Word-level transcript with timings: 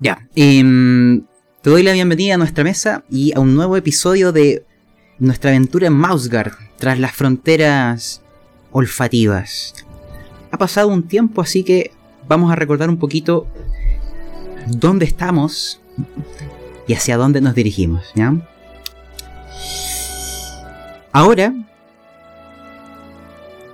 Ya, 0.00 0.28
em, 0.36 1.22
te 1.60 1.70
doy 1.70 1.82
la 1.82 1.92
bienvenida 1.92 2.34
a 2.34 2.38
nuestra 2.38 2.62
mesa 2.62 3.02
y 3.10 3.34
a 3.36 3.40
un 3.40 3.56
nuevo 3.56 3.76
episodio 3.76 4.30
de 4.30 4.64
nuestra 5.18 5.50
aventura 5.50 5.88
en 5.88 5.94
Mausgard, 5.94 6.52
tras 6.78 7.00
las 7.00 7.12
fronteras 7.12 8.22
olfativas. 8.70 9.74
Ha 10.52 10.58
pasado 10.58 10.86
un 10.88 11.02
tiempo, 11.02 11.40
así 11.40 11.64
que 11.64 11.90
vamos 12.28 12.52
a 12.52 12.54
recordar 12.54 12.88
un 12.88 12.98
poquito 12.98 13.48
dónde 14.68 15.04
estamos 15.04 15.80
y 16.86 16.94
hacia 16.94 17.16
dónde 17.16 17.40
nos 17.40 17.56
dirigimos, 17.56 18.04
¿ya? 18.14 18.36
Ahora, 21.10 21.52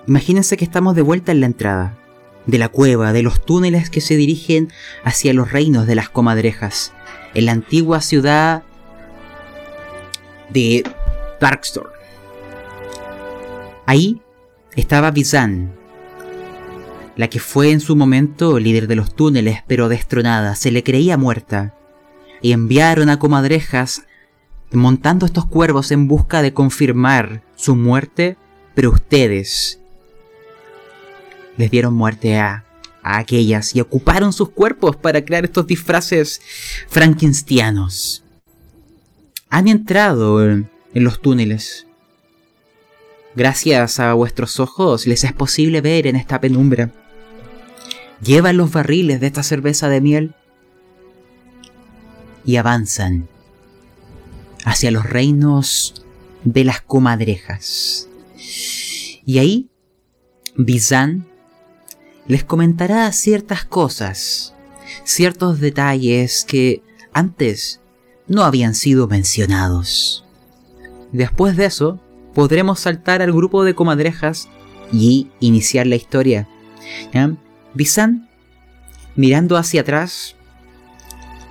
imagínense 0.06 0.56
que 0.56 0.64
estamos 0.64 0.96
de 0.96 1.02
vuelta 1.02 1.32
en 1.32 1.41
la 1.41 1.46
entrada 1.46 1.98
de 2.46 2.58
la 2.58 2.68
cueva, 2.68 3.12
de 3.12 3.22
los 3.22 3.45
túneles 3.45 3.90
que 3.90 4.00
se 4.00 4.16
dirigen 4.16 4.72
hacia 5.02 5.32
los 5.34 5.52
reinos 5.52 5.86
de 5.86 5.94
las 5.94 6.08
comadrejas, 6.08 6.93
en 7.35 7.46
la 7.46 7.52
antigua 7.52 8.00
ciudad 8.00 8.62
de 10.50 10.85
Darkstorm. 11.40 11.90
Ahí 13.86 14.21
estaba 14.76 15.11
Bizan, 15.11 15.72
la 17.16 17.29
que 17.29 17.40
fue 17.40 17.71
en 17.71 17.80
su 17.80 17.96
momento 17.96 18.58
líder 18.58 18.86
de 18.86 18.96
los 18.96 19.14
túneles, 19.14 19.63
pero 19.66 19.88
destronada, 19.88 20.54
se 20.54 20.71
le 20.71 20.82
creía 20.82 21.16
muerta. 21.16 21.74
Y 22.43 22.52
enviaron 22.52 23.08
a 23.08 23.18
comadrejas 23.18 24.02
montando 24.72 25.24
estos 25.24 25.46
cuervos 25.46 25.93
en 25.93 26.08
busca 26.08 26.43
de 26.43 26.52
confirmar 26.52 27.43
su 27.54 27.76
muerte, 27.76 28.36
pero 28.74 28.90
ustedes 28.90 29.80
les 31.57 31.71
dieron 31.71 31.94
muerte 31.94 32.36
a, 32.36 32.64
a 33.03 33.19
aquellas 33.19 33.77
y 33.77 33.81
ocuparon 33.81 34.33
sus 34.33 34.50
cuerpos 34.50 34.97
para 34.97 35.25
crear 35.25 35.44
estos 35.44 35.67
disfraces 35.67 36.41
frankensteanos. 36.89 38.25
Han 39.50 39.69
entrado 39.69 40.42
en 40.42 40.69
los 40.94 41.20
túneles. 41.20 41.86
Gracias 43.36 44.00
a 44.00 44.14
vuestros 44.14 44.58
ojos 44.58 45.06
les 45.06 45.25
es 45.25 45.32
posible 45.32 45.80
ver 45.80 46.06
en 46.06 46.16
esta 46.16 46.41
penumbra. 46.41 46.92
Llevan 48.22 48.56
los 48.56 48.72
barriles 48.72 49.20
de 49.20 49.27
esta 49.27 49.42
cerveza 49.42 49.88
de 49.88 50.00
miel 50.00 50.34
y 52.44 52.56
avanzan 52.56 53.28
hacia 54.64 54.91
los 54.91 55.05
reinos 55.05 56.05
de 56.44 56.64
las 56.64 56.80
comadrejas. 56.80 58.08
Y 59.27 59.38
ahí, 59.38 59.69
Bizan 60.56 61.27
les 62.27 62.44
comentará 62.44 63.11
ciertas 63.12 63.64
cosas, 63.64 64.55
ciertos 65.05 65.61
detalles 65.61 66.44
que 66.44 66.83
antes 67.12 67.81
no 68.27 68.44
habían 68.44 68.75
sido 68.75 69.06
mencionados. 69.08 70.25
Después 71.12 71.56
de 71.56 71.66
eso, 71.66 72.00
podremos 72.34 72.81
saltar 72.81 73.22
al 73.22 73.33
grupo 73.33 73.64
de 73.64 73.75
comadrejas 73.75 74.48
y 74.92 75.28
iniciar 75.41 75.86
la 75.86 75.97
historia. 75.97 76.48
Bizan, 77.75 78.28
mirando 79.16 79.56
hacia 79.56 79.83
atrás, 79.83 80.36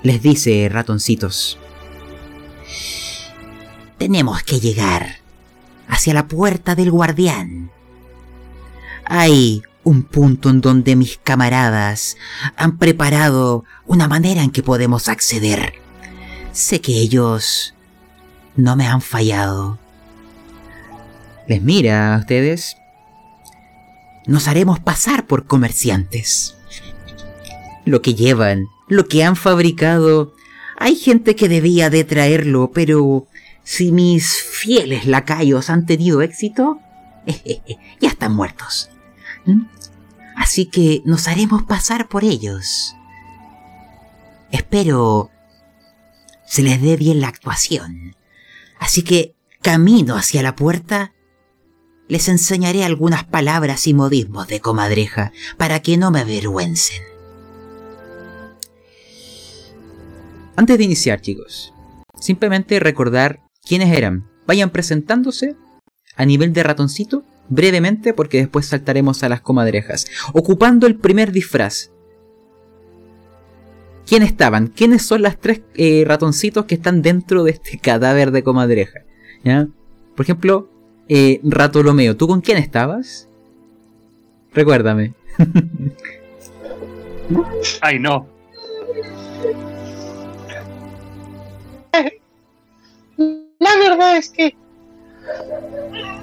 les 0.02 0.22
dice 0.22 0.68
ratoncitos. 0.70 1.58
Tenemos 3.98 4.44
que 4.44 4.60
llegar 4.60 5.18
hacia 5.88 6.14
la 6.14 6.28
puerta 6.28 6.76
del 6.76 6.92
guardián. 6.92 7.72
Hay 9.06 9.64
un 9.84 10.04
punto 10.04 10.50
en 10.50 10.62
donde 10.62 10.96
mis 10.96 11.18
camaradas 11.18 12.18
han 12.56 12.78
preparado 12.78 13.66
una 13.86 14.08
manera 14.08 14.44
en 14.44 14.52
que 14.52 14.64
podemos 14.64 15.10
acceder. 15.10 15.74
Sé 16.52 16.82
que 16.82 16.94
ellos 16.94 17.74
no 18.56 18.76
me 18.76 18.88
han 18.88 19.02
fallado. 19.02 19.80
Les 21.48 21.62
mira 21.62 22.16
a 22.16 22.20
ustedes. 22.20 22.78
Nos 24.26 24.48
haremos 24.48 24.80
pasar 24.80 25.28
por 25.28 25.46
comerciantes. 25.46 26.56
Lo 27.86 28.02
que 28.02 28.14
llevan, 28.14 28.68
lo 28.88 29.08
que 29.08 29.24
han 29.24 29.36
fabricado, 29.36 30.34
hay 30.78 30.96
gente 30.96 31.36
que 31.36 31.50
debía 31.50 31.90
de 31.90 32.06
traerlo, 32.06 32.72
pero 32.74 33.28
si 33.64 33.92
mis 33.92 34.42
fieles 34.42 35.06
lacayos 35.06 35.70
han 35.70 35.86
tenido 35.86 36.22
éxito, 36.22 36.80
ya 38.00 38.10
están 38.10 38.34
muertos. 38.34 38.93
¿Mm? 39.46 39.66
Así 40.36 40.66
que 40.66 41.02
nos 41.06 41.28
haremos 41.28 41.64
pasar 41.64 42.08
por 42.08 42.24
ellos. 42.24 42.96
Espero 44.52 45.32
se 46.54 46.62
les 46.62 46.80
dé 46.82 46.98
bien 46.98 47.20
la 47.20 47.30
actuación. 47.30 48.16
Así 48.80 49.02
que 49.02 49.34
camino 49.64 50.16
hacia 50.16 50.44
la 50.44 50.56
puerta. 50.56 51.14
Les 52.08 52.28
enseñaré 52.28 52.84
algunas 52.84 53.24
palabras 53.24 53.88
y 53.88 53.96
modismos 53.96 54.48
de 54.48 54.60
comadreja 54.60 55.32
para 55.58 55.80
que 55.80 55.98
no 55.98 56.12
me 56.12 56.20
avergüencen. 56.20 57.02
Antes 60.56 60.78
de 60.78 60.84
iniciar, 60.84 61.22
chicos, 61.22 61.74
simplemente 62.20 62.80
recordar 62.80 63.42
quiénes 63.66 63.98
eran. 63.98 64.30
Vayan 64.46 64.70
presentándose 64.70 65.56
a 66.16 66.26
nivel 66.26 66.54
de 66.54 66.62
ratoncito 66.62 67.26
brevemente 67.54 68.14
porque 68.14 68.38
después 68.38 68.66
saltaremos 68.68 69.24
a 69.24 69.30
las 69.30 69.42
comadrejas. 69.42 70.06
Ocupando 70.34 70.88
el 70.88 70.96
primer 70.96 71.32
disfraz. 71.32 71.92
¿Quién 74.06 74.24
estaban? 74.24 74.68
¿Quiénes 74.68 75.06
son 75.06 75.22
las 75.22 75.40
tres 75.40 75.62
eh, 75.76 76.04
ratoncitos 76.06 76.66
que 76.66 76.76
están 76.76 77.02
dentro 77.02 77.44
de 77.44 77.52
este 77.52 77.78
cadáver 77.78 78.32
de 78.32 78.44
comadreja? 78.44 79.02
¿Ya? 79.44 79.68
Por 80.16 80.26
ejemplo, 80.26 80.70
eh, 81.08 81.40
Ratolomeo, 81.44 82.18
¿tú 82.18 82.28
con 82.28 82.42
quién 82.42 82.58
estabas? 82.58 83.30
Recuérdame. 84.54 85.14
Ay, 87.82 88.00
no. 88.00 88.28
La 93.60 93.76
verdad 93.78 94.18
es 94.18 94.30
que 94.30 94.56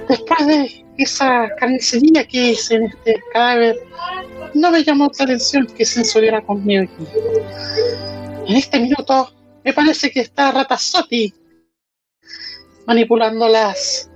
después 0.08 0.46
de 0.46 0.84
esa 0.98 1.48
carnicería 1.56 2.26
que 2.26 2.50
hice 2.50 2.76
en 2.76 2.84
este 2.84 3.22
cadáver, 3.32 3.78
no 4.54 4.70
me 4.70 4.82
llamó 4.82 5.10
la 5.18 5.24
atención 5.24 5.66
que 5.66 5.84
censuriera 5.84 6.40
conmigo 6.42 6.84
aquí. 6.84 7.06
En 8.46 8.56
este 8.56 8.80
minuto 8.80 9.32
me 9.64 9.72
parece 9.72 10.10
que 10.10 10.20
está 10.20 10.50
Ratazotti 10.50 11.32
manipulando 12.86 13.48
las 13.48 14.10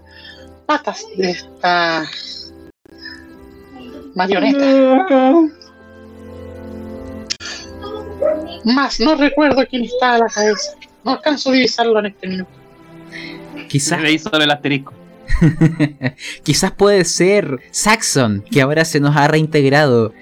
patas 0.67 1.07
de 1.17 1.31
esta 1.31 2.05
marioneta. 4.15 5.07
Más, 8.65 8.99
no 9.01 9.15
recuerdo 9.15 9.65
quién 9.69 9.85
está 9.85 10.15
a 10.15 10.19
la 10.19 10.27
cabeza. 10.27 10.73
No 11.05 11.13
alcanzo 11.13 11.51
a 11.51 11.53
divisarlo 11.53 11.99
en 12.01 12.07
este 12.07 12.27
minuto. 12.27 12.64
Quizás, 13.75 14.01
Le 14.01 14.13
hizo 14.13 14.31
el 14.33 14.51
asterisco. 14.53 14.93
quizás 16.45 16.71
puede 16.71 17.05
ser 17.05 17.59
Saxon, 17.73 18.45
que 18.49 18.63
ahora 18.63 18.85
se 18.85 19.01
nos 19.01 19.17
ha 19.17 19.27
reintegrado. 19.27 20.15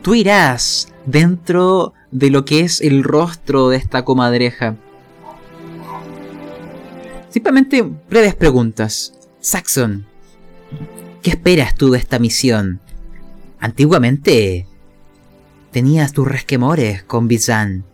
Tú 0.00 0.14
irás 0.14 0.92
dentro 1.06 1.92
de 2.12 2.30
lo 2.30 2.44
que 2.44 2.60
es 2.60 2.80
el 2.80 3.02
rostro 3.02 3.68
de 3.68 3.78
esta 3.78 4.04
comadreja. 4.04 4.76
Simplemente 7.30 7.82
breves 7.82 8.36
preguntas. 8.36 9.12
Saxon, 9.40 10.06
¿qué 11.20 11.30
esperas 11.30 11.74
tú 11.74 11.90
de 11.90 11.98
esta 11.98 12.20
misión? 12.20 12.78
Antiguamente 13.58 14.68
tenías 15.72 16.12
tus 16.12 16.28
resquemores 16.28 17.02
con 17.02 17.26
Bizan, 17.26 17.84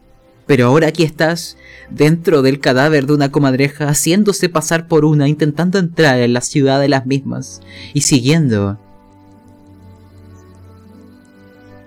pero 0.46 0.66
ahora 0.66 0.88
aquí 0.88 1.02
estás 1.02 1.56
dentro 1.90 2.42
del 2.42 2.60
cadáver 2.60 3.06
de 3.06 3.14
una 3.14 3.30
comadreja 3.30 3.88
haciéndose 3.88 4.48
pasar 4.48 4.86
por 4.86 5.04
una, 5.04 5.28
intentando 5.28 5.78
entrar 5.78 6.18
en 6.20 6.32
la 6.32 6.40
ciudad 6.40 6.80
de 6.80 6.88
las 6.88 7.06
mismas 7.06 7.60
y 7.94 8.02
siguiendo 8.02 8.78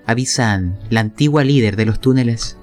a 0.06 0.60
la 0.90 1.02
antigua 1.02 1.44
líder 1.44 1.76
de 1.76 1.86
los 1.86 2.00
túneles. 2.00 2.58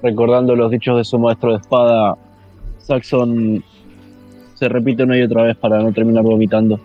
Recordando 0.00 0.54
los 0.54 0.70
dichos 0.70 0.98
de 0.98 1.04
su 1.04 1.18
maestro 1.18 1.52
de 1.52 1.56
espada, 1.56 2.16
Saxon 2.78 3.64
se 4.54 4.68
repite 4.68 5.02
una 5.02 5.18
y 5.18 5.22
otra 5.22 5.42
vez 5.42 5.56
para 5.56 5.82
no 5.82 5.92
terminar 5.92 6.22
vomitando. 6.22 6.78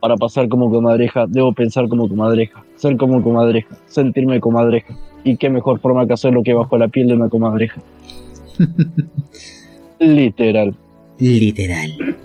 Para 0.00 0.16
pasar 0.16 0.48
como 0.48 0.70
comadreja, 0.70 1.26
debo 1.26 1.52
pensar 1.52 1.88
como 1.88 2.08
comadreja, 2.08 2.64
ser 2.76 2.96
como 2.96 3.22
comadreja, 3.22 3.76
sentirme 3.86 4.40
comadreja. 4.40 4.94
Y 5.24 5.36
qué 5.36 5.50
mejor 5.50 5.80
forma 5.80 6.06
que 6.06 6.12
hacerlo 6.12 6.42
que 6.44 6.54
bajo 6.54 6.78
la 6.78 6.88
piel 6.88 7.08
de 7.08 7.14
una 7.14 7.28
comadreja. 7.28 7.80
Literal. 9.98 10.74
Literal. 11.18 12.16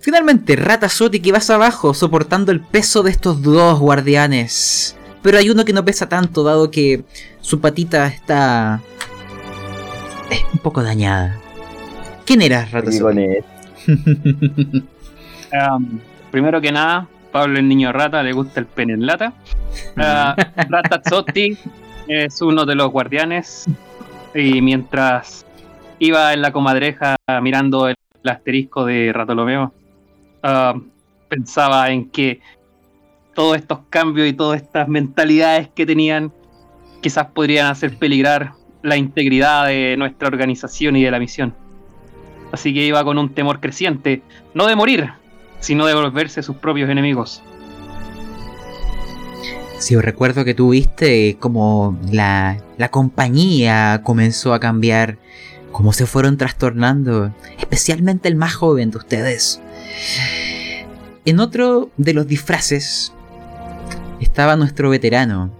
finalmente, 0.00 0.56
Ratazotti 0.56 1.20
que 1.20 1.32
vas 1.32 1.50
abajo 1.50 1.92
soportando 1.92 2.50
el 2.50 2.60
peso 2.60 3.02
de 3.02 3.10
estos 3.10 3.42
dos 3.42 3.78
guardianes. 3.78 4.96
Pero 5.22 5.38
hay 5.38 5.50
uno 5.50 5.64
que 5.64 5.72
no 5.72 5.84
pesa 5.84 6.08
tanto, 6.08 6.42
dado 6.42 6.70
que 6.70 7.04
su 7.40 7.60
patita 7.60 8.06
está. 8.06 8.80
eh, 10.30 10.40
un 10.52 10.58
poco 10.58 10.82
dañada. 10.82 11.38
¿Quién 12.24 12.40
Ratazotti? 12.40 13.20
él. 13.20 13.44
Um, 15.52 16.00
primero 16.30 16.60
que 16.60 16.72
nada, 16.72 17.06
Pablo 17.30 17.58
el 17.58 17.68
niño 17.68 17.92
rata 17.92 18.22
le 18.22 18.32
gusta 18.32 18.60
el 18.60 18.66
pene 18.66 18.94
en 18.94 19.06
lata. 19.06 19.32
Uh, 19.96 20.40
Ratazzotti 20.68 21.56
es 22.08 22.40
uno 22.42 22.64
de 22.64 22.74
los 22.74 22.90
guardianes 22.90 23.66
y 24.34 24.60
mientras 24.62 25.46
iba 25.98 26.32
en 26.32 26.42
la 26.42 26.52
comadreja 26.52 27.16
mirando 27.42 27.88
el, 27.88 27.96
asterisco 28.24 28.84
de 28.84 29.12
Ratolomeo, 29.12 29.72
uh, 30.44 30.80
pensaba 31.28 31.90
en 31.90 32.08
que 32.08 32.40
todos 33.34 33.56
estos 33.56 33.80
cambios 33.90 34.28
y 34.28 34.32
todas 34.32 34.62
estas 34.62 34.86
mentalidades 34.86 35.68
que 35.74 35.84
tenían 35.86 36.32
quizás 37.00 37.26
podrían 37.26 37.66
hacer 37.66 37.98
peligrar 37.98 38.52
la 38.82 38.96
integridad 38.96 39.66
de 39.66 39.96
nuestra 39.98 40.28
organización 40.28 40.94
y 40.96 41.02
de 41.02 41.10
la 41.10 41.18
misión. 41.18 41.52
Así 42.52 42.72
que 42.72 42.84
iba 42.84 43.02
con 43.02 43.18
un 43.18 43.34
temor 43.34 43.60
creciente, 43.60 44.22
no 44.54 44.66
de 44.66 44.76
morir, 44.76 45.10
sino 45.62 45.86
de 45.86 45.94
volverse 45.94 46.42
sus 46.42 46.56
propios 46.56 46.90
enemigos. 46.90 47.42
Sí, 49.78 49.96
recuerdo 49.96 50.44
que 50.44 50.54
tú 50.54 50.70
viste 50.70 51.36
como 51.40 51.98
la, 52.10 52.58
la 52.76 52.90
compañía 52.90 54.02
comenzó 54.04 54.54
a 54.54 54.60
cambiar, 54.60 55.18
cómo 55.72 55.92
se 55.92 56.06
fueron 56.06 56.36
trastornando, 56.36 57.34
especialmente 57.58 58.28
el 58.28 58.36
más 58.36 58.54
joven 58.54 58.90
de 58.90 58.98
ustedes. 58.98 59.60
En 61.24 61.40
otro 61.40 61.90
de 61.96 62.12
los 62.12 62.26
disfraces 62.26 63.12
estaba 64.20 64.56
nuestro 64.56 64.90
veterano, 64.90 65.50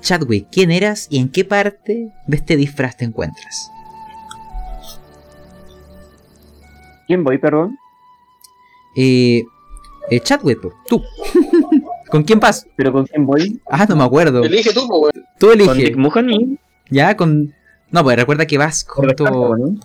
Chadwick. 0.00 0.48
¿Quién 0.52 0.70
eras 0.70 1.08
y 1.10 1.18
en 1.18 1.28
qué 1.30 1.44
parte 1.44 2.12
de 2.26 2.36
este 2.36 2.56
disfraz 2.56 2.96
te 2.96 3.04
encuentras? 3.04 3.70
¿Quién 7.06 7.24
voy, 7.24 7.38
perdón? 7.38 7.76
Eh, 8.96 9.44
eh, 10.10 10.20
Chadwick, 10.20 10.60
tú. 10.88 11.02
¿Con 12.10 12.22
quién 12.22 12.40
vas? 12.40 12.66
¿Pero 12.76 12.92
con 12.92 13.06
quién 13.06 13.26
voy? 13.26 13.60
Ah, 13.68 13.84
no 13.88 13.96
me 13.96 14.04
acuerdo. 14.04 14.42
Elige 14.42 14.72
tú, 14.72 14.86
pues. 14.88 15.12
Tú 15.38 15.48
Con 15.48 15.60
elige. 15.60 15.74
Dick 15.74 15.96
Muhani. 15.96 16.58
Ya, 16.90 17.16
con... 17.16 17.52
No, 17.90 18.02
pues 18.02 18.16
recuerda 18.16 18.46
que 18.46 18.58
vas 18.58 18.84
junto... 18.88 19.56
¿no? 19.56 19.80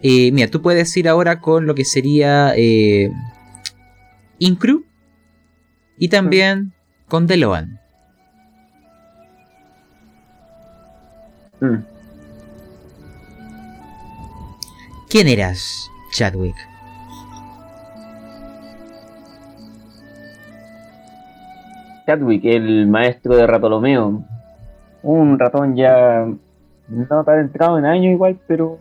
Eh, 0.00 0.32
mira, 0.32 0.48
tú 0.48 0.60
puedes 0.60 0.96
ir 0.96 1.08
ahora 1.08 1.40
con 1.40 1.66
lo 1.66 1.76
que 1.76 1.84
sería 1.84 2.54
eh, 2.56 3.12
Incru 4.38 4.84
y 5.96 6.08
también 6.08 6.72
con 7.06 7.28
Deloan. 7.28 7.78
Mm. 11.60 11.84
¿Quién 15.08 15.28
eras, 15.28 15.88
Chadwick? 16.12 16.71
Chadwick, 22.12 22.44
el 22.44 22.86
maestro 22.88 23.34
de 23.36 23.46
Ratolomeo. 23.46 24.22
Un 25.02 25.38
ratón 25.38 25.74
ya 25.76 26.26
no 26.88 27.24
tan 27.24 27.40
entrado 27.40 27.78
en 27.78 27.86
años 27.86 28.12
igual, 28.12 28.38
pero 28.46 28.78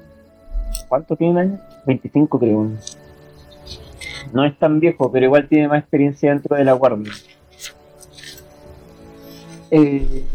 ¿cuánto 0.90 1.16
tiene 1.16 1.32
en 1.32 1.38
años? 1.52 1.60
25 1.86 2.40
creo. 2.40 2.68
No 4.34 4.44
es 4.46 4.58
tan 4.60 4.80
viejo, 4.82 5.10
pero 5.12 5.26
igual 5.26 5.48
tiene 5.48 5.68
más 5.70 5.80
experiencia 5.80 6.32
dentro 6.32 6.58
de 6.58 6.66
la 6.66 6.74
guardia. 6.74 7.12
Eh, 9.72 10.26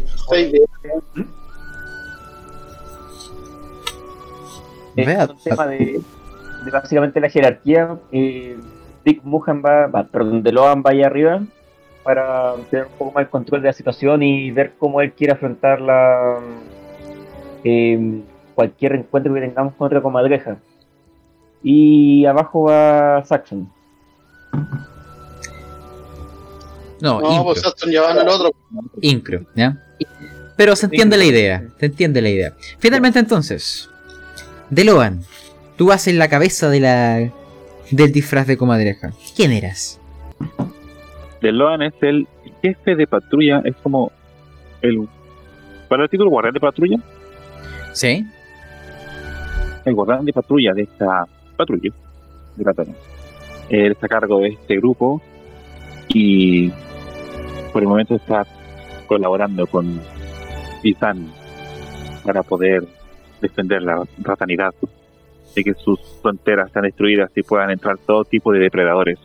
de- 4.95 5.03
es 5.03 5.29
un 5.29 5.37
tema 5.43 5.67
de, 5.67 6.01
de 6.65 6.71
básicamente 6.71 7.19
la 7.19 7.29
jerarquía. 7.29 7.95
Eh, 8.11 8.57
Dick 9.05 9.23
Muhan 9.23 9.61
va, 9.63 9.85
va, 9.85 10.03
perdón, 10.03 10.41
DeLoan 10.41 10.81
va 10.83 10.89
allá 10.89 11.05
arriba 11.05 11.41
para 12.07 12.55
tener 12.71 12.85
un 12.85 12.93
poco 12.93 13.11
más 13.11 13.25
el 13.25 13.29
control 13.29 13.61
de 13.61 13.67
la 13.67 13.73
situación 13.73 14.23
y 14.23 14.49
ver 14.49 14.71
cómo 14.79 15.01
él 15.01 15.11
quiere 15.11 15.33
afrontar 15.33 15.81
la 15.81 16.39
eh, 17.65 18.21
cualquier 18.55 18.93
encuentro 18.93 19.33
que 19.33 19.41
tengamos 19.41 19.73
con 19.73 19.87
otra 19.87 20.01
comadreja. 20.01 20.57
Y 21.61 22.25
abajo 22.25 22.63
va 22.63 23.25
Saxon. 23.25 23.69
No, 27.01 27.19
No, 27.19 27.43
pues 27.43 27.61
llevaban 27.85 28.19
al 28.19 28.29
otro. 28.29 28.51
Incru, 29.01 29.45
¿ya? 29.53 29.77
Pero 30.55 30.77
se 30.77 30.85
entiende 30.85 31.17
la 31.17 31.25
idea, 31.25 31.67
se 31.77 31.87
entiende 31.87 32.21
la 32.21 32.29
idea. 32.29 32.53
Finalmente 32.79 33.19
entonces, 33.19 33.89
Deloan, 34.69 35.25
tú 35.75 35.87
vas 35.87 36.07
en 36.07 36.19
la 36.19 36.29
cabeza 36.29 36.69
de 36.69 36.79
la 36.79 37.33
del 37.91 38.13
disfraz 38.13 38.47
de 38.47 38.55
comadreja. 38.55 39.11
¿Quién 39.35 39.51
eras? 39.51 39.99
DeLoan 41.41 41.81
es 41.83 41.93
el 42.01 42.27
jefe 42.61 42.95
de 42.95 43.07
patrulla, 43.07 43.61
es 43.63 43.75
como 43.77 44.11
el. 44.81 45.07
¿Para 45.87 46.03
el 46.03 46.09
título 46.09 46.29
guardián 46.29 46.53
de 46.53 46.59
patrulla? 46.59 46.97
¿Sí? 47.93 48.25
El 49.85 49.93
guardián 49.93 50.25
de 50.25 50.33
patrulla 50.33 50.73
de 50.73 50.83
esta 50.83 51.25
patrulla 51.55 51.91
de 52.55 52.63
la 52.63 52.73
zona. 52.73 52.93
Él 53.69 53.91
está 53.91 54.05
a 54.05 54.09
cargo 54.09 54.39
de 54.39 54.49
este 54.49 54.77
grupo 54.77 55.21
y 56.09 56.69
por 57.71 57.81
el 57.81 57.87
momento 57.87 58.15
está 58.15 58.45
colaborando 59.07 59.65
con 59.67 60.01
Izan 60.83 61.31
para 62.23 62.43
poder 62.43 62.83
defender 63.41 63.81
la 63.81 64.03
ratanidad 64.19 64.73
de 65.55 65.63
que 65.63 65.73
sus 65.73 65.99
fronteras 66.21 66.71
sean 66.71 66.85
destruidas 66.85 67.31
y 67.35 67.43
puedan 67.43 67.71
entrar 67.71 67.97
todo 67.97 68.25
tipo 68.25 68.51
de 68.51 68.59
depredadores 68.59 69.19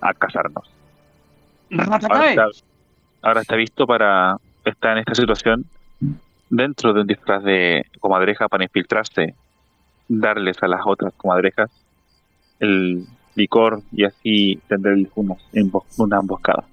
a 0.00 0.12
cazarnos. 0.14 0.81
Ahora 1.78 2.30
está, 2.30 2.46
ahora 3.22 3.40
está 3.40 3.56
visto 3.56 3.86
para 3.86 4.36
estar 4.64 4.92
en 4.92 4.98
esta 4.98 5.14
situación 5.14 5.64
dentro 6.50 6.92
de 6.92 7.00
un 7.00 7.06
disfraz 7.06 7.42
de 7.44 7.84
comadreja 8.00 8.48
para 8.48 8.64
infiltrarse, 8.64 9.34
darles 10.08 10.62
a 10.62 10.68
las 10.68 10.80
otras 10.84 11.12
comadrejas 11.16 11.70
el 12.60 13.04
licor 13.34 13.80
y 13.92 14.04
así 14.04 14.60
tender 14.68 14.94
una, 15.14 15.34
una 15.98 16.18
emboscada. 16.18 16.64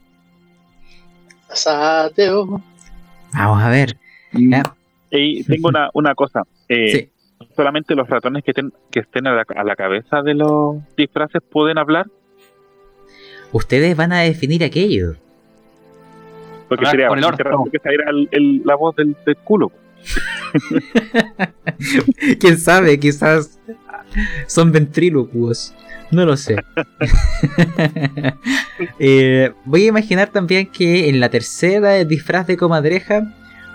Sateo. 1.54 2.62
Vamos 3.34 3.62
a 3.64 3.70
ver. 3.70 3.98
Ya. 4.34 4.64
Y 5.12 5.44
tengo 5.46 5.70
una, 5.70 5.90
una 5.94 6.14
cosa, 6.14 6.44
eh, 6.68 6.92
Sí. 6.92 7.10
solamente 7.56 7.96
los 7.96 8.08
ratones 8.08 8.44
que, 8.44 8.54
ten- 8.54 8.74
que 8.92 9.00
estén 9.00 9.26
a 9.28 9.32
la, 9.34 9.46
a 9.56 9.64
la 9.64 9.76
cabeza 9.76 10.22
de 10.22 10.36
los 10.36 10.76
disfraces 10.96 11.42
pueden 11.42 11.78
hablar, 11.80 12.06
Ustedes 13.52 13.96
van 13.96 14.12
a 14.14 14.20
definir 14.20 14.64
aquello. 14.64 15.16
porque 16.68 16.86
sería 16.86 17.08
por 17.08 17.18
el 17.18 17.24
orto. 17.24 17.44
que 17.72 17.80
saliera 17.80 18.12
el- 18.12 18.28
el- 18.32 18.62
la 18.64 18.76
voz 18.76 18.96
del, 18.96 19.16
del 19.26 19.38
culo. 19.38 19.72
Quién 22.40 22.58
sabe, 22.60 23.00
quizás 23.00 23.60
son 24.48 24.72
ventrílocuos. 24.72 25.74
No 26.12 26.26
lo 26.26 26.38
sé. 26.38 26.56
Eh, 28.98 29.52
voy 29.66 29.84
a 29.84 29.88
imaginar 29.88 30.30
también 30.30 30.68
que 30.72 31.10
en 31.10 31.20
la 31.20 31.30
tercera 31.30 32.02
disfraz 32.06 32.48
de 32.48 32.56
comadreja 32.56 33.24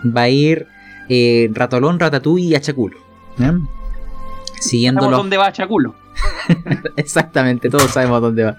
va 0.04 0.22
a 0.22 0.28
ir 0.30 0.66
eh, 1.10 1.50
Ratolón, 1.52 2.00
Ratatouille 2.00 2.46
y 2.48 2.54
Achaculo. 2.54 2.96
¿ya? 3.36 3.54
Siguiendo 4.60 5.00
Sabemos 5.02 5.10
los 5.10 5.18
dónde 5.24 5.36
va 5.36 5.52
Chaculo. 5.52 5.94
Exactamente, 6.96 7.68
todos 7.68 7.90
sabemos 7.90 8.22
dónde 8.22 8.44
va. 8.44 8.56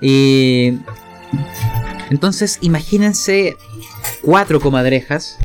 Y 0.00 0.78
entonces 2.10 2.58
imagínense 2.60 3.56
cuatro 4.22 4.60
comadrejas 4.60 5.38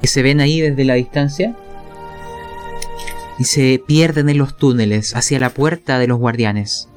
que 0.00 0.08
se 0.08 0.22
ven 0.22 0.40
ahí 0.40 0.60
desde 0.60 0.84
la 0.84 0.94
distancia 0.94 1.56
y 3.38 3.44
se 3.44 3.82
pierden 3.84 4.28
en 4.28 4.38
los 4.38 4.56
túneles 4.56 5.14
hacia 5.16 5.40
la 5.40 5.50
puerta 5.50 5.98
de 5.98 6.06
los 6.06 6.18
guardianes. 6.18 6.88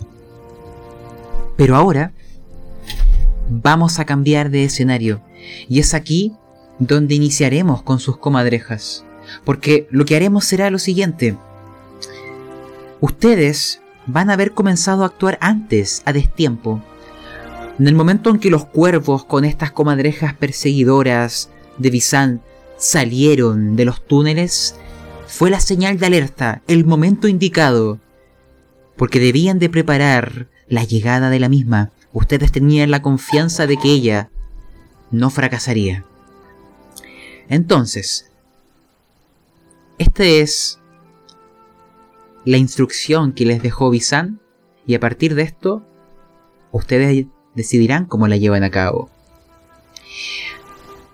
Pero 1.55 1.75
ahora 1.75 2.13
vamos 3.49 3.99
a 3.99 4.05
cambiar 4.05 4.49
de 4.49 4.65
escenario 4.65 5.21
y 5.67 5.79
es 5.79 5.93
aquí 5.93 6.33
donde 6.79 7.15
iniciaremos 7.15 7.81
con 7.81 7.99
sus 7.99 8.17
comadrejas. 8.17 9.03
Porque 9.43 9.87
lo 9.89 10.05
que 10.05 10.15
haremos 10.15 10.45
será 10.45 10.69
lo 10.69 10.79
siguiente. 10.79 11.35
Ustedes 13.01 13.81
van 14.07 14.29
a 14.29 14.33
haber 14.33 14.53
comenzado 14.53 15.03
a 15.03 15.07
actuar 15.07 15.37
antes, 15.41 16.01
a 16.05 16.13
destiempo. 16.13 16.81
En 17.77 17.87
el 17.87 17.93
momento 17.93 18.31
en 18.31 18.39
que 18.39 18.49
los 18.49 18.65
cuervos 18.65 19.23
con 19.25 19.45
estas 19.45 19.71
comadrejas 19.71 20.33
perseguidoras 20.33 21.51
de 21.77 21.89
Visan 21.91 22.41
salieron 22.77 23.75
de 23.75 23.85
los 23.85 24.05
túneles, 24.05 24.75
fue 25.27 25.49
la 25.49 25.59
señal 25.59 25.99
de 25.99 26.05
alerta, 26.05 26.61
el 26.67 26.85
momento 26.85 27.27
indicado. 27.27 27.99
porque 28.95 29.19
debían 29.19 29.59
de 29.59 29.69
preparar 29.69 30.47
la 30.67 30.83
llegada 30.83 31.29
de 31.29 31.39
la 31.39 31.49
misma. 31.49 31.91
Ustedes 32.13 32.51
tenían 32.51 32.89
la 32.89 33.03
confianza 33.03 33.67
de 33.67 33.77
que 33.77 33.89
ella 33.91 34.31
no 35.11 35.29
fracasaría. 35.29 36.03
Entonces, 37.47 38.31
esta 39.99 40.23
es 40.23 40.79
la 42.47 42.55
instrucción 42.55 43.33
que 43.33 43.45
les 43.45 43.61
dejó 43.61 43.89
Bizan 43.89 44.39
y 44.85 44.95
a 44.95 45.01
partir 45.01 45.35
de 45.35 45.41
esto, 45.41 45.85
ustedes 46.71 47.25
decidirán 47.55 48.05
cómo 48.05 48.29
la 48.29 48.37
llevan 48.37 48.63
a 48.63 48.71
cabo. 48.71 49.09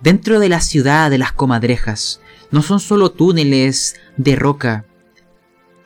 Dentro 0.00 0.38
de 0.38 0.48
la 0.48 0.60
ciudad 0.60 1.10
de 1.10 1.18
las 1.18 1.32
comadrejas, 1.32 2.20
no 2.52 2.62
son 2.62 2.78
solo 2.78 3.10
túneles 3.10 3.96
de 4.16 4.36
roca, 4.36 4.84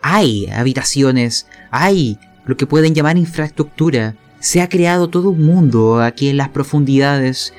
hay 0.02 0.48
habitaciones, 0.48 1.46
hay 1.70 2.18
lo 2.44 2.58
que 2.58 2.66
pueden 2.66 2.94
llamar 2.94 3.16
infraestructura. 3.16 4.16
Se 4.40 4.60
ha 4.60 4.68
creado 4.68 5.08
todo 5.08 5.30
un 5.30 5.46
mundo 5.46 6.02
aquí 6.02 6.28
en 6.28 6.36
las 6.36 6.50
profundidades, 6.50 7.54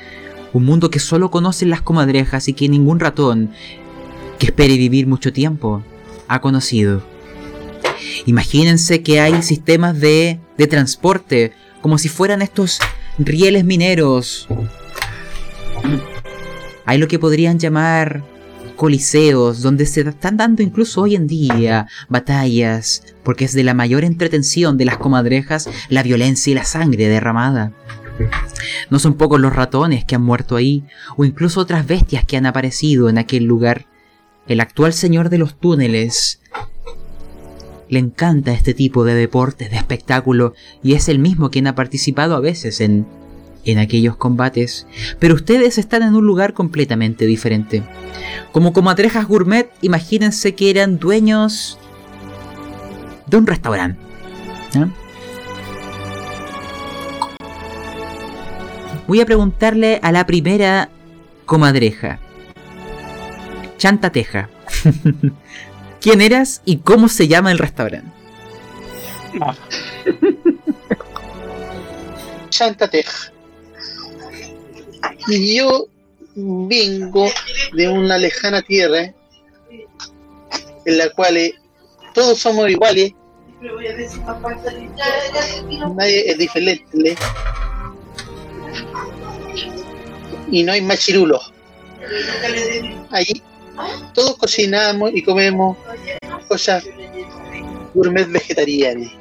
un 0.53 0.63
mundo 0.63 0.91
que 0.91 0.99
solo 0.99 1.31
conocen 1.31 1.71
las 1.71 1.81
comadrejas 1.81 2.49
y 2.49 2.53
que 2.53 2.69
ningún 2.69 2.99
ratón 2.99 3.49
que 4.37 4.45
espere 4.45 4.77
vivir 4.77 5.07
mucho 5.07 5.33
tiempo 5.33 5.83
ha 6.27 6.39
conocido. 6.39 7.08
Imagínense 8.25 9.01
que 9.01 9.19
hay 9.19 9.41
sistemas 9.41 9.99
de, 9.99 10.39
de 10.57 10.67
transporte, 10.67 11.53
como 11.81 11.97
si 11.97 12.09
fueran 12.09 12.41
estos 12.41 12.79
rieles 13.17 13.65
mineros. 13.65 14.47
Hay 16.85 16.97
lo 16.97 17.07
que 17.07 17.19
podrían 17.19 17.59
llamar 17.59 18.23
coliseos, 18.75 19.61
donde 19.61 19.85
se 19.85 20.01
están 20.01 20.37
dando 20.37 20.63
incluso 20.63 21.01
hoy 21.01 21.15
en 21.15 21.27
día 21.27 21.87
batallas, 22.07 23.03
porque 23.23 23.45
es 23.45 23.53
de 23.53 23.65
la 23.65 23.73
mayor 23.73 24.05
entretención 24.05 24.77
de 24.77 24.85
las 24.85 24.97
comadrejas 24.97 25.69
la 25.89 26.01
violencia 26.01 26.51
y 26.51 26.55
la 26.55 26.63
sangre 26.63 27.09
derramada. 27.09 27.73
No 28.89 28.99
son 28.99 29.15
pocos 29.15 29.39
los 29.39 29.53
ratones 29.53 30.05
que 30.05 30.15
han 30.15 30.21
muerto 30.21 30.55
ahí, 30.55 30.85
o 31.17 31.25
incluso 31.25 31.59
otras 31.59 31.85
bestias 31.85 32.25
que 32.25 32.37
han 32.37 32.45
aparecido 32.45 33.09
en 33.09 33.17
aquel 33.17 33.43
lugar. 33.43 33.85
El 34.47 34.61
actual 34.61 34.93
señor 34.93 35.29
de 35.29 35.37
los 35.37 35.59
túneles 35.59 36.39
le 37.89 37.99
encanta 37.99 38.53
este 38.53 38.73
tipo 38.73 39.03
de 39.03 39.15
deportes, 39.15 39.71
de 39.71 39.77
espectáculo, 39.77 40.53
y 40.83 40.93
es 40.93 41.09
el 41.09 41.19
mismo 41.19 41.49
quien 41.49 41.67
ha 41.67 41.75
participado 41.75 42.35
a 42.35 42.39
veces 42.39 42.81
en, 42.81 43.05
en 43.65 43.79
aquellos 43.79 44.15
combates. 44.15 44.87
Pero 45.19 45.35
ustedes 45.35 45.77
están 45.77 46.03
en 46.03 46.15
un 46.15 46.25
lugar 46.25 46.53
completamente 46.53 47.25
diferente. 47.25 47.83
Como 48.51 48.73
comadrejas 48.73 49.27
gourmet, 49.27 49.71
imagínense 49.81 50.55
que 50.55 50.69
eran 50.69 50.99
dueños 50.99 51.77
de 53.27 53.37
un 53.37 53.47
restaurante. 53.47 53.99
Voy 59.07 59.21
a 59.21 59.25
preguntarle 59.25 59.99
a 60.03 60.11
la 60.11 60.27
primera 60.27 60.89
comadreja. 61.45 62.19
Chantateja. 63.77 64.49
¿Quién 66.01 66.21
eras 66.21 66.61
y 66.65 66.77
cómo 66.77 67.09
se 67.09 67.27
llama 67.27 67.51
el 67.51 67.57
restaurante? 67.57 68.09
Chantateja. 72.49 73.31
Y 75.27 75.57
yo 75.57 75.87
vengo 76.35 77.29
de 77.73 77.89
una 77.89 78.17
lejana 78.17 78.61
tierra 78.61 79.13
en 80.85 80.97
la 80.97 81.09
cual 81.11 81.37
eh, 81.37 81.53
todos 82.13 82.39
somos 82.39 82.69
iguales, 82.69 83.13
nadie 85.95 86.31
es 86.31 86.37
diferente 86.37 87.15
y 90.51 90.63
no 90.63 90.71
hay 90.71 90.81
machirulos. 90.81 91.53
Ahí 93.11 93.43
todos 94.13 94.37
cocinamos 94.37 95.11
y 95.13 95.21
comemos 95.21 95.77
cosas 96.47 96.83
gourmet 97.93 98.27
vegetarianas. 98.27 99.11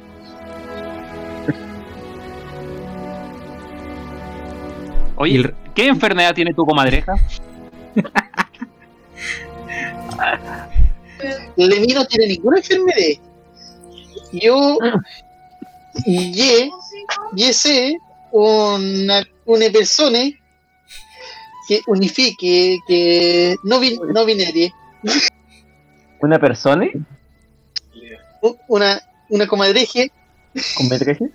Oye, 5.15 5.53
¿qué 5.75 5.87
enfermedad 5.87 6.33
tiene 6.33 6.53
tu 6.53 6.65
comadreja? 6.65 7.13
Levi 11.57 11.93
no 11.93 12.05
tiene 12.05 12.27
ninguna 12.27 12.57
enfermedad. 12.57 13.21
Yo 14.31 14.77
y 16.05 16.71
y 17.35 17.53
sé 17.53 17.97
una, 18.31 19.27
una 19.45 19.69
persona 19.69 20.19
que 21.69 21.81
unifique, 21.85 22.79
que 22.87 23.55
no, 23.63 23.79
bin- 23.79 23.99
no 24.11 24.25
binaria, 24.25 24.73
¿Una 26.19 26.39
persona 26.39 26.89
una, 28.67 28.99
una 29.29 29.45
comadreje 29.47 30.11
con 30.75 30.89
metraje? 30.89 31.25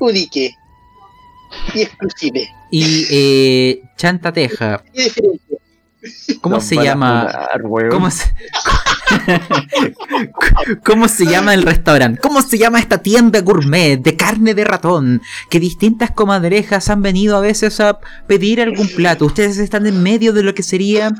unique 0.00 0.54
y 1.74 1.82
exclusive. 1.82 2.48
Y 2.72 3.06
eh, 3.10 3.82
Chantateja, 3.96 4.82
¿Qué 4.92 5.04
diferencia? 5.04 5.58
¿Cómo 6.40 6.56
Nos 6.56 6.64
se 6.64 6.76
llama? 6.76 7.48
¿Cómo 7.90 8.10
se... 8.10 8.32
¿Cómo 10.84 11.08
se 11.08 11.26
llama 11.26 11.54
el 11.54 11.62
restaurante? 11.62 12.20
¿Cómo 12.20 12.42
se 12.42 12.58
llama 12.58 12.78
esta 12.78 12.98
tienda 12.98 13.40
gourmet 13.40 14.00
de 14.00 14.16
carne 14.16 14.54
de 14.54 14.64
ratón? 14.64 15.22
Que 15.48 15.60
distintas 15.60 16.10
comadrejas 16.10 16.88
han 16.90 17.02
venido 17.02 17.36
a 17.36 17.40
veces 17.40 17.80
a 17.80 17.98
pedir 18.26 18.60
algún 18.60 18.88
plato. 18.88 19.26
Ustedes 19.26 19.58
están 19.58 19.86
en 19.86 20.02
medio 20.02 20.32
de 20.32 20.42
lo 20.42 20.54
que 20.54 20.62
sería 20.62 21.12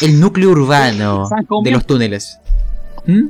el 0.00 0.20
núcleo 0.20 0.50
urbano 0.50 1.28
de 1.62 1.70
los 1.70 1.86
túneles. 1.86 2.38
¿Mm? 3.06 3.28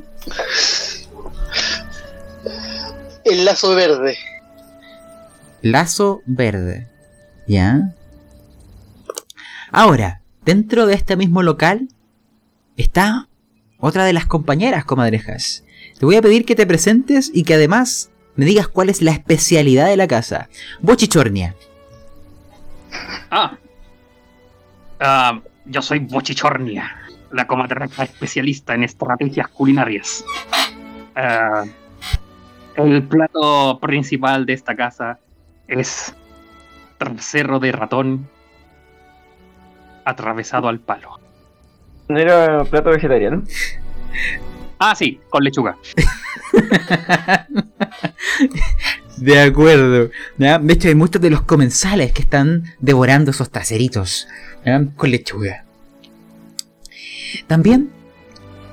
El 3.25 3.45
lazo 3.45 3.75
verde. 3.75 4.17
Lazo 5.63 6.23
verde. 6.27 6.89
¿Ya? 7.47 7.93
Ahora, 9.73 10.20
dentro 10.45 10.87
de 10.87 10.95
este 10.95 11.17
mismo 11.17 11.43
local 11.43 11.89
está 12.77 13.29
otra 13.79 14.05
de 14.05 14.13
las 14.13 14.27
compañeras 14.27 14.85
comadrejas. 14.85 15.65
Te 15.99 16.07
voy 16.07 16.17
a 16.17 16.23
pedir 16.23 16.45
que 16.45 16.55
te 16.55 16.67
presentes 16.67 17.31
y 17.33 17.45
que 17.45 17.55
además 17.55 18.11
me 18.37 18.45
digas 18.45 18.69
cuál 18.69 18.89
es 18.89 19.03
la 19.03 19.11
especialidad 19.11 19.87
de 19.87 19.97
la 19.97 20.07
casa. 20.07 20.49
Bochichornia. 20.81 21.55
Ah. 23.31 23.57
Ah, 24.99 25.41
yo 25.65 25.83
soy 25.83 26.01
Bochichornia, 26.01 26.97
la 27.33 27.47
comadreja 27.47 28.05
especialista 28.05 28.75
en 28.75 28.85
estrategias 28.85 29.49
culinarias. 29.49 30.25
Ah, 31.15 31.65
el 32.77 33.03
plato 33.03 33.79
principal 33.81 34.47
de 34.47 34.53
esta 34.53 34.75
casa 34.75 35.19
es 35.69 36.15
trasero 36.99 37.59
de 37.61 37.73
ratón 37.73 38.29
atravesado 40.05 40.69
al 40.69 40.81
palo. 40.81 41.19
¿No 42.09 42.19
era 42.19 42.65
plato 42.65 42.91
vegetariano? 42.91 43.43
Ah, 44.79 44.95
sí, 44.95 45.21
con 45.29 45.45
lechuga. 45.45 45.77
De 49.19 49.41
acuerdo. 49.41 50.11
¿ya? 50.39 50.59
De 50.59 50.73
hecho, 50.73 50.89
hay 50.89 50.95
muchos 50.95 51.21
de 51.21 51.29
los 51.31 51.43
comensales 51.43 52.13
que 52.13 52.23
están 52.23 52.65
devorando 52.81 53.31
esos 53.31 53.51
traseritos 53.51 54.27
¿ya? 54.65 54.83
con 54.97 55.11
lechuga. 55.11 55.65
También, 57.47 57.91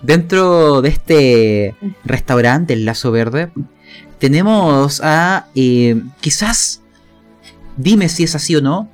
dentro 0.02 0.82
de 0.82 0.90
este 0.90 1.76
restaurante, 2.06 2.74
el 2.74 2.86
Lazo 2.86 3.12
Verde, 3.12 3.50
tenemos 4.20 5.02
a, 5.04 5.48
eh, 5.56 6.02
quizás, 6.22 6.82
dime 7.76 8.10
si 8.10 8.24
es 8.24 8.34
así 8.34 8.56
o 8.56 8.62
no, 8.62 8.90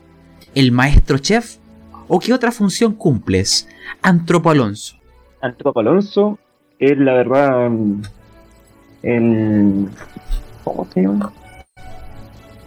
el 0.55 0.71
maestro 0.71 1.17
chef, 1.17 1.57
o 2.15 2.19
qué 2.19 2.31
otra 2.31 2.51
función 2.51 2.93
cumples, 2.93 3.67
Antropo 4.03 4.51
Alonso. 4.51 4.95
Antropo 5.41 5.79
Alonso 5.79 6.37
es 6.77 6.95
la 6.95 7.13
verdad 7.15 7.71
el 9.01 9.89
¿cómo 10.63 10.87
se 10.93 11.01
llama? 11.01 11.33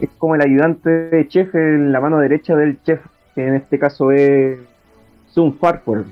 Es 0.01 0.09
como 0.19 0.35
el 0.35 0.41
ayudante 0.41 0.91
de 0.91 1.29
chef 1.29 1.55
en 1.55 1.93
la 1.93 2.01
mano 2.01 2.19
derecha 2.19 2.57
del 2.57 2.83
chef, 2.83 2.99
que 3.37 3.47
en 3.47 3.55
este 3.55 3.79
caso 3.79 4.11
es 4.11 4.59
Sun 5.33 5.57
Farquhar. 5.59 6.03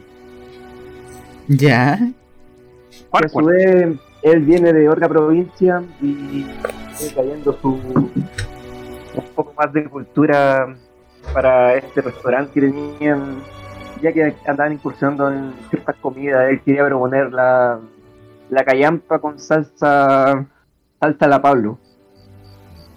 Ya. 1.49 1.99
Que 1.99 3.26
a 3.26 3.29
su 3.29 3.45
vez 3.45 3.97
él 4.23 4.41
viene 4.45 4.73
de 4.73 4.88
otra 4.88 5.09
provincia 5.09 5.83
y 6.00 6.45
viene 6.45 7.12
trayendo 7.12 7.59
su 7.61 7.69
un 7.71 9.25
poco 9.35 9.53
más 9.59 9.73
de 9.73 9.87
cultura 9.87 10.76
para 11.33 11.75
este 11.75 12.00
restaurante 12.00 12.52
que 12.52 12.61
tenían 12.69 13.43
ya 14.02 14.12
que 14.12 14.35
andaban 14.47 14.75
incursionando 14.75 15.33
en 15.33 15.54
ciertas 15.71 15.97
comidas, 15.97 16.50
él 16.50 16.61
quería 16.61 16.85
proponer 16.85 17.33
la, 17.33 17.81
la 18.50 18.64
callampa 18.64 19.19
con 19.19 19.38
salsa 19.38 20.47
salsa 21.00 21.25
a 21.25 21.28
la 21.28 21.43
Pablo. 21.43 21.78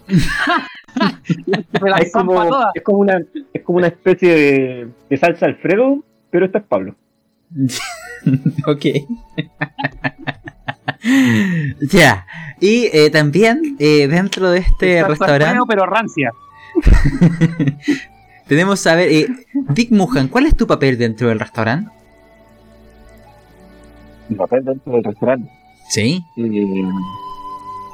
Es 1.99 2.11
como, 2.11 2.43
es 2.73 2.81
como 2.81 2.97
una 2.97 3.21
es 3.53 3.61
como 3.63 3.77
una 3.77 3.87
especie 3.87 4.33
de, 4.33 4.87
de 5.07 5.17
salsa 5.17 5.45
Alfredo, 5.45 6.03
pero 6.31 6.47
esto 6.47 6.57
es 6.57 6.63
Pablo. 6.63 6.95
ok. 8.65 8.85
ya. 11.91 12.25
Y 12.59 12.89
eh, 12.91 13.11
también 13.11 13.75
eh, 13.77 14.07
dentro 14.07 14.49
de 14.49 14.59
este 14.59 15.03
restaurante 15.03 15.45
Alfredo, 15.45 15.67
pero 15.67 15.85
rancia. 15.85 16.31
Tenemos 18.47 18.85
a 18.87 18.95
ver, 18.95 19.09
eh, 19.11 19.27
Dick 19.69 19.91
Mujan, 19.91 20.27
¿cuál 20.27 20.45
es 20.45 20.55
tu 20.55 20.67
papel 20.67 20.97
dentro 20.97 21.29
del 21.29 21.39
restaurante? 21.39 21.91
Mi 24.29 24.35
papel 24.35 24.65
dentro 24.65 24.93
del 24.93 25.03
restaurante. 25.03 25.49
Sí. 25.89 26.21
Eh, 26.37 26.83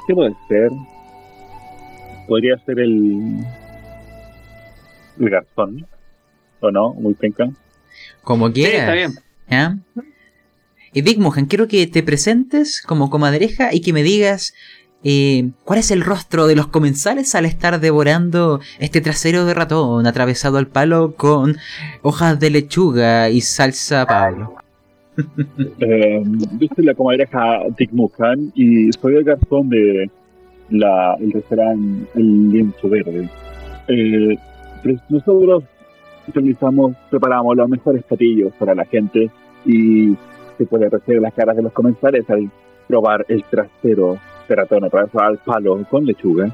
¿Qué 0.06 0.14
puede 0.14 0.34
ser? 0.48 0.70
Podría 2.26 2.58
ser 2.64 2.80
el. 2.80 3.44
El 5.20 5.30
garzón. 5.30 5.86
¿O 6.60 6.70
no? 6.70 6.94
Muy 6.94 7.14
penca. 7.14 7.50
Como 8.22 8.48
Sí, 8.48 8.54
quieras. 8.54 8.80
está 8.80 8.92
bien. 8.94 9.12
¿ya? 9.50 9.78
Y 10.92 11.02
Dick 11.02 11.18
Mujan, 11.18 11.46
quiero 11.46 11.68
que 11.68 11.86
te 11.86 12.02
presentes 12.02 12.80
como 12.80 13.10
comadreja 13.10 13.72
y 13.74 13.80
que 13.80 13.92
me 13.92 14.02
digas 14.02 14.54
eh, 15.04 15.50
cuál 15.64 15.78
es 15.78 15.90
el 15.90 16.00
rostro 16.00 16.46
de 16.46 16.56
los 16.56 16.68
comensales 16.68 17.34
al 17.34 17.44
estar 17.44 17.78
devorando 17.78 18.60
este 18.78 19.02
trasero 19.02 19.44
de 19.44 19.52
ratón 19.52 20.06
atravesado 20.06 20.56
al 20.56 20.66
palo 20.66 21.14
con 21.14 21.56
hojas 22.00 22.40
de 22.40 22.50
lechuga 22.50 23.28
y 23.28 23.40
salsa 23.40 24.06
Pablo. 24.06 24.54
Eh, 25.78 26.22
yo 26.58 26.68
soy 26.74 26.84
la 26.84 26.94
comadreja 26.94 27.60
Dick 27.78 27.92
Mujan 27.92 28.50
y 28.56 28.90
soy 28.94 29.14
el 29.14 29.22
garzón 29.22 29.68
de 29.68 30.10
la, 30.70 31.14
el 31.20 31.30
restaurante 31.30 32.08
El 32.16 32.50
Lienzo 32.50 32.88
Verde. 32.88 33.30
Eh, 33.86 34.36
pues 34.82 35.00
nosotros 35.08 35.62
realizamos, 36.32 36.96
preparamos 37.10 37.56
los 37.56 37.68
mejores 37.68 38.02
platillos 38.02 38.52
para 38.58 38.74
la 38.74 38.84
gente 38.86 39.30
y 39.64 40.16
se 40.58 40.66
puede 40.66 40.86
apreciar 40.86 41.20
las 41.20 41.34
caras 41.34 41.54
de 41.54 41.62
los 41.62 41.72
comensales 41.72 42.28
al 42.28 42.50
probar 42.88 43.24
el 43.28 43.44
trasero 43.44 44.18
de 44.48 44.54
ratón 44.56 44.84
atravesado 44.84 45.24
al 45.24 45.38
palo 45.38 45.84
con 45.90 46.04
lechuga, 46.04 46.50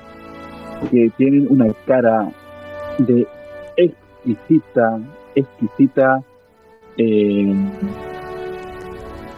que 0.90 1.10
tienen 1.16 1.46
una 1.50 1.72
cara 1.86 2.30
de 2.98 3.26
exquisita, 3.76 5.00
exquisita, 5.34 6.22
eh, 6.96 7.54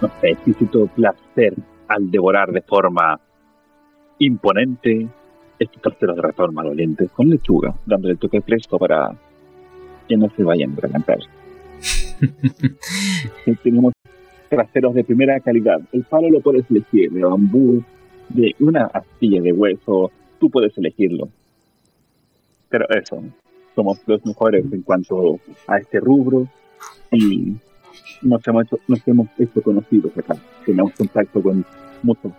no 0.00 0.08
sé, 0.20 0.30
exquisito 0.30 0.86
placer 0.88 1.54
al 1.88 2.10
devorar 2.10 2.52
de 2.52 2.62
forma 2.62 3.20
imponente 4.18 5.08
estos 5.58 5.82
traseros 5.82 6.16
de 6.16 6.22
ratón 6.22 6.54
malolientes 6.54 7.10
con 7.10 7.30
lechuga, 7.30 7.74
dándole 7.86 8.12
el 8.12 8.18
toque 8.18 8.40
fresco 8.40 8.78
para 8.78 9.12
que 10.08 10.16
no 10.16 10.28
se 10.36 10.42
vayan 10.42 10.74
a. 10.74 11.18
Sí, 13.44 13.56
Tenemos 13.62 13.92
traseros 14.48 14.94
de 14.94 15.04
primera 15.04 15.38
calidad. 15.40 15.80
El 15.92 16.02
palo 16.04 16.28
lo 16.28 16.40
puedes 16.40 16.68
elegir 16.70 17.10
de 17.10 17.24
bambú, 17.24 17.82
de 18.34 18.54
una 18.60 18.86
astilla 18.86 19.40
de 19.40 19.52
hueso, 19.52 20.10
tú 20.38 20.50
puedes 20.50 20.76
elegirlo. 20.78 21.28
Pero 22.68 22.86
eso, 22.90 23.22
somos 23.74 23.98
los 24.06 24.24
mejores 24.24 24.64
en 24.72 24.82
cuanto 24.82 25.38
a 25.66 25.78
este 25.78 26.00
rubro 26.00 26.48
y 27.10 27.54
nos 28.22 28.46
hemos 28.46 28.64
hecho, 28.64 28.78
nos 28.88 29.06
hemos 29.06 29.28
hecho 29.38 29.62
conocidos 29.62 30.16
acá. 30.16 30.36
Tenemos 30.64 30.92
contacto 30.92 31.42
con 31.42 31.64
muchos, 32.02 32.32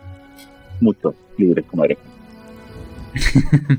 muchos 0.80 1.14
líderes 1.36 1.64
comadrejas. 1.66 2.04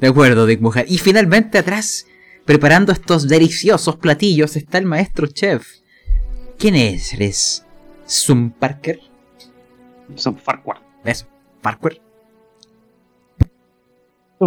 De 0.00 0.06
acuerdo, 0.06 0.46
Dick 0.46 0.60
Mujan. 0.60 0.86
Y 0.88 0.98
finalmente 0.98 1.58
atrás, 1.58 2.06
preparando 2.44 2.92
estos 2.92 3.28
deliciosos 3.28 3.96
platillos, 3.96 4.56
está 4.56 4.78
el 4.78 4.86
maestro 4.86 5.26
chef. 5.26 5.66
¿Quién 6.58 6.74
es? 6.74 7.12
¿Eres 7.12 7.66
Zoom 8.08 8.50
Parker? 8.50 9.00
Son 10.14 10.36
Farquaad. 10.36 10.78
¿Es 11.04 11.26
Parker? 11.62 12.00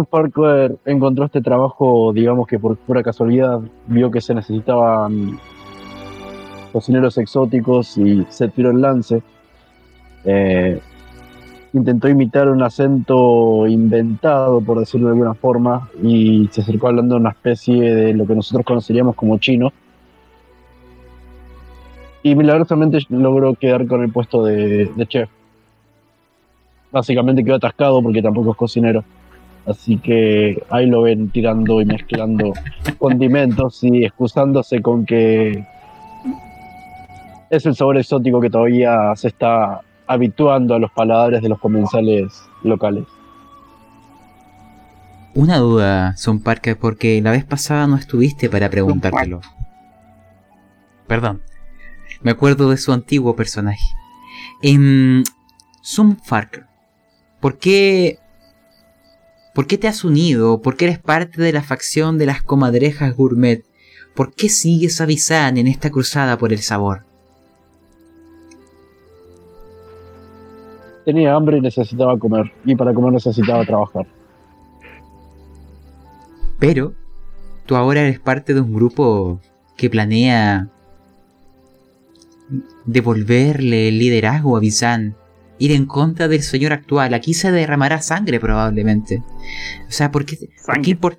Parker 0.04 0.76
encontró 0.84 1.24
este 1.24 1.40
trabajo, 1.40 2.12
digamos 2.12 2.46
que 2.46 2.58
por 2.58 2.76
pura 2.76 3.02
casualidad, 3.02 3.60
vio 3.86 4.10
que 4.10 4.20
se 4.20 4.34
necesitaban 4.34 5.38
cocineros 6.72 7.16
exóticos 7.16 7.96
y 7.96 8.26
se 8.28 8.48
tiró 8.48 8.70
el 8.70 8.82
lance. 8.82 9.22
Eh, 10.24 10.78
intentó 11.72 12.08
imitar 12.08 12.48
un 12.48 12.62
acento 12.62 13.66
inventado, 13.66 14.60
por 14.60 14.78
decirlo 14.78 15.06
de 15.06 15.12
alguna 15.12 15.34
forma, 15.34 15.88
y 16.02 16.48
se 16.52 16.60
acercó 16.60 16.88
hablando 16.88 17.14
de 17.14 17.20
una 17.22 17.30
especie 17.30 17.94
de 17.94 18.12
lo 18.12 18.26
que 18.26 18.34
nosotros 18.34 18.66
conoceríamos 18.66 19.14
como 19.14 19.38
chino. 19.38 19.72
Y 22.22 22.34
milagrosamente 22.34 22.98
logró 23.08 23.54
quedar 23.54 23.86
con 23.86 24.02
el 24.02 24.12
puesto 24.12 24.44
de 24.44 25.06
chef. 25.08 25.30
Básicamente 26.96 27.44
quedó 27.44 27.56
atascado 27.56 28.02
porque 28.02 28.22
tampoco 28.22 28.52
es 28.52 28.56
cocinero. 28.56 29.04
Así 29.66 29.98
que 29.98 30.62
ahí 30.70 30.86
lo 30.86 31.02
ven 31.02 31.28
tirando 31.28 31.82
y 31.82 31.84
mezclando 31.84 32.54
condimentos 32.98 33.84
y 33.84 34.02
excusándose 34.02 34.80
con 34.80 35.04
que 35.04 35.62
es 37.50 37.66
el 37.66 37.76
sabor 37.76 37.98
exótico 37.98 38.40
que 38.40 38.48
todavía 38.48 39.14
se 39.14 39.28
está 39.28 39.82
habituando 40.06 40.74
a 40.74 40.78
los 40.78 40.90
paladares 40.90 41.42
de 41.42 41.50
los 41.50 41.58
comensales 41.58 42.32
locales. 42.62 43.04
Una 45.34 45.58
duda, 45.58 46.16
Son 46.16 46.40
Parker, 46.40 46.78
porque 46.78 47.20
la 47.20 47.32
vez 47.32 47.44
pasada 47.44 47.86
no 47.86 47.96
estuviste 47.96 48.48
para 48.48 48.70
preguntártelo. 48.70 49.42
Perdón. 51.06 51.42
Me 52.22 52.30
acuerdo 52.30 52.70
de 52.70 52.78
su 52.78 52.90
antiguo 52.90 53.36
personaje. 53.36 53.84
En 54.62 55.24
Son 55.82 56.16
Parker, 56.16 56.64
¿por 57.46 57.58
qué 57.58 58.18
¿Por 59.54 59.68
qué 59.68 59.78
te 59.78 59.86
has 59.86 60.02
unido? 60.02 60.60
¿Por 60.60 60.76
qué 60.76 60.86
eres 60.86 60.98
parte 60.98 61.40
de 61.40 61.52
la 61.52 61.62
facción 61.62 62.18
de 62.18 62.26
las 62.26 62.42
comadrejas 62.42 63.14
gourmet? 63.14 63.64
¿Por 64.16 64.34
qué 64.34 64.48
sigues 64.48 65.00
a 65.00 65.06
Bizan 65.06 65.56
en 65.56 65.68
esta 65.68 65.90
cruzada 65.90 66.38
por 66.38 66.52
el 66.52 66.58
sabor? 66.58 67.04
Tenía 71.04 71.36
hambre 71.36 71.58
y 71.58 71.60
necesitaba 71.60 72.18
comer, 72.18 72.52
y 72.64 72.74
para 72.74 72.92
comer 72.92 73.12
necesitaba 73.12 73.64
trabajar. 73.64 74.08
Pero 76.58 76.94
tú 77.64 77.76
ahora 77.76 78.00
eres 78.00 78.18
parte 78.18 78.54
de 78.54 78.60
un 78.60 78.74
grupo 78.74 79.40
que 79.76 79.88
planea 79.88 80.68
devolverle 82.86 83.86
el 83.86 84.00
liderazgo 84.00 84.56
a 84.56 84.60
Bizan, 84.60 85.14
ir 85.58 85.72
en 85.72 85.86
contra 85.86 86.28
del 86.28 86.42
señor 86.42 86.72
actual. 86.72 87.14
Aquí 87.14 87.34
se 87.34 87.50
derramará 87.52 88.00
sangre 88.02 88.38
probablemente. 88.40 89.22
O 89.88 89.90
sea, 89.90 90.10
¿por 90.10 90.24
qué, 90.24 90.36
¿por 90.66 90.80
qué, 90.82 90.98
impor- 90.98 91.18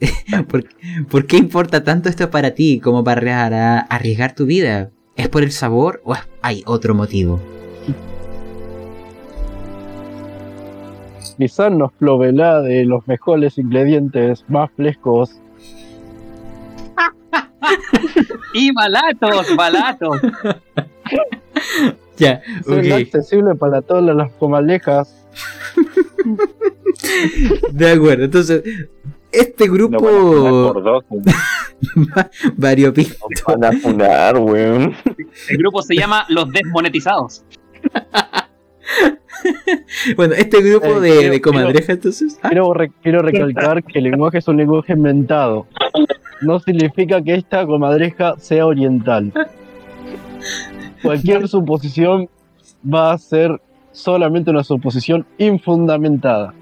por- 0.48 0.64
por 1.08 1.26
qué 1.26 1.36
importa 1.36 1.84
tanto 1.84 2.08
esto 2.08 2.30
para 2.30 2.52
ti 2.52 2.80
como 2.80 3.04
para 3.04 3.80
arriesgar 3.80 4.34
tu 4.34 4.46
vida? 4.46 4.90
¿Es 5.16 5.28
por 5.28 5.42
el 5.42 5.52
sabor 5.52 6.00
o 6.04 6.14
es- 6.14 6.20
hay 6.42 6.62
otro 6.66 6.94
motivo? 6.94 7.40
Quizás 11.38 11.72
nos 11.72 11.92
proveerá 11.94 12.60
de 12.60 12.84
los 12.84 13.06
mejores 13.08 13.58
ingredientes 13.58 14.44
más 14.48 14.70
frescos 14.76 15.40
Y 18.54 18.72
balatos, 18.72 19.56
balatos. 19.56 20.20
Ya, 22.18 22.40
Son 22.64 22.92
accesible 22.92 23.54
para 23.56 23.82
todas 23.82 24.14
las 24.14 24.30
comadrejas. 24.34 25.26
De 27.72 27.90
acuerdo, 27.90 28.24
entonces, 28.24 28.62
este 29.32 29.66
No 29.66 29.72
grupo 29.72 30.04
van 30.04 30.46
a 30.46 30.72
por 30.72 30.82
dos. 30.84 31.04
variopinto. 32.56 33.16
Van 33.48 33.64
a 33.64 33.72
funar, 33.72 34.38
weón. 34.38 34.94
El 35.48 35.56
grupo 35.58 35.82
se 35.82 35.96
llama 35.96 36.24
Los 36.28 36.50
Desmonetizados. 36.52 37.44
Bueno, 40.16 40.34
este 40.34 40.62
grupo 40.62 40.86
Eh, 40.86 41.00
de, 41.00 41.10
quiero- 41.18 41.32
de 41.32 41.40
comadreja, 41.40 41.92
entonces. 41.92 42.38
ah, 42.42 42.48
Quiero, 42.48 42.72
re- 42.74 42.92
quiero 43.02 43.22
recalcar 43.22 43.82
que 43.82 43.98
el 43.98 44.04
lenguaje 44.04 44.38
es 44.38 44.48
un 44.48 44.56
lenguaje 44.56 44.92
inventado. 44.92 45.66
No 46.42 46.60
significa 46.60 47.20
que 47.22 47.34
esta 47.34 47.66
comadreja 47.66 48.34
sea 48.38 48.66
oriental. 48.66 49.32
Cualquier 51.04 51.48
suposición 51.48 52.28
va 52.92 53.12
a 53.12 53.18
ser 53.18 53.60
solamente 53.92 54.50
una 54.50 54.64
suposición 54.64 55.24
infundamentada. 55.38 56.52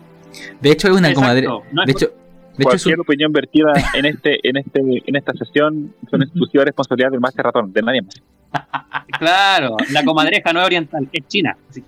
de 0.61 0.70
hecho, 0.70 0.88
es 0.88 0.92
una 0.98 1.09
Exacto, 1.09 1.20
comadreja. 1.20 1.52
no 1.72 1.83
es 1.83 1.87
De 1.87 1.92
hecho, 1.92 2.07
de 2.07 2.12
hecho 2.12 2.16
es 2.59 2.64
Cualquier 2.64 2.94
un- 2.98 3.00
opinión 3.00 3.33
vertida 3.33 3.72
en 3.94 4.05
este, 4.07 4.48
en 4.48 4.57
este, 4.59 4.81
en 5.07 5.16
esta 5.16 5.33
sesión 5.33 5.94
son 6.11 6.22
exclusiva 6.22 6.64
responsabilidad 6.64 7.11
del 7.11 7.20
Master 7.20 7.44
Ratón, 7.46 7.72
de 7.72 7.83
nadie 7.83 8.02
más. 8.02 8.14
Claro, 9.18 9.76
la 9.92 10.05
comadreja 10.05 10.52
no 10.52 10.61
es 10.61 10.66
oriental, 10.66 11.09
es 11.12 11.26
china. 11.28 11.57
Así. 11.70 11.83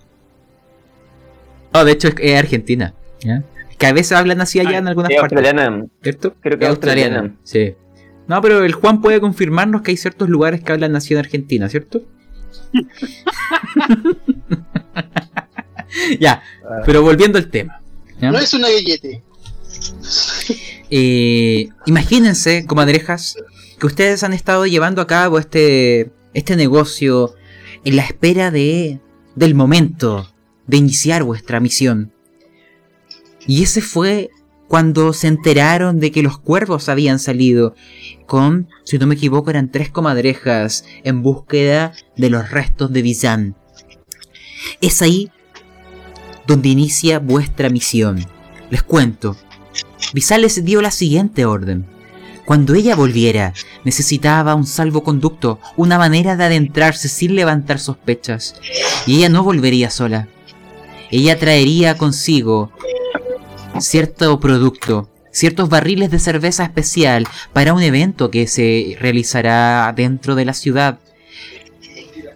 No, 1.73 1.85
de 1.85 1.93
hecho 1.93 2.09
es, 2.09 2.15
es 2.21 2.39
Argentina. 2.39 2.95
¿ya? 3.21 3.43
Que 3.79 3.87
a 3.87 3.93
veces 3.93 4.13
hablan 4.13 4.41
así 4.41 4.61
allá 4.61 4.79
en 4.79 4.87
algunas 4.89 5.11
Es 5.11 5.21
partes. 5.21 5.37
australiana. 5.39 5.87
¿Cierto? 6.03 6.35
Creo 6.41 6.59
que 6.59 6.65
es 6.65 6.71
es 6.71 6.77
australiana. 6.77 7.19
australiana. 7.21 7.41
Sí. 7.43 7.75
No, 8.29 8.41
pero 8.41 8.65
el 8.65 8.73
Juan 8.73 9.01
puede 9.01 9.21
confirmarnos 9.21 9.83
que 9.83 9.91
hay 9.91 9.97
ciertos 9.97 10.29
lugares 10.29 10.63
que 10.63 10.73
hablan 10.73 10.95
así 10.97 11.13
en 11.15 11.21
Argentina, 11.21 11.69
¿cierto? 11.69 12.03
ya, 16.21 16.43
pero 16.85 17.03
volviendo 17.03 17.39
al 17.39 17.51
tema. 17.51 17.81
¿ya? 18.21 18.31
No 18.31 18.39
es 18.39 18.55
una 18.55 18.69
gallete. 18.69 19.23
Eh, 20.91 21.69
imagínense, 21.87 22.67
comadrejas, 22.67 23.37
que 23.79 23.87
ustedes 23.87 24.23
han 24.23 24.33
estado 24.33 24.67
llevando 24.67 25.03
a 25.03 25.07
cabo 25.07 25.39
este, 25.39 26.13
este 26.35 26.57
negocio 26.57 27.35
en 27.85 27.97
la 27.97 28.03
espera 28.03 28.51
de, 28.51 29.01
del 29.35 29.55
momento 29.55 30.31
de 30.67 30.77
iniciar 30.77 31.25
vuestra 31.25 31.61
misión. 31.61 32.13
Y 33.47 33.63
ese 33.63 33.83
fue 33.83 34.31
cuando 34.75 35.13
se 35.13 35.29
enteraron 35.29 36.01
de 36.01 36.11
que 36.11 36.25
los 36.25 36.37
cuervos 36.37 36.89
habían 36.89 37.21
salido 37.21 37.77
con, 38.27 38.67
si 38.83 38.99
no 38.99 39.07
me 39.07 39.15
equivoco, 39.15 39.51
eran 39.51 39.71
tres 39.71 39.89
comadrejas 39.89 40.85
en 41.05 41.23
búsqueda 41.23 41.93
de 42.17 42.29
los 42.29 42.51
restos 42.51 42.93
de 42.93 43.03
Bizan. 43.03 43.57
Es 44.81 45.01
ahí 45.01 45.31
donde 46.49 46.71
inicia 46.71 47.21
vuestra 47.21 47.69
misión. 47.71 48.27
Les 48.69 48.83
cuento. 48.83 49.37
Bizan 50.13 50.41
les 50.41 50.65
dio 50.65 50.83
la 50.83 50.91
siguiente 50.91 51.45
orden. 51.45 51.87
Cuando 52.45 52.75
ella 52.75 52.97
volviera, 52.97 53.55
necesitaba 53.85 54.57
un 54.57 54.67
salvoconducto, 54.67 55.61
una 55.77 55.99
manera 55.99 56.35
de 56.35 56.47
adentrarse 56.47 57.09
sin 57.09 57.37
levantar 57.37 57.79
sospechas. 57.79 58.57
Y 59.07 59.19
ella 59.19 59.29
no 59.29 59.45
volvería 59.45 59.89
sola. 59.89 60.27
Ella 61.13 61.39
traería 61.39 61.97
consigo 61.97 62.73
cierto 63.81 64.41
producto, 64.41 65.11
ciertos 65.31 65.69
barriles 65.69 66.11
de 66.11 66.19
cerveza 66.19 66.65
especial 66.65 67.27
para 67.53 67.75
un 67.75 67.83
evento 67.83 68.31
que 68.31 68.47
se 68.47 68.97
realizará 69.01 69.93
dentro 69.95 70.35
de 70.35 70.45
la 70.45 70.55
ciudad. 70.55 70.99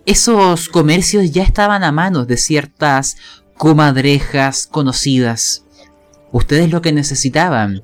Esos 0.06 0.68
comercios 0.68 1.30
ya 1.32 1.42
estaban 1.42 1.84
a 1.84 1.92
manos 1.92 2.26
de 2.26 2.36
ciertas 2.36 3.16
comadrejas 3.56 4.66
conocidas. 4.66 5.64
Ustedes 6.32 6.70
lo 6.70 6.80
que 6.80 6.92
necesitaban 6.92 7.82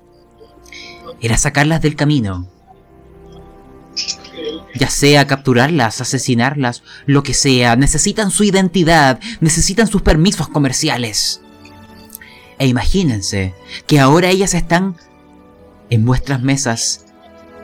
era 1.20 1.36
sacarlas 1.36 1.82
del 1.82 1.96
camino. 1.96 2.48
Ya 4.74 4.90
sea 4.90 5.26
capturarlas, 5.26 6.00
asesinarlas, 6.00 6.82
lo 7.06 7.22
que 7.22 7.34
sea, 7.34 7.76
necesitan 7.76 8.30
su 8.30 8.42
identidad, 8.42 9.20
necesitan 9.40 9.86
sus 9.86 10.02
permisos 10.02 10.48
comerciales. 10.48 11.43
E 12.58 12.66
imagínense 12.66 13.54
que 13.86 14.00
ahora 14.00 14.28
ellas 14.28 14.54
están 14.54 14.96
en 15.90 16.04
vuestras 16.04 16.42
mesas, 16.42 17.06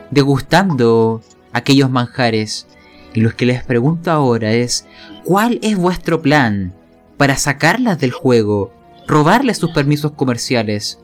degustando 0.09 1.21
aquellos 1.53 1.89
manjares. 1.89 2.67
Y 3.13 3.21
lo 3.21 3.35
que 3.35 3.45
les 3.45 3.63
pregunto 3.63 4.11
ahora 4.11 4.53
es, 4.53 4.85
¿cuál 5.23 5.59
es 5.61 5.77
vuestro 5.77 6.21
plan 6.21 6.73
para 7.17 7.37
sacarlas 7.37 7.99
del 7.99 8.11
juego, 8.11 8.73
robarles 9.07 9.57
sus 9.57 9.71
permisos 9.71 10.13
comerciales 10.13 10.99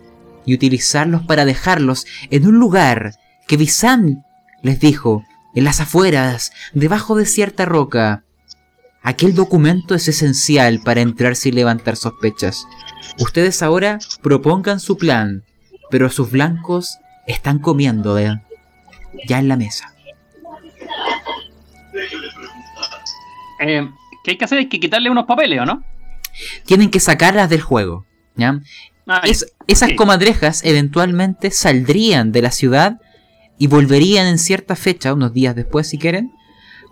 y 0.45 0.53
utilizarlos 0.53 1.23
para 1.23 1.45
dejarlos 1.45 2.05
en 2.29 2.47
un 2.47 2.59
lugar 2.59 3.15
que 3.47 3.57
Bizan 3.57 4.25
les 4.61 4.79
dijo, 4.79 5.23
en 5.53 5.63
las 5.63 5.79
afueras, 5.81 6.51
debajo 6.73 7.15
de 7.15 7.25
cierta 7.25 7.65
roca? 7.65 8.23
Aquel 9.07 9.33
documento 9.33 9.95
es 9.95 10.09
esencial 10.09 10.81
para 10.83 10.99
entrar 10.99 11.37
sin 11.37 11.55
levantar 11.55 11.95
sospechas. 11.95 12.67
Ustedes 13.19 13.63
ahora 13.63 13.99
propongan 14.21 14.81
su 14.81 14.97
plan, 14.97 15.45
pero 15.89 16.09
sus 16.09 16.29
blancos 16.29 16.97
están 17.25 17.59
comiendo 17.59 18.19
¿eh? 18.19 18.41
ya 19.25 19.39
en 19.39 19.47
la 19.47 19.55
mesa. 19.55 19.93
Eh, 23.61 23.89
¿Qué 24.25 24.31
hay 24.31 24.37
que 24.37 24.43
hacer? 24.43 24.57
Hay 24.57 24.67
que 24.67 24.81
quitarle 24.81 25.09
unos 25.09 25.25
papeles, 25.25 25.61
¿o 25.61 25.65
no? 25.65 25.83
Tienen 26.65 26.91
que 26.91 26.99
sacarlas 26.99 27.49
del 27.49 27.61
juego. 27.61 28.05
¿ya? 28.35 28.59
Ah, 29.07 29.21
Es- 29.23 29.53
esas 29.67 29.93
comadrejas 29.93 30.65
eventualmente 30.65 31.49
saldrían 31.51 32.33
de 32.33 32.41
la 32.41 32.51
ciudad 32.51 32.99
y 33.57 33.67
volverían 33.67 34.27
en 34.27 34.37
cierta 34.37 34.75
fecha, 34.75 35.13
unos 35.13 35.33
días 35.33 35.55
después 35.55 35.87
si 35.87 35.97
quieren, 35.97 36.29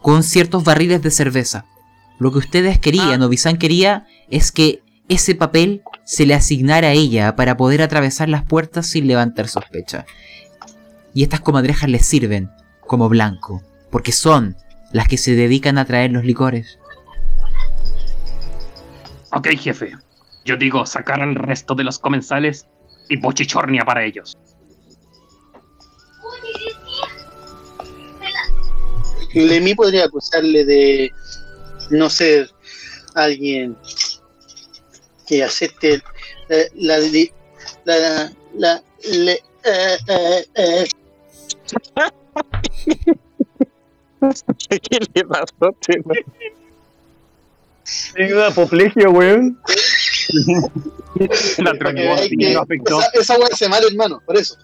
con 0.01 0.23
ciertos 0.23 0.63
barriles 0.63 1.01
de 1.01 1.12
cerveza. 1.12 1.65
Lo 2.19 2.32
que 2.32 2.38
ustedes 2.39 2.80
querían, 2.80 3.21
Ah. 3.21 3.25
o 3.25 3.30
Bizan 3.30 3.58
quería, 3.58 4.06
es 4.30 4.51
que 4.51 4.82
ese 5.10 5.36
papel 5.36 5.82
se 6.06 6.25
le 6.25 6.34
asignara 6.34 6.89
a 6.89 6.93
ella 6.93 7.36
para 7.36 7.58
poder 7.58 7.82
atravesar 7.82 8.30
las 8.30 8.43
puertas 8.43 8.88
sin 8.88 9.08
levantar 9.08 9.47
sospecha. 9.47 10.06
Y 11.13 11.23
estas 11.23 11.41
comadrejas 11.41 11.89
les 11.89 12.06
sirven 12.06 12.49
como 12.88 13.10
blanco, 13.10 13.62
porque 13.91 14.12
son 14.12 14.56
las 14.91 15.08
que 15.08 15.17
se 15.17 15.36
dedican 15.36 15.78
a 15.78 15.86
traer 15.86 16.12
los 16.12 16.23
licores. 16.25 16.80
Ok, 19.32 19.47
jefe. 19.58 19.91
Yo 20.45 20.56
digo 20.58 20.86
sacar 20.86 21.21
al 21.21 21.36
resto 21.36 21.75
de 21.75 21.84
los 21.84 21.99
comensales 21.99 22.67
y 23.10 23.17
bochichornia 23.17 23.84
para 23.84 24.06
ellos. 24.06 24.38
Lemmy 29.34 29.75
podría 29.75 30.06
acusarle 30.06 30.63
de 30.63 31.12
no 31.89 32.09
ser 32.09 32.49
alguien 33.13 33.77
que 35.27 35.43
acepte 35.43 36.01
la, 36.75 36.99
la, 37.85 38.81
la, 39.03 39.37
¿Qué 44.67 44.99
le 45.13 45.25
pasó, 45.25 45.75
tío? 45.85 46.03
Tengo 48.15 49.09
weón. 49.09 49.59
la 51.59 51.73
que, 52.37 52.55
afectó. 52.55 52.99
Esa, 53.13 53.37
weón 53.37 53.51
se 53.55 53.69
mata, 53.69 53.85
hermano, 53.87 54.21
por 54.25 54.37
eso. 54.37 54.57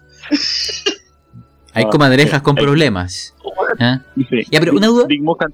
Hay 1.72 1.84
ah, 1.84 1.90
comadrejas 1.90 2.42
con 2.42 2.56
problemas. 2.56 3.34
¿ah? 3.78 4.02
Ya, 4.50 4.60
una 4.72 4.88
duda. 4.88 5.06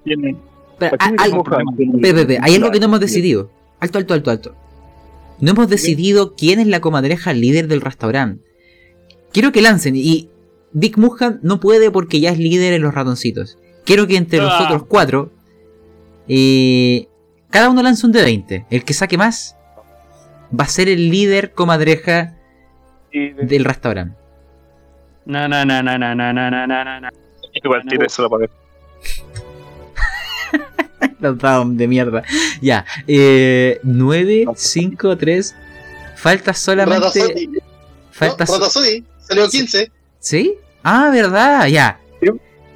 Tiene 0.02 0.36
pero, 0.78 0.90
¿Por 0.90 0.98
qué 0.98 1.04
ah, 1.06 1.10
Big 1.10 2.38
hay 2.42 2.54
algo 2.54 2.70
que 2.70 2.78
no 2.80 2.86
hemos 2.86 3.00
decidido. 3.00 3.50
Alto, 3.80 3.98
alto, 3.98 4.14
alto, 4.14 4.30
alto. 4.30 4.54
No 5.40 5.52
hemos 5.52 5.68
decidido 5.68 6.34
quién 6.34 6.58
es 6.60 6.66
la 6.66 6.80
comadreja 6.80 7.32
líder 7.32 7.68
del 7.68 7.80
restaurante. 7.80 8.44
Quiero 9.32 9.52
que 9.52 9.62
lancen 9.62 9.94
y 9.96 10.30
Dick 10.72 10.96
Muhan 10.98 11.40
no 11.42 11.60
puede 11.60 11.90
porque 11.90 12.20
ya 12.20 12.30
es 12.30 12.38
líder 12.38 12.72
en 12.72 12.82
los 12.82 12.94
ratoncitos. 12.94 13.58
Quiero 13.84 14.06
que 14.06 14.16
entre 14.16 14.40
Ah. 14.40 14.42
nosotros 14.44 14.84
cuatro 14.88 15.30
eh, 16.28 17.08
cada 17.50 17.70
uno 17.70 17.82
lance 17.82 18.04
un 18.04 18.12
de 18.12 18.22
20. 18.22 18.66
El 18.70 18.84
que 18.84 18.92
saque 18.92 19.16
más 19.16 19.56
va 20.58 20.64
a 20.64 20.68
ser 20.68 20.88
el 20.88 21.10
líder 21.10 21.52
comadreja 21.52 22.36
del 23.12 23.64
restaurante. 23.64 24.16
No, 25.24 25.48
no, 25.48 25.64
no, 25.64 25.82
no, 25.82 25.98
no, 25.98 26.14
no, 26.14 26.32
no, 26.32 26.50
no, 26.50 26.66
no, 26.66 27.00
no. 27.00 27.08
Igual 27.54 27.82
tira 27.88 28.06
eso 28.06 28.22
la 28.22 28.28
pared. 28.28 28.50
Los 31.20 31.76
de 31.76 31.88
mierda. 31.88 32.22
Ya. 32.60 32.84
Eh, 33.06 33.80
9, 33.82 34.46
5, 34.54 35.16
3. 35.16 35.54
Falta 36.16 36.54
solamente. 36.54 37.06
Ratazotti. 37.06 37.50
Falta 38.10 38.44
No, 38.44 38.70
salió 39.20 39.48
15. 39.48 39.90
¿Sí? 40.18 40.54
Ah, 40.82 41.10
verdad, 41.12 41.68
ya. 41.68 42.00
Sí. 42.20 42.28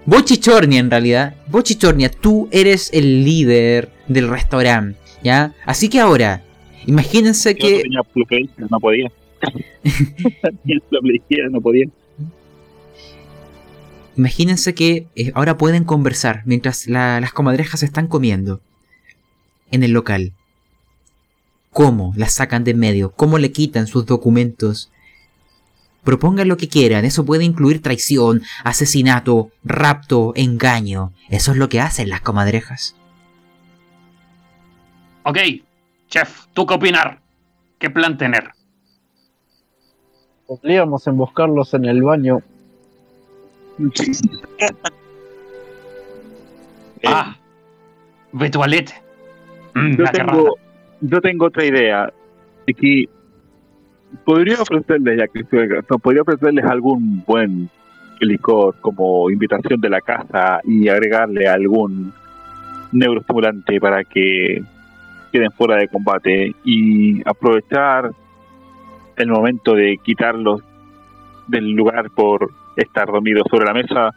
Bochichornia 0.04 0.80
en 0.80 0.90
realidad. 0.90 1.34
Bochichornia, 1.48 2.10
tú 2.10 2.48
eres 2.50 2.90
el 2.92 3.24
líder 3.24 3.90
del 4.08 4.28
restaurante, 4.28 4.98
¿ya? 5.22 5.54
Así 5.64 5.88
que 5.88 6.00
ahora, 6.00 6.42
imagínense 6.86 7.54
Yo 7.54 7.68
no 7.68 7.76
que... 7.76 7.82
tenía 7.82 8.00
no 8.70 8.80
podía. 8.80 9.12
Tenía 9.42 10.80
la 10.90 11.00
PlayStation, 11.00 11.52
no 11.52 11.60
podía. 11.60 11.86
Imagínense 14.16 14.74
que 14.74 15.06
eh, 15.16 15.32
ahora 15.34 15.56
pueden 15.56 15.84
conversar 15.84 16.42
mientras 16.44 16.86
la- 16.86 17.20
las 17.20 17.32
comadrejas 17.32 17.82
están 17.82 18.08
comiendo 18.08 18.60
en 19.70 19.82
el 19.82 19.92
local. 19.92 20.32
¿Cómo 21.70 22.12
las 22.16 22.34
sacan 22.34 22.64
de 22.64 22.72
en 22.72 22.78
medio? 22.78 23.12
¿Cómo 23.12 23.38
le 23.38 23.52
quitan 23.52 23.86
sus 23.86 24.04
documentos? 24.04 24.90
Propongan 26.04 26.48
lo 26.48 26.56
que 26.58 26.68
quieran, 26.68 27.04
eso 27.04 27.24
puede 27.24 27.44
incluir 27.44 27.80
traición, 27.80 28.42
asesinato, 28.64 29.50
rapto, 29.64 30.32
engaño. 30.36 31.12
Eso 31.30 31.52
es 31.52 31.56
lo 31.56 31.68
que 31.68 31.80
hacen 31.80 32.10
las 32.10 32.20
comadrejas. 32.20 32.96
Ok, 35.22 35.38
chef, 36.08 36.46
¿tú 36.52 36.66
qué 36.66 36.74
opinar? 36.74 37.20
¿Qué 37.78 37.88
plan 37.88 38.18
tener? 38.18 38.50
Podríamos 40.46 41.06
emboscarlos 41.06 41.72
en 41.74 41.84
el 41.86 42.02
baño. 42.02 42.42
Ah, 47.04 47.36
de 48.32 48.50
toilette. 48.50 48.92
Mm, 49.74 49.96
Yo 49.96 50.04
tengo, 50.04 50.56
yo 51.00 51.20
tengo 51.20 51.46
otra 51.46 51.64
idea. 51.64 52.12
Que 52.66 53.08
podría 54.24 54.60
ofrecerles, 54.60 55.18
ya 55.18 55.26
que 55.26 55.40
estoy 55.40 55.68
no, 55.68 55.98
podría 55.98 56.22
ofrecerles 56.22 56.64
algún 56.64 57.24
buen 57.26 57.68
licor 58.20 58.76
como 58.80 59.28
invitación 59.30 59.80
de 59.80 59.90
la 59.90 60.00
casa 60.00 60.60
y 60.64 60.88
agregarle 60.88 61.48
algún 61.48 62.12
neuroestimulante 62.92 63.80
para 63.80 64.04
que 64.04 64.62
queden 65.32 65.50
fuera 65.52 65.76
de 65.76 65.88
combate 65.88 66.54
y 66.64 67.20
aprovechar 67.28 68.12
el 69.16 69.28
momento 69.28 69.74
de 69.74 69.98
quitarlos 70.04 70.62
del 71.48 71.70
lugar 71.72 72.10
por 72.10 72.52
estar 72.76 73.06
dormidos 73.06 73.44
sobre 73.50 73.66
la 73.66 73.74
mesa, 73.74 74.10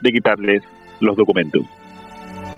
de 0.00 0.12
quitarles 0.12 0.62
los 1.00 1.16
documentos. 1.16 1.62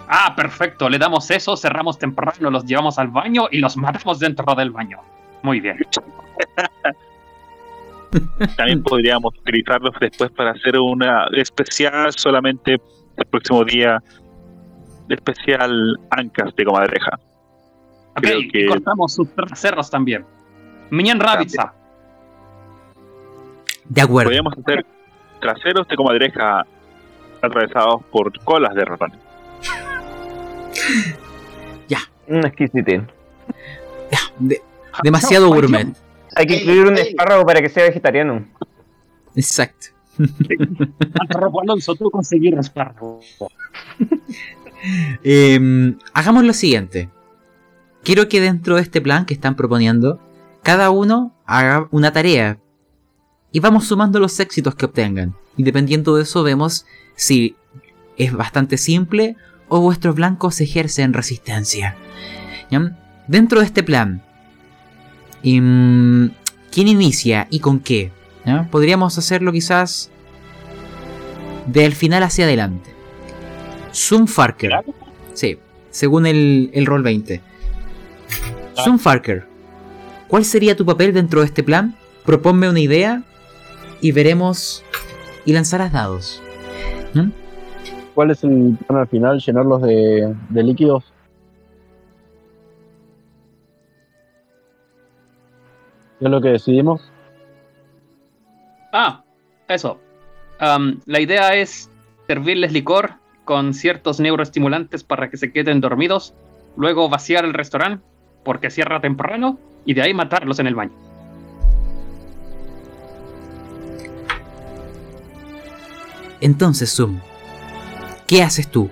Ah, 0.09 0.35
perfecto. 0.37 0.89
Le 0.89 0.99
damos 0.99 1.31
eso, 1.31 1.57
cerramos 1.57 1.99
temprano, 1.99 2.51
los 2.51 2.65
llevamos 2.67 2.99
al 2.99 3.09
baño 3.09 3.47
y 3.51 3.59
los 3.59 3.77
matamos 3.77 4.19
dentro 4.19 4.55
del 4.55 4.71
baño. 4.71 4.99
Muy 5.43 5.61
bien. 5.61 5.79
También 8.57 8.83
podríamos 8.83 9.35
utilizarlos 9.39 9.95
después 10.01 10.31
para 10.33 10.51
hacer 10.51 10.79
una 10.79 11.27
especial 11.35 12.13
solamente 12.15 12.75
el 13.17 13.27
próximo 13.27 13.65
día, 13.65 14.03
especial 15.09 15.99
Ancas 16.11 16.55
de 16.55 16.65
comadreja. 16.65 17.19
Ok, 18.11 18.21
Creo 18.21 18.41
y 18.41 18.49
que- 18.49 18.67
cortamos 18.67 19.15
sus 19.15 19.35
traseros 19.35 19.91
también. 19.91 20.27
Miñan 20.91 21.21
Rabitza. 21.21 21.73
De 23.87 24.03
acuerdo. 24.03 24.29
Podríamos 24.29 24.59
hacer 24.59 24.85
traseros 25.42 25.87
de 25.88 25.96
comadreja 25.96 26.64
atravesados 27.42 28.02
por 28.11 28.33
colas 28.44 28.74
de 28.74 28.85
ratón. 28.85 29.12
Un 32.28 32.46
exquisite. 32.46 33.05
De- 34.38 34.62
demasiado 35.02 35.48
gourmet. 35.48 35.88
Hay 36.37 36.46
que 36.46 36.57
incluir 36.57 36.87
un 36.87 36.96
espárrago 36.96 37.44
para 37.44 37.61
que 37.61 37.68
sea 37.68 37.85
vegetariano. 37.85 38.46
Exacto. 39.35 39.88
Robo 41.28 41.62
Alonso, 41.62 41.94
tú 41.94 42.11
conseguir 42.11 42.57
espárrago. 42.59 43.20
Em, 45.22 45.96
hagamos 46.12 46.42
lo 46.44 46.52
siguiente. 46.52 47.09
Quiero 48.02 48.28
que 48.28 48.40
dentro 48.40 48.74
de 48.74 48.83
este 48.83 49.00
plan 49.00 49.26
que 49.26 49.35
están 49.35 49.55
proponiendo, 49.55 50.18
cada 50.64 50.90
uno 50.90 51.37
haga 51.46 51.87
una 51.92 52.12
tarea. 52.12 52.59
Y 53.53 53.61
vamos 53.61 53.87
sumando 53.87 54.19
los 54.19 54.41
éxitos 54.41 54.75
que 54.75 54.87
obtengan. 54.87 55.35
Y 55.57 55.62
dependiendo 55.62 56.17
de 56.17 56.23
eso 56.23 56.43
vemos 56.43 56.87
si 57.15 57.55
es 58.17 58.33
bastante 58.33 58.79
simple 58.79 59.37
o 59.69 59.81
vuestros 59.81 60.15
blancos 60.15 60.61
ejercen 60.61 61.12
resistencia. 61.12 61.97
¿Ya? 62.71 62.99
Dentro 63.29 63.61
de 63.61 63.67
este 63.67 63.83
plan, 63.83 64.23
em, 65.43 66.31
¿quién 66.71 66.88
inicia 66.88 67.47
y 67.51 67.61
con 67.61 67.81
qué? 67.81 68.11
¿Ya? 68.47 68.69
Podríamos 68.71 69.19
hacerlo 69.19 69.53
quizás 69.53 70.11
del 71.67 71.95
final 71.95 72.23
hacia 72.23 72.47
adelante. 72.47 72.91
Zoom 73.95 74.27
Farker. 74.27 74.73
Sí, 75.35 75.59
según 75.91 76.27
el, 76.27 76.71
el 76.73 76.87
rol 76.87 77.03
20. 77.03 77.43
Zoom 78.83 78.99
Farker, 78.99 79.47
¿cuál 80.29 80.47
sería 80.47 80.77
tu 80.77 80.87
papel 80.87 81.12
dentro 81.12 81.41
de 81.41 81.47
este 81.47 81.62
plan? 81.62 81.97
Proponme 82.25 82.69
una 82.69 82.81
idea 82.81 83.23
y 84.03 84.12
veremos 84.12 84.85
y 85.47 85.55
lanzarás 85.55 85.93
dados. 85.93 86.43
¿Mm? 87.15 87.31
¿Cuál 88.15 88.33
es 88.33 88.45
el 88.45 88.77
plan 88.87 89.01
al 89.01 89.09
final? 89.09 89.38
¿Llenarlos 89.38 89.81
de, 89.81 90.35
de 90.51 90.62
líquidos? 90.62 91.05
¿Qué 96.19 96.27
es 96.27 96.31
lo 96.31 96.41
que 96.41 96.51
decidimos? 96.51 97.11
Ah, 98.93 99.25
eso. 99.69 99.99
Am, 100.59 101.01
la 101.07 101.21
idea 101.21 101.55
es 101.55 101.91
servirles 102.27 102.73
licor 102.73 103.15
con 103.45 103.73
ciertos 103.73 104.21
neuroestimulantes 104.21 105.03
para 105.03 105.31
que 105.31 105.37
se 105.37 105.53
queden 105.53 105.81
dormidos, 105.81 106.35
luego 106.77 107.09
vaciar 107.09 107.45
el 107.45 107.55
restaurante 107.55 108.05
porque 108.45 108.71
cierra 108.71 109.01
temprano 109.01 109.59
y 109.85 109.95
de 109.95 110.03
ahí 110.03 110.15
matarlos 110.15 110.59
en 110.59 110.67
el 110.67 110.75
baño. 110.75 111.12
Entonces, 116.42 116.92
Zoom, 116.92 117.20
¿qué 118.26 118.42
haces 118.42 118.66
tú? 118.66 118.90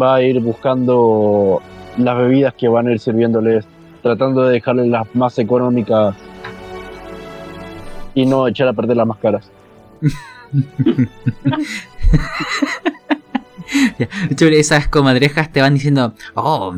Va 0.00 0.14
a 0.14 0.22
ir 0.22 0.38
buscando 0.38 1.60
las 1.96 2.16
bebidas 2.16 2.54
que 2.54 2.68
van 2.68 2.86
a 2.86 2.92
ir 2.92 3.00
sirviéndoles, 3.00 3.64
tratando 4.00 4.44
de 4.44 4.52
dejarles 4.52 4.86
las 4.86 5.12
más 5.12 5.36
económicas 5.40 6.14
y 8.14 8.24
no 8.24 8.46
echar 8.46 8.68
a 8.68 8.72
perder 8.72 8.96
las 8.96 9.08
más 9.08 9.18
caras. 9.18 9.50
Esas 14.38 14.86
comadrejas 14.86 15.52
te 15.52 15.60
van 15.60 15.74
diciendo, 15.74 16.14
oh, 16.34 16.76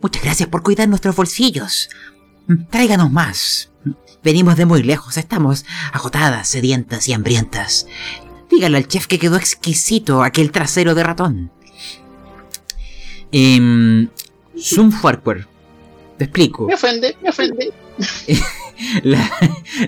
muchas 0.00 0.22
gracias 0.22 0.48
por 0.48 0.62
cuidar 0.62 0.88
nuestros 0.88 1.14
bolsillos. 1.14 1.90
Tráiganos 2.70 3.10
más. 3.10 3.70
Venimos 4.22 4.56
de 4.56 4.66
muy 4.66 4.82
lejos, 4.82 5.16
estamos 5.16 5.64
agotadas, 5.92 6.48
sedientas 6.48 7.08
y 7.08 7.12
hambrientas. 7.12 7.86
Dígale 8.50 8.76
al 8.78 8.88
chef 8.88 9.06
que 9.06 9.18
quedó 9.18 9.36
exquisito 9.36 10.22
aquel 10.22 10.50
trasero 10.50 10.94
de 10.94 11.02
ratón. 11.02 11.50
Em, 13.32 14.08
Zoom 14.58 14.90
Farquhar, 14.92 15.46
te 16.18 16.24
explico. 16.24 16.66
Me 16.66 16.74
ofende, 16.74 17.16
me 17.22 17.30
ofende. 17.30 17.72
La- 19.02 19.30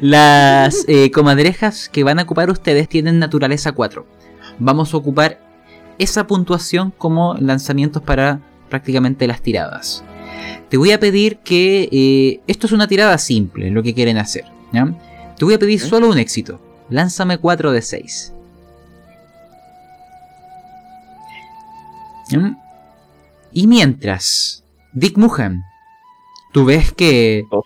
las 0.00 0.84
eh, 0.88 1.10
comadrejas 1.10 1.88
que 1.88 2.04
van 2.04 2.18
a 2.18 2.22
ocupar 2.22 2.50
ustedes 2.50 2.88
tienen 2.88 3.18
naturaleza 3.18 3.72
4. 3.72 4.06
Vamos 4.58 4.94
a 4.94 4.96
ocupar 4.96 5.40
esa 5.98 6.26
puntuación 6.26 6.92
como 6.96 7.34
lanzamientos 7.34 8.02
para 8.02 8.40
prácticamente 8.68 9.26
las 9.26 9.42
tiradas. 9.42 10.04
Te 10.68 10.76
voy 10.76 10.92
a 10.92 10.98
pedir 11.00 11.38
que... 11.38 11.88
eh, 11.92 12.40
esto 12.46 12.66
es 12.66 12.72
una 12.72 12.88
tirada 12.88 13.16
simple, 13.18 13.70
lo 13.70 13.82
que 13.82 13.94
quieren 13.94 14.18
hacer. 14.18 14.44
¿ya? 14.72 14.92
Te 15.38 15.44
voy 15.44 15.54
a 15.54 15.58
pedir 15.58 15.80
solo 15.80 16.08
un 16.08 16.18
éxito. 16.18 16.60
Lánzame 16.90 17.38
4 17.38 17.72
de 17.72 17.82
6. 17.82 18.32
¿Ya? 22.28 22.56
Y 23.52 23.66
mientras, 23.66 24.64
Dick 24.92 25.16
Muhan, 25.16 25.62
tú 26.52 26.64
ves 26.64 26.92
que 26.92 27.44
Oh. 27.50 27.62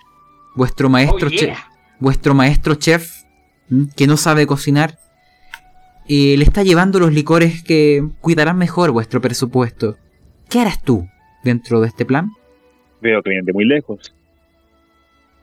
vuestro 0.55 0.89
maestro, 0.91 1.29
Oh, 1.29 1.31
che- 1.31 1.47
yeah. 1.47 1.65
vuestro 1.99 2.35
maestro 2.35 2.75
chef, 2.75 3.23
que 3.97 4.07
no 4.07 4.17
sabe 4.17 4.47
cocinar, 4.47 4.99
eh, 6.09 6.35
le 6.37 6.45
está 6.45 6.63
llevando 6.63 6.99
los 6.99 7.13
licores 7.13 7.63
que 7.63 8.07
cuidarán 8.21 8.59
mejor 8.59 8.91
vuestro 8.91 9.21
presupuesto. 9.21 9.97
¿Qué 10.49 10.61
harás 10.61 10.83
tú 10.83 11.09
dentro 11.45 11.81
de 11.81 11.89
este 11.89 12.05
plan? 12.05 12.33
Veo 13.01 13.23
que 13.23 13.41
de 13.43 13.53
muy 13.53 13.65
lejos. 13.65 14.15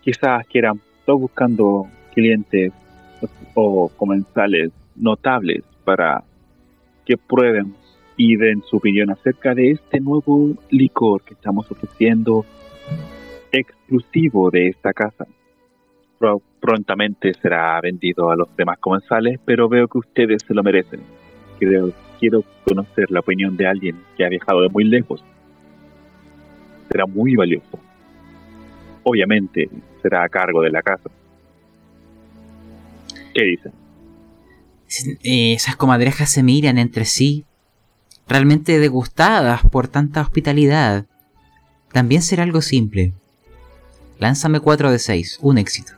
Quizás 0.02 0.46
quieran 0.48 0.80
todos 1.06 1.22
buscando 1.22 1.88
clientes 2.14 2.72
o 3.56 3.90
comensales 3.98 4.72
notables 4.96 5.64
para 5.84 6.24
que 7.06 7.18
prueben 7.18 7.74
y 8.16 8.36
den 8.36 8.62
su 8.64 8.78
opinión 8.78 9.10
acerca 9.12 9.54
de 9.54 9.72
este 9.72 10.00
nuevo 10.00 10.56
licor 10.70 11.22
que 11.24 11.34
estamos 11.34 11.70
ofreciendo 11.72 12.46
exclusivo 13.52 14.50
de 14.52 14.68
esta 14.68 14.94
casa. 14.94 15.26
Pro- 16.20 16.42
prontamente 16.60 17.34
será 17.36 17.80
vendido 17.82 18.32
a 18.32 18.36
los 18.36 18.56
demás 18.58 18.80
comensales, 18.80 19.40
pero 19.46 19.70
veo 19.70 19.88
que 19.88 20.00
ustedes 20.00 20.44
se 20.48 20.54
lo 20.54 20.64
merecen. 20.64 21.02
Quiero 21.60 22.44
conocer 22.64 23.12
la 23.12 23.20
opinión 23.20 23.56
de 23.56 23.68
alguien 23.68 23.98
que 24.16 24.26
ha 24.26 24.30
viajado 24.30 24.62
de 24.62 24.70
muy 24.70 24.84
lejos. 24.84 25.24
Será 26.98 27.06
muy 27.06 27.36
valioso. 27.36 27.78
Obviamente 29.04 29.70
será 30.02 30.24
a 30.24 30.30
cargo 30.30 30.64
de 30.64 30.72
la 30.72 30.82
casa. 30.82 31.12
¿Qué 33.36 33.44
dicen? 33.44 33.72
Eh, 35.22 35.54
esas 35.54 35.76
comadrejas 35.76 36.32
se 36.32 36.42
miran 36.42 36.80
entre 36.80 37.06
sí, 37.06 37.46
realmente 38.28 38.80
degustadas 38.80 39.62
por 39.70 39.88
tanta 39.88 40.22
hospitalidad. 40.22 41.06
También 41.92 42.24
será 42.24 42.42
algo 42.42 42.62
simple. 42.62 43.14
Lánzame 44.18 44.60
4 44.60 44.92
de 44.92 44.98
6, 44.98 45.38
un 45.44 45.60
éxito. 45.60 45.94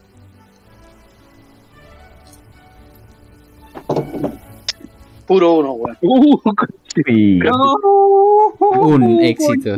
Puro 5.26 5.54
uno, 5.54 5.72
weón. 5.72 5.98
Uh, 6.02 6.42
Sí. 6.96 7.40
Un 8.60 9.20
éxito. 9.22 9.76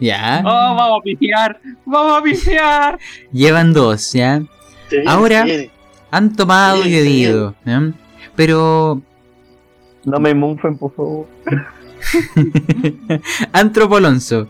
Ya. 0.00 0.42
Oh, 0.44 0.74
vamos 0.76 1.00
a 1.00 1.02
pifiar, 1.02 1.60
vamos 1.84 2.18
a 2.18 2.22
pifiar. 2.22 2.98
Llevan 3.32 3.72
dos, 3.72 4.12
¿ya? 4.12 4.42
Ahora-. 5.06 5.46
Han 6.10 6.34
tomado 6.34 6.84
y 6.84 6.90
bebido, 6.90 7.54
¿ya? 7.64 7.92
Pero 8.34 9.00
No 10.04 10.18
me 10.18 10.34
mufen, 10.34 10.76
por 10.76 10.94
favor. 10.94 11.26
Antropolonso, 13.52 14.48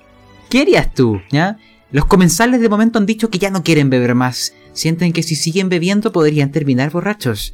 ¿qué 0.49 0.63
harías 0.63 0.95
tú? 0.95 1.21
¿Ya? 1.31 1.59
Los 1.91 2.07
comensales 2.07 2.61
de 2.61 2.69
momento 2.69 2.99
han 2.99 3.07
dicho 3.07 3.31
que 3.31 3.39
ya 3.39 3.51
no 3.51 3.63
quieren 3.63 3.91
beber 3.91 4.15
más. 4.15 4.55
Sienten 4.73 5.13
que 5.13 5.23
si 5.23 5.35
siguen 5.35 5.69
bebiendo 5.69 6.13
podrían 6.13 6.53
terminar 6.53 6.91
borrachos. 6.91 7.53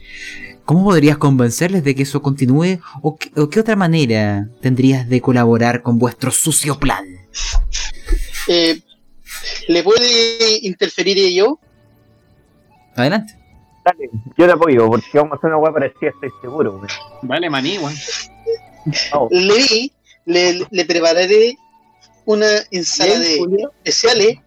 ¿Cómo 0.64 0.84
podrías 0.84 1.16
convencerles 1.16 1.84
de 1.84 1.94
que 1.94 2.02
eso 2.02 2.22
continúe? 2.22 2.80
¿O 3.00 3.16
qué, 3.16 3.30
o 3.40 3.48
qué 3.48 3.60
otra 3.60 3.76
manera 3.76 4.48
tendrías 4.60 5.08
de 5.08 5.20
colaborar 5.20 5.82
con 5.82 5.98
vuestro 5.98 6.30
sucio 6.30 6.78
plan? 6.78 7.04
Eh, 8.48 8.80
¿Le 9.68 9.82
puede 9.82 10.58
interferir 10.62 11.18
yo? 11.34 11.58
Adelante. 12.94 13.34
Dale, 13.84 14.08
yo 14.36 14.46
te 14.46 14.52
apoyo, 14.52 14.88
porque 14.88 15.06
vamos 15.14 15.32
a 15.32 15.36
hacer 15.36 15.48
una 15.50 15.58
hueá 15.58 15.72
parecida, 15.72 16.10
estoy 16.10 16.30
seguro. 16.40 16.80
Vale, 17.22 17.50
maní, 17.50 17.78
weón. 17.78 17.94
Vamos. 19.12 19.30
Le, 19.32 19.90
le, 20.24 20.66
le 20.70 20.84
prepararé 20.84 21.56
una 22.24 22.48
ensalada 22.70 23.20
Bien, 23.20 23.32
de 23.32 23.38
Julio. 23.38 23.72
especiales, 23.84 24.38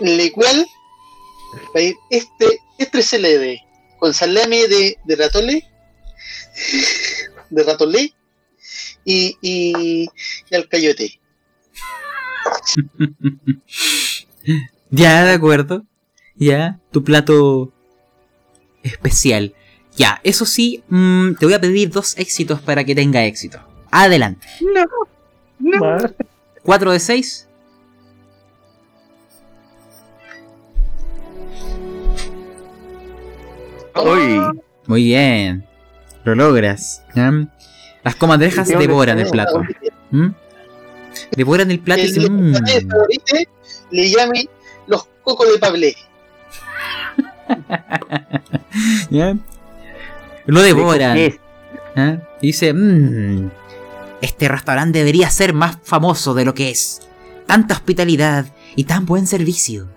la 0.00 0.30
cual 0.32 0.66
va 1.74 1.80
a 1.80 1.82
ir 1.82 1.94
este, 2.10 2.58
este 2.78 3.02
SLD 3.02 3.58
con 3.98 4.12
salame 4.12 4.66
de, 4.68 4.98
de 5.04 5.16
ratole, 5.16 5.64
de 7.50 7.62
ratolé 7.62 8.12
y, 9.04 9.36
y, 9.40 10.08
y 10.50 10.54
alcayote. 10.54 11.18
Ya, 14.90 15.24
de 15.24 15.32
acuerdo. 15.32 15.82
Ya, 16.36 16.78
tu 16.92 17.02
plato 17.02 17.72
especial. 18.84 19.54
Ya, 19.96 20.20
eso 20.22 20.46
sí, 20.46 20.84
mm, 20.88 21.34
te 21.34 21.46
voy 21.46 21.54
a 21.54 21.60
pedir 21.60 21.90
dos 21.90 22.16
éxitos 22.16 22.60
para 22.60 22.84
que 22.84 22.94
tenga 22.94 23.24
éxito. 23.24 23.58
Adelante. 23.90 24.46
Más. 25.58 26.14
4 26.62 26.92
de 26.92 27.00
6. 27.00 27.48
Uy, 33.96 34.40
Muy 34.86 35.04
bien. 35.04 35.66
Lo 36.24 36.34
logras. 36.34 37.02
Las 38.02 38.16
comadrejas 38.16 38.68
devoran 38.68 39.18
el 39.18 39.30
plato. 39.30 39.62
¿Mm? 40.10 40.28
Devoran 41.36 41.70
el 41.70 41.80
plato 41.80 42.02
y 42.02 42.04
El 42.06 42.14
dicen, 42.14 42.36
de 42.36 42.50
"Mm". 42.84 42.88
favorito 42.90 43.36
le 43.90 44.10
llame 44.10 44.48
los 44.86 45.04
cocos 45.22 45.52
de 45.52 45.58
Pablé. 45.58 45.94
¿Ya? 49.10 49.36
Lo 50.46 50.62
devoran. 50.62 51.16
¿eh? 51.16 51.38
Y 52.40 52.46
dice, 52.48 52.72
"Mm, 52.74 53.50
este 54.20 54.48
restaurante 54.48 54.98
debería 54.98 55.30
ser 55.30 55.52
más 55.54 55.78
famoso 55.82 56.34
de 56.34 56.44
lo 56.44 56.54
que 56.54 56.70
es. 56.70 57.00
Tanta 57.46 57.74
hospitalidad 57.74 58.46
y 58.76 58.84
tan 58.84 59.06
buen 59.06 59.26
servicio. 59.26 59.88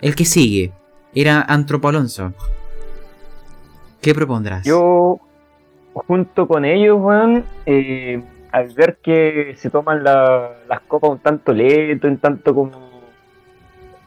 El 0.00 0.14
que 0.14 0.24
sigue 0.24 0.72
era 1.14 1.40
Antropo 1.42 1.88
Alonso. 1.88 2.32
¿Qué 4.00 4.14
propondrás? 4.14 4.64
Yo, 4.64 5.18
junto 5.94 6.46
con 6.46 6.64
ellos, 6.64 6.96
weón, 7.00 7.44
eh, 7.64 8.22
al 8.52 8.68
ver 8.74 8.96
que 9.02 9.54
se 9.56 9.70
toman 9.70 10.02
la- 10.04 10.52
las 10.68 10.80
copas 10.82 11.10
un 11.10 11.18
tanto 11.18 11.52
lento, 11.52 12.06
un 12.08 12.18
tanto 12.18 12.54
como, 12.54 12.70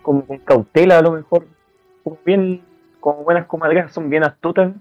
como 0.01 0.25
con 0.25 0.37
cautela 0.39 0.97
a 0.99 1.01
lo 1.01 1.11
mejor, 1.11 1.45
como 2.03 2.17
bien, 2.25 2.61
como 2.99 3.23
buenas 3.23 3.45
comadrejas, 3.45 3.91
son 3.93 4.09
bien 4.09 4.23
astutas, 4.23 4.73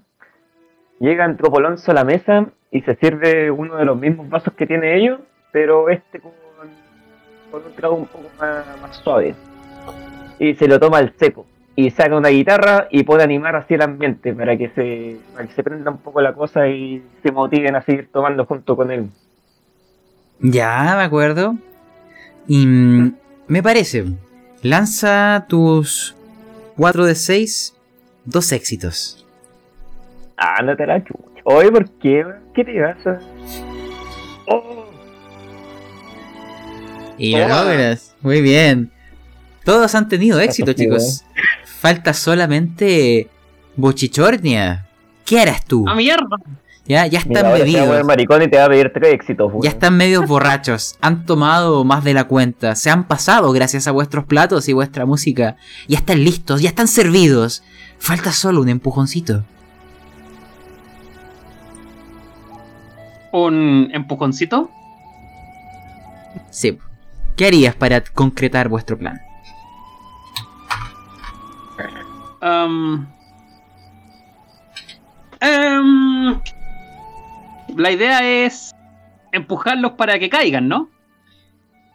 llega 0.99 1.25
Antropolonso 1.25 1.91
a 1.91 1.93
la 1.95 2.03
mesa 2.03 2.47
y 2.71 2.81
se 2.81 2.95
sirve 2.95 3.51
uno 3.51 3.75
de 3.77 3.85
los 3.85 3.97
mismos 3.97 4.29
vasos 4.29 4.53
que 4.53 4.67
tiene 4.67 4.95
ellos, 4.95 5.19
pero 5.51 5.89
este 5.89 6.19
con, 6.19 6.31
con 7.51 7.65
un 7.65 7.73
trago 7.73 7.95
un 7.95 8.05
poco 8.05 8.25
más, 8.39 8.65
más 8.81 8.95
suave. 8.97 9.35
Y 10.39 10.55
se 10.55 10.67
lo 10.67 10.79
toma 10.79 10.99
al 10.99 11.13
seco 11.17 11.45
y 11.75 11.89
saca 11.91 12.15
una 12.15 12.29
guitarra 12.29 12.87
y 12.91 13.03
puede 13.03 13.23
animar 13.23 13.55
así 13.55 13.73
el 13.73 13.81
ambiente 13.81 14.33
para 14.33 14.57
que 14.57 14.69
se 14.69 15.17
para 15.33 15.47
que 15.47 15.53
se 15.53 15.63
prenda 15.63 15.91
un 15.91 15.97
poco 15.97 16.21
la 16.21 16.33
cosa 16.33 16.67
y 16.67 17.03
se 17.23 17.31
motiven 17.31 17.75
a 17.75 17.81
seguir 17.81 18.09
tomando 18.11 18.45
junto 18.45 18.75
con 18.75 18.91
él. 18.91 19.09
Ya, 20.41 20.95
de 20.97 21.03
acuerdo. 21.03 21.55
Y 22.47 22.65
mm, 22.65 23.15
me 23.47 23.63
parece. 23.63 24.05
Lanza 24.61 25.45
tus 25.47 26.15
4 26.77 27.05
de 27.05 27.15
6, 27.15 27.75
dos 28.25 28.51
éxitos. 28.51 29.25
Ándate 30.37 30.85
la 30.87 31.03
chucha. 31.03 31.19
Oye, 31.43 31.71
¿por 31.71 31.89
qué? 31.99 32.25
¿Qué 32.53 32.63
te 32.63 32.73
pasa? 32.81 33.19
Oh, 34.47 34.85
Y 37.17 37.31
lo 37.35 37.43
Toma. 37.47 37.63
logras. 37.63 38.15
Muy 38.21 38.41
bien. 38.41 38.91
Todos 39.63 39.93
han 39.95 40.07
tenido 40.07 40.39
éxito, 40.39 40.73
chicos. 40.73 41.23
Falta 41.79 42.13
solamente 42.13 43.27
Bochichornia. 43.75 44.87
¿Qué 45.25 45.39
harás 45.39 45.63
tú? 45.65 45.85
¡A 45.87 45.95
mierda! 45.95 46.37
Ya, 46.89 47.05
ya 47.05 47.21
mira, 47.23 47.41
están 47.41 47.45
ahora 47.45 47.57
se 47.59 47.63
va 47.63 47.67
a 47.67 47.71
poner 47.71 47.87
bebidos. 47.87 48.05
maricón 48.07 48.41
y 48.41 48.47
te 48.47 48.57
va 48.57 48.65
a 48.65 48.69
pedir 48.69 48.91
tres 48.91 49.13
éxitos, 49.13 49.51
weón. 49.51 49.61
Ya 49.61 49.69
están 49.69 49.95
medios 49.95 50.27
borrachos. 50.27 50.97
Han 51.01 51.23
tomado 51.23 51.83
más 51.83 52.03
de 52.03 52.15
la 52.15 52.23
cuenta. 52.23 52.75
Se 52.75 52.89
han 52.89 53.03
pasado 53.03 53.51
gracias 53.51 53.87
a 53.87 53.91
vuestros 53.91 54.25
platos 54.25 54.67
y 54.67 54.73
vuestra 54.73 55.05
música. 55.05 55.55
Ya 55.87 55.99
están 55.99 56.23
listos, 56.23 56.63
ya 56.63 56.69
están 56.69 56.87
servidos. 56.87 57.61
Falta 57.99 58.31
solo 58.31 58.61
un 58.61 58.69
empujoncito. 58.69 59.43
Un 63.33 63.91
empujoncito. 63.93 64.71
Sí. 66.49 66.79
¿Qué 67.35 67.45
harías 67.45 67.75
para 67.75 68.01
concretar 68.03 68.67
vuestro 68.67 68.97
plan? 68.97 69.21
Am, 72.41 73.07
em, 75.39 76.39
la 77.77 77.91
idea 77.91 78.45
es 78.45 78.73
empujarlos 79.31 79.93
para 79.93 80.19
que 80.19 80.29
caigan, 80.29 80.67
¿no? 80.67 80.89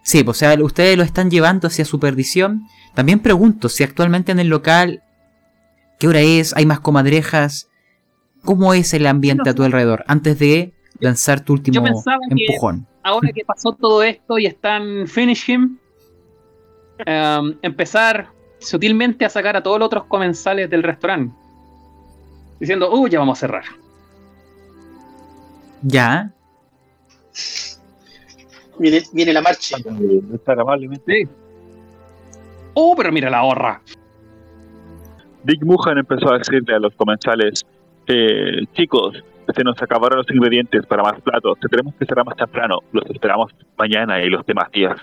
Sí, 0.02 0.22
pues, 0.22 0.36
o 0.36 0.38
sea, 0.38 0.54
ustedes 0.62 0.96
lo 0.98 1.02
están 1.02 1.30
llevando 1.30 1.68
hacia 1.68 1.84
su 1.84 1.98
perdición. 1.98 2.62
También 2.94 3.20
pregunto 3.20 3.68
si 3.68 3.82
actualmente 3.84 4.32
en 4.32 4.38
el 4.38 4.48
local, 4.48 5.02
¿qué 5.98 6.08
hora 6.08 6.20
es? 6.20 6.54
¿Hay 6.56 6.66
más 6.66 6.80
comadrejas? 6.80 7.70
¿Cómo 8.44 8.74
es 8.74 8.92
el 8.92 9.06
ambiente 9.06 9.48
a 9.48 9.54
tu 9.54 9.62
alrededor? 9.62 10.04
Antes 10.06 10.38
de 10.38 10.74
lanzar 11.00 11.40
tu 11.40 11.54
último 11.54 11.82
pensaba 11.82 12.18
que- 12.28 12.44
empujón. 12.44 12.86
Ahora 13.02 13.30
que 13.34 13.44
pasó 13.44 13.72
todo 13.72 14.02
esto 14.02 14.38
y 14.38 14.46
están 14.46 15.06
finish 15.06 15.50
him, 15.50 15.78
em, 17.06 17.58
empezar 17.62 18.28
sutilmente 18.58 19.24
a 19.24 19.28
sacar 19.28 19.56
a 19.56 19.62
todos 19.62 19.78
los 19.78 19.86
otros 19.86 20.04
comensales 20.04 20.70
del 20.70 20.82
restaurante. 20.82 21.34
Diciendo, 22.60 22.90
uh, 22.94 23.08
ya 23.08 23.18
vamos 23.18 23.38
a 23.38 23.40
cerrar. 23.40 23.64
Ya, 25.86 26.32
Viene, 28.78 29.02
viene 29.12 29.32
la 29.32 29.42
marcha. 29.42 29.76
Estar 30.34 30.58
amablemente. 30.58 31.28
Uh, 32.74 32.96
pero 32.96 33.12
mira 33.12 33.30
la 33.30 33.44
horra. 33.44 33.80
Dick 35.44 35.62
Muhan 35.62 35.98
empezó 35.98 36.32
a 36.32 36.38
decirle 36.38 36.74
a 36.74 36.78
los 36.78 36.94
comensales, 36.94 37.64
eh, 38.06 38.64
chicos, 38.72 39.22
se 39.54 39.62
nos 39.62 39.80
acabaron 39.80 40.18
los 40.18 40.30
ingredientes 40.30 40.86
para 40.86 41.02
más 41.02 41.20
platos, 41.20 41.58
tenemos 41.70 41.94
que 41.96 42.06
cerrar 42.06 42.24
más 42.24 42.36
temprano, 42.36 42.78
los 42.92 43.04
esperamos 43.10 43.52
mañana 43.76 44.22
y 44.22 44.30
los 44.30 44.44
demás 44.46 44.70
días. 44.72 44.98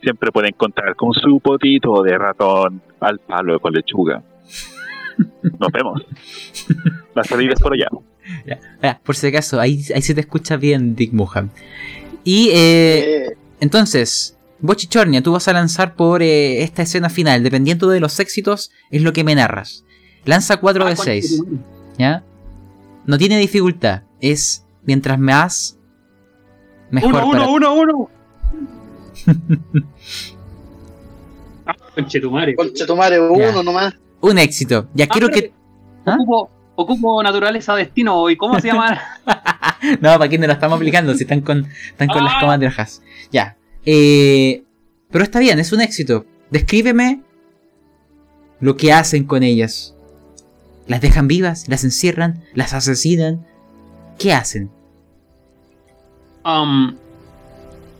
Siempre 0.00 0.32
pueden 0.32 0.52
contar 0.52 0.96
con 0.96 1.12
su 1.12 1.40
potito 1.40 2.02
de 2.02 2.16
ratón 2.16 2.80
al 3.00 3.18
palo 3.18 3.60
con 3.60 3.74
lechuga. 3.74 4.22
Nos 5.58 5.72
vemos. 5.72 6.02
La 7.14 7.22
salida 7.22 7.52
es 7.52 7.60
por 7.60 7.74
allá. 7.74 7.88
Por 9.04 9.16
si 9.16 9.26
acaso, 9.28 9.60
ahí, 9.60 9.84
ahí 9.94 10.02
se 10.02 10.14
te 10.14 10.20
escucha 10.20 10.56
bien, 10.56 10.94
Dick 10.96 11.12
Muhan. 11.12 11.50
Y 12.24 12.48
eh, 12.50 12.54
Eh, 13.28 13.36
entonces, 13.60 14.36
Bochichornia, 14.60 15.22
tú 15.22 15.32
vas 15.32 15.46
a 15.48 15.52
lanzar 15.52 15.94
por 15.94 16.22
eh, 16.22 16.62
esta 16.62 16.82
escena 16.82 17.08
final. 17.10 17.42
Dependiendo 17.42 17.88
de 17.88 18.00
los 18.00 18.18
éxitos, 18.20 18.70
es 18.90 19.02
lo 19.02 19.12
que 19.12 19.24
me 19.24 19.34
narras. 19.34 19.84
Lanza 20.24 20.56
4 20.58 20.84
Ah, 20.84 20.88
de 20.90 20.96
concha 20.96 21.10
6. 21.12 21.36
tu 21.38 21.44
madre. 21.44 21.58
¿Ya? 21.98 22.24
No 23.06 23.18
tiene 23.18 23.38
dificultad. 23.38 24.02
Es 24.20 24.64
mientras 24.84 25.18
más. 25.18 25.78
Mejor 26.90 27.10
Uno, 27.14 27.20
para 27.20 27.48
uno, 27.48 27.52
uno, 27.52 27.74
uno. 27.74 28.10
ah, 31.66 31.74
conchetumare. 31.94 32.54
nomás. 33.64 33.94
un 34.20 34.38
éxito. 34.38 34.88
Ya 34.94 35.04
Ah, 35.04 35.08
quiero 35.12 35.28
que. 35.28 35.52
¿Ah? 36.04 36.14
Ocupo, 36.14 36.50
ocupo 36.76 37.22
naturaleza 37.22 37.74
destino. 37.74 38.30
¿Y 38.30 38.36
cómo 38.36 38.60
se 38.60 38.68
llama? 38.68 39.00
No, 40.00 40.16
para 40.16 40.28
quién 40.28 40.40
no 40.40 40.46
lo 40.46 40.54
estamos 40.54 40.76
aplicando, 40.76 41.12
si 41.14 41.24
están 41.24 41.42
con, 41.42 41.66
están 41.90 42.08
con 42.08 42.24
las 42.24 42.34
Ah. 42.36 42.40
comadrejas. 42.40 43.02
Ya. 43.30 43.56
Eh, 43.84 44.62
pero 45.10 45.22
está 45.22 45.38
bien, 45.38 45.58
es 45.58 45.70
un 45.72 45.80
éxito. 45.82 46.24
Descríbeme 46.50 47.20
lo 48.60 48.76
que 48.76 48.92
hacen 48.92 49.24
con 49.24 49.42
ellas. 49.42 49.94
¿Las 50.86 51.02
dejan 51.02 51.28
vivas? 51.28 51.68
¿Las 51.68 51.84
encierran? 51.84 52.42
¿Las 52.54 52.72
asesinan? 52.72 53.46
¿Qué 54.18 54.32
hacen? 54.32 54.70
um, 56.44 56.96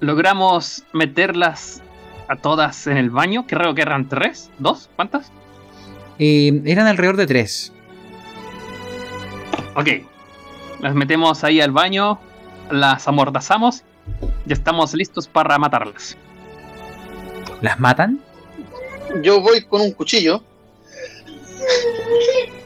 logramos 0.01 0.85
meterlas 0.93 1.83
a 2.29 2.37
todas 2.37 2.87
en 2.87 2.97
el 2.97 3.11
baño. 3.11 3.45
Creo 3.47 3.75
que 3.75 3.83
eran 3.83 4.09
tres, 4.09 4.51
dos, 4.59 4.89
¿cuántas? 4.97 5.31
Eh, 6.19 6.63
eran 6.65 6.87
alrededor 6.87 7.17
de 7.17 7.27
tres. 7.27 7.73
Ok. 9.75 9.89
Las 10.81 10.95
metemos 10.95 11.43
ahí 11.45 11.61
al 11.61 11.71
baño, 11.71 12.19
las 12.71 13.09
amordazamos 13.09 13.83
y 14.47 14.53
estamos 14.53 14.95
listos 14.95 15.27
para 15.27 15.59
matarlas. 15.59 16.17
¿Las 17.61 17.81
matan? 17.81 18.21
Yo 19.23 19.41
voy 19.41 19.65
con 19.65 19.81
un 19.81 19.93
cuchillo. 19.93 20.43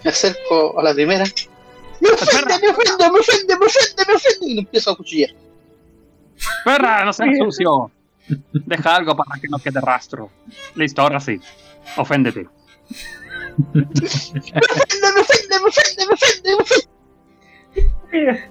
Me 0.04 0.10
acerco 0.10 0.78
a 0.78 0.82
la 0.82 0.94
primera. 0.94 1.24
¡Me 2.00 2.08
ofende, 2.10 2.58
me 2.60 2.68
ofende, 2.68 3.10
me 3.10 3.18
ofende, 3.18 3.56
me 3.58 3.66
ofende, 3.66 4.04
me 4.08 4.14
ofende! 4.14 4.46
Y 4.46 4.54
lo 4.54 4.60
empiezo 4.62 4.90
a 4.90 4.96
cuchillar. 4.96 5.30
¡Perra, 6.64 7.04
no 7.04 7.12
seas 7.12 7.36
sucio! 7.38 7.90
Deja 8.52 8.96
algo 8.96 9.16
para 9.16 9.40
que 9.40 9.48
no 9.48 9.58
quede 9.58 9.80
rastro. 9.80 10.30
Listo, 10.74 11.02
ahora 11.02 11.20
sí. 11.20 11.40
Oféndete. 11.96 12.46
¡Me 13.72 13.82
ofende, 13.82 15.00
me 15.14 15.20
ofende, 15.20 15.58
me 15.60 15.68
ofende, 15.68 16.06
me 16.06 16.12
ofende, 16.14 16.56
me 16.56 16.62
ofende! 16.62 18.50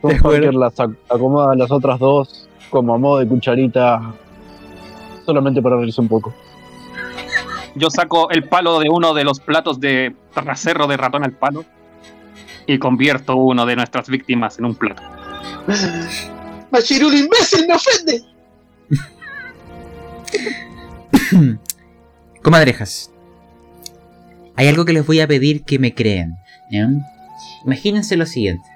Tom. 0.00 0.18
Parker 0.20 0.54
las 0.54 0.74
ac- 0.76 0.96
acomoda 1.08 1.52
a 1.52 1.56
las 1.56 1.70
otras 1.70 1.98
dos 1.98 2.48
como 2.70 2.94
a 2.94 2.98
modo 2.98 3.18
de 3.18 3.26
cucharita, 3.28 4.12
solamente 5.24 5.62
para 5.62 5.76
reírse 5.76 6.00
un 6.00 6.08
poco. 6.08 6.34
Yo 7.74 7.88
saco 7.90 8.30
el 8.30 8.48
palo 8.48 8.78
de 8.80 8.88
uno 8.90 9.14
de 9.14 9.24
los 9.24 9.40
platos 9.40 9.78
de 9.80 10.14
trasero 10.34 10.86
de 10.86 10.96
ratón 10.96 11.24
al 11.24 11.32
palo 11.32 11.64
y 12.66 12.78
convierto 12.78 13.36
uno 13.36 13.64
de 13.66 13.76
nuestras 13.76 14.08
víctimas 14.08 14.58
en 14.58 14.64
un 14.66 14.74
plato. 14.74 15.02
¡Machirulo 16.70 17.16
imbécil, 17.16 17.66
me 17.66 17.74
ofende! 17.74 18.22
Comadrejas. 22.42 23.10
Hay 24.58 24.66
algo 24.66 24.84
que 24.84 24.92
les 24.92 25.06
voy 25.06 25.20
a 25.20 25.28
pedir 25.28 25.62
que 25.62 25.78
me 25.78 25.94
crean. 25.94 26.36
¿ya? 26.72 26.88
Imagínense 27.64 28.16
lo 28.16 28.26
siguiente. 28.26 28.68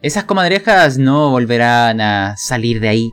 Esas 0.00 0.24
comadrejas 0.24 0.96
no 0.96 1.28
volverán 1.28 2.00
a 2.00 2.34
salir 2.38 2.80
de 2.80 2.88
ahí. 2.88 3.12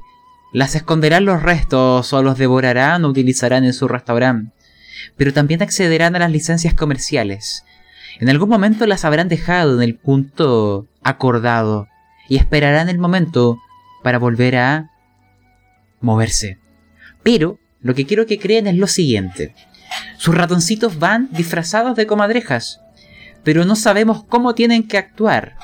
Las 0.54 0.76
esconderán 0.76 1.26
los 1.26 1.44
restos 1.44 2.14
o 2.14 2.24
los 2.24 2.38
devorarán 2.38 3.04
o 3.04 3.10
utilizarán 3.10 3.66
en 3.66 3.74
su 3.74 3.90
restaurante. 3.90 4.54
Pero 5.18 5.34
también 5.34 5.62
accederán 5.62 6.16
a 6.16 6.20
las 6.20 6.32
licencias 6.32 6.74
comerciales. 6.74 7.66
En 8.22 8.30
algún 8.30 8.48
momento 8.48 8.88
las 8.88 9.04
habrán 9.04 9.28
dejado 9.28 9.76
en 9.76 9.84
el 9.84 9.96
punto 9.96 10.88
acordado 11.04 11.90
y 12.30 12.38
esperarán 12.38 12.88
el 12.88 12.98
momento 12.98 13.60
para 14.04 14.20
volver 14.20 14.56
a 14.56 14.90
moverse. 16.00 16.60
Pero 17.24 17.60
lo 17.82 17.94
que 17.94 18.06
quiero 18.06 18.26
que 18.26 18.40
crean 18.40 18.68
es 18.68 18.76
lo 18.76 18.88
siguiente. 18.88 19.54
Sus 20.18 20.36
ratoncitos 20.36 21.00
van 21.00 21.30
disfrazados 21.32 21.96
de 21.96 22.08
comadrejas, 22.08 22.82
pero 23.44 23.66
no 23.66 23.76
sabemos 23.76 24.24
cómo 24.24 24.56
tienen 24.56 24.88
que 24.88 24.98
actuar. 24.98 25.56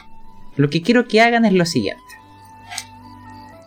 Lo 0.56 0.70
que 0.70 0.82
quiero 0.82 1.08
que 1.08 1.22
hagan 1.22 1.46
es 1.46 1.54
lo 1.54 1.66
siguiente. 1.66 2.02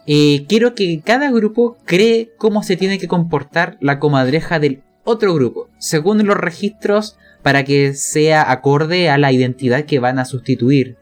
Eh, 0.06 0.44
quiero 0.48 0.74
que 0.74 1.00
cada 1.04 1.30
grupo 1.30 1.76
cree 1.84 2.32
cómo 2.36 2.62
se 2.64 2.76
tiene 2.76 2.98
que 2.98 3.06
comportar 3.06 3.76
la 3.80 4.00
comadreja 4.00 4.58
del 4.58 4.82
otro 5.04 5.34
grupo, 5.34 5.68
según 5.78 6.26
los 6.26 6.36
registros, 6.36 7.16
para 7.42 7.64
que 7.64 7.94
sea 7.94 8.50
acorde 8.50 9.08
a 9.08 9.18
la 9.18 9.30
identidad 9.32 9.84
que 9.84 10.00
van 10.00 10.18
a 10.18 10.24
sustituir. 10.24 10.96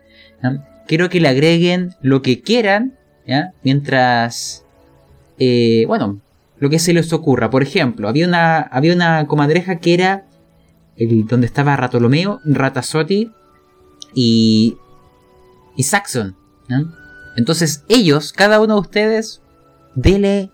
Quiero 0.87 1.09
que 1.09 1.21
le 1.21 1.29
agreguen 1.29 1.95
lo 2.01 2.23
que 2.23 2.43
quieran, 2.43 2.99
mientras... 3.63 4.65
eh, 5.39 5.85
bueno, 5.87 6.21
lo 6.59 6.71
que 6.71 6.79
se 6.79 6.93
les 6.93 7.13
ocurra. 7.13 7.51
Por 7.51 7.63
ejemplo, 7.63 8.09
había 8.09 8.27
una, 8.27 8.61
había 8.61 8.95
una 8.95 9.27
comadreja 9.27 9.77
que 9.77 9.95
era 9.95 10.27
el, 10.97 11.27
donde 11.27 11.47
estaba 11.47 11.77
Ratolomeo, 11.77 12.41
Ratazotti 12.45 13.33
y, 14.15 14.77
y 15.77 15.83
Saxon. 15.83 16.37
Entonces 17.37 17.85
ellos, 17.89 18.33
cada 18.33 18.61
uno 18.61 18.75
de 18.75 18.81
ustedes, 18.81 19.43
dele 19.95 20.51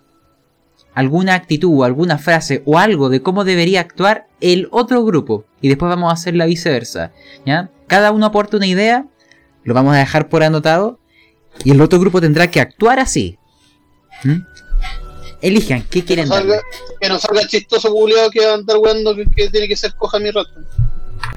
alguna 0.94 1.34
actitud, 1.34 1.84
alguna 1.84 2.18
frase 2.18 2.62
o 2.66 2.78
algo 2.78 3.08
de 3.08 3.20
cómo 3.22 3.44
debería 3.44 3.80
actuar 3.80 4.28
el 4.40 4.68
otro 4.70 5.04
grupo. 5.04 5.44
Y 5.60 5.68
después 5.68 5.88
vamos 5.88 6.10
a 6.10 6.14
hacer 6.14 6.36
la 6.36 6.46
viceversa. 6.46 7.12
Cada 7.86 8.12
uno 8.12 8.26
aporta 8.26 8.56
una 8.56 8.66
idea, 8.66 9.06
lo 9.64 9.74
vamos 9.74 9.94
a 9.94 9.98
dejar 9.98 10.28
por 10.28 10.42
anotado, 10.42 11.00
y 11.64 11.70
el 11.70 11.80
otro 11.80 11.98
grupo 12.00 12.20
tendrá 12.20 12.50
que 12.50 12.60
actuar 12.60 12.98
así. 12.98 13.38
¿Mm? 14.24 14.40
Elijan, 15.46 15.82
¿qué 15.82 16.00
Que 16.00 16.04
quieren 16.04 16.28
no 16.28 16.34
salga, 16.34 16.54
darle? 16.56 16.68
que 17.00 17.08
no 17.08 17.18
salga 17.18 17.46
chistoso 17.46 17.90
culiado 17.92 18.30
que 18.30 18.44
va 18.44 18.52
a 18.52 18.54
andar 18.54 18.76
weando 18.78 19.14
que, 19.14 19.24
que 19.26 19.48
tiene 19.50 19.68
que 19.68 19.76
ser 19.76 19.94
coja 19.94 20.18
mi 20.18 20.30
rato. 20.30 20.50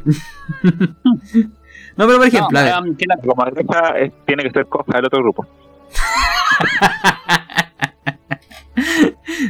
No, 1.97 2.05
pero 2.05 2.19
por 2.19 2.27
ejemplo, 2.27 2.49
No, 2.51 2.59
a 2.59 2.63
ver. 2.63 2.89
um, 2.91 2.95
que 2.95 3.05
la- 3.07 3.99
es- 3.99 4.11
tiene 4.27 4.43
que 4.43 4.51
ser 4.51 4.67
coja 4.67 4.85
del 4.97 5.05
otro 5.05 5.19
grupo. 5.19 5.47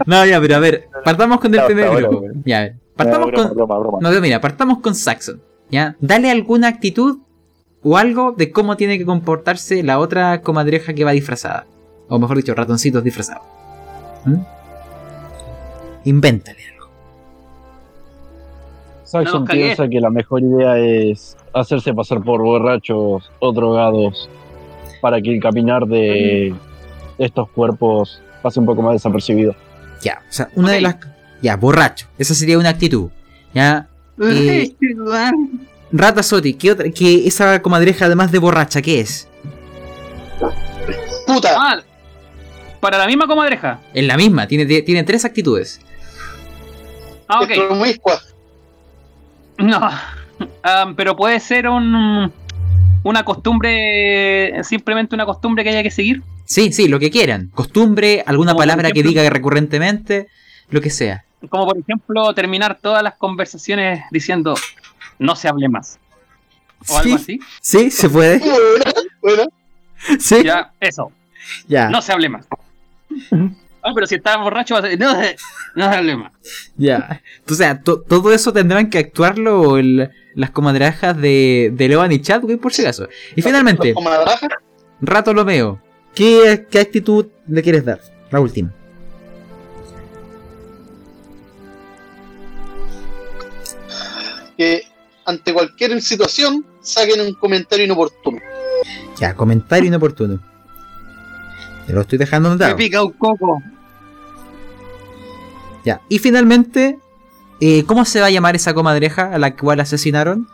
No, 0.05 0.25
ya, 0.25 0.39
pero 0.39 0.55
a 0.55 0.59
ver, 0.59 0.87
partamos 1.03 1.39
con 1.39 1.53
el 1.53 1.59
Hasta 1.59 1.73
primer 1.73 1.89
grupo. 1.97 2.19
güey. 2.21 2.31
Ya, 2.45 2.57
a 2.57 2.61
ver. 2.61 2.75
Partamos 2.95 3.27
broma, 3.27 3.47
con. 3.49 3.55
broma, 3.57 3.79
broma. 3.79 3.97
No, 4.01 4.21
mira, 4.21 4.39
partamos 4.41 4.79
con 4.79 4.95
Saxon. 4.95 5.41
¿Ya? 5.69 5.95
Dale 5.99 6.31
alguna 6.31 6.69
actitud 6.69 7.19
o 7.83 7.97
algo 7.97 8.31
de 8.31 8.51
cómo 8.51 8.77
tiene 8.77 8.97
que 8.97 9.05
comportarse 9.05 9.83
la 9.83 9.99
otra 9.99 10.41
comadreja 10.41 10.93
que 10.93 11.03
va 11.03 11.11
disfrazada. 11.11 11.65
O 12.07 12.17
mejor 12.19 12.37
dicho, 12.37 12.55
ratoncitos 12.55 13.03
disfrazados. 13.03 13.43
¿Mm? 14.27 14.41
Invéntale 16.05 16.59
algo. 16.73 16.87
No 18.99 19.05
Saxon 19.05 19.45
piensa 19.45 19.87
que 19.87 20.01
la 20.01 20.09
mejor 20.09 20.41
idea 20.41 20.77
es 20.77 21.37
hacerse 21.53 21.93
pasar 21.93 22.21
por 22.21 22.41
borrachos 22.41 23.31
o 23.39 23.51
drogados 23.53 24.29
para 25.01 25.21
que 25.21 25.35
el 25.35 25.41
caminar 25.41 25.85
de 25.87 26.53
estos 27.17 27.49
cuerpos 27.49 28.21
pase 28.41 28.59
un 28.59 28.65
poco 28.65 28.81
más 28.81 28.93
desapercibido. 28.93 29.55
Ya, 30.01 30.21
o 30.29 30.31
sea, 30.31 30.49
una 30.55 30.73
de 30.73 30.81
las. 30.81 30.97
Ya, 31.41 31.55
borracho. 31.55 32.07
Esa 32.17 32.33
sería 32.33 32.57
una 32.57 32.69
actitud. 32.69 33.09
Ya. 33.53 33.87
Eh, 34.21 34.75
Rata 35.91 36.21
Soti, 36.21 36.53
¿qué 36.53 36.71
otra? 36.71 36.89
¿Qué 36.89 37.27
esa 37.27 37.61
comadreja 37.61 38.05
además 38.05 38.31
de 38.31 38.39
borracha, 38.39 38.81
qué 38.81 38.99
es? 38.99 39.27
¡Puta! 41.25 41.83
Para 42.79 42.97
la 42.97 43.07
misma 43.07 43.27
comadreja. 43.27 43.79
Es 43.93 44.05
la 44.05 44.17
misma, 44.17 44.47
tiene, 44.47 44.65
tiene 44.81 45.03
tres 45.03 45.25
actitudes. 45.25 45.81
Ah, 47.27 47.41
ok. 47.41 47.51
No. 49.59 49.89
Um, 50.39 50.93
pero 50.95 51.15
puede 51.15 51.39
ser 51.39 51.67
un 51.67 52.31
una 53.01 53.23
costumbre, 53.25 54.63
simplemente 54.63 55.15
una 55.15 55.25
costumbre 55.25 55.63
que 55.63 55.69
haya 55.71 55.81
que 55.81 55.89
seguir. 55.89 56.21
Sí, 56.45 56.71
sí, 56.73 56.87
lo 56.87 56.99
que 56.99 57.09
quieran. 57.09 57.49
Costumbre, 57.53 58.23
alguna 58.25 58.51
Como 58.51 58.59
palabra 58.59 58.91
que 58.91 59.01
diga 59.01 59.27
recurrentemente, 59.29 60.27
lo 60.69 60.79
que 60.81 60.89
sea. 60.89 61.23
Como 61.49 61.65
por 61.65 61.77
ejemplo 61.77 62.33
terminar 62.33 62.77
todas 62.81 63.01
las 63.01 63.15
conversaciones 63.15 64.03
diciendo 64.11 64.55
no 65.19 65.35
se 65.35 65.47
hable 65.47 65.69
más. 65.69 65.99
O 66.87 66.97
algo 66.97 67.15
así. 67.15 67.39
Sí, 67.61 67.89
se 67.89 68.09
puede. 68.09 68.39
Buena, 68.39 68.91
buena. 69.21 69.43
Sí, 70.19 70.43
Ya, 70.43 70.71
eso. 70.79 71.11
ya, 71.67 71.89
No 71.89 72.01
se 72.01 72.11
hable 72.11 72.29
más. 72.29 72.45
Ah, 73.83 73.91
pero 73.93 74.05
si 74.07 74.15
estás 74.15 74.37
borracho 74.37 74.73
vas 74.73 74.83
a 74.83 74.87
decir, 74.87 74.99
no, 74.99 75.13
no 75.75 75.85
hable 75.85 76.15
más. 76.17 76.31
ya. 76.75 77.21
O 77.49 77.53
sea, 77.53 77.79
to- 77.81 78.01
todo 78.01 78.33
eso 78.33 78.51
tendrán 78.51 78.89
que 78.89 78.97
actuarlo 78.97 79.77
el- 79.77 80.09
las 80.35 80.51
comadrejas 80.51 81.15
de, 81.19 81.71
de 81.73 81.87
Levan 81.87 82.11
y 82.11 82.21
Chadwick, 82.21 82.59
por 82.59 82.73
si 82.73 82.81
acaso. 82.81 83.07
Y 83.35 83.41
finalmente, 83.41 83.87
Los 83.89 83.95
comadrejas, 83.95 84.49
Rato 85.01 85.33
Lomeo, 85.33 85.81
¿qué, 86.13 86.67
¿qué 86.69 86.79
actitud 86.79 87.27
le 87.47 87.63
quieres 87.63 87.85
dar? 87.85 87.99
La 88.29 88.39
última. 88.39 88.71
que 94.57 94.83
ante 95.25 95.53
cualquier 95.53 96.01
situación 96.01 96.65
saquen 96.81 97.21
un 97.21 97.33
comentario 97.33 97.85
inoportuno. 97.85 98.39
Ya, 99.19 99.33
comentario 99.35 99.87
inoportuno. 99.87 100.39
Lo 101.87 102.01
estoy 102.01 102.17
dejando 102.17 102.49
Me 102.49 102.53
anotado. 102.55 102.75
pica 102.75 103.01
un 103.03 103.11
coco. 103.13 103.61
Ya. 105.85 106.01
Y 106.09 106.19
finalmente, 106.19 106.99
eh, 107.61 107.83
¿cómo 107.85 108.03
se 108.05 108.19
va 108.19 108.27
a 108.27 108.29
llamar 108.29 108.55
esa 108.55 108.73
comadreja 108.73 109.33
a 109.33 109.37
la 109.39 109.55
cual 109.55 109.79
asesinaron? 109.79 110.47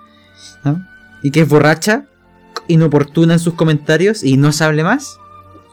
¿No? 0.64 0.86
Y 1.24 1.32
que 1.32 1.42
es 1.42 1.50
borracha, 1.50 2.06
inoportuna 2.68 3.34
en 3.34 3.40
sus 3.40 3.56
comentarios 3.56 4.24
y 4.24 4.38
no 4.38 4.52
se 4.52 4.64
hable 4.64 4.84
más. 4.84 5.20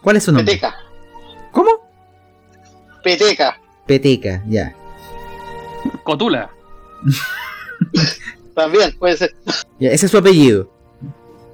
¿Cuál 0.01 0.17
es 0.17 0.25
su 0.25 0.33
nombre? 0.33 0.55
Peteca, 0.55 0.75
¿Cómo? 1.53 1.71
peteca, 3.05 3.59
Peteca, 3.87 4.43
ya. 4.47 4.75
Cotula. 6.05 6.51
también 8.55 8.97
puede 8.99 9.17
ser. 9.17 9.35
Ya, 9.79 9.91
ese 9.91 10.07
es 10.07 10.13
su 10.13 10.19
apellido. 10.19 10.71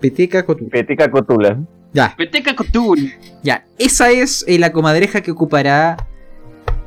Peteca 0.00 0.44
Cotu. 0.44 0.68
Petica 0.68 1.10
Cotula. 1.10 1.58
Ya, 1.92 2.14
Peteca 2.16 2.54
ya. 3.42 3.64
Esa 3.78 4.10
es 4.10 4.44
eh, 4.46 4.58
la 4.58 4.72
comadreja 4.72 5.22
que 5.22 5.30
ocupará 5.30 5.96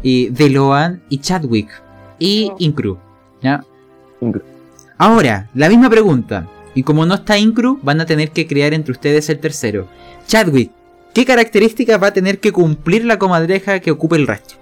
eh, 0.03 0.29
Deloan 0.31 1.01
y 1.09 1.19
Chadwick. 1.19 1.69
Y 2.19 2.51
Incru. 2.59 2.97
¿Ya? 3.41 3.63
Incru. 4.21 4.43
Ahora, 4.97 5.49
la 5.53 5.69
misma 5.69 5.89
pregunta. 5.89 6.47
Y 6.75 6.83
como 6.83 7.05
no 7.05 7.15
está 7.15 7.37
Incru, 7.37 7.79
van 7.81 8.01
a 8.01 8.05
tener 8.05 8.31
que 8.31 8.45
crear 8.45 8.73
entre 8.73 8.91
ustedes 8.91 9.29
el 9.29 9.39
tercero. 9.39 9.87
Chadwick, 10.27 10.71
¿qué 11.13 11.25
características 11.25 12.01
va 12.01 12.07
a 12.07 12.13
tener 12.13 12.39
que 12.39 12.51
cumplir 12.51 13.05
la 13.05 13.17
comadreja 13.17 13.79
que 13.79 13.91
ocupe 13.91 14.15
el 14.15 14.27
resto? 14.27 14.55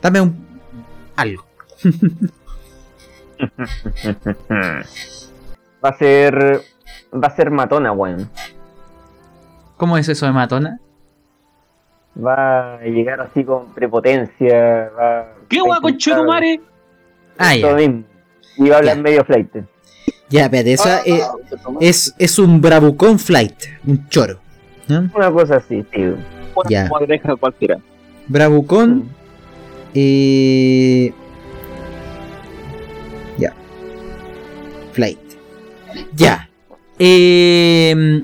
Dame 0.00 0.20
un. 0.20 0.46
algo. 1.16 1.44
Va 5.82 5.88
a 5.88 5.96
ser. 5.96 6.62
Va 7.12 7.28
a 7.28 7.36
ser 7.36 7.50
matona, 7.50 7.92
weón. 7.92 8.30
¿Cómo 9.80 9.96
es 9.96 10.06
eso 10.10 10.26
de 10.26 10.32
matona? 10.32 10.78
Va 12.22 12.74
a 12.74 12.82
llegar 12.82 13.18
así 13.22 13.42
con 13.44 13.72
prepotencia. 13.72 14.90
Va 14.90 15.32
¿Qué 15.48 15.56
intentar 15.56 15.96
Chetumare? 15.96 16.60
Ah, 17.38 17.56
ya. 17.56 17.74
mismo. 17.74 18.04
Y 18.58 18.68
va 18.68 18.74
a 18.74 18.78
hablar 18.80 18.96
Ya. 18.96 19.02
medio 19.02 19.24
flight. 19.24 19.48
Ya, 20.28 20.42
espérate, 20.44 20.74
esa 20.74 20.98
Ah, 20.98 21.02
eh, 21.06 21.22
es, 21.80 22.14
es 22.18 22.38
un 22.38 22.60
bravucón 22.60 23.18
flight. 23.18 23.54
Un 23.86 24.06
choro. 24.10 24.38
¿no? 24.86 25.08
Una 25.14 25.30
cosa 25.32 25.56
así, 25.56 25.82
tío. 25.84 26.14
Ya. 26.68 26.86
Una 26.94 27.06
deja 27.06 27.34
cualquiera. 27.36 27.78
Bravucón. 28.28 29.08
Eh... 29.94 31.10
Ya. 33.38 33.54
Flight. 34.92 35.18
Ya. 36.14 36.50
Eh... 36.98 38.22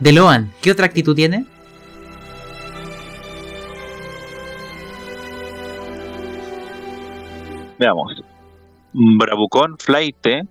Deloan, 0.00 0.50
¿qué 0.62 0.70
otra 0.70 0.86
actitud 0.86 1.14
tiene? 1.14 1.44
Veamos. 7.78 8.24
Bravucón, 8.92 9.76
Flight. 9.78 10.26
Eh, 10.26 10.44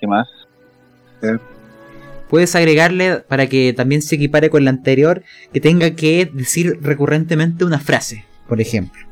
¿Qué 0.00 0.06
más? 0.06 0.26
Puedes 2.28 2.54
agregarle 2.56 3.20
para 3.20 3.46
que 3.46 3.74
también 3.74 4.00
se 4.00 4.16
equipare 4.16 4.48
con 4.48 4.64
la 4.64 4.70
anterior 4.70 5.22
que 5.52 5.60
tenga 5.60 5.94
que 5.94 6.30
decir 6.32 6.78
recurrentemente 6.80 7.64
una 7.64 7.78
frase, 7.78 8.24
por 8.48 8.60
ejemplo. 8.60 9.04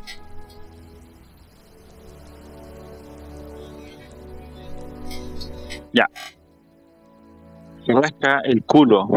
Se 7.86 7.92
rasca 7.92 8.40
el 8.44 8.62
culo 8.64 9.08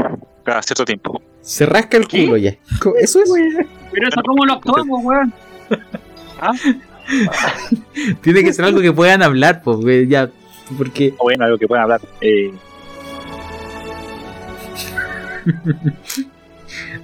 cada 0.43 0.61
cierto 0.61 0.85
tiempo. 0.85 1.21
Se 1.41 1.65
rasca 1.65 1.97
el 1.97 2.07
¿Qué? 2.07 2.25
culo 2.25 2.37
ya. 2.37 2.55
Eso 2.99 3.19
es. 3.21 3.29
Pero 3.91 4.07
eso, 4.07 4.21
¿cómo 4.25 4.45
lo 4.45 4.53
actuamos, 4.53 5.01
weón? 5.03 5.33
Tiene 8.21 8.43
que 8.43 8.53
ser 8.53 8.65
algo 8.65 8.81
que 8.81 8.91
puedan 8.91 9.21
hablar, 9.21 9.61
pues, 9.63 10.09
ya. 10.09 10.29
Porque. 10.77 11.13
O 11.19 11.25
bueno, 11.25 11.45
algo 11.45 11.57
que 11.57 11.67
puedan 11.67 11.83
hablar. 11.83 12.01
Eh, 12.21 12.51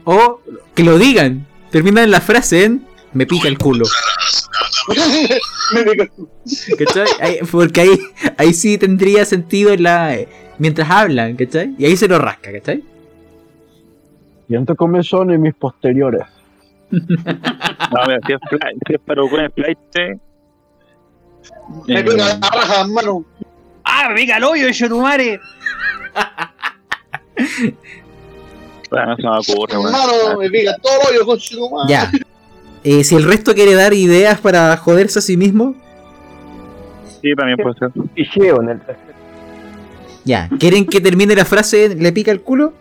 O 0.03 0.41
que 0.73 0.83
lo 0.83 0.97
digan. 0.97 1.45
Terminan 1.69 2.11
la 2.11 2.21
frase 2.21 2.65
en. 2.65 2.85
Me 3.13 3.25
pica 3.25 3.47
el 3.47 3.57
culo. 3.57 3.85
¿Cachai? 6.77 7.39
Porque 7.51 7.81
ahí, 7.81 7.99
ahí 8.37 8.53
sí 8.53 8.77
tendría 8.77 9.25
sentido 9.25 9.75
la. 9.77 10.17
Mientras 10.61 10.91
hablan, 10.91 11.35
¿cachai? 11.37 11.73
Y 11.79 11.85
ahí 11.85 11.97
se 11.97 12.07
lo 12.07 12.19
rasca, 12.19 12.51
¿cachai? 12.51 12.83
Siento 14.47 14.75
comezón 14.75 15.31
en 15.31 15.41
mis 15.41 15.55
posteriores. 15.55 16.21
no, 16.91 16.99
mira, 18.05 18.19
si 18.27 18.33
es, 18.33 18.39
flight, 18.47 18.77
si 18.85 18.93
es 18.93 18.99
Bravucón 19.03 19.39
en 19.39 19.51
Flight. 19.53 19.79
eh, 19.95 20.19
me 21.87 22.03
pega 22.03 22.37
la 22.39 22.39
raja, 22.47 22.81
hermano. 22.81 23.25
¡Ah, 23.83 24.09
me 24.09 24.15
pica 24.17 24.37
el 24.37 24.43
hoyo 24.43 24.67
de 24.67 24.71
Chetumare! 24.71 25.39
bueno, 28.91 29.07
no 29.07 29.15
se 29.15 29.23
me 29.23 29.55
ocurre, 29.55 29.77
weón. 29.79 29.87
Hermano, 29.87 30.37
me 30.37 30.49
pica 30.51 30.75
todo 30.77 30.93
el 31.09 31.15
hoyo 31.15 31.25
con 31.25 31.39
su 31.39 31.69
madre. 31.71 31.89
Ya. 31.89 32.11
Eh, 32.83 33.03
si 33.03 33.15
el 33.15 33.23
resto 33.23 33.55
quiere 33.55 33.73
dar 33.73 33.95
ideas 33.95 34.39
para 34.39 34.77
joderse 34.77 35.17
a 35.17 35.21
sí 35.23 35.37
mismo, 35.37 35.73
Sí, 37.23 37.33
también 37.35 37.57
puede 37.57 37.79
ser. 37.79 37.89
Picheo 38.13 38.61
en 38.61 38.69
el 38.69 38.79
tercer. 38.81 39.10
Ya. 40.25 40.49
¿Quieren 40.59 40.85
que 40.85 41.01
termine 41.01 41.35
la 41.35 41.45
frase 41.45 41.95
le 41.95 42.11
pica 42.11 42.31
el 42.31 42.41
culo? 42.41 42.73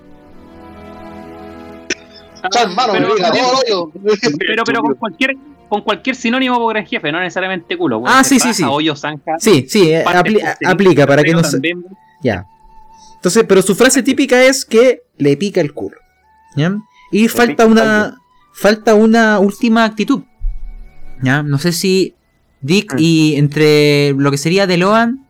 Pero, 2.43 3.15
pica 3.15 3.31
todo 3.31 3.39
el 3.39 3.73
hoyo. 3.75 3.93
pero, 4.39 4.65
pero 4.65 4.81
con 4.83 4.95
cualquier 4.95 5.37
con 5.69 5.83
cualquier 5.83 6.17
sinónimo 6.17 6.59
por 6.59 6.73
gran 6.75 6.85
jefe, 6.85 7.13
no 7.13 7.21
necesariamente 7.21 7.77
culo. 7.77 8.03
Ah, 8.07 8.25
sí, 8.25 8.41
sí, 8.41 8.53
sí. 8.53 8.65
Hoyo, 8.69 8.97
zanja. 8.97 9.39
Sí, 9.39 9.67
sí, 9.69 9.91
eh, 9.93 10.05
apli- 10.05 10.43
aplica 10.67 11.07
para 11.07 11.23
que 11.23 11.33
no 11.33 11.45
se. 11.45 11.61
Ya. 12.23 12.45
Entonces, 13.17 13.45
pero 13.47 13.63
su 13.63 13.75
frase 13.77 14.03
típica 14.03 14.43
es 14.43 14.65
que 14.65 15.03
le 15.19 15.37
pica 15.37 15.61
el 15.61 15.73
culo. 15.73 15.97
¿Ya? 16.57 16.77
Y 17.13 17.29
falta 17.29 17.67
una. 17.67 18.17
Falta 18.53 18.95
una 18.97 19.39
última 19.39 19.85
actitud. 19.85 20.23
¿Ya? 21.23 21.43
No 21.45 21.59
sé 21.59 21.71
si 21.73 22.15
Dick 22.63 22.95
Mm. 22.95 22.99
y 22.99 23.37
entre 23.37 24.13
lo 24.15 24.31
que 24.33 24.39
sería 24.39 24.67
Deloan 24.67 25.25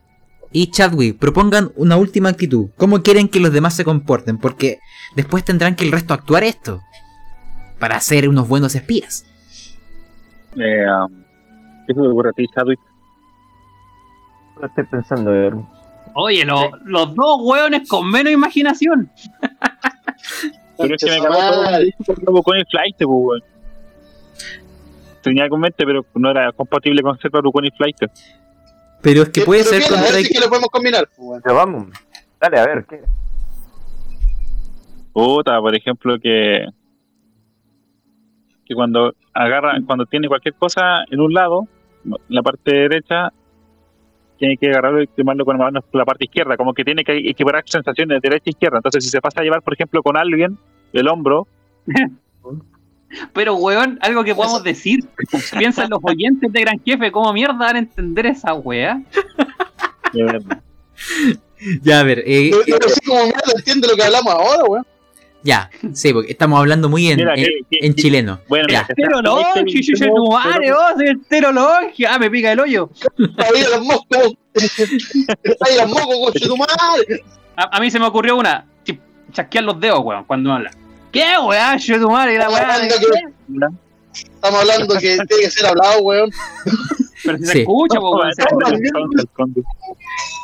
y 0.52 0.70
Chadwick 0.70 1.18
propongan 1.18 1.70
una 1.76 1.96
última 1.96 2.28
actitud. 2.28 2.70
¿Cómo 2.76 3.02
quieren 3.02 3.28
que 3.28 3.40
los 3.40 3.52
demás 3.52 3.74
se 3.74 3.84
comporten? 3.84 4.38
Porque 4.38 4.78
después 5.16 5.44
tendrán 5.44 5.76
que 5.76 5.84
el 5.84 5.92
resto 5.92 6.14
actuar 6.14 6.42
esto. 6.44 6.80
Para 7.78 7.98
ser 8.00 8.28
unos 8.28 8.46
buenos 8.48 8.74
espías. 8.74 9.24
Eh, 10.56 10.84
um, 10.86 11.22
¿Qué 11.86 11.94
se 11.94 12.00
te 12.00 12.06
ocurre 12.06 12.30
a 12.30 12.32
ti, 12.32 12.44
Chadwick? 12.54 12.80
Lo 14.60 14.66
estoy 14.66 14.84
pensando. 14.84 15.30
Oye, 16.14 16.44
lo- 16.44 16.70
los 16.84 17.14
dos 17.14 17.38
hueones 17.42 17.88
con 17.88 18.10
menos 18.10 18.32
imaginación. 18.32 19.10
Pero 20.78 20.94
es 20.94 21.04
que 21.04 21.10
me 21.10 21.18
cagó 21.22 21.34
todo 21.38 21.62
madre. 21.62 21.84
el 21.84 22.66
Flight, 22.70 22.96
pues, 22.98 23.08
weón. 23.08 23.42
Tenía 25.22 25.44
en 25.44 25.60
mente, 25.60 25.84
pero 25.84 26.04
no 26.14 26.30
era 26.30 26.50
compatible 26.52 27.02
con 27.02 27.18
ser 27.18 27.30
Bravucón 27.30 27.66
y 27.66 27.70
Flight. 27.72 27.96
Pero 29.02 29.22
es 29.22 29.28
que 29.30 29.42
puede 29.42 29.64
ser 29.64 29.78
bien, 29.78 29.92
a 29.92 29.96
ver 29.96 30.04
contra... 30.04 30.20
si 30.22 30.34
que 30.34 30.40
lo 30.40 30.48
podemos 30.48 30.68
combinar. 30.70 31.08
pues, 31.16 31.42
vamos. 31.44 31.86
Dale, 32.40 32.58
a 32.58 32.66
ver, 32.66 32.84
¿qué? 32.88 33.00
Puta, 35.12 35.60
por 35.60 35.74
ejemplo, 35.74 36.18
que 36.18 36.66
que 38.70 38.74
cuando 38.76 39.14
agarra, 39.34 39.76
cuando 39.84 40.06
tiene 40.06 40.28
cualquier 40.28 40.54
cosa 40.54 41.02
en 41.10 41.20
un 41.20 41.34
lado, 41.34 41.66
en 42.04 42.14
la 42.28 42.40
parte 42.40 42.72
derecha, 42.72 43.32
tiene 44.38 44.56
que 44.56 44.68
agarrarlo 44.68 45.02
y 45.02 45.08
tomarlo 45.08 45.44
con 45.44 45.58
la 45.58 45.64
mano 45.64 45.82
por 45.82 45.98
la 45.98 46.04
parte 46.04 46.26
izquierda, 46.26 46.56
como 46.56 46.72
que 46.72 46.84
tiene 46.84 47.02
que 47.02 47.18
equiparar 47.18 47.64
sensaciones 47.66 48.22
de 48.22 48.28
derecha 48.28 48.44
e 48.46 48.50
izquierda. 48.50 48.78
Entonces, 48.78 49.02
si 49.02 49.10
se 49.10 49.20
pasa 49.20 49.40
a 49.40 49.42
llevar, 49.42 49.62
por 49.62 49.74
ejemplo, 49.74 50.04
con 50.04 50.16
alguien 50.16 50.56
el 50.92 51.08
hombro, 51.08 51.48
Pero, 53.32 53.54
weón, 53.56 53.98
algo 54.02 54.22
que 54.24 54.34
podamos 54.34 54.62
decir. 54.62 55.00
Piensan 55.58 55.90
los 55.90 56.00
oyentes 56.02 56.52
de 56.52 56.60
Gran 56.60 56.80
Jefe, 56.84 57.10
¿cómo 57.12 57.32
mierda 57.32 57.54
van 57.54 57.76
a 57.76 57.78
entender 57.80 58.26
esa 58.26 58.54
wea? 58.54 59.00
eh, 60.14 60.38
Ya, 61.82 62.00
a 62.00 62.02
ver. 62.04 62.22
eh, 62.26 62.50
Yo, 62.50 62.64
yo 62.66 62.76
no 62.78 62.88
sé 62.88 63.00
cómo 63.06 63.24
mierda 63.24 63.52
entiende 63.56 63.88
lo 63.88 63.96
que 63.96 64.02
hablamos 64.04 64.32
ahora, 64.32 64.64
weón. 64.64 64.86
ya, 65.42 65.70
sí, 65.92 66.12
porque 66.12 66.32
estamos 66.32 66.58
hablando 66.58 66.88
muy 66.88 67.08
en, 67.10 67.16
Mira, 67.16 67.34
en- 67.34 67.44
que- 67.44 67.60
que- 67.70 67.86
en 67.86 67.94
chileno. 67.94 68.40
bueno, 68.48 68.66
Ya. 68.70 68.86
que 68.86 69.02
longe, 69.22 69.64
chucha 69.82 70.04
de 70.06 70.10
tu 70.14 70.30
madre, 70.30 70.70
vos, 70.72 70.80
soy 70.96 71.08
entero 71.08 71.52
longe. 71.52 72.06
Ah, 72.06 72.18
me 72.18 72.30
pica 72.30 72.52
el 72.52 72.60
hoyo. 72.60 72.90
Ahí 73.38 73.62
los 73.70 73.84
moscos. 73.84 74.34
Ahí 75.60 75.76
los 75.78 75.88
mocos, 75.88 76.32
con 76.32 76.40
su 76.40 76.56
madre. 76.56 77.24
A, 77.56 77.76
a 77.76 77.80
mí 77.80 77.90
se 77.90 77.98
me 77.98 78.06
ocurrió 78.06 78.36
una. 78.36 78.66
ch- 78.84 78.98
Chasquear 79.32 79.64
los 79.64 79.78
dedos, 79.80 80.00
weón, 80.02 80.24
cuando 80.24 80.52
habla. 80.52 80.70
¿Qué, 81.12 81.24
weá? 81.46 81.76
Yo 81.76 82.00
tu 82.00 82.10
madre, 82.10 82.38
la 82.38 82.48
weá. 82.50 82.78
Estamos 84.12 84.60
hablando 84.60 84.94
que 84.94 85.00
tiene 85.28 85.42
que 85.42 85.50
ser 85.50 85.66
hablado, 85.66 86.00
weón. 86.02 86.30
Pero 87.24 87.38
si 87.38 87.44
Sí. 87.46 87.52
se 87.52 87.58
escucha, 87.60 87.98
po, 88.00 88.16
weón. 88.18 88.32
se 88.34 88.42
escucha. 88.42 89.62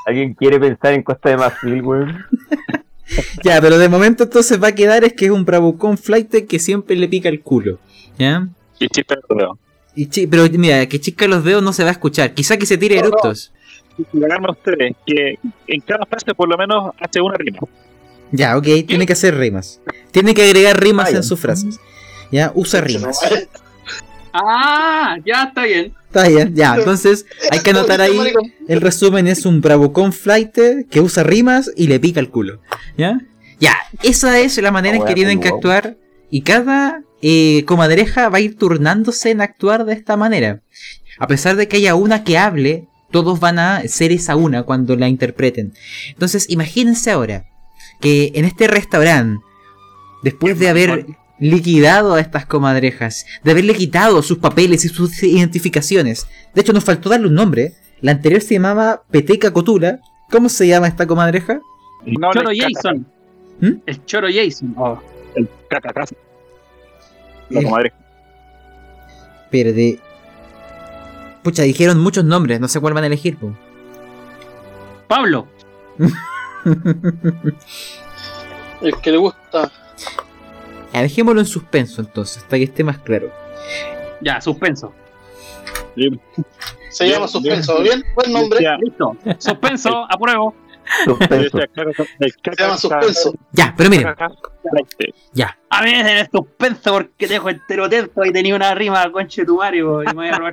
¿Alguien 0.07 0.35
quiere 0.35 0.61
pensar 0.61 0.93
en 0.93 1.03
Costa 1.03 1.31
de 1.31 1.37
Marfil, 1.37 1.83
weón? 1.83 2.25
Ya, 3.45 3.61
pero 3.61 3.79
de 3.79 3.89
momento 3.89 4.25
entonces 4.25 4.61
va 4.61 4.69
a 4.69 4.75
quedar 4.75 5.05
es 5.05 5.13
que 5.13 5.27
es 5.27 5.31
un 5.31 5.45
bravucón 5.45 5.97
flight 5.97 6.45
que 6.49 6.59
siempre 6.59 6.97
le 6.97 7.07
pica 7.07 7.29
el 7.29 7.41
culo. 7.41 7.79
¿Ya? 8.19 8.49
Y 8.81 8.89
chiste 8.89 9.15
de 9.15 9.21
rodeo. 9.29 9.59
Y 9.95 10.07
chi- 10.09 10.27
pero 10.27 10.43
mira, 10.51 10.85
que 10.87 11.01
chisca 11.01 11.29
los 11.29 11.45
dedos 11.45 11.63
no 11.63 11.73
se 11.73 11.85
va 11.85 11.91
a 11.91 11.93
escuchar. 11.93 12.35
Quizá 12.35 12.57
que 12.57 12.67
se 12.67 12.77
tire 12.77 12.97
No, 12.97 13.03
no. 13.03 13.07
eructos. 13.09 13.53
Y 14.13 14.25
hagan 14.25 14.51
ustedes 14.51 14.97
que 15.07 15.39
en 15.69 15.81
cada 15.83 16.05
frase 16.05 16.35
por 16.35 16.49
lo 16.49 16.57
menos 16.59 16.93
hace 17.01 17.21
una 17.21 17.37
rima. 17.37 17.61
Ya, 18.33 18.57
ok, 18.57 18.67
tiene 18.87 19.07
que 19.07 19.13
hacer 19.13 19.37
rimas. 19.37 19.81
Tiene 20.11 20.35
que 20.35 20.43
agregar 20.43 20.81
rimas 20.81 21.13
en 21.13 21.23
sus 21.23 21.39
frases. 21.39 21.79
Ya, 22.33 22.53
usa 22.55 22.81
rimas. 22.81 23.19
Ah, 24.33 25.17
ya 25.25 25.45
está 25.45 25.65
bien. 25.65 25.95
Está 26.07 26.27
Está 26.27 26.29
bien, 26.29 26.55
ya. 26.55 26.77
Entonces, 26.77 27.27
hay 27.51 27.61
que 27.61 27.71
anotar 27.73 28.01
ahí. 28.01 28.19
El 28.69 28.81
resumen 28.81 29.27
es 29.29 29.47
un 29.47 29.61
bravucón 29.61 30.13
flight 30.13 30.59
que 30.91 31.01
usa 31.01 31.23
rimas 31.23 31.71
y 31.77 31.87
le 31.87 32.01
pica 32.01 32.21
el 32.21 32.31
culo. 32.31 32.61
¿Ya? 32.99 33.21
Ya, 33.59 33.77
esa 34.03 34.39
es 34.41 34.59
la 34.59 34.71
manera 34.71 34.97
en 34.97 35.05
que 35.05 35.15
tienen 35.15 35.41
que 35.41 35.49
actuar. 35.49 35.97
Y 36.31 36.43
cada 36.43 37.03
eh, 37.23 37.65
comadreja 37.67 38.29
va 38.29 38.39
a 38.39 38.41
ir 38.41 38.59
turnándose 38.59 39.31
en 39.31 39.41
actuar 39.41 39.85
de 39.85 39.95
esta 39.95 40.17
manera. 40.17 40.61
A 41.19 41.27
pesar 41.27 41.57
de 41.57 41.69
que 41.69 41.79
haya 41.79 41.95
una 41.95 42.25
que 42.25 42.37
hable, 42.37 42.89
todos 43.11 43.41
van 43.41 43.59
a 43.59 43.83
ser 43.89 44.13
esa 44.13 44.37
una 44.37 44.65
cuando 44.65 44.97
la 44.97 45.09
interpreten. 45.09 45.73
Entonces, 46.11 46.51
imagínense 46.51 47.11
ahora 47.11 47.47
que 48.01 48.33
en 48.35 48.45
este 48.45 48.67
restaurante, 48.69 49.45
después 50.23 50.59
de 50.59 50.69
haber 50.69 51.07
liquidado 51.39 52.15
a 52.15 52.21
estas 52.21 52.47
comadrejas, 52.47 53.27
de 53.45 53.51
haberle 53.51 53.75
quitado 53.75 54.23
sus 54.23 54.39
papeles 54.39 54.85
y 54.85 54.89
sus 54.89 55.23
identificaciones, 55.23 56.27
de 56.55 56.61
hecho 56.61 56.73
nos 56.73 56.85
faltó 56.85 57.09
darle 57.11 57.27
un 57.29 57.35
nombre, 57.35 57.75
la 58.01 58.13
anterior 58.13 58.41
se 58.43 58.55
llamaba 58.55 59.03
Peteca 59.11 59.53
Cotula, 59.53 60.01
¿cómo 60.31 60.49
se 60.49 60.67
llama 60.67 60.89
esta 60.89 61.07
comadreja? 61.07 61.61
No, 62.05 62.33
Choro 62.33 62.51
el 62.51 62.59
Jason. 62.61 63.07
¿Mm? 63.61 63.73
El 63.87 64.05
Choro 64.05 64.29
Jason. 64.33 64.75
Oh, 64.77 64.99
El 65.35 65.49
cacacas. 65.69 66.15
La 67.51 67.61
Eh. 67.61 67.65
comadre. 67.65 67.93
Espérate. 69.45 70.01
Pucha, 71.43 71.63
dijeron 71.63 71.99
muchos 71.99 72.25
nombres, 72.25 72.61
no 72.61 72.69
sé 72.69 72.81
cuál 72.81 72.95
van 72.95 73.05
a 73.05 73.07
elegir. 73.07 73.37
po. 73.37 73.53
Pablo. 75.09 75.47
El 78.81 79.01
que 79.01 79.11
le 79.11 79.17
gusta. 79.19 79.71
Ya, 80.93 81.03
dejémoslo 81.03 81.41
en 81.41 81.47
suspenso 81.47 82.01
entonces, 82.01 82.39
hasta 82.39 82.57
que 82.57 82.65
esté 82.65 82.85
más 82.85 82.99
claro. 82.99 83.31
Ya, 84.21 84.41
suspenso. 84.41 84.93
Se 86.91 87.05
Bien, 87.05 87.15
llama 87.17 87.29
Suspenso. 87.29 87.83
bien. 87.83 88.01
Bien, 88.03 88.15
buen 88.15 88.33
nombre. 88.33 88.67
Listo. 88.83 89.17
Suspenso, 89.39 90.07
apruebo. 90.11 90.55
Suspenso. 91.05 91.59
Se 91.59 92.31
llama 92.59 92.77
Suspenso. 92.79 93.35
Ya, 93.53 93.75
pero 93.77 93.91
miren, 93.91 94.07
caca- 94.07 94.31
A 95.71 95.83
mí 95.83 95.91
me 95.91 96.21
el 96.21 96.29
suspenso 96.31 96.93
porque 96.93 97.27
te 97.27 97.35
dejo 97.35 97.51
entero 97.51 97.89
tenso 97.89 98.25
y 98.25 98.33
tenía 98.33 98.55
una 98.55 98.75
rima 98.75 99.11
conche 99.11 99.45
tu 99.45 99.57
Mario 99.57 100.03
y 100.03 100.07
me 100.07 100.13
voy 100.13 100.29
a 100.29 100.39
robar 100.39 100.53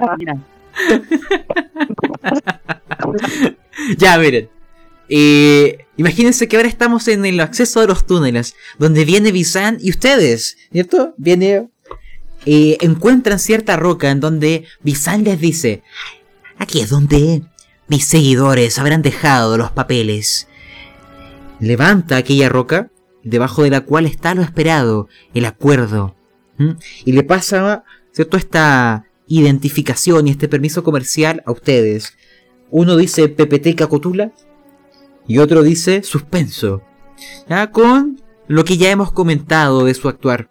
ya 3.98 4.18
miren. 4.18 4.50
Eh, 5.16 5.86
imagínense 5.96 6.48
que 6.48 6.56
ahora 6.56 6.68
estamos 6.68 7.08
en 7.08 7.24
el 7.24 7.40
acceso 7.40 7.80
a 7.82 7.86
los 7.86 8.08
túneles, 8.08 8.56
donde 8.80 9.06
viene 9.06 9.32
Bizan 9.32 9.78
y 9.80 9.92
ustedes, 9.92 10.58
¿cierto? 10.72 11.14
Viene... 11.18 11.70
eh, 12.48 12.78
encuentran 12.82 13.38
cierta 13.38 13.78
roca 13.78 14.10
en 14.10 14.20
donde 14.20 14.66
Bizan 14.82 15.24
les 15.24 15.40
dice, 15.40 15.84
aquí 16.58 16.80
es 16.80 16.90
donde 16.90 17.44
mis 17.88 18.06
seguidores 18.06 18.80
habrán 18.80 19.04
dejado 19.04 19.56
los 19.56 19.70
papeles. 19.70 20.48
Levanta 21.60 22.18
aquella 22.18 22.50
roca, 22.50 22.90
debajo 23.24 23.62
de 23.62 23.70
la 23.70 23.82
cual 23.82 24.08
está 24.08 24.34
lo 24.34 24.42
esperado, 24.42 25.10
el 25.36 25.46
acuerdo. 25.46 26.16
Y 27.06 27.12
le 27.12 27.22
pasa, 27.22 27.84
¿cierto? 28.14 28.38
Esta 28.38 29.06
identificación 29.28 30.28
y 30.28 30.32
este 30.32 30.48
permiso 30.48 30.84
comercial 30.84 31.44
a 31.46 31.52
ustedes. 31.52 32.18
Uno 32.72 32.98
dice 32.98 33.30
PPT 33.30 33.80
Cotula 33.88 34.32
y 35.28 35.38
otro 35.38 35.64
dice 35.64 36.04
suspenso. 36.04 36.82
¿Ya? 37.50 37.72
Con 37.72 38.22
lo 38.48 38.66
que 38.66 38.78
ya 38.78 38.92
hemos 38.92 39.12
comentado 39.12 39.86
de 39.86 39.94
su 39.94 40.10
actuar. 40.10 40.50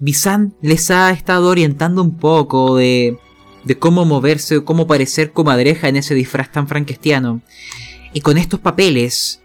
Bizan 0.00 0.54
les 0.60 0.90
ha 0.90 1.10
estado 1.10 1.48
orientando 1.48 2.02
un 2.02 2.18
poco 2.18 2.76
de, 2.76 3.18
de 3.64 3.78
cómo 3.78 4.04
moverse, 4.04 4.62
cómo 4.64 4.86
parecer 4.86 5.32
comadreja 5.32 5.88
en 5.88 5.96
ese 5.96 6.14
disfraz 6.14 6.52
tan 6.52 6.68
franquestiano. 6.68 7.42
Y 8.12 8.20
con 8.20 8.38
estos 8.38 8.60
papeles 8.60 9.40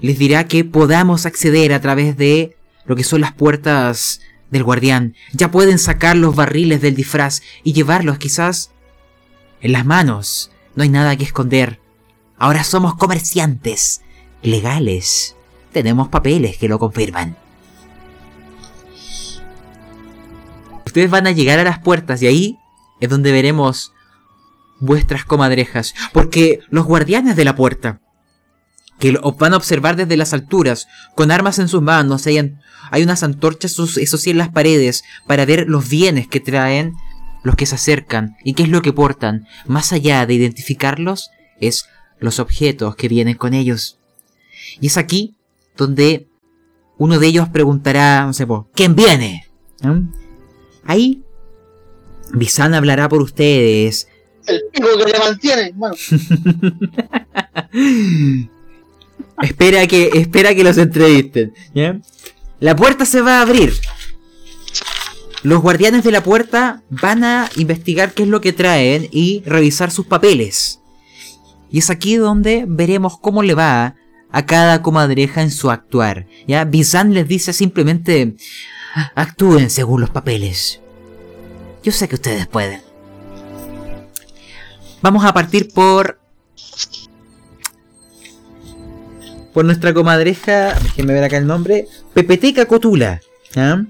les 0.00 0.18
dirá 0.18 0.46
que 0.46 0.64
podamos 0.64 1.26
acceder 1.26 1.72
a 1.72 1.80
través 1.80 2.16
de 2.16 2.56
lo 2.84 2.96
que 2.96 3.04
son 3.04 3.20
las 3.20 3.32
puertas 3.32 4.20
del 4.50 4.64
guardián. 4.64 5.14
Ya 5.32 5.50
pueden 5.50 5.78
sacar 5.78 6.16
los 6.16 6.34
barriles 6.34 6.80
del 6.80 6.94
disfraz 6.94 7.42
y 7.62 7.72
llevarlos 7.72 8.18
quizás 8.18 8.70
en 9.60 9.72
las 9.72 9.84
manos. 9.84 10.50
No 10.76 10.82
hay 10.82 10.90
nada 10.90 11.16
que 11.16 11.24
esconder. 11.24 11.80
Ahora 12.38 12.62
somos 12.62 12.94
comerciantes 12.94 14.02
legales. 14.42 15.34
Tenemos 15.72 16.08
papeles 16.08 16.58
que 16.58 16.68
lo 16.68 16.78
confirman. 16.78 17.36
Ustedes 20.84 21.10
van 21.10 21.26
a 21.26 21.32
llegar 21.32 21.58
a 21.58 21.64
las 21.64 21.78
puertas 21.78 22.22
y 22.22 22.26
ahí 22.26 22.58
es 23.00 23.08
donde 23.08 23.32
veremos 23.32 23.92
vuestras 24.78 25.24
comadrejas. 25.24 25.94
Porque 26.12 26.60
los 26.68 26.84
guardianes 26.84 27.36
de 27.36 27.44
la 27.44 27.56
puerta, 27.56 28.00
que 28.98 29.18
os 29.22 29.36
van 29.36 29.54
a 29.54 29.56
observar 29.56 29.96
desde 29.96 30.16
las 30.16 30.32
alturas, 30.34 30.88
con 31.14 31.30
armas 31.30 31.58
en 31.58 31.68
sus 31.68 31.82
manos, 31.82 32.26
hay, 32.26 32.54
hay 32.90 33.02
unas 33.02 33.22
antorchas, 33.22 33.78
eso 33.78 34.18
sí, 34.18 34.30
en 34.30 34.38
las 34.38 34.50
paredes, 34.50 35.04
para 35.26 35.44
ver 35.44 35.68
los 35.68 35.88
bienes 35.88 36.28
que 36.28 36.40
traen 36.40 36.94
los 37.46 37.54
que 37.54 37.64
se 37.64 37.76
acercan 37.76 38.36
y 38.42 38.54
qué 38.54 38.64
es 38.64 38.68
lo 38.68 38.82
que 38.82 38.92
portan. 38.92 39.46
Más 39.66 39.92
allá 39.92 40.26
de 40.26 40.34
identificarlos, 40.34 41.30
es 41.60 41.86
los 42.18 42.40
objetos 42.40 42.96
que 42.96 43.06
vienen 43.06 43.36
con 43.36 43.54
ellos. 43.54 44.00
Y 44.80 44.88
es 44.88 44.96
aquí 44.96 45.36
donde 45.76 46.26
uno 46.98 47.20
de 47.20 47.28
ellos 47.28 47.48
preguntará, 47.48 48.26
no 48.26 48.32
sé, 48.32 48.48
¿quién 48.74 48.96
viene? 48.96 49.46
Ahí, 50.84 51.22
Bizan 52.32 52.74
hablará 52.74 53.08
por 53.08 53.22
ustedes. 53.22 54.08
El 54.48 54.62
pico 54.72 54.88
que 54.98 55.12
le 55.12 55.18
mantiene. 55.20 55.72
Bueno, 55.76 55.94
espera 59.42 59.86
que, 59.86 60.10
espera 60.14 60.52
que 60.52 60.64
los 60.64 60.78
entrevisten. 60.78 61.54
¿ya? 61.72 62.00
La 62.58 62.74
puerta 62.74 63.04
se 63.04 63.20
va 63.20 63.38
a 63.38 63.42
abrir. 63.42 63.72
Los 65.46 65.62
guardianes 65.62 66.02
de 66.02 66.10
la 66.10 66.24
puerta 66.24 66.82
van 66.90 67.22
a 67.22 67.48
investigar 67.54 68.14
qué 68.14 68.24
es 68.24 68.28
lo 68.28 68.40
que 68.40 68.52
traen 68.52 69.06
y 69.12 69.44
revisar 69.46 69.92
sus 69.92 70.04
papeles. 70.04 70.80
Y 71.70 71.78
es 71.78 71.88
aquí 71.88 72.16
donde 72.16 72.64
veremos 72.66 73.16
cómo 73.16 73.44
le 73.44 73.54
va 73.54 73.94
a 74.32 74.44
cada 74.44 74.82
comadreja 74.82 75.42
en 75.42 75.52
su 75.52 75.70
actuar. 75.70 76.26
Ya, 76.48 76.64
Bizan 76.64 77.14
les 77.14 77.28
dice 77.28 77.52
simplemente 77.52 78.34
actúen 79.14 79.70
según 79.70 80.00
los 80.00 80.10
papeles. 80.10 80.80
Yo 81.84 81.92
sé 81.92 82.08
que 82.08 82.16
ustedes 82.16 82.48
pueden. 82.48 82.80
Vamos 85.00 85.24
a 85.24 85.32
partir 85.32 85.72
por 85.72 86.18
por 89.54 89.64
nuestra 89.64 89.94
comadreja, 89.94 90.74
déjenme 90.82 91.12
ver 91.12 91.22
acá 91.22 91.36
el 91.36 91.46
nombre, 91.46 91.86
Pepeteca 92.14 92.66
Cotula. 92.66 93.20
¿ya? 93.54 93.86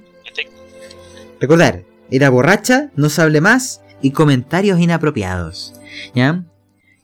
Recordar, 1.41 1.85
era 2.11 2.31
borracha, 2.31 2.91
no 2.97 3.09
se 3.09 3.23
hable 3.23 3.41
más 3.41 3.83
y 4.01 4.13
comentarios 4.13 4.81
inapropiados. 4.81 5.75
¿ya? 6.15 6.45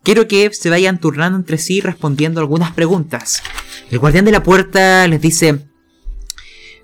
Quiero 0.03 0.26
que 0.26 0.53
se 0.53 0.70
vayan 0.70 0.99
turnando 0.99 1.39
entre 1.39 1.59
sí 1.59 1.80
respondiendo 1.80 2.41
algunas 2.41 2.72
preguntas. 2.72 3.43
El 3.91 3.99
guardián 3.99 4.24
de 4.24 4.33
la 4.33 4.43
puerta 4.43 5.07
les 5.07 5.20
dice, 5.20 5.61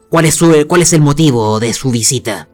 ¿cuál 0.09 0.25
es, 0.25 0.35
su, 0.35 0.67
cuál 0.69 0.83
es 0.83 0.93
el 0.93 1.01
motivo 1.01 1.59
de 1.59 1.73
su 1.73 1.91
visita? 1.91 2.49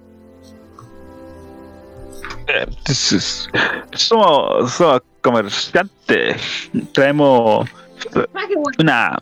Eh, 2.47 2.67
somos, 3.95 4.73
somos 4.73 5.03
comerciantes. 5.21 6.71
Traemos 6.93 7.69
una. 8.79 9.19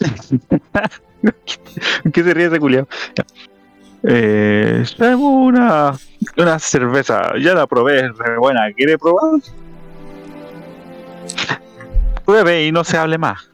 ¿Qué 2.12 2.24
se 2.24 2.34
ríe 2.34 2.46
ese 2.46 2.58
culiao? 2.58 2.88
Eh, 4.04 4.84
una, 5.16 5.96
una 6.36 6.58
cerveza. 6.58 7.32
Ya 7.38 7.54
la 7.54 7.66
probé, 7.66 8.06
es 8.06 8.16
re 8.18 8.38
buena. 8.38 8.72
¿Quiere 8.76 8.98
probar? 8.98 9.40
Pruebe 12.24 12.66
y 12.66 12.72
no 12.72 12.84
se 12.84 12.96
hable 12.96 13.18
más. 13.18 13.48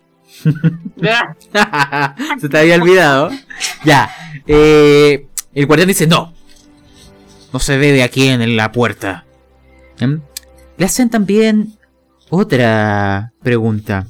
Se 2.40 2.48
te 2.48 2.58
había 2.58 2.76
olvidado. 2.76 3.30
Ya. 3.84 4.10
eh, 4.46 5.26
el 5.54 5.66
guardián 5.66 5.88
dice 5.88 6.06
no. 6.06 6.32
No 7.52 7.58
se 7.58 7.76
bebe 7.78 8.02
aquí 8.02 8.28
en 8.28 8.56
la 8.56 8.72
puerta. 8.72 9.24
¿Em? 9.98 10.20
Le 10.76 10.84
hacen 10.84 11.10
también 11.10 11.78
otra 12.30 13.32
pregunta. 13.42 14.06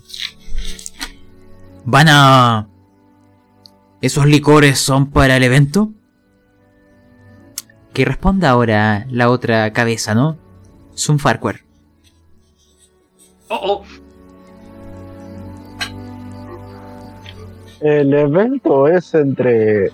¿Van 1.84 2.08
a... 2.08 2.68
¿Esos 4.00 4.26
licores 4.26 4.78
son 4.78 5.10
para 5.10 5.36
el 5.36 5.42
evento? 5.44 5.92
Que 7.98 8.04
responda 8.04 8.50
ahora 8.50 9.06
la 9.10 9.28
otra 9.28 9.72
cabeza, 9.72 10.14
¿no? 10.14 10.38
Sun 10.94 11.18
Farquhar. 11.18 11.62
Oh, 13.48 13.58
oh. 13.60 13.84
El 17.80 18.14
evento 18.14 18.86
es 18.86 19.12
entre 19.14 19.90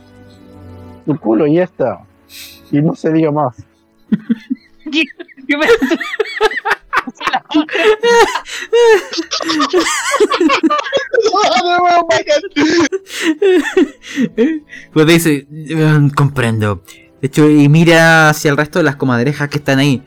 tu 1.07 1.19
culo 1.19 1.47
y 1.47 1.59
esta. 1.59 2.01
Y 2.71 2.83
no 2.83 2.95
se 2.95 3.11
diga 3.11 3.31
más. 3.33 3.57
¿Qué? 4.93 5.05
¿Qué 5.49 5.57
me- 5.57 5.67
Pues 14.93 15.07
dice, 15.07 15.47
"Mm, 15.51 16.09
comprendo. 16.11 16.83
De 17.25 17.29
hecho, 17.29 17.49
y 17.49 17.71
mira 17.71 18.29
hacia 18.29 18.51
el 18.51 18.59
resto 18.59 18.79
de 18.79 18.83
las 18.83 18.97
comadrejas 18.97 19.49
que 19.49 19.57
están 19.57 19.79
ahí. 19.79 20.03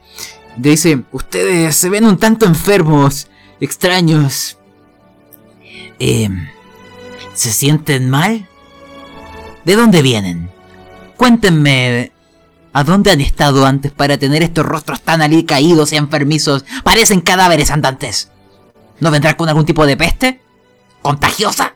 Le 0.62 0.70
dice, 0.70 1.02
ustedes 1.12 1.76
se 1.76 1.90
ven 1.90 2.06
un 2.06 2.20
tanto 2.20 2.46
enfermos, 2.46 3.28
extraños. 3.60 4.60
Em, 5.98 6.48
¿Se 7.34 7.52
sienten 7.52 8.12
mal? 8.12 8.48
¿De 9.66 9.76
dónde 9.76 10.04
vienen? 10.04 10.52
Cuéntenme, 11.16 12.12
¿a 12.72 12.84
dónde 12.84 13.10
han 13.10 13.22
estado 13.22 13.66
antes 13.66 13.92
para 13.92 14.20
tener 14.20 14.44
estos 14.44 14.68
rostros 14.68 15.02
tan 15.02 15.24
alicaídos 15.24 15.94
y 15.94 15.96
enfermizos? 15.96 16.66
Parecen 16.84 17.22
cadáveres 17.22 17.72
andantes. 17.72 18.30
¿No 19.00 19.10
vendrán 19.10 19.34
con 19.34 19.50
algún 19.50 19.66
tipo 19.66 19.88
de 19.88 19.98
peste? 19.98 20.40
¿Contagiosa? 21.02 21.74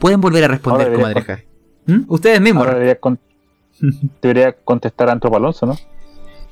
Pueden 0.00 0.20
volver 0.20 0.42
a 0.42 0.48
responder, 0.48 0.92
comadreja. 0.92 1.51
¿Mm? 1.86 2.00
Ustedes 2.08 2.40
mismos. 2.40 2.62
Ahora 2.64 2.74
debería, 2.74 2.98
con- 3.00 3.18
debería 4.22 4.52
contestar 4.52 5.08
a 5.08 5.12
Antropo 5.12 5.36
Alonso, 5.36 5.66
¿no? 5.66 5.76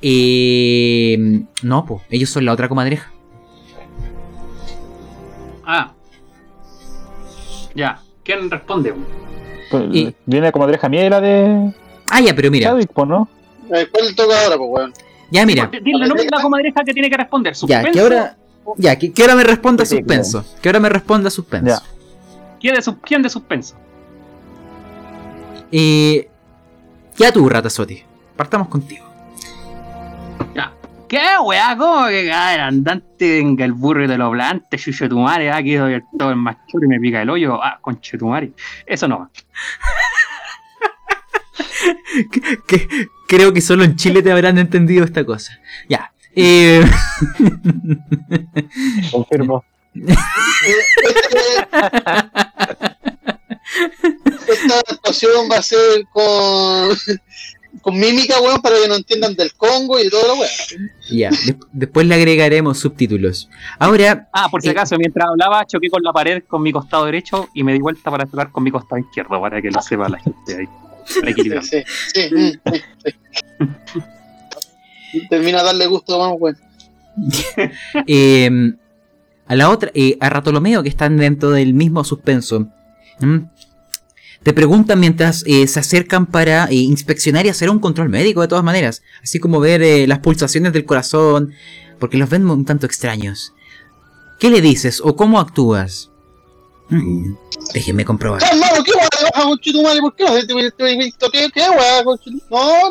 Eh, 0.01 1.43
no, 1.63 1.85
pues, 1.85 2.01
ellos 2.09 2.29
son 2.29 2.45
la 2.45 2.53
otra 2.53 2.67
comadreja. 2.67 3.11
Ah. 5.65 5.91
Ya. 7.75 8.01
¿Quién 8.23 8.49
responde? 8.49 8.93
Pues, 9.69 9.83
Y- 9.91 10.15
Viene 10.25 10.51
como 10.51 10.63
comadreja 10.63 10.89
mía 10.89 11.05
y 11.05 11.09
la 11.09 11.21
de 11.21 11.73
Ah, 12.09 12.19
ya, 12.19 12.35
pero 12.35 12.51
mira, 12.51 12.69
Chadwick, 12.69 12.91
¿no? 13.05 13.27
Eh, 13.73 13.87
¿Cuál 13.91 14.07
le 14.07 14.13
toca 14.13 14.43
ahora, 14.43 14.57
pues, 14.57 14.69
weón? 14.69 14.93
ya 15.31 15.45
mira. 15.45 15.67
Dile 15.71 16.03
el 16.03 16.09
nombre 16.09 16.25
de 16.25 16.29
la 16.29 16.41
comadreja 16.41 16.83
que 16.83 16.93
tiene 16.93 17.09
que 17.09 17.15
responder. 17.17 17.53
Ya, 17.53 17.57
¿Suspenso? 17.59 17.91
que 17.93 17.99
ahora, 18.01 18.37
ya, 18.77 18.99
que, 18.99 19.13
que 19.13 19.21
ahora 19.21 19.35
me 19.35 19.43
responda 19.45 19.85
Sí, 19.85 19.95
suspenso. 19.97 20.43
Que 20.61 20.67
ahora 20.69 20.79
me 20.81 20.89
responda 20.89 21.29
suspenso. 21.29 21.67
Ya. 21.67 21.81
¿Quién 22.59 22.75
de, 22.75 22.81
sus- 22.81 22.95
quién 23.03 23.21
de 23.21 23.29
suspenso? 23.29 23.75
Eh, 25.71 26.27
ya 27.17 27.31
tú, 27.31 27.47
Ratazotti. 27.47 28.03
Partamos 28.35 28.67
contigo. 28.67 29.05
Ya. 30.55 30.73
¿Qué, 31.07 31.21
weá? 31.43 31.75
¿Cómo 31.77 32.07
que 32.07 32.27
cada 32.27 32.55
el 32.55 32.61
andante 32.61 33.37
venga 33.37 33.65
el 33.65 33.73
burro 33.73 34.05
y 34.05 34.07
te 34.07 34.17
lo 34.17 34.31
plante, 34.31 34.77
chucho 34.77 35.07
tu 35.09 35.19
madre? 35.19 35.51
Ah, 35.51 35.61
que 35.61 35.77
doy 35.77 35.93
el 35.95 36.03
todo 36.17 36.29
el 36.31 36.37
machuro 36.37 36.85
y 36.85 36.87
me 36.87 36.99
pica 36.99 37.21
el 37.21 37.29
hoyo. 37.29 37.61
Ah, 37.61 37.77
conche 37.81 38.17
tu 38.17 38.27
madre. 38.27 38.51
Eso 38.85 39.07
no 39.07 39.19
va. 39.19 39.29
Que- 42.31 42.41
que- 42.67 43.07
creo 43.27 43.53
que 43.53 43.61
solo 43.61 43.83
en 43.83 43.95
Chile 43.95 44.21
te 44.21 44.31
habrán 44.31 44.57
entendido 44.57 45.03
esta 45.05 45.25
cosa. 45.25 45.57
Ya. 45.89 46.11
Eh, 46.35 46.83
Confirmo. 49.11 49.63
Esta 54.47 54.79
actuación 54.89 55.49
va 55.51 55.57
a 55.57 55.61
ser 55.61 56.05
con, 56.11 56.89
con 57.81 57.97
mímica, 57.99 58.39
weón, 58.41 58.61
para 58.61 58.75
que 58.81 58.87
no 58.87 58.95
entiendan 58.95 59.35
del 59.35 59.53
Congo 59.53 59.99
y 59.99 60.09
todo 60.09 60.27
lo 60.27 60.33
weón. 60.35 60.49
ya. 61.09 61.29
de- 61.29 61.55
después 61.71 62.05
le 62.07 62.15
agregaremos 62.15 62.79
subtítulos. 62.79 63.49
Ahora, 63.79 64.27
Ah, 64.33 64.47
por 64.49 64.61
si 64.61 64.67
Eh. 64.67 64.71
acaso, 64.71 64.97
mientras 64.97 65.27
hablaba, 65.29 65.65
choqué 65.65 65.89
con 65.89 66.03
la 66.03 66.11
pared 66.13 66.43
con 66.47 66.61
mi 66.61 66.71
costado 66.71 67.05
derecho 67.05 67.49
y 67.53 67.63
me 67.63 67.73
di 67.73 67.79
vuelta 67.79 68.11
para 68.11 68.25
chocar 68.25 68.51
con 68.51 68.63
mi 68.63 68.71
costado 68.71 68.99
izquierdo, 68.99 69.39
para 69.41 69.61
que 69.61 69.71
lo 69.71 69.81
sepa 69.81 70.09
la 70.09 70.19
gente 70.19 70.57
ahí. 70.59 70.67
Sí, 71.03 71.23
sí, 71.33 71.83
sí, 72.13 72.59
sí. 75.11 75.19
Termina 75.29 75.59
de 75.59 75.63
darle 75.65 75.87
gusto, 75.87 76.17
vamos, 76.17 76.37
weón. 76.39 76.57
eh, 78.07 78.49
a 79.47 79.55
la 79.55 79.69
otra, 79.69 79.91
eh, 79.93 80.17
a 80.21 80.29
Ratolomeo, 80.29 80.83
que 80.83 80.89
están 80.89 81.17
dentro 81.17 81.51
del 81.51 81.73
mismo 81.73 82.03
suspenso. 82.03 82.67
Te 84.43 84.53
preguntan 84.53 84.99
mientras 84.99 85.43
eh, 85.45 85.67
se 85.67 85.79
acercan 85.79 86.25
para 86.25 86.65
eh, 86.65 86.75
inspeccionar 86.75 87.45
y 87.45 87.49
hacer 87.49 87.69
un 87.69 87.79
control 87.79 88.09
médico 88.09 88.41
de 88.41 88.47
todas 88.47 88.63
maneras. 88.63 89.03
Así 89.21 89.39
como 89.39 89.59
ver 89.59 89.83
eh, 89.83 90.07
las 90.07 90.19
pulsaciones 90.19 90.73
del 90.73 90.85
corazón, 90.85 91.53
porque 91.99 92.17
los 92.17 92.29
ven 92.29 92.49
un 92.49 92.65
tanto 92.65 92.87
extraños. 92.87 93.53
¿Qué 94.39 94.49
le 94.49 94.61
dices 94.61 94.99
o 95.03 95.15
cómo 95.15 95.39
actúas? 95.39 96.09
Mm, 96.89 97.35
déjenme 97.73 98.03
comprobar. 98.03 98.41
¡Ah, 98.43 98.49
hermano, 98.51 98.83
qué 98.83 98.91
weá 98.93 99.07
le 99.19 99.29
baja 99.31 99.47
con 99.47 99.59
Chitumare? 99.59 100.01
¿Por 100.01 100.15
qué 100.15 100.23
no. 100.23 100.33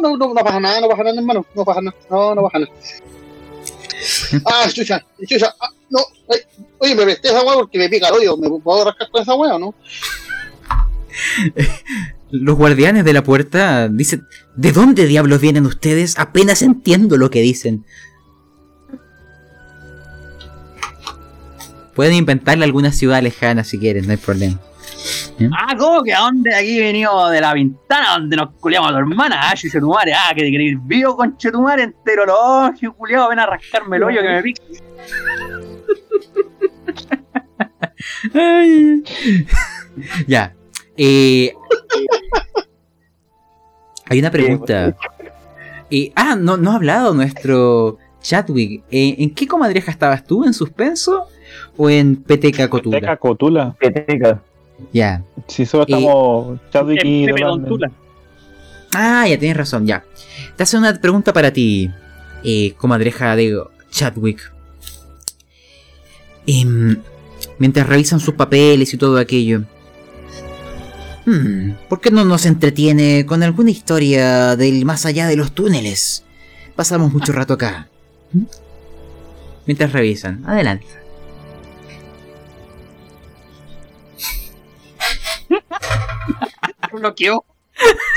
No, 0.01 0.17
no, 0.17 0.29
no, 0.29 0.35
pasa 0.35 0.61
nada, 0.61 0.81
no 0.81 0.89
pasa 0.89 1.03
nada, 1.03 1.17
hermano. 1.17 1.47
No 1.53 1.65
pasa 1.65 1.81
nada, 1.81 1.97
no, 2.09 2.35
no 2.37 2.43
pasa 2.43 2.59
nada. 2.61 2.73
Ah, 4.47 4.67
chucha, 4.73 5.05
chucha. 5.29 5.55
ah, 5.61 5.69
no, 5.91 5.99
ay, 6.31 6.39
oye, 6.79 6.95
me 6.95 7.03
presté 7.03 7.29
esa 7.29 7.43
weá 7.43 7.55
porque 7.55 7.77
me 7.77 7.89
pica 7.89 8.09
el 8.09 8.15
hoyo. 8.15 8.37
¿Me 8.37 8.49
puedo 8.61 8.85
rascar 8.85 9.11
con 9.11 9.23
esa 9.23 9.35
weá 9.35 9.57
o 9.57 9.59
no? 9.59 9.75
Los 12.31 12.57
guardianes 12.57 13.05
de 13.05 13.13
la 13.13 13.25
puerta 13.25 13.89
dicen, 13.89 14.27
¿de 14.55 14.71
dónde 14.71 15.07
diablos 15.07 15.41
vienen 15.41 15.67
ustedes? 15.67 16.17
Apenas 16.19 16.63
entiendo 16.63 17.17
lo 17.17 17.31
que 17.31 17.41
dicen. 17.41 17.85
Pueden 21.95 22.15
inventarle 22.15 22.65
alguna 22.65 22.93
ciudad 22.93 23.21
lejana 23.21 23.65
si 23.65 23.79
quieren, 23.79 24.07
no 24.07 24.13
hay 24.13 24.17
problema. 24.17 24.61
Ah, 25.53 25.75
¿cómo 25.77 26.03
que 26.03 26.13
a 26.13 26.21
dónde? 26.21 26.55
Aquí 26.55 26.79
venimos 26.79 27.31
de 27.31 27.41
la 27.41 27.55
ventana 27.55 28.13
donde 28.13 28.37
nos 28.37 28.51
culiamos 28.61 28.91
a 28.91 28.93
tu 28.93 28.99
hermana, 28.99 29.41
ah, 29.43 29.55
chucho 29.55 29.81
tu 29.81 29.89
madre, 29.89 30.13
ah, 30.15 30.33
que 30.35 30.43
te 30.43 30.51
querés 30.51 30.73
ir 30.73 30.79
vivo 30.83 31.17
con 31.17 31.37
tu 31.37 31.63
madre 31.63 31.85
entero 31.85 32.27
los 32.27 32.37
ojos, 32.39 32.79
culiado, 32.97 33.31
ven 33.31 33.39
a 33.39 33.47
rascarme 33.47 33.97
el 33.97 34.03
hoyo 34.05 34.21
que 34.21 34.29
me 34.29 34.43
pica. 34.43 34.63
Ay. 38.35 39.03
ya. 40.27 40.55
Eh, 41.03 41.55
hay 44.05 44.19
una 44.19 44.31
pregunta. 44.31 44.95
Eh, 45.91 46.13
ah, 46.15 46.37
no, 46.37 46.59
no 46.59 46.73
ha 46.73 46.75
hablado 46.75 47.15
nuestro 47.15 47.97
Chadwick. 48.21 48.83
Eh, 48.91 49.15
¿En 49.17 49.35
qué 49.35 49.47
comadreja 49.47 49.91
estabas 49.91 50.27
tú? 50.27 50.45
¿En 50.45 50.53
suspenso? 50.53 51.25
¿O 51.79 51.89
en 51.89 52.17
Peteca 52.17 52.69
Cotula? 52.69 53.01
Teca 53.01 53.17
Cotula. 53.17 53.75
Peteca. 53.81 54.43
Ya. 54.93 55.23
Si 55.47 55.65
solo 55.65 55.85
estamos 55.85 56.61
Chadwick 56.71 57.03
y. 57.03 57.27
Ah, 58.93 59.27
ya 59.27 59.39
tienes 59.39 59.57
razón, 59.57 59.87
ya. 59.87 60.05
Te 60.55 60.65
hace 60.65 60.77
una 60.77 61.01
pregunta 61.01 61.33
para 61.33 61.51
ti, 61.51 61.91
eh, 62.45 62.75
comadreja 62.77 63.35
de 63.37 63.59
Chadwick. 63.91 64.53
Em, 66.47 67.01
mientras 67.59 67.89
revisan 67.89 68.21
sus 68.21 68.35
papeles 68.35 68.93
y 68.93 68.99
todo 68.99 69.17
aquello. 69.17 69.63
Hmm, 71.27 71.73
¿Por 71.89 72.01
qué 72.01 72.11
no 72.11 72.25
nos 72.25 72.47
entretiene 72.47 73.27
con 73.27 73.43
alguna 73.43 73.71
historia 73.71 74.57
del 74.57 74.85
más 74.85 75.07
allá 75.07 75.27
de 75.27 75.37
los 75.37 75.53
túneles? 75.53 76.25
Pasamos 76.77 77.13
mucho 77.13 77.33
rato 77.33 77.55
acá. 77.55 77.89
¿Mm? 78.33 78.45
Mientras 79.67 79.93
revisan. 79.93 80.43
Adelante. 80.47 80.87
Se 85.49 86.97
bloqueó. 86.97 87.45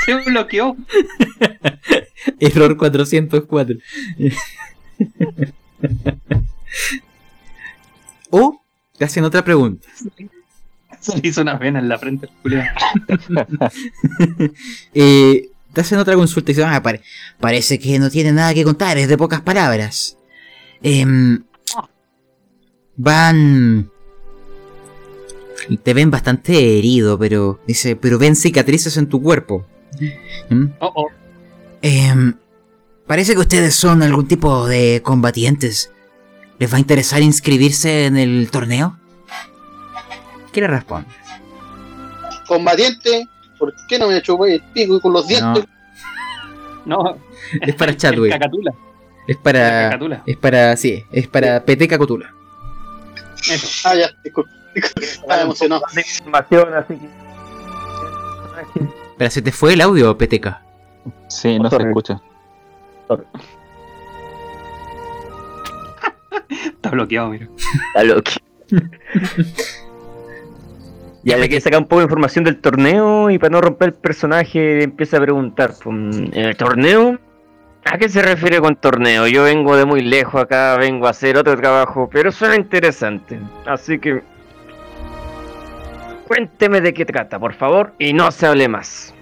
Se 0.04 0.14
bloqueó. 0.14 0.76
Error 2.40 2.76
404. 2.76 3.76
o 8.30 8.60
te 8.96 9.04
hacen 9.04 9.24
otra 9.24 9.44
pregunta. 9.44 9.88
Se 11.12 11.20
le 11.20 11.28
hizo 11.28 11.42
una 11.42 11.54
vena 11.58 11.78
en 11.80 11.88
la 11.88 11.98
frente. 11.98 12.28
Eh, 14.94 15.48
te 15.72 15.80
hacen 15.80 15.98
otra 15.98 16.14
consulta 16.14 16.50
y 16.50 16.54
dicen, 16.54 16.70
"Ah, 16.70 16.82
pare- 16.82 17.02
parece 17.40 17.78
que 17.78 17.98
no 17.98 18.08
tiene 18.10 18.32
nada 18.32 18.54
que 18.54 18.64
contar, 18.64 18.96
es 18.96 19.08
de 19.08 19.18
pocas 19.18 19.40
palabras. 19.40 20.16
Em, 20.82 21.42
van... 22.96 23.90
Te 25.82 25.94
ven 25.94 26.10
bastante 26.10 26.78
herido, 26.78 27.18
pero... 27.18 27.58
Dice, 27.66 27.96
pero 27.96 28.18
ven 28.18 28.36
cicatrices 28.36 28.96
en 28.96 29.08
tu 29.08 29.20
cuerpo. 29.22 29.66
¿Mm? 30.50 30.64
Oh, 30.80 30.92
oh. 30.94 31.08
Em, 31.82 32.34
parece 33.06 33.32
que 33.34 33.40
ustedes 33.40 33.74
son 33.74 34.02
algún 34.02 34.28
tipo 34.28 34.66
de 34.68 35.00
combatientes. 35.02 35.90
¿Les 36.58 36.72
va 36.72 36.76
a 36.76 36.80
interesar 36.80 37.20
inscribirse 37.22 38.06
en 38.06 38.16
el 38.16 38.48
torneo? 38.50 38.98
¿Qué 40.54 40.60
le 40.60 40.68
responde? 40.68 41.08
Combatiente, 42.46 43.28
¿por 43.58 43.74
qué 43.88 43.98
no 43.98 44.06
me 44.06 44.22
chupé 44.22 44.54
el 44.54 44.62
pico 44.72 44.96
y 44.96 45.00
con 45.00 45.12
los 45.12 45.26
dientes? 45.26 45.64
No, 46.86 47.16
Es 47.60 47.74
para 47.74 47.96
Chadwick. 47.96 48.30
cacatula. 48.32 48.72
Es 49.26 49.36
para... 49.38 49.88
cacatula. 49.88 50.22
Es 50.26 50.36
para... 50.36 50.76
Sí, 50.76 51.04
es 51.10 51.26
para 51.26 51.64
Peteca 51.64 51.98
Cotula. 51.98 52.32
Eso. 53.50 53.88
Ah, 53.88 53.96
ya, 53.96 54.10
disculpe. 54.22 54.50
Estaba 54.74 55.42
emocionado. 55.42 55.82
Información, 55.96 56.74
así 56.74 56.94
que. 56.94 57.08
Pero 59.18 59.30
se 59.30 59.42
te 59.42 59.50
fue 59.50 59.72
el 59.74 59.80
audio, 59.80 60.16
Peteca. 60.16 60.62
Sí, 61.28 61.58
no 61.58 61.68
se 61.68 61.76
escucha. 61.76 62.20
Está 66.48 66.90
bloqueado, 66.90 67.30
mira. 67.30 67.48
Está 67.88 68.04
loco. 68.04 68.30
Ya 71.24 71.38
le 71.38 71.48
que 71.48 71.60
sacar 71.60 71.78
un 71.80 71.86
poco 71.86 72.00
de 72.00 72.04
información 72.04 72.44
del 72.44 72.60
torneo 72.60 73.30
y 73.30 73.38
para 73.38 73.50
no 73.50 73.60
romper 73.62 73.88
el 73.88 73.94
personaje 73.94 74.82
empieza 74.82 75.16
a 75.16 75.20
preguntar, 75.20 75.72
pues, 75.82 75.96
¿el 76.32 76.56
torneo? 76.56 77.18
¿A 77.86 77.98
qué 77.98 78.08
se 78.08 78.22
refiere 78.22 78.60
con 78.60 78.76
torneo? 78.76 79.26
Yo 79.26 79.44
vengo 79.44 79.76
de 79.76 79.84
muy 79.84 80.02
lejos 80.02 80.40
acá, 80.42 80.76
vengo 80.76 81.06
a 81.06 81.10
hacer 81.10 81.36
otro 81.36 81.56
trabajo, 81.56 82.08
pero 82.12 82.30
suena 82.30 82.56
interesante. 82.56 83.38
Así 83.66 83.98
que... 83.98 84.22
Cuénteme 86.26 86.80
de 86.80 86.94
qué 86.94 87.04
trata, 87.04 87.38
por 87.38 87.54
favor, 87.54 87.92
y 87.98 88.12
no 88.14 88.30
se 88.30 88.46
hable 88.46 88.68
más. 88.68 89.14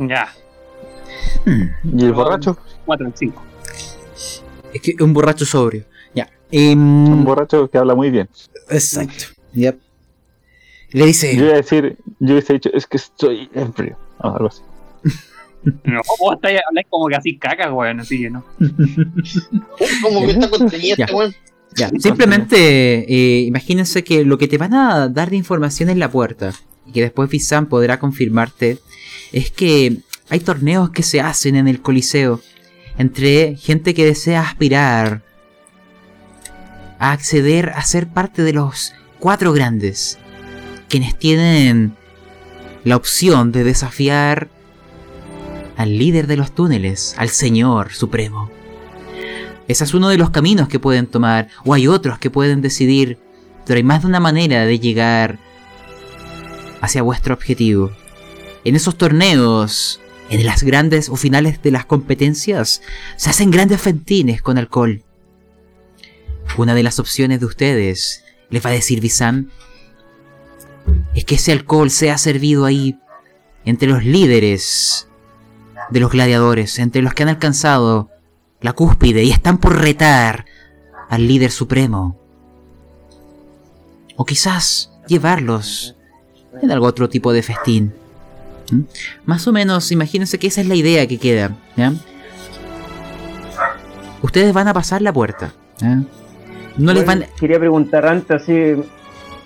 Ya, 0.00 0.28
¿Y 1.84 2.04
el 2.04 2.12
borracho? 2.12 2.56
4 2.86 3.06
en 3.06 3.12
5. 3.16 3.42
Es 4.72 4.80
que 4.80 4.94
un 5.02 5.12
borracho 5.12 5.44
sobrio. 5.44 5.84
Ya. 6.14 6.28
Un 6.52 6.58
Em, 6.60 7.24
borracho 7.24 7.68
que 7.68 7.78
habla 7.78 7.94
muy 7.94 8.10
bien. 8.10 8.28
exacto. 8.70 9.24
Yep. 9.54 9.78
Le 10.90 11.06
dice. 11.06 11.36
Yo 11.36 11.44
iba 11.44 11.52
a 11.54 11.56
decir, 11.56 11.98
yo 12.20 12.32
hubiese 12.32 12.54
dicho, 12.54 12.70
es 12.72 12.86
que 12.86 12.96
estoy 12.96 13.48
ebrio. 13.54 13.96
o 14.18 14.28
algo 14.28 14.46
así. 14.48 14.62
No, 15.84 16.00
vos 16.20 16.36
estáis 16.36 16.60
habláis 16.68 16.86
como 16.88 17.08
que 17.08 17.16
así 17.16 17.36
caca, 17.36 17.72
weón, 17.74 17.98
así 17.98 18.16
que 18.22 18.30
no. 18.30 18.44
Como 20.02 20.24
que 20.24 20.30
está 20.32 20.48
contenido 20.48 20.96
Ya. 20.96 21.04
este 21.04 21.14
weón. 21.16 21.34
Ya, 21.76 21.90
simplemente 21.98 23.04
eh, 23.12 23.40
imagínense 23.40 24.02
que 24.04 24.24
lo 24.24 24.38
que 24.38 24.46
te 24.48 24.56
van 24.56 24.72
a 24.72 25.08
dar 25.08 25.30
de 25.30 25.36
información 25.36 25.90
en 25.90 25.98
la 25.98 26.10
puerta 26.10 26.54
y 26.86 26.92
que 26.92 27.02
después 27.02 27.28
Bizan 27.28 27.66
podrá 27.66 27.98
confirmarte 27.98 28.78
es 29.32 29.50
que 29.50 29.98
hay 30.30 30.40
torneos 30.40 30.90
que 30.90 31.02
se 31.02 31.20
hacen 31.20 31.56
en 31.56 31.66
el 31.68 31.82
Coliseo 31.82 32.40
entre 32.96 33.56
gente 33.56 33.94
que 33.94 34.06
desea 34.06 34.40
aspirar 34.42 35.22
a 36.98 37.12
acceder 37.12 37.70
a 37.70 37.82
ser 37.82 38.06
parte 38.08 38.42
de 38.42 38.52
los 38.54 38.94
cuatro 39.18 39.52
grandes, 39.52 40.18
quienes 40.88 41.18
tienen 41.18 41.96
la 42.84 42.96
opción 42.96 43.52
de 43.52 43.64
desafiar 43.64 44.48
al 45.76 45.96
líder 45.98 46.26
de 46.26 46.36
los 46.36 46.54
túneles, 46.54 47.14
al 47.18 47.28
Señor 47.28 47.92
Supremo. 47.92 48.50
Ese 49.68 49.84
es 49.84 49.94
uno 49.94 50.08
de 50.08 50.16
los 50.16 50.30
caminos 50.30 50.68
que 50.68 50.80
pueden 50.80 51.06
tomar, 51.06 51.48
o 51.64 51.74
hay 51.74 51.86
otros 51.86 52.18
que 52.18 52.30
pueden 52.30 52.62
decidir, 52.62 53.18
pero 53.66 53.76
hay 53.76 53.84
más 53.84 54.02
de 54.02 54.08
una 54.08 54.18
manera 54.18 54.64
de 54.64 54.78
llegar 54.80 55.38
hacia 56.80 57.02
vuestro 57.02 57.34
objetivo. 57.34 57.92
En 58.64 58.76
esos 58.76 58.96
torneos, 58.96 60.00
en 60.30 60.46
las 60.46 60.62
grandes 60.62 61.08
o 61.10 61.16
finales 61.16 61.62
de 61.62 61.70
las 61.70 61.84
competencias, 61.84 62.82
se 63.16 63.30
hacen 63.30 63.50
grandes 63.50 63.80
fentines 63.80 64.40
con 64.40 64.58
alcohol. 64.58 65.02
Una 66.56 66.74
de 66.74 66.82
las 66.82 66.98
opciones 66.98 67.40
de 67.40 67.46
ustedes, 67.46 68.24
les 68.50 68.64
va 68.64 68.70
a 68.70 68.72
decir 68.72 69.00
Bizan, 69.00 69.50
es 71.14 71.24
que 71.24 71.36
ese 71.36 71.52
alcohol 71.52 71.90
sea 71.90 72.18
servido 72.18 72.64
ahí 72.64 72.98
entre 73.64 73.88
los 73.88 74.04
líderes 74.04 75.08
de 75.90 76.00
los 76.00 76.12
gladiadores, 76.12 76.78
entre 76.78 77.02
los 77.02 77.14
que 77.14 77.22
han 77.22 77.28
alcanzado 77.28 78.10
la 78.60 78.72
cúspide 78.72 79.22
y 79.22 79.30
están 79.30 79.58
por 79.58 79.78
retar 79.78 80.46
al 81.08 81.26
líder 81.26 81.50
supremo. 81.50 82.18
O 84.16 84.24
quizás 84.24 84.90
llevarlos 85.06 85.96
en 86.60 86.70
algún 86.70 86.88
otro 86.88 87.08
tipo 87.08 87.32
de 87.32 87.42
festín. 87.42 87.94
¿Mm? 88.70 88.80
Más 89.24 89.46
o 89.46 89.52
menos, 89.52 89.92
imagínense 89.92 90.38
que 90.38 90.48
esa 90.48 90.60
es 90.60 90.66
la 90.66 90.74
idea 90.74 91.06
que 91.06 91.18
queda. 91.18 91.56
¿ya? 91.76 91.92
Ustedes 94.22 94.52
van 94.52 94.68
a 94.68 94.74
pasar 94.74 95.02
la 95.02 95.12
puerta. 95.12 95.52
¿ya? 95.80 96.02
No 96.76 96.92
les 96.92 97.04
van... 97.04 97.26
Quería 97.38 97.58
preguntar 97.58 98.06
antes, 98.06 98.42
así, 98.42 98.74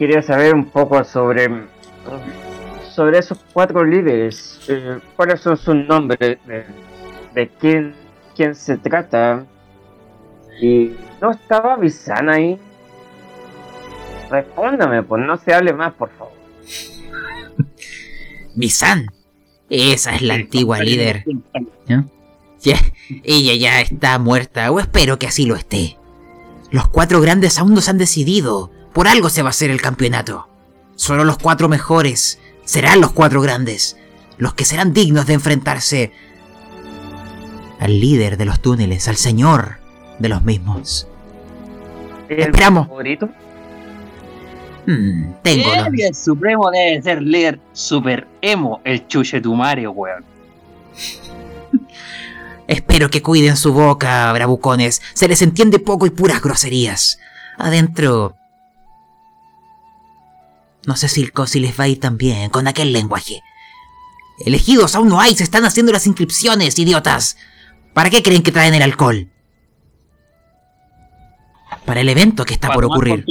quería 0.03 0.21
saber 0.21 0.53
un 0.53 0.65
poco 0.65 1.05
sobre 1.05 1.49
sobre 2.93 3.19
esos 3.21 3.39
cuatro 3.53 3.85
líderes. 3.85 4.59
eh, 4.69 4.99
¿Cuáles 5.15 5.41
son 5.41 5.57
sus 5.57 5.77
nombres? 5.77 6.39
De, 6.45 6.65
de 7.35 7.49
quién, 7.61 7.95
quién 8.35 8.57
se 8.57 8.79
trata? 8.79 9.47
Y 10.61 10.97
no 11.21 11.31
estaba 11.31 11.77
Bizan 11.77 12.29
ahí. 12.29 12.59
Respóndame, 14.29 15.05
pues 15.05 15.25
no 15.25 15.37
se 15.37 15.55
hable 15.55 15.73
más, 15.73 15.93
por 15.95 16.11
favor. 16.11 16.33
Bizan. 18.57 19.07
Esa 19.71 20.17
es 20.17 20.23
la 20.23 20.35
antigua 20.35 20.81
líder. 20.81 21.25
Ya, 22.61 22.77
ella 23.23 23.55
ya 23.55 23.81
está 23.81 24.19
muerta, 24.19 24.71
o 24.73 24.81
espero 24.81 25.19
que 25.19 25.29
así 25.29 25.47
lo 25.47 25.55
esté. 25.55 25.97
Los 26.73 26.89
cuatro 26.89 27.21
grandes 27.21 27.59
aún 27.59 27.73
no 27.73 27.81
se 27.81 27.91
han 27.93 27.99
decidido. 27.99 28.71
Por 28.93 29.09
algo 29.09 29.29
se 29.29 29.43
va 29.43 29.49
a 29.49 29.51
hacer 29.51 29.71
el 29.71 29.81
campeonato. 29.81 30.49
Solo 30.97 31.25
los 31.25 31.39
cuatro 31.39 31.69
mejores 31.69 32.39
serán 32.65 33.01
los 33.01 33.13
cuatro 33.13 33.41
grandes. 33.41 33.97
Los 34.39 34.55
que 34.55 34.65
serán 34.65 34.93
dignos 34.93 35.27
de 35.27 35.35
enfrentarse 35.35 36.13
al 37.81 38.01
líder 38.01 38.37
de 38.37 38.45
los 38.45 38.61
túneles, 38.61 39.09
al 39.09 39.17
señor 39.17 39.79
de 40.19 40.29
los 40.29 40.43
mismos. 40.45 41.09
¿El 42.29 42.41
Esperamos. 42.41 42.87
favorito? 42.87 43.29
Hmm, 44.87 45.33
tengo 45.43 45.71
El 45.93 46.15
supremo 46.15 46.71
debe 46.71 47.03
ser 47.03 47.23
líder 47.23 47.61
super 47.73 48.27
emo, 48.41 48.81
el 48.85 49.07
chuchetumare, 49.07 49.87
weón. 49.89 50.25
Espero 52.67 53.11
que 53.11 53.23
cuiden 53.23 53.57
su 53.57 53.73
boca, 53.73 54.33
bravucones. 54.33 55.03
Se 55.15 55.29
les 55.29 55.43
entiende 55.43 55.79
poco 55.79 56.07
y 56.07 56.11
puras 56.11 56.41
groserías. 56.43 57.19
Adentro... 57.59 58.37
No 60.87 60.97
sé 60.97 61.09
si, 61.09 61.31
si 61.47 61.61
les 61.61 61.79
va 61.79 61.85
a 61.85 61.89
ir 61.89 62.01
tan 62.01 62.17
bien 62.17 62.51
con 62.51 62.67
aquel 62.67 62.93
lenguaje. 62.93 63.43
Elegidos 64.45 64.95
aún 64.95 65.09
no 65.09 65.21
hay, 65.21 65.37
se 65.37 65.45
están 65.45 65.65
haciendo 65.65 65.93
las 65.93 66.07
inscripciones, 66.07 66.79
idiotas. 66.79 67.37
¿Para 67.95 68.11
qué 68.11 68.23
creen 68.23 68.43
que 68.43 68.53
traen 68.53 68.75
el 68.75 68.83
alcohol? 68.83 69.29
Para 71.85 72.01
el 72.01 72.09
evento 72.09 72.45
que 72.45 72.55
está 72.55 72.73
por 72.73 72.85
ocurrir. 72.85 73.25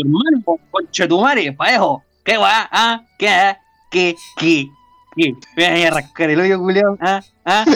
Conchetumare, 0.72 1.54
pa' 1.54 1.74
eso. 1.74 2.04
¿Qué 2.24 2.38
va? 2.38 2.70
¿Ah? 2.72 3.04
¿Qué? 3.18 3.58
¿Qué? 3.90 4.16
¿Qué? 4.38 4.70
¿Qué? 5.16 5.34
Me 5.58 5.72
voy 5.72 5.84
a 5.84 5.92
rascar 5.92 6.30
el 6.30 6.40
hoyo, 6.40 6.60
culiao. 6.60 6.98
¿Ah? 7.02 7.22
¿Ah? 7.46 7.66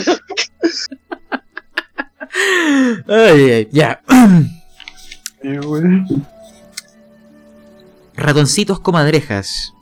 Ay, 3.07 3.51
ay, 3.51 3.69
ya. 3.71 4.01
Ratoncitos 8.18 8.80
comadrejas. 8.80 9.74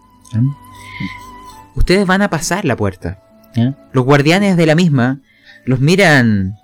Ustedes 1.76 2.06
van 2.06 2.22
a 2.22 2.30
pasar 2.30 2.66
la 2.66 2.76
puerta. 2.76 3.20
Los 3.94 4.06
guardianes 4.06 4.58
de 4.58 4.66
la 4.66 4.76
misma 4.76 5.22
los 5.66 5.80
miran 5.80 6.56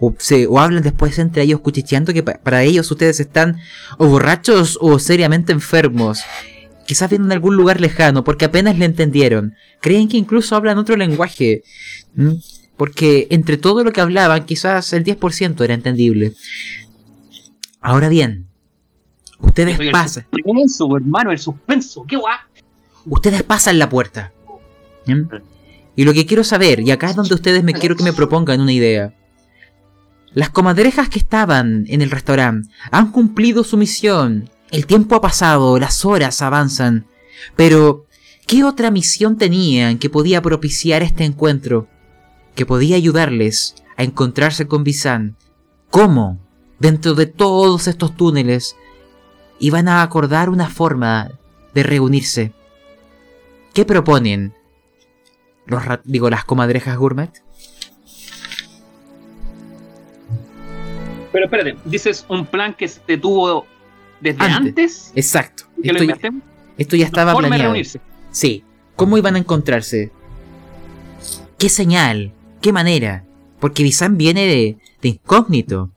o, 0.00 0.14
se- 0.18 0.46
o 0.46 0.58
hablan 0.60 0.82
después 0.82 1.18
entre 1.18 1.42
ellos 1.42 1.60
cuchicheando 1.60 2.12
que 2.12 2.22
pa- 2.22 2.38
para 2.42 2.62
ellos 2.62 2.90
ustedes 2.90 3.20
están 3.20 3.56
o 3.98 4.06
borrachos 4.08 4.78
o 4.80 4.98
seriamente 4.98 5.52
enfermos. 5.52 6.20
Quizás 6.86 7.08
vienen 7.10 7.28
de 7.28 7.34
algún 7.34 7.56
lugar 7.56 7.80
lejano 7.80 8.24
porque 8.24 8.44
apenas 8.44 8.76
le 8.78 8.84
entendieron. 8.84 9.54
Creen 9.80 10.08
que 10.08 10.16
incluso 10.16 10.56
hablan 10.56 10.78
otro 10.78 10.96
lenguaje. 10.96 11.62
Porque 12.76 13.28
entre 13.30 13.56
todo 13.56 13.84
lo 13.84 13.92
que 13.92 14.00
hablaban, 14.00 14.44
quizás 14.44 14.92
el 14.92 15.04
10% 15.04 15.62
era 15.64 15.74
entendible. 15.74 16.32
Ahora 17.80 18.08
bien, 18.08 18.48
ustedes 19.42 19.78
Oye, 19.78 19.88
el 19.88 19.92
pasan. 19.92 20.26
suspenso, 20.30 20.96
hermano, 20.96 21.30
el 21.32 21.38
suspenso. 21.38 22.04
¿Qué? 22.06 22.18
Ustedes 23.06 23.42
pasan 23.42 23.78
la 23.78 23.88
puerta. 23.88 24.32
¿Mm? 25.06 25.22
Y 25.96 26.04
lo 26.04 26.14
que 26.14 26.26
quiero 26.26 26.44
saber, 26.44 26.80
y 26.80 26.90
acá 26.90 27.10
es 27.10 27.16
donde 27.16 27.34
ustedes 27.34 27.62
me 27.62 27.74
quiero 27.74 27.96
que 27.96 28.04
me 28.04 28.12
propongan 28.12 28.60
una 28.60 28.72
idea. 28.72 29.14
Las 30.34 30.48
comadrejas 30.48 31.10
que 31.10 31.18
estaban 31.18 31.84
en 31.88 32.00
el 32.00 32.10
restaurante 32.10 32.70
han 32.90 33.12
cumplido 33.12 33.64
su 33.64 33.76
misión. 33.76 34.48
El 34.70 34.86
tiempo 34.86 35.14
ha 35.14 35.20
pasado, 35.20 35.78
las 35.78 36.06
horas 36.06 36.40
avanzan. 36.40 37.06
Pero, 37.56 38.06
¿qué 38.46 38.64
otra 38.64 38.90
misión 38.90 39.36
tenían 39.36 39.98
que 39.98 40.08
podía 40.08 40.40
propiciar 40.40 41.02
este 41.02 41.24
encuentro? 41.24 41.88
Que 42.54 42.64
podía 42.64 42.96
ayudarles 42.96 43.74
a 43.98 44.04
encontrarse 44.04 44.66
con 44.66 44.84
Bizan. 44.84 45.36
¿Cómo? 45.90 46.38
Dentro 46.78 47.12
de 47.14 47.26
todos 47.26 47.86
estos 47.86 48.16
túneles, 48.16 48.76
iban 49.62 49.86
a 49.86 50.02
acordar 50.02 50.50
una 50.50 50.68
forma 50.68 51.30
de 51.72 51.82
reunirse. 51.84 52.52
¿Qué 53.72 53.84
proponen? 53.84 54.52
Los 55.66 55.82
digo, 56.04 56.28
las 56.28 56.44
comadrejas 56.44 56.98
gourmet. 56.98 57.30
Pero 61.32 61.44
espérate, 61.46 61.76
dices 61.84 62.26
un 62.28 62.44
plan 62.44 62.74
que 62.74 62.88
se 62.88 63.16
tuvo 63.16 63.64
desde 64.20 64.42
Antes. 64.44 64.56
antes. 64.56 65.12
Exacto. 65.14 65.64
y 65.78 65.82
que 65.82 65.88
lo 65.88 65.94
Esto 65.94 65.98
ya, 65.98 66.04
inventemos. 66.04 66.42
esto 66.78 66.96
ya 66.96 67.06
estaba 67.06 67.32
Forma 67.32 67.46
de 67.46 67.50
planeado. 67.50 67.72
reunirse. 67.72 68.00
Sí. 68.30 68.64
¿Cómo 68.96 69.16
iban 69.16 69.36
a 69.36 69.38
encontrarse? 69.38 70.10
¿Qué 71.58 71.68
señal? 71.68 72.34
¿Qué 72.60 72.72
manera? 72.72 73.24
Porque 73.60 73.82
Bizan 73.82 74.18
viene 74.18 74.44
de, 74.46 74.76
de 75.00 75.08
incógnito. 75.08 75.90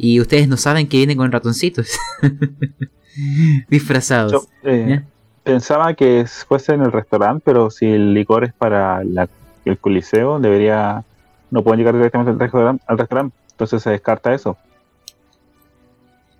Y 0.00 0.20
ustedes 0.20 0.46
no 0.48 0.56
saben 0.56 0.86
que 0.88 0.96
viene 0.98 1.16
con 1.16 1.30
ratoncitos. 1.32 1.88
Disfrazados. 3.68 4.30
Yo 4.32 4.42
eh, 4.62 5.02
pensaba 5.42 5.92
que 5.94 6.24
fuese 6.46 6.72
en 6.74 6.82
el 6.82 6.92
restaurante, 6.92 7.42
pero 7.44 7.68
si 7.68 7.86
el 7.86 8.14
licor 8.14 8.44
es 8.44 8.52
para 8.52 9.02
la- 9.02 9.28
el 9.64 9.76
coliseo, 9.78 10.38
debería. 10.38 11.04
No 11.50 11.62
pueden 11.64 11.78
llegar 11.80 11.94
directamente 11.96 12.30
al 12.30 12.38
restaurante, 12.38 12.84
al 12.86 12.96
restaurante. 12.98 13.36
Entonces 13.50 13.82
se 13.82 13.90
descarta 13.90 14.32
eso. 14.32 14.56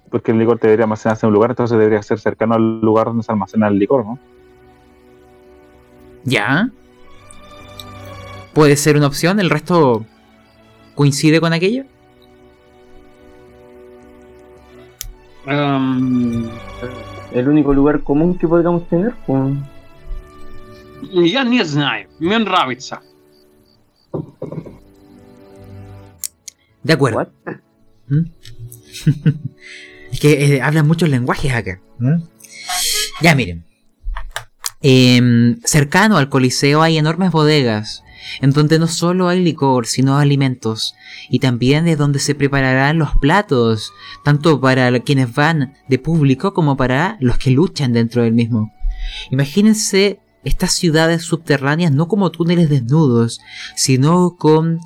Porque 0.08 0.30
el 0.30 0.38
licor 0.38 0.60
debería 0.60 0.84
almacenarse 0.84 1.26
en 1.26 1.28
un 1.28 1.34
lugar, 1.34 1.50
entonces 1.50 1.76
debería 1.76 2.02
ser 2.02 2.20
cercano 2.20 2.54
al 2.54 2.80
lugar 2.80 3.06
donde 3.06 3.24
se 3.24 3.32
almacena 3.32 3.66
el 3.68 3.78
licor, 3.78 4.06
¿no? 4.06 4.18
¿Ya? 6.24 6.70
Puede 8.54 8.76
ser 8.76 8.96
una 8.96 9.06
opción, 9.08 9.40
el 9.40 9.50
resto 9.50 10.04
coincide 10.94 11.40
con 11.40 11.52
aquello. 11.52 11.84
Um, 15.47 16.49
El 17.33 17.49
único 17.49 17.73
lugar 17.73 18.01
común 18.01 18.37
que 18.37 18.47
podríamos 18.47 18.87
tener, 18.87 19.13
pues. 19.25 19.57
я 21.11 21.43
не 21.43 21.63
знаю. 21.65 22.07
Мне 22.19 22.39
нравится. 22.39 23.01
De 26.83 26.93
acuerdo. 26.93 27.17
What? 27.17 27.27
¿Mm? 28.07 28.23
es 30.11 30.19
que 30.19 30.55
eh, 30.55 30.61
hablan 30.61 30.87
muchos 30.87 31.09
lenguajes 31.09 31.53
acá. 31.53 31.79
¿Mm? 31.97 32.21
Ya 33.21 33.35
miren. 33.35 33.65
Em, 34.81 35.61
cercano 35.63 36.17
al 36.17 36.27
Coliseo 36.27 36.81
hay 36.81 36.97
enormes 36.97 37.31
bodegas, 37.31 38.03
en 38.40 38.50
donde 38.50 38.78
no 38.78 38.86
solo 38.86 39.28
hay 39.28 39.42
licor, 39.42 39.86
sino 39.86 40.18
alimentos, 40.18 40.94
y 41.28 41.38
también 41.38 41.88
es 41.88 41.98
donde 41.98 42.18
se 42.18 42.34
prepararán 42.34 42.98
los 42.98 43.10
platos, 43.20 43.92
tanto 44.24 44.60
para 44.60 44.98
quienes 45.00 45.34
van 45.34 45.74
de 45.88 45.98
público 45.98 46.54
como 46.54 46.76
para 46.76 47.16
los 47.20 47.38
que 47.38 47.50
luchan 47.50 47.92
dentro 47.92 48.22
del 48.22 48.32
mismo. 48.32 48.72
Imagínense 49.30 50.20
estas 50.44 50.72
ciudades 50.72 51.22
subterráneas 51.22 51.92
no 51.92 52.08
como 52.08 52.30
túneles 52.30 52.68
desnudos, 52.68 53.40
sino 53.76 54.36
con 54.36 54.80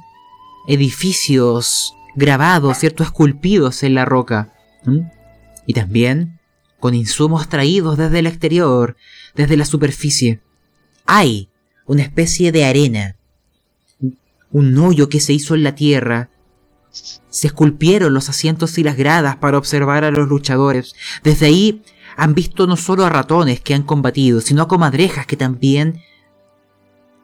edificios 0.67 1.95
grabados, 2.15 2.79
¿cierto? 2.79 3.03
Esculpidos 3.03 3.83
en 3.83 3.95
la 3.95 4.05
roca. 4.05 4.53
Y 5.67 5.75
también 5.75 6.39
con 6.81 6.95
insumos 6.95 7.49
traídos 7.49 7.97
desde 7.97 8.19
el 8.19 8.27
exterior, 8.27 8.97
desde 9.37 9.57
la 9.57 9.65
superficie. 9.65 10.41
Hay 11.07 11.49
una 11.87 12.03
especie 12.03 12.51
de 12.51 12.65
arena, 12.65 13.17
un 14.53 14.77
hoyo 14.79 15.09
que 15.09 15.21
se 15.21 15.33
hizo 15.33 15.55
en 15.55 15.63
la 15.63 15.75
tierra. 15.75 16.29
Se 17.31 17.47
esculpieron 17.47 18.13
los 18.13 18.29
asientos 18.29 18.77
y 18.79 18.85
las 18.85 18.97
gradas 18.97 19.37
para 19.37 19.59
observar 19.59 20.05
a 20.05 20.11
los 20.11 20.29
luchadores. 20.29 20.95
Desde 21.23 21.47
ahí 21.47 21.83
han 22.17 22.35
visto 22.35 22.67
no 22.67 22.77
solo 22.77 23.05
a 23.07 23.09
ratones 23.09 23.61
que 23.61 23.75
han 23.75 23.83
combatido, 23.83 24.41
sino 24.41 24.63
a 24.63 24.69
comadrejas 24.69 25.27
que 25.27 25.37
también 25.37 26.01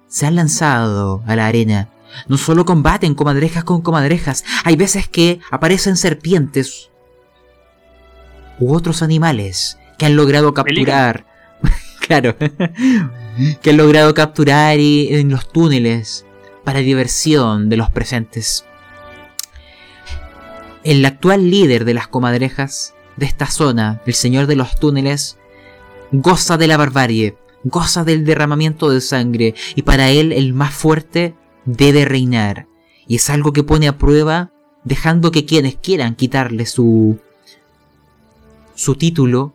se 0.09 0.26
han 0.26 0.37
lanzado 0.37 1.22
a 1.26 1.37
la 1.37 1.47
arena. 1.47 1.91
No 2.26 2.39
solo 2.39 2.64
combaten 2.64 3.14
comadrejas 3.14 3.64
con 3.64 3.83
comadrejas, 3.83 4.45
hay 4.64 4.76
veces 4.76 5.07
que 5.09 5.41
aparecen 5.51 5.97
serpientes 5.97 6.89
u 8.59 8.74
otros 8.74 9.03
animales 9.03 9.76
que 9.99 10.07
han 10.07 10.16
logrado 10.16 10.55
capturar. 10.55 11.26
claro. 12.01 12.35
que 13.62 13.70
han 13.70 13.76
logrado 13.76 14.14
capturar 14.14 14.79
y- 14.81 15.14
en 15.14 15.29
los 15.31 15.53
túneles 15.53 16.24
para 16.69 16.81
diversión 16.81 17.71
de 17.71 17.79
los 17.79 17.89
presentes. 17.89 18.66
El 20.85 21.03
actual 21.07 21.51
líder 21.51 21.87
de 21.87 21.95
las 21.95 22.09
comadrejas 22.09 22.93
de 23.16 23.25
esta 23.25 23.47
zona, 23.47 24.03
el 24.05 24.12
señor 24.12 24.47
de 24.47 24.55
los 24.55 24.79
túneles, 24.79 25.39
goza 26.12 26.59
de 26.59 26.66
la 26.66 26.77
barbarie, 26.77 27.39
goza 27.64 28.05
del 28.05 28.27
derramamiento 28.27 28.91
de 28.91 29.01
sangre 29.01 29.55
y 29.77 29.81
para 29.81 30.11
él 30.11 30.31
el 30.31 30.53
más 30.53 30.75
fuerte 30.75 31.35
debe 31.64 32.05
reinar. 32.05 32.66
Y 33.07 33.16
es 33.16 33.31
algo 33.31 33.55
que 33.55 33.64
pone 33.64 33.89
a 33.89 33.97
prueba 33.97 34.53
dejando 34.85 35.31
que 35.31 35.47
quienes 35.47 35.77
quieran 35.77 36.16
quitarle 36.16 36.66
su 36.66 37.19
su 38.75 38.95
título 38.95 39.55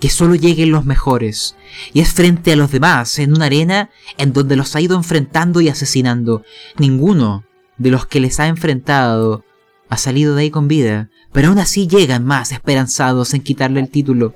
que 0.00 0.10
solo 0.10 0.34
lleguen 0.34 0.72
los 0.72 0.84
mejores. 0.84 1.56
Y 1.92 2.00
es 2.00 2.12
frente 2.12 2.52
a 2.52 2.56
los 2.56 2.70
demás, 2.70 3.18
en 3.18 3.34
una 3.34 3.46
arena 3.46 3.90
en 4.18 4.32
donde 4.32 4.56
los 4.56 4.76
ha 4.76 4.80
ido 4.80 4.96
enfrentando 4.96 5.60
y 5.60 5.68
asesinando. 5.68 6.44
Ninguno 6.78 7.44
de 7.78 7.90
los 7.90 8.06
que 8.06 8.20
les 8.20 8.40
ha 8.40 8.46
enfrentado 8.46 9.44
ha 9.88 9.96
salido 9.96 10.34
de 10.34 10.42
ahí 10.42 10.50
con 10.50 10.68
vida, 10.68 11.10
pero 11.32 11.48
aún 11.48 11.58
así 11.58 11.86
llegan 11.86 12.24
más 12.24 12.52
esperanzados 12.52 13.34
en 13.34 13.42
quitarle 13.42 13.80
el 13.80 13.90
título. 13.90 14.34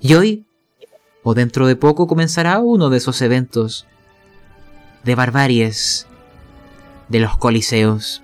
Y 0.00 0.14
hoy, 0.14 0.44
o 1.22 1.34
dentro 1.34 1.66
de 1.66 1.76
poco, 1.76 2.06
comenzará 2.06 2.58
uno 2.58 2.90
de 2.90 2.98
esos 2.98 3.20
eventos 3.22 3.86
de 5.04 5.14
barbaries 5.14 6.06
de 7.08 7.20
los 7.20 7.36
coliseos. 7.36 8.22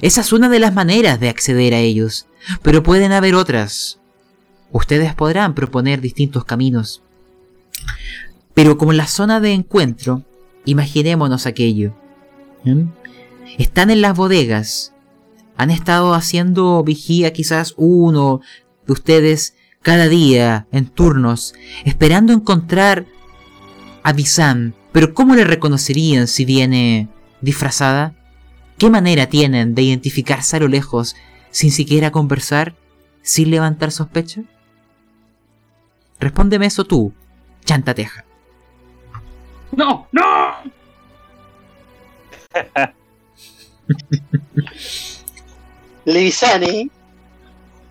Esa 0.00 0.22
es 0.22 0.32
una 0.32 0.48
de 0.48 0.58
las 0.58 0.72
maneras 0.72 1.20
de 1.20 1.28
acceder 1.28 1.74
a 1.74 1.80
ellos, 1.80 2.26
pero 2.62 2.82
pueden 2.82 3.12
haber 3.12 3.34
otras. 3.34 4.00
Ustedes 4.72 5.14
podrán 5.14 5.54
proponer 5.54 6.00
distintos 6.00 6.44
caminos. 6.44 7.02
Pero 8.54 8.78
como 8.78 8.92
la 8.92 9.06
zona 9.06 9.40
de 9.40 9.52
encuentro, 9.52 10.22
imaginémonos 10.64 11.46
aquello. 11.46 11.94
Están 13.58 13.90
en 13.90 14.00
las 14.00 14.16
bodegas. 14.16 14.92
Han 15.56 15.70
estado 15.70 16.14
haciendo 16.14 16.82
vigía 16.82 17.32
quizás 17.32 17.74
uno 17.76 18.40
de 18.86 18.92
ustedes 18.92 19.54
cada 19.82 20.08
día 20.08 20.66
en 20.72 20.86
turnos, 20.86 21.54
esperando 21.84 22.32
encontrar 22.32 23.06
a 24.02 24.12
Bisan. 24.12 24.74
Pero 24.92 25.14
¿cómo 25.14 25.34
le 25.34 25.44
reconocerían 25.44 26.28
si 26.28 26.44
viene 26.44 27.08
disfrazada? 27.40 28.14
¿Qué 28.78 28.90
manera 28.90 29.26
tienen 29.28 29.74
de 29.74 29.82
identificarse 29.82 30.56
a 30.56 30.60
lo 30.60 30.68
lejos 30.68 31.14
sin 31.50 31.72
siquiera 31.72 32.10
conversar, 32.10 32.74
sin 33.22 33.50
levantar 33.50 33.92
sospecha? 33.92 34.42
Respóndeme 36.22 36.66
eso 36.66 36.84
tú, 36.84 37.12
chantateja. 37.64 38.24
¡No! 39.72 40.06
¡No! 40.12 40.22
Levisane, 46.04 46.88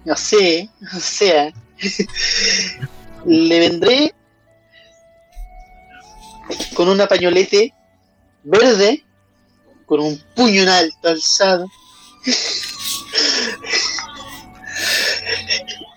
no 0.05 0.15
sé, 0.15 0.69
o 0.95 0.99
sea, 1.01 1.51
le 3.25 3.59
vendré 3.59 4.15
con 6.73 6.87
una 6.87 7.07
pañolete 7.07 7.73
verde, 8.45 9.03
con 9.85 9.99
un 9.99 10.17
puño 10.37 10.61
en 10.61 10.69
alto 10.69 11.09
alzado, 11.09 11.67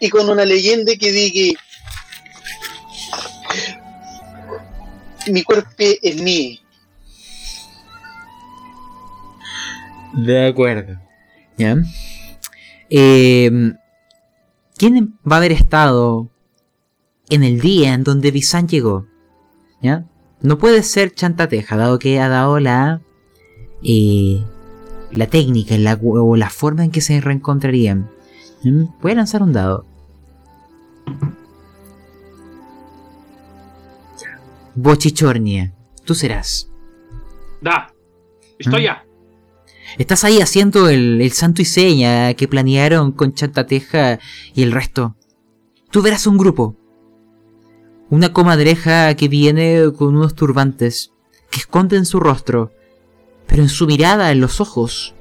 y 0.00 0.10
con 0.10 0.28
una 0.28 0.44
leyenda 0.44 0.96
que 0.96 1.12
diga, 1.12 1.60
mi 5.28 5.42
cuerpo 5.42 5.70
es 5.78 6.22
mío. 6.22 6.58
De 10.12 10.46
acuerdo. 10.46 11.00
¿Ya? 11.58 11.76
Eh, 12.90 13.50
¿Quién 14.76 15.18
va 15.30 15.36
a 15.36 15.38
haber 15.38 15.52
estado 15.52 16.28
en 17.30 17.42
el 17.42 17.60
día 17.60 17.94
en 17.94 18.04
donde 18.04 18.30
Bisan 18.30 18.68
llegó? 18.68 19.06
¿Ya? 19.82 20.04
No 20.40 20.58
puede 20.58 20.82
ser 20.82 21.14
Chantateja, 21.14 21.76
dado 21.76 21.98
que 21.98 22.20
ha 22.20 22.28
dado 22.28 22.60
la. 22.60 23.00
eh, 23.82 24.44
la 25.12 25.26
técnica 25.28 25.76
o 26.02 26.36
la 26.36 26.50
forma 26.50 26.84
en 26.84 26.90
que 26.90 27.00
se 27.00 27.20
reencontrarían. 27.20 28.10
¿Mm? 28.64 28.84
Voy 29.00 29.12
a 29.12 29.16
lanzar 29.16 29.42
un 29.42 29.52
dado. 29.52 29.86
Bochichornia, 34.74 35.72
tú 36.04 36.14
serás. 36.14 36.70
¡Da! 37.60 37.92
Estoy 38.58 38.82
¿Mm? 38.82 38.84
ya. 38.84 39.04
Estás 39.98 40.24
ahí 40.24 40.40
haciendo 40.40 40.88
el, 40.88 41.20
el 41.20 41.32
santo 41.32 41.62
y 41.62 41.64
seña 41.64 42.34
que 42.34 42.48
planearon 42.48 43.12
con 43.12 43.34
Chantateja 43.34 44.18
y 44.54 44.62
el 44.62 44.72
resto. 44.72 45.16
Tú 45.90 46.02
verás 46.02 46.26
un 46.26 46.38
grupo. 46.38 46.76
Una 48.10 48.32
comadreja 48.32 49.14
que 49.14 49.28
viene 49.28 49.92
con 49.96 50.16
unos 50.16 50.34
turbantes, 50.34 51.12
que 51.50 51.60
esconden 51.60 52.04
su 52.04 52.20
rostro, 52.20 52.72
pero 53.46 53.62
en 53.62 53.68
su 53.68 53.86
mirada, 53.86 54.32
en 54.32 54.40
los 54.40 54.60
ojos, 54.60 55.14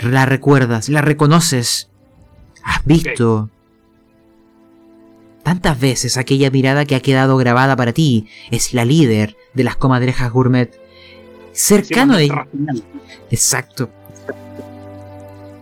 la 0.00 0.26
recuerdas, 0.26 0.88
la 0.88 1.00
reconoces. 1.00 1.90
Has 2.62 2.84
visto 2.84 3.50
tantas 5.44 5.78
veces 5.78 6.16
aquella 6.16 6.50
mirada 6.50 6.84
que 6.84 6.96
ha 6.96 7.00
quedado 7.00 7.36
grabada 7.36 7.76
para 7.76 7.92
ti. 7.92 8.26
Es 8.50 8.74
la 8.74 8.84
líder 8.84 9.36
de 9.54 9.62
las 9.62 9.76
comadrejas 9.76 10.32
gourmet. 10.32 10.76
Cercano 11.52 12.14
a 12.14 12.22
ella. 12.22 12.48
Exacto. 13.30 13.90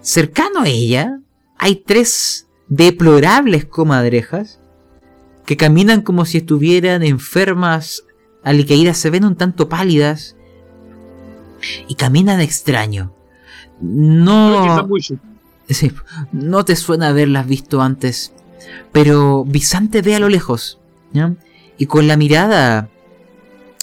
Cercano 0.01 0.63
a 0.63 0.69
ella 0.69 1.21
hay 1.59 1.77
tres 1.77 2.49
deplorables 2.69 3.67
comadrejas 3.67 4.59
que 5.45 5.57
caminan 5.57 6.03
como 6.03 6.25
si 6.25 6.39
estuvieran 6.39 7.03
enfermas, 7.03 8.05
alicaídas, 8.43 8.97
se 8.97 9.11
ven 9.11 9.25
un 9.25 9.37
tanto 9.37 9.69
pálidas 9.69 10.37
y 11.89 11.95
caminan 11.97 12.41
extraño. 12.41 13.15
No, 13.81 14.89
sí, 15.69 15.93
no 16.33 16.65
te 16.65 16.77
suena 16.77 17.09
haberlas 17.09 17.47
visto 17.47 17.83
antes, 17.83 18.33
pero 18.93 19.45
Visante 19.45 20.03
ve 20.03 20.15
a 20.15 20.19
lo 20.19 20.29
lejos 20.29 20.79
y 21.79 21.87
con 21.87 22.07
la 22.07 22.17
mirada 22.17 22.89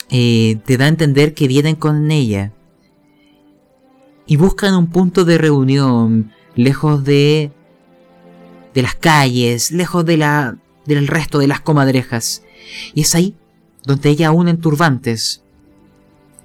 eh, 0.09 0.59
te 0.65 0.77
da 0.77 0.85
a 0.85 0.89
entender 0.89 1.33
que 1.33 1.47
vienen 1.47 1.75
con 1.75 2.09
ella 2.11 2.51
y 4.25 4.37
buscan 4.37 4.75
un 4.75 4.87
punto 4.87 5.25
de 5.25 5.37
reunión 5.37 6.31
lejos 6.55 7.03
de 7.03 7.51
de 8.73 8.81
las 8.81 8.95
calles, 8.95 9.71
lejos 9.71 10.05
de 10.05 10.17
la 10.17 10.57
del 10.85 11.07
resto 11.07 11.39
de 11.39 11.47
las 11.47 11.61
comadrejas. 11.61 12.43
Y 12.93 13.01
es 13.01 13.15
ahí 13.15 13.35
donde 13.83 14.09
ella 14.09 14.27
aún 14.27 14.47
en 14.47 14.59
turbantes 14.59 15.43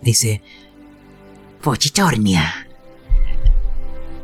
dice, 0.03 0.43
Pochichornia, 1.63 2.69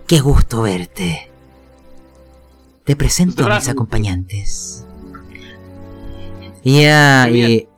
qué 0.06 0.20
gusto 0.20 0.62
verte. 0.62 1.29
Te 2.84 2.96
presento 2.96 3.46
a 3.46 3.56
mis 3.56 3.68
acompañantes. 3.68 4.86
Y 6.62 6.80
ella 6.80 7.24
Qué 7.26 7.32
bien. 7.32 7.50
eh, 7.50 7.68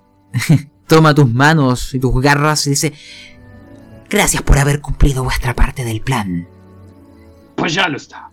toma 0.86 1.14
tus 1.14 1.32
manos 1.32 1.94
y 1.94 2.00
tus 2.00 2.20
garras 2.20 2.66
y 2.66 2.70
dice, 2.70 2.92
gracias 4.08 4.42
por 4.42 4.58
haber 4.58 4.80
cumplido 4.80 5.22
vuestra 5.24 5.54
parte 5.54 5.84
del 5.84 6.00
plan. 6.00 6.48
Pues 7.56 7.74
ya 7.74 7.88
lo 7.88 7.96
está. 7.96 8.30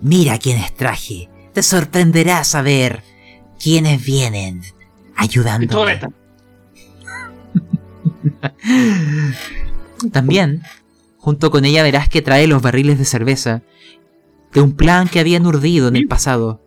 Mira 0.00 0.38
quiénes 0.38 0.74
traje. 0.74 1.28
Te 1.52 1.62
sorprenderá 1.62 2.44
saber 2.44 3.02
quiénes 3.62 4.04
vienen 4.04 4.62
está. 5.92 6.10
También, 10.12 10.62
junto 11.18 11.50
con 11.50 11.64
ella 11.64 11.82
verás 11.82 12.08
que 12.08 12.22
trae 12.22 12.46
los 12.46 12.62
barriles 12.62 12.98
de 12.98 13.04
cerveza 13.04 13.62
de 14.53 14.61
un 14.61 14.75
plan 14.75 15.07
que 15.07 15.19
habían 15.19 15.45
urdido 15.45 15.87
en 15.87 15.95
el 15.95 16.07
pasado. 16.07 16.61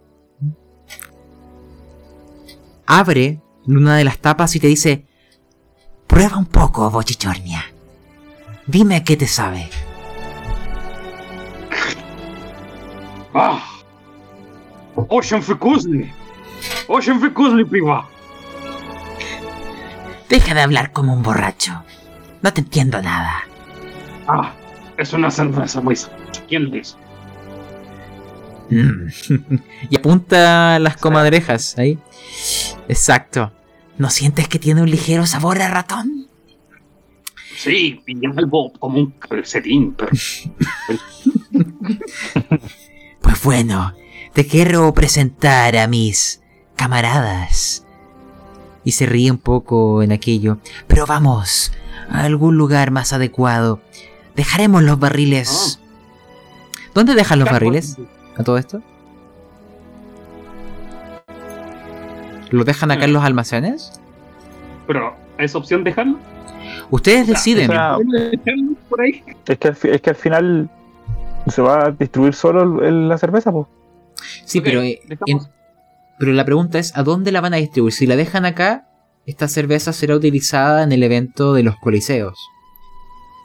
Abre 2.87 3.41
una 3.67 3.97
de 3.97 4.05
las 4.05 4.19
tapas 4.19 4.55
y 4.57 4.61
te 4.61 4.67
dice, 4.67 5.07
Prueba 6.07 6.37
un 6.37 6.47
poco, 6.47 6.89
Bochichornia. 6.91 7.65
Dime 8.67 9.05
qué 9.05 9.17
te 9.17 9.27
sabe. 9.27 9.69
Ah. 13.35 13.61
Очень 14.97 15.43
вкусный. 15.43 16.13
Очень 16.89 17.21
вкусный 17.21 17.65
пиво. 17.65 18.07
Deja 20.29 20.55
de 20.55 20.63
hablar 20.63 20.93
como 20.93 21.13
un 21.13 21.23
borracho. 21.23 21.85
No 22.43 22.53
te 22.53 22.61
entiendo 22.63 23.03
nada. 23.03 23.45
Ah, 24.27 24.53
es 24.97 25.13
una 25.13 25.31
cerveza 25.31 25.81
muy 25.81 25.97
sabrosa. 25.97 26.43
¿Quién 26.49 26.71
lo 26.71 26.77
hizo? 26.77 26.97
Y 29.90 29.96
apunta 29.96 30.80
las 30.80 30.98
comadrejas 30.98 31.78
ahí. 31.78 32.00
Exacto. 32.88 33.52
¿No 33.98 34.10
sientes 34.10 34.48
que 34.48 34.60
tiene 34.60 34.82
un 34.82 34.90
ligero 34.90 35.28
sabor 35.28 35.62
a 35.62 35.68
ratón? 35.70 36.28
Sí, 37.58 38.02
y 38.08 38.26
algo 38.26 38.72
como 38.74 38.98
un 39.00 39.12
calcetín, 39.12 39.94
pero 39.94 40.12
Pues 43.22 43.44
bueno, 43.44 43.94
te 44.34 44.48
quiero 44.48 44.92
presentar 44.94 45.78
a 45.78 45.88
mis 45.88 46.42
camaradas. 46.76 47.86
Y 48.84 48.94
se 48.94 49.06
ríe 49.06 49.30
un 49.30 49.38
poco 49.38 50.02
en 50.02 50.12
aquello. 50.12 50.58
Pero 50.88 51.06
vamos 51.06 51.72
a 52.10 52.24
algún 52.24 52.58
lugar 52.58 52.90
más 52.90 53.14
adecuado. 53.14 53.80
Dejaremos 54.36 54.82
los 54.82 54.98
barriles. 54.98 55.80
¿Dónde 56.96 57.14
dejan 57.14 57.40
los 57.40 57.50
barriles 57.50 57.98
a 58.38 58.44
todo 58.44 58.58
esto? 58.58 58.82
¿Los 62.50 62.66
dejan 62.66 62.92
acá 62.92 63.06
en 63.06 63.14
los 63.14 63.24
almacenes? 63.24 64.02
Pero, 64.88 65.16
¿es 65.38 65.56
opción 65.56 65.84
dejarlo? 65.84 66.18
Ustedes 66.90 67.28
deciden. 67.28 67.70
o 67.70 67.74
sea, 67.74 67.98
¿Dejarlo 68.32 68.74
por 68.90 69.02
ahí? 69.02 69.24
Es 69.48 69.58
que, 69.58 69.70
es 69.90 70.02
que 70.02 70.10
al 70.10 70.16
final 70.16 70.70
se 71.48 71.62
va 71.62 71.86
a 71.88 71.92
distribuir 71.92 72.34
solo 72.34 72.84
el- 72.84 73.08
la 73.10 73.18
cerveza, 73.18 73.52
pues. 73.52 73.68
sí, 74.46 74.62
pero, 74.62 74.82
eh, 74.82 75.00
en- 75.26 75.40
pero 76.20 76.34
la 76.34 76.46
pregunta 76.46 76.78
es, 76.78 76.96
¿a 76.98 77.04
dónde 77.04 77.32
la 77.32 77.42
van 77.42 77.54
a 77.54 77.58
distribuir? 77.58 77.94
Si 77.94 78.06
la 78.06 78.16
dejan 78.16 78.46
acá, 78.46 78.88
esta 79.26 79.48
cerveza 79.48 79.94
será 79.94 80.16
utilizada 80.16 80.84
en 80.84 80.92
el 80.92 81.04
evento 81.04 81.54
de 81.54 81.64
los 81.64 81.76
coliseos. 81.78 82.38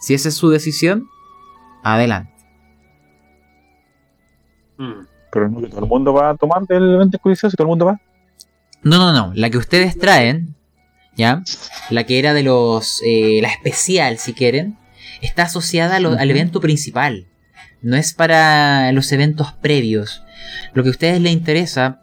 Si 0.00 0.14
esa 0.14 0.28
es 0.28 0.34
su 0.34 0.50
decisión, 0.50 1.06
adelante. 1.82 2.32
Mm. 4.78 5.06
Pero 5.32 5.48
no 5.48 5.60
que 5.60 5.68
todo 5.68 5.80
el 5.80 5.86
mundo 5.88 6.12
va 6.12 6.30
a 6.30 6.36
tomar 6.36 6.62
del 6.66 6.94
evento 6.94 7.18
si 7.34 7.40
todo 7.56 7.64
el 7.64 7.68
mundo 7.68 7.86
va. 7.86 8.00
No, 8.82 8.98
no, 8.98 9.12
no. 9.12 9.32
La 9.34 9.50
que 9.50 9.58
ustedes 9.58 9.98
traen, 9.98 10.54
¿ya? 11.16 11.42
La 11.90 12.04
que 12.04 12.18
era 12.18 12.32
de 12.34 12.42
los... 12.42 13.00
eh, 13.04 13.40
la 13.42 13.48
especial, 13.48 14.18
si 14.18 14.32
quieren, 14.32 14.78
está 15.22 15.42
asociada 15.44 15.98
lo- 16.00 16.12
al 16.18 16.30
evento 16.30 16.60
principal. 16.60 17.26
No 17.82 17.96
es 17.96 18.14
para 18.14 18.92
los 18.92 19.10
eventos 19.12 19.52
previos. 19.52 20.22
Lo 20.72 20.82
que 20.82 20.88
a 20.88 20.92
ustedes 20.92 21.20
les 21.20 21.32
interesa, 21.32 22.00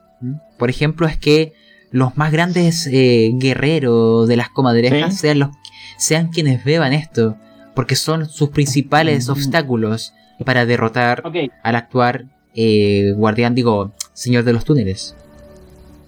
por 0.58 0.70
ejemplo, 0.70 1.08
es 1.08 1.18
que 1.18 1.54
los 1.92 2.18
más 2.18 2.32
grandes 2.32 2.88
eh, 2.92 3.32
guerreros 3.36 4.28
de 4.28 4.36
las 4.38 4.50
comadrejas 4.50 5.14
Sí. 5.14 5.20
sean, 5.22 5.40
los, 5.40 5.50
sean 5.98 6.30
quienes 6.30 6.64
beban 6.64 6.94
esto. 6.94 7.38
Porque 7.76 7.96
son 7.96 8.28
sus 8.30 8.50
principales 8.50 9.28
Mm. 9.28 9.32
obstáculos 9.32 10.14
para 10.46 10.66
derrotar 10.66 11.24
al 11.64 11.76
actuar 11.76 12.26
eh, 12.56 13.14
guardián, 13.16 13.56
digo, 13.56 13.92
señor 14.14 14.44
de 14.44 14.54
los 14.54 14.66
túneles. 14.66 15.16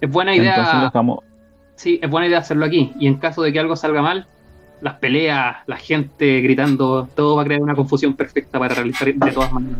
es 0.01 0.09
buena 0.11 0.33
Entonces 0.35 0.73
idea. 0.73 0.83
dejamos. 0.85 1.19
Sí, 1.75 1.99
es 2.01 2.09
buena 2.09 2.27
idea 2.27 2.39
hacerlo 2.39 2.65
aquí. 2.65 2.93
Y 2.99 3.07
en 3.07 3.15
caso 3.15 3.41
de 3.41 3.51
que 3.51 3.59
algo 3.59 3.75
salga 3.75 4.01
mal, 4.01 4.27
las 4.81 4.95
peleas, 4.95 5.57
la 5.67 5.77
gente 5.77 6.41
gritando, 6.41 7.07
todo 7.15 7.35
va 7.35 7.41
a 7.41 7.45
crear 7.45 7.61
una 7.61 7.75
confusión 7.75 8.13
perfecta 8.13 8.59
para 8.59 8.75
realizar 8.75 9.13
de 9.13 9.31
todas 9.31 9.51
maneras. 9.51 9.79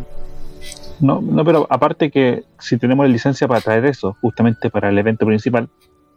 No, 0.99 1.21
no, 1.21 1.43
pero 1.43 1.67
aparte 1.69 2.09
que 2.09 2.43
si 2.59 2.77
tenemos 2.77 3.05
la 3.05 3.11
licencia 3.11 3.47
para 3.47 3.61
traer 3.61 3.85
eso, 3.85 4.15
justamente 4.21 4.69
para 4.69 4.89
el 4.89 4.97
evento 4.97 5.25
principal, 5.25 5.69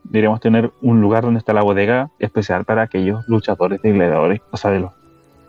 deberíamos 0.04 0.40
tener 0.40 0.70
un 0.80 1.00
lugar 1.00 1.24
donde 1.24 1.38
está 1.38 1.52
la 1.52 1.62
bodega 1.62 2.10
especial 2.18 2.64
para 2.64 2.82
aquellos 2.82 3.26
luchadores 3.28 3.82
de 3.82 3.92
gladiadores, 3.92 4.40
o 4.50 4.56
sea, 4.56 4.70
de 4.70 4.80
los 4.80 4.92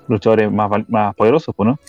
luchadores 0.08 0.52
más, 0.52 0.70
más 0.90 1.16
poderosos, 1.16 1.54
pues, 1.56 1.68
¿no? 1.68 1.80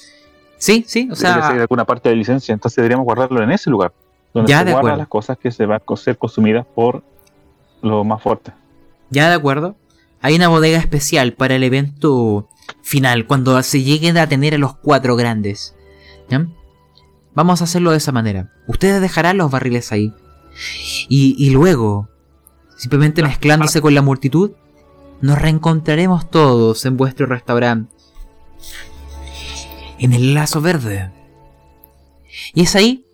Sí, 0.61 0.85
sí, 0.87 1.09
o 1.11 1.15
Debería 1.17 1.43
ser 1.43 1.53
sea, 1.53 1.63
alguna 1.63 1.85
parte 1.87 2.11
de 2.11 2.17
licencia, 2.17 2.53
entonces 2.53 2.77
deberíamos 2.77 3.05
guardarlo 3.07 3.43
en 3.43 3.51
ese 3.51 3.71
lugar, 3.71 3.93
donde 4.35 4.51
Ya, 4.51 4.59
se 4.59 4.67
de 4.67 4.73
guardan 4.73 4.99
las 4.99 5.09
cosas 5.09 5.39
que 5.39 5.51
se 5.51 5.65
van 5.65 5.81
a 5.85 5.97
ser 5.97 6.19
consumidas 6.19 6.67
por 6.75 7.03
los 7.83 8.05
más 8.05 8.23
fuertes. 8.23 8.53
ya 9.09 9.29
de 9.31 9.35
acuerdo. 9.35 9.75
Hay 10.21 10.37
una 10.37 10.49
bodega 10.49 10.79
especial 10.79 11.33
para 11.33 11.55
el 11.57 11.63
evento 11.63 12.47
final, 12.83 13.27
cuando 13.27 13.63
se 13.63 13.83
lleguen 13.83 14.19
a 14.19 14.29
tener 14.29 14.55
a 14.55 14.59
los 14.59 14.77
cuatro 14.77 15.17
grandes. 15.17 15.75
¿Ya? 16.29 16.47
Vamos 17.35 17.63
a 17.63 17.65
hacerlo 17.65 17.93
de 17.93 17.97
esa 17.97 18.13
manera. 18.13 18.53
Ustedes 18.69 19.01
dejarán 19.01 19.39
los 19.39 19.51
barriles 19.51 19.93
ahí. 19.93 20.13
Y, 21.09 21.35
y 21.39 21.51
luego, 21.51 22.11
simplemente 22.77 23.23
mezclándose 23.23 23.81
con 23.81 23.95
la 23.95 24.03
multitud, 24.03 24.51
nos 25.23 25.41
reencontraremos 25.41 26.31
todos 26.31 26.85
en 26.85 26.99
vuestro 26.99 27.25
restaurante. 27.25 27.91
En 30.01 30.13
el 30.13 30.35
lazo 30.35 30.61
verde. 30.61 31.11
Y 32.55 32.63
es 32.63 32.75
ahí 32.75 33.05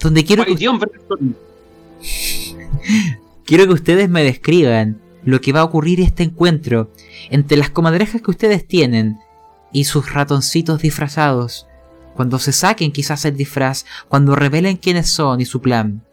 donde 0.00 0.24
quiero 0.24 0.44
que. 0.44 0.56
Quiero 3.44 3.66
que 3.66 3.72
ustedes 3.72 4.08
me 4.08 4.24
describan 4.24 5.00
lo 5.24 5.40
que 5.40 5.52
va 5.52 5.60
a 5.60 5.64
ocurrir 5.64 6.00
este 6.00 6.24
encuentro 6.24 6.90
entre 7.30 7.56
las 7.56 7.70
comadrejas 7.70 8.20
que 8.22 8.30
ustedes 8.30 8.66
tienen 8.66 9.18
y 9.72 9.84
sus 9.84 10.12
ratoncitos 10.12 10.82
disfrazados. 10.82 11.66
Cuando 12.14 12.38
se 12.38 12.52
saquen 12.52 12.92
quizás 12.92 13.24
el 13.24 13.36
disfraz, 13.36 13.84
cuando 14.08 14.34
revelen 14.34 14.76
quiénes 14.76 15.10
son 15.10 15.40
y 15.40 15.44
su 15.44 15.60
plan. 15.60 16.04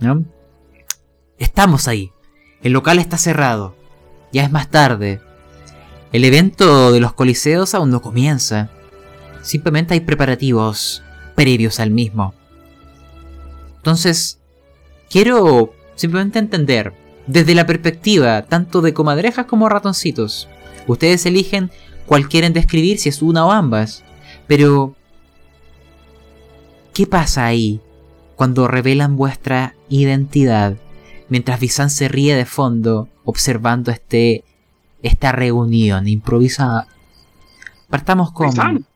¿no? 0.00 0.24
Estamos 1.38 1.88
ahí. 1.88 2.12
El 2.62 2.72
local 2.72 2.98
está 2.98 3.18
cerrado. 3.18 3.76
Ya 4.32 4.44
es 4.44 4.50
más 4.50 4.70
tarde. 4.70 5.20
El 6.12 6.24
evento 6.24 6.92
de 6.92 7.00
los 7.00 7.12
coliseos 7.12 7.74
aún 7.74 7.90
no 7.90 8.00
comienza. 8.00 8.70
Simplemente 9.42 9.94
hay 9.94 10.00
preparativos 10.00 11.02
previos 11.34 11.80
al 11.80 11.90
mismo. 11.90 12.34
Entonces, 13.76 14.40
quiero 15.08 15.72
simplemente 15.94 16.38
entender 16.38 16.92
desde 17.26 17.54
la 17.54 17.66
perspectiva 17.66 18.42
tanto 18.42 18.80
de 18.80 18.94
comadrejas 18.94 19.46
como 19.46 19.68
ratoncitos. 19.68 20.48
Ustedes 20.86 21.26
eligen 21.26 21.70
cuál 22.06 22.28
quieren 22.28 22.52
describir, 22.52 22.98
si 22.98 23.08
es 23.08 23.22
una 23.22 23.46
o 23.46 23.52
ambas. 23.52 24.02
Pero, 24.46 24.96
¿qué 26.94 27.06
pasa 27.06 27.46
ahí 27.46 27.80
cuando 28.34 28.66
revelan 28.66 29.16
vuestra 29.16 29.74
identidad? 29.88 30.76
Mientras 31.28 31.60
Visan 31.60 31.90
se 31.90 32.08
ríe 32.08 32.34
de 32.34 32.46
fondo, 32.46 33.08
observando 33.24 33.90
este, 33.90 34.44
esta 35.02 35.32
reunión 35.32 36.08
improvisada. 36.08 36.88
Partamos 37.90 38.32
con... 38.32 38.86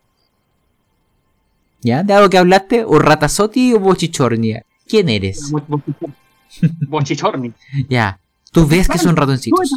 ¿Ya? 1.83 2.03
¿De 2.03 2.15
algo 2.15 2.31
que 2.31 2.39
hablaste? 2.39 2.85
¿O 2.85 2.99
Ratazotti 2.99 3.75
o 3.75 3.81
Bochichornia? 3.81 4.65
¿Quién 4.87 5.09
eres? 5.09 5.53
Bochichorni. 6.89 7.53
Ya. 7.89 8.21
Tú 8.53 8.67
ves 8.67 8.89
que 8.89 8.99
son 8.99 9.17
ratoncitos. 9.17 9.73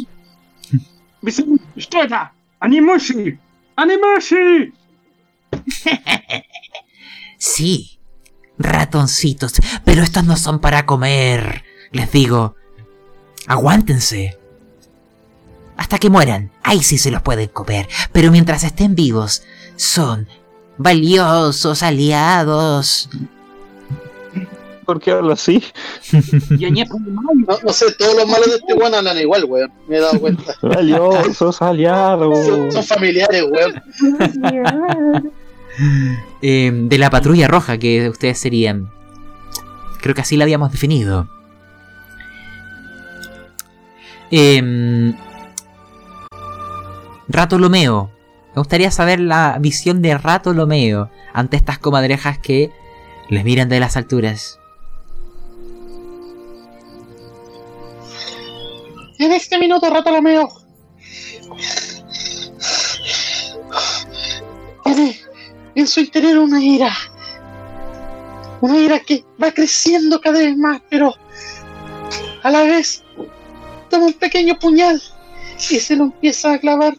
Animushi, 2.60 3.38
Animushi. 3.76 4.72
Sí, 7.38 7.98
ratoncitos, 8.58 9.54
pero 9.84 10.02
estos 10.02 10.24
no 10.24 10.36
son 10.36 10.58
para 10.58 10.86
comer. 10.86 11.64
Les 11.92 12.10
digo, 12.10 12.56
aguántense. 13.46 14.38
Hasta 15.76 15.98
que 15.98 16.08
mueran, 16.08 16.50
ahí 16.62 16.82
sí 16.82 16.96
se 16.96 17.10
los 17.10 17.20
pueden 17.20 17.48
comer, 17.48 17.88
pero 18.12 18.32
mientras 18.32 18.64
estén 18.64 18.94
vivos, 18.94 19.42
son 19.76 20.26
valiosos 20.78 21.82
aliados. 21.82 23.08
¿Por 24.84 25.00
qué 25.00 25.10
hablo 25.10 25.32
así? 25.32 25.62
No, 27.46 27.58
no 27.64 27.72
sé, 27.72 27.86
todos 27.98 28.16
los 28.16 28.28
malos 28.28 28.46
de 28.46 28.56
este 28.56 28.74
weón 28.74 28.94
andan 28.94 29.18
igual, 29.18 29.44
weón. 29.44 29.72
Me 29.88 29.96
he 29.96 30.00
dado 30.00 30.18
cuenta. 30.20 30.54
Valiosos 30.62 31.56
Son, 31.56 31.68
aliados. 31.68 32.72
son 32.72 32.84
familiares, 32.84 33.44
weón. 33.50 33.82
Eh, 36.40 36.70
de 36.72 36.96
la 36.96 37.10
patrulla 37.10 37.48
roja 37.48 37.76
que 37.76 38.08
ustedes 38.08 38.38
serían. 38.38 38.88
Creo 40.00 40.14
que 40.14 40.22
así 40.22 40.34
la 40.38 40.44
habíamos 40.44 40.72
definido. 40.72 41.28
Eh, 44.30 45.12
Rato 47.28 47.58
Lomeo. 47.58 48.10
Me 48.56 48.60
gustaría 48.60 48.90
saber 48.90 49.20
la 49.20 49.58
visión 49.60 50.00
de 50.00 50.16
Rato 50.16 50.54
Lomeo 50.54 51.10
ante 51.34 51.58
estas 51.58 51.78
comadrejas 51.78 52.38
que 52.38 52.72
les 53.28 53.44
miran 53.44 53.68
de 53.68 53.80
las 53.80 53.98
alturas. 53.98 54.58
En 59.18 59.32
este 59.32 59.58
minuto, 59.58 59.90
Ratolomeo. 59.90 60.48
Tiene 64.84 65.20
en 65.74 65.86
su 65.86 66.00
interior 66.00 66.38
una 66.38 66.64
ira. 66.64 66.96
Una 68.62 68.78
ira 68.78 69.00
que 69.00 69.22
va 69.42 69.52
creciendo 69.52 70.18
cada 70.18 70.38
vez 70.38 70.56
más, 70.56 70.80
pero 70.88 71.14
a 72.42 72.50
la 72.50 72.62
vez 72.62 73.04
toma 73.90 74.06
un 74.06 74.14
pequeño 74.14 74.58
puñal 74.58 75.02
y 75.58 75.78
se 75.78 75.94
lo 75.94 76.04
empieza 76.04 76.54
a 76.54 76.58
clavar 76.58 76.96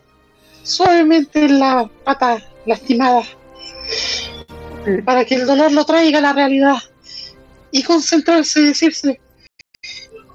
suavemente 0.68 1.45
en 1.45 1.60
la 1.60 1.89
pata 2.03 2.44
lastimada. 2.65 3.23
Para 5.06 5.26
que 5.26 5.35
el 5.35 5.45
dolor 5.45 5.72
lo 5.72 5.85
traiga 5.85 6.19
a 6.19 6.22
la 6.22 6.34
realidad 6.34 6.77
y 7.72 7.84
concentrarse 7.84 8.61
y 8.61 8.65
decirse: 8.65 9.19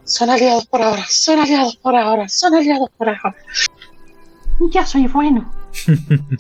Son 0.05 0.31
aliados 0.31 0.67
por 0.67 0.83
ahora, 0.83 1.05
son 1.09 1.39
aliados 1.39 1.77
por 1.77 1.97
ahora, 1.97 2.29
son 2.29 2.55
aliados 2.55 2.91
por 2.97 3.09
ahora. 3.09 3.37
Ya 4.71 4.87
soy 4.87 5.07
bueno. 5.07 5.53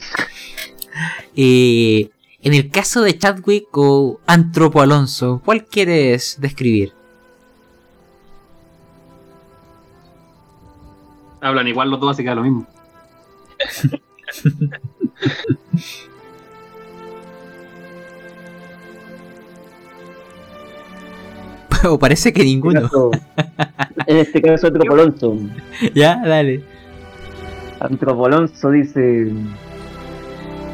Eh, 1.34 2.10
en 2.42 2.52
el 2.52 2.70
caso 2.70 3.00
de 3.00 3.16
Chadwick 3.16 3.66
o 3.72 4.20
Antropo 4.26 4.82
Alonso, 4.82 5.40
¿cuál 5.42 5.64
quieres 5.64 6.36
describir? 6.38 6.92
Hablan 11.40 11.66
igual 11.66 11.90
los 11.90 11.98
dos, 11.98 12.10
así 12.10 12.22
que 12.22 12.28
da 12.28 12.34
lo 12.34 12.42
mismo. 12.42 12.66
o 21.88 21.98
parece 21.98 22.32
que 22.32 22.42
En 22.42 22.46
este 22.48 22.54
ninguno. 22.54 22.82
caso- 22.82 23.10
En 24.06 24.16
este 24.16 24.42
caso, 24.42 24.66
Antropolonso. 24.68 25.36
ya, 25.94 26.20
dale. 26.24 26.62
Antropolonso 27.80 28.70
dice: 28.70 29.32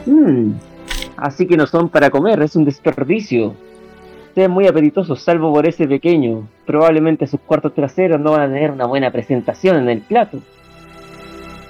"Hmm, 0.06 0.52
Así 1.16 1.46
que 1.46 1.56
no 1.56 1.66
son 1.66 1.88
para 1.88 2.10
comer, 2.10 2.40
es 2.42 2.54
un 2.56 2.64
desperdicio. 2.64 3.54
Sean 4.34 4.50
muy 4.52 4.66
apetitosos, 4.68 5.20
salvo 5.20 5.52
por 5.52 5.66
ese 5.66 5.88
pequeño. 5.88 6.46
Probablemente 6.64 7.26
sus 7.26 7.40
cuartos 7.40 7.74
traseros 7.74 8.20
no 8.20 8.32
van 8.32 8.42
a 8.42 8.46
tener 8.46 8.70
una 8.70 8.86
buena 8.86 9.10
presentación 9.10 9.78
en 9.78 9.88
el 9.88 10.00
plato. 10.00 10.38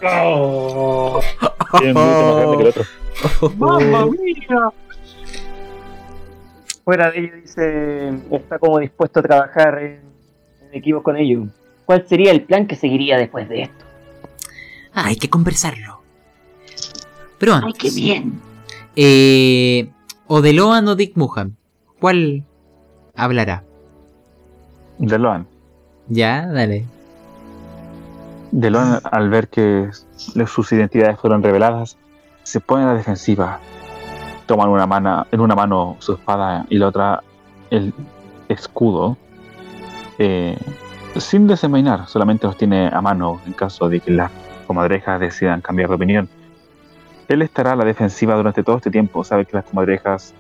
Es 0.01 1.95
mucho 1.95 2.23
más 2.23 2.37
grande 2.37 2.57
que 2.57 2.63
el 2.63 2.69
otro. 2.69 2.85
¡Mamma 3.57 4.07
mía! 4.07 4.71
Fuera 6.85 7.11
de 7.11 7.19
ello, 7.19 7.37
dice: 7.37 8.09
Está 8.31 8.59
como 8.59 8.79
dispuesto 8.79 9.21
a 9.21 9.23
trabajar 9.23 9.79
en, 9.79 10.01
en 10.63 10.75
equipos 10.75 11.03
con 11.03 11.17
ellos. 11.17 11.49
¿Cuál 11.85 12.07
sería 12.07 12.31
el 12.33 12.43
plan 12.43 12.67
que 12.67 12.77
seguiría 12.77 13.17
después 13.17 13.49
de 13.49 13.63
esto? 13.63 13.85
Ah, 14.93 15.07
hay 15.07 15.17
que 15.17 15.29
conversarlo. 15.31 16.03
Pero 17.39 17.55
¡Ay, 17.55 17.61
antes, 17.65 17.79
qué 17.79 17.91
bien! 17.91 18.41
Eh, 18.97 19.89
o 20.27 20.43
de 20.43 20.53
Loan 20.53 20.89
o 20.89 20.97
Dick 20.97 21.17
Muhan. 21.17 21.57
¿Cuál 22.01 22.45
hablará? 23.15 23.65
Deloan. 24.99 25.47
Ya, 26.09 26.47
dale. 26.47 26.85
Deloan, 28.51 29.01
al 29.05 29.31
ver 29.31 29.49
que 29.49 29.91
sus 30.47 30.73
identidades 30.73 31.19
fueron 31.19 31.43
reveladas, 31.43 31.97
se 32.43 32.61
pone 32.61 32.85
a 32.85 32.87
la 32.87 32.95
defensiva. 32.95 33.61
Toma 34.47 34.67
una 34.67 34.87
mano, 34.87 35.27
en 35.31 35.41
una 35.41 35.55
mano 35.55 35.97
su 35.99 36.15
espada 36.15 36.65
y 36.71 36.79
la 36.79 36.89
otra 36.89 37.23
el 37.71 37.93
escudo. 38.49 39.17
eh, 40.19 40.57
sin 41.17 41.47
desenvainar, 41.47 42.07
solamente 42.07 42.47
los 42.47 42.57
tiene 42.57 42.89
a 42.93 43.01
mano 43.01 43.41
en 43.47 43.53
caso 43.53 43.89
de 43.89 44.01
que 44.01 44.11
las 44.11 44.31
comadrejas 44.67 45.21
decidan 45.21 45.61
cambiar 45.61 45.89
de 45.89 45.95
opinión. 45.95 46.29
Él 47.29 47.43
estará 47.43 47.73
a 47.73 47.77
la 47.77 47.85
defensiva 47.85 48.35
durante 48.37 48.63
todo 48.63 48.77
este 48.77 48.91
tiempo. 48.91 49.25
Sabe 49.25 49.45
que 49.45 49.57
las 49.57 49.65
comadrejas 49.65 50.35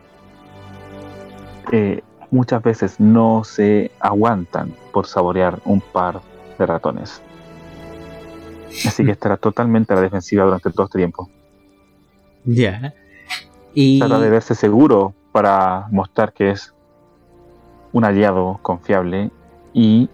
eh, 1.72 2.02
muchas 2.30 2.62
veces 2.62 3.01
no 3.01 3.44
se 3.44 3.90
aguantan 4.01 4.72
por 4.93 5.06
saborear 5.06 5.59
un 5.64 5.80
par 5.80 6.20
de 6.59 6.66
ratones. 6.66 7.22
Así 8.86 9.05
que 9.05 9.12
estará 9.12 9.36
totalmente 9.36 9.93
a 9.93 9.97
la 9.97 10.03
defensiva 10.03 10.45
durante 10.45 10.70
todo 10.70 10.86
este 10.86 10.99
tiempo. 10.99 11.31
Ya. 12.45 12.95
Y. 13.74 13.99
Trata 13.99 14.19
de 14.19 14.31
verse 14.31 14.55
seguro 14.55 15.15
para 15.32 15.86
mostrar 15.90 16.32
que 16.32 16.51
es 16.51 16.74
un 17.93 18.05
aliado 18.05 18.59
confiable 18.62 19.31
y 19.73 20.09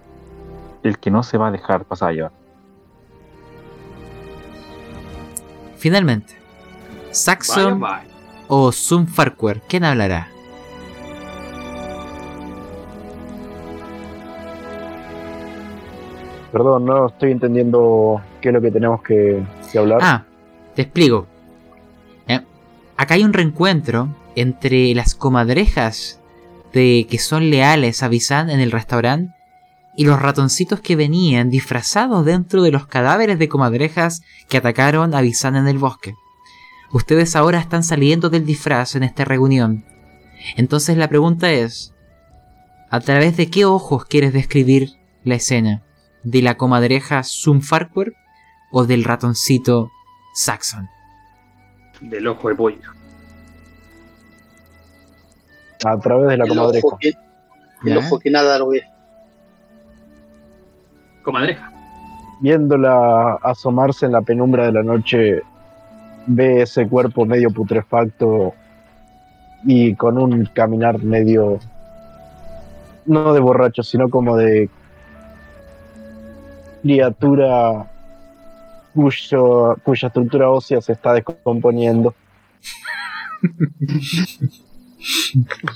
el 0.82 0.98
que 0.98 1.10
no 1.10 1.22
se 1.22 1.38
va 1.38 1.48
a 1.48 1.50
dejar 1.50 1.84
pasar 1.84 2.10
a 2.10 2.12
llevar. 2.12 2.32
Finalmente, 5.76 6.34
Saxon 7.10 7.82
o 8.48 8.72
Zoom 8.72 9.06
Farquhar, 9.06 9.60
¿quién 9.62 9.84
hablará? 9.84 10.33
Perdón, 16.54 16.84
no 16.84 17.08
estoy 17.08 17.32
entendiendo 17.32 18.22
qué 18.40 18.50
es 18.50 18.54
lo 18.54 18.60
que 18.60 18.70
tenemos 18.70 19.02
que, 19.02 19.42
hablar. 19.76 19.98
Ah, 20.00 20.24
te 20.76 20.82
explico. 20.82 21.26
Eh, 22.28 22.40
Acá 22.96 23.14
hay 23.14 23.24
un 23.24 23.32
reencuentro 23.32 24.08
entre 24.36 24.94
las 24.94 25.16
comadrejas 25.16 26.20
de 26.72 27.08
que 27.10 27.18
son 27.18 27.50
leales 27.50 28.04
a 28.04 28.08
Visan 28.08 28.50
en 28.50 28.60
el 28.60 28.70
restaurante 28.70 29.34
y 29.96 30.04
los 30.04 30.22
ratoncitos 30.22 30.78
que 30.78 30.94
venían 30.94 31.50
disfrazados 31.50 32.24
dentro 32.24 32.62
de 32.62 32.70
los 32.70 32.86
cadáveres 32.86 33.40
de 33.40 33.48
comadrejas 33.48 34.22
que 34.48 34.58
atacaron 34.58 35.12
a 35.12 35.22
Visan 35.22 35.56
en 35.56 35.66
el 35.66 35.78
bosque. 35.78 36.14
Ustedes 36.92 37.34
ahora 37.34 37.58
están 37.58 37.82
saliendo 37.82 38.30
del 38.30 38.46
disfraz 38.46 38.94
en 38.94 39.02
esta 39.02 39.24
reunión. 39.24 39.84
Entonces 40.56 40.96
la 40.98 41.08
pregunta 41.08 41.50
es, 41.50 41.92
¿a 42.90 43.00
través 43.00 43.36
de 43.36 43.50
qué 43.50 43.64
ojos 43.64 44.04
quieres 44.04 44.32
describir 44.32 44.90
la 45.24 45.34
escena? 45.34 45.83
¿De 46.24 46.42
la 46.42 46.56
comadreja 46.56 47.22
Zoom 47.22 47.60
Farquhar 47.60 48.12
o 48.70 48.84
del 48.86 49.04
ratoncito 49.04 49.90
Saxon? 50.34 50.88
Del 52.00 52.26
ojo 52.26 52.48
de 52.48 52.54
pollo. 52.54 52.90
A 55.84 55.98
través 55.98 56.28
de 56.30 56.36
la 56.38 56.44
El 56.44 56.50
comadreja. 56.50 56.86
ojo 56.86 56.98
que, 56.98 57.12
el 57.84 57.98
ojo 57.98 58.18
que 58.18 58.30
nada 58.30 58.58
lo 58.58 58.68
ve. 58.68 58.82
Comadreja. 61.22 61.70
viéndola 62.40 63.38
asomarse 63.42 64.04
en 64.04 64.12
la 64.12 64.20
penumbra 64.22 64.66
de 64.66 64.72
la 64.72 64.82
noche, 64.82 65.42
ve 66.26 66.62
ese 66.62 66.86
cuerpo 66.86 67.24
medio 67.24 67.50
putrefacto 67.50 68.52
y 69.64 69.94
con 69.94 70.18
un 70.18 70.44
caminar 70.46 71.02
medio, 71.02 71.58
no 73.06 73.32
de 73.32 73.40
borracho, 73.40 73.82
sino 73.82 74.10
como 74.10 74.36
de 74.36 74.68
criatura 76.84 77.90
cuyo, 78.94 79.76
cuya 79.82 80.08
estructura 80.08 80.50
ósea 80.50 80.82
se 80.82 80.92
está 80.92 81.14
descomponiendo. 81.14 82.14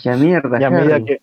Ya 0.02 0.16
mierda, 0.16 0.58
Y 0.58 0.64
a, 0.64 0.70
medida 0.70 1.04
que, 1.04 1.20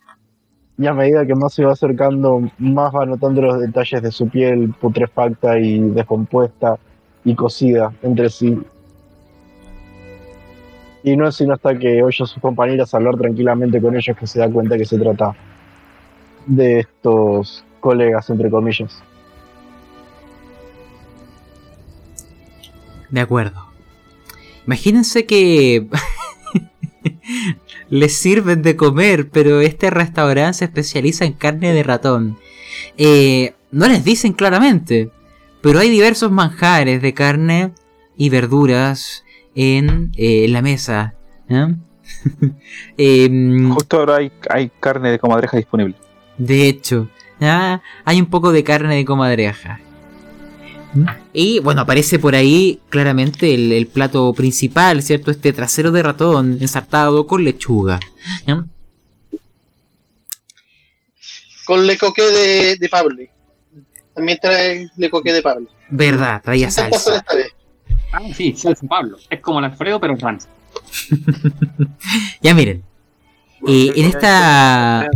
y 0.77 0.85
a 0.85 0.93
medida 0.93 1.25
que 1.25 1.33
más 1.33 1.55
se 1.55 1.65
va 1.65 1.71
acercando, 1.71 2.39
más 2.59 2.93
va 2.93 3.03
notando 3.07 3.41
los 3.41 3.59
detalles 3.59 4.03
de 4.03 4.11
su 4.11 4.29
piel 4.29 4.75
putrefacta 4.79 5.57
y 5.57 5.79
descompuesta 5.79 6.77
y 7.23 7.33
cocida 7.33 7.91
entre 8.03 8.29
sí. 8.29 8.61
Y 11.01 11.17
no 11.17 11.27
es 11.27 11.35
sino 11.35 11.55
hasta 11.55 11.75
que 11.79 12.03
oye 12.03 12.23
a 12.23 12.27
sus 12.27 12.39
compañeras 12.39 12.93
hablar 12.93 13.15
tranquilamente 13.17 13.81
con 13.81 13.95
ellos 13.95 14.15
que 14.15 14.27
se 14.27 14.37
da 14.37 14.47
cuenta 14.47 14.77
que 14.77 14.85
se 14.85 14.99
trata 14.99 15.35
de 16.45 16.81
estos 16.81 17.65
colegas, 17.79 18.29
entre 18.29 18.51
comillas. 18.51 19.01
De 23.09 23.21
acuerdo. 23.21 23.65
Imagínense 24.65 25.25
que 25.25 25.87
les 27.89 28.17
sirven 28.17 28.61
de 28.61 28.75
comer, 28.75 29.29
pero 29.29 29.61
este 29.61 29.89
restaurante 29.89 30.59
se 30.59 30.65
especializa 30.65 31.25
en 31.25 31.33
carne 31.33 31.73
de 31.73 31.83
ratón. 31.83 32.37
Eh, 32.97 33.53
no 33.71 33.87
les 33.87 34.03
dicen 34.03 34.33
claramente, 34.33 35.11
pero 35.61 35.79
hay 35.79 35.89
diversos 35.89 36.31
manjares 36.31 37.01
de 37.01 37.13
carne 37.13 37.71
y 38.17 38.29
verduras 38.29 39.23
en 39.55 40.11
eh, 40.15 40.47
la 40.49 40.61
mesa. 40.61 41.15
¿eh? 41.49 41.75
Em, 42.97 43.71
Justo 43.71 43.97
ahora 43.97 44.17
hay, 44.17 44.31
hay 44.49 44.71
carne 44.79 45.11
de 45.11 45.19
comadreja 45.19 45.57
disponible. 45.57 45.95
de 46.37 46.67
hecho, 46.67 47.09
ah, 47.41 47.81
hay 48.03 48.19
un 48.19 48.27
poco 48.27 48.51
de 48.51 48.63
carne 48.63 48.95
de 48.95 49.05
comadreja. 49.05 49.79
Y 51.33 51.59
bueno, 51.59 51.81
aparece 51.81 52.19
por 52.19 52.35
ahí 52.35 52.79
claramente 52.89 53.53
el, 53.53 53.71
el 53.71 53.87
plato 53.87 54.33
principal, 54.33 55.01
¿cierto? 55.03 55.31
Este 55.31 55.51
trasero 55.53 55.91
de 55.91 56.03
ratón 56.03 56.57
ensartado 56.61 57.27
con 57.27 57.43
lechuga. 57.43 57.99
¿ya? 58.47 58.65
Con 61.65 61.85
le 61.87 61.97
coqué 61.97 62.21
de, 62.21 62.75
de 62.77 62.89
Pablo. 62.89 63.15
También 64.13 64.37
trae 64.41 64.89
le 64.97 65.09
coqué 65.09 65.33
de 65.33 65.41
Pablo. 65.41 65.67
Verdad, 65.89 66.41
traía 66.43 66.71
salsa. 66.71 67.25
Ah, 68.13 68.21
sí, 68.35 68.55
salsa 68.55 68.87
Pablo. 68.87 69.17
Es 69.29 69.41
como 69.41 69.59
el 69.59 69.65
Alfredo, 69.65 69.99
pero 69.99 70.15
trans. 70.17 70.47
Ya 72.41 72.53
miren. 72.53 72.83
eh, 73.67 73.91
en 73.95 74.05
esta, 74.05 75.09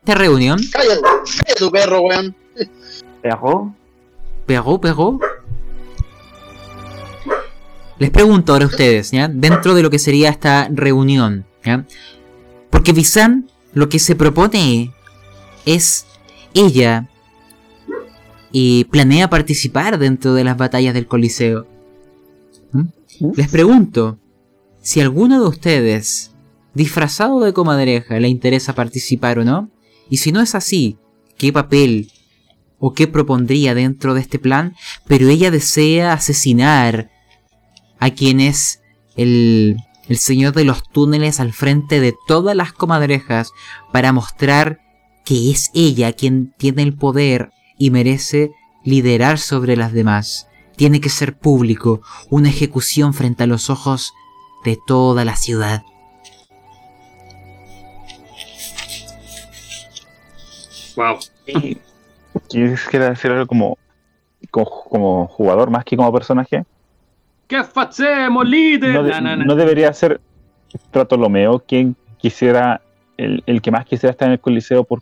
esta 0.00 0.14
reunión, 0.14 0.58
Cállate, 0.72 1.00
cállate 1.02 1.54
tu 1.58 1.70
perro, 1.70 2.00
weón. 2.00 2.34
Perro, 3.22 3.74
Perro, 4.46 4.80
perro. 4.80 5.20
Les 7.98 8.10
pregunto 8.10 8.52
ahora 8.52 8.64
a 8.64 8.68
ustedes, 8.68 9.10
¿ya? 9.10 9.28
Dentro 9.28 9.74
de 9.74 9.82
lo 9.82 9.90
que 9.90 9.98
sería 9.98 10.30
esta 10.30 10.68
reunión, 10.72 11.44
¿ya? 11.64 11.84
Porque 12.70 12.92
Visan 12.92 13.50
lo 13.72 13.88
que 13.88 13.98
se 13.98 14.14
propone 14.14 14.92
es 15.66 16.06
ella 16.54 17.08
y 18.52 18.84
planea 18.84 19.28
participar 19.28 19.98
dentro 19.98 20.34
de 20.34 20.44
las 20.44 20.56
batallas 20.56 20.94
del 20.94 21.06
Coliseo. 21.06 21.66
¿Mm? 22.72 22.86
Les 23.34 23.48
pregunto 23.48 24.18
si 24.80 25.00
alguno 25.00 25.42
de 25.42 25.48
ustedes, 25.48 26.32
disfrazado 26.72 27.40
de 27.40 27.52
comadreja, 27.52 28.18
le 28.18 28.28
interesa 28.28 28.74
participar 28.74 29.40
o 29.40 29.44
no. 29.44 29.70
Y 30.08 30.18
si 30.18 30.32
no 30.32 30.40
es 30.40 30.54
así, 30.54 30.96
¿qué 31.36 31.52
papel 31.52 32.10
o 32.78 32.92
qué 32.92 33.06
propondría 33.06 33.74
dentro 33.74 34.14
de 34.14 34.20
este 34.20 34.38
plan? 34.38 34.74
Pero 35.06 35.28
ella 35.28 35.50
desea 35.50 36.12
asesinar 36.12 37.10
a 37.98 38.10
quien 38.10 38.40
es 38.40 38.80
el, 39.16 39.76
el 40.08 40.18
señor 40.18 40.54
de 40.54 40.64
los 40.64 40.82
túneles 40.82 41.40
al 41.40 41.52
frente 41.52 42.00
de 42.00 42.14
todas 42.26 42.56
las 42.56 42.72
comadrejas 42.72 43.52
para 43.92 44.12
mostrar 44.12 44.80
que 45.24 45.50
es 45.50 45.70
ella 45.74 46.12
quien 46.12 46.54
tiene 46.56 46.82
el 46.82 46.94
poder 46.94 47.50
y 47.76 47.90
merece 47.90 48.52
liderar 48.84 49.38
sobre 49.38 49.76
las 49.76 49.92
demás. 49.92 50.48
Tiene 50.76 51.00
que 51.00 51.10
ser 51.10 51.36
público, 51.36 52.00
una 52.30 52.48
ejecución 52.48 53.12
frente 53.12 53.42
a 53.42 53.46
los 53.46 53.68
ojos 53.68 54.12
de 54.64 54.78
toda 54.86 55.24
la 55.24 55.36
ciudad. 55.36 55.82
Wow. 60.96 61.18
¿Quieres 62.48 62.86
que 62.88 62.98
decir 62.98 63.30
algo 63.30 63.46
como, 63.46 63.78
como, 64.50 64.66
como 64.84 65.26
jugador 65.28 65.70
más 65.70 65.84
que 65.84 65.96
como 65.96 66.12
personaje? 66.12 66.64
¿Qué 67.46 67.56
hacemos, 67.56 68.46
líder? 68.48 68.94
No, 68.94 69.02
de- 69.02 69.10
Na, 69.10 69.20
na, 69.20 69.36
na. 69.36 69.44
no 69.44 69.54
debería 69.54 69.92
ser 69.92 70.20
Bartolomeo 70.92 71.60
quien 71.60 71.96
quisiera, 72.18 72.80
el, 73.16 73.42
el 73.46 73.62
que 73.62 73.70
más 73.70 73.86
quisiera 73.86 74.10
estar 74.12 74.26
en 74.26 74.32
el 74.32 74.40
coliseo 74.40 74.84
por 74.84 75.00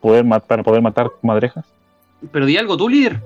poder 0.00 0.24
ma- 0.24 0.40
para 0.40 0.62
poder 0.62 0.82
matar 0.82 1.10
comadrejas. 1.20 1.64
Pero 2.32 2.44
di 2.46 2.56
algo 2.56 2.76
tú, 2.76 2.88
líder. 2.88 3.20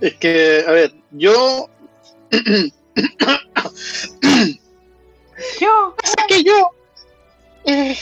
Es 0.00 0.14
que, 0.14 0.64
a 0.66 0.70
ver, 0.72 0.92
yo. 1.12 1.68
Yo. 5.60 5.94
Pasa 6.00 6.16
que 6.28 6.42
yo. 6.42 6.70
eh, 7.64 7.96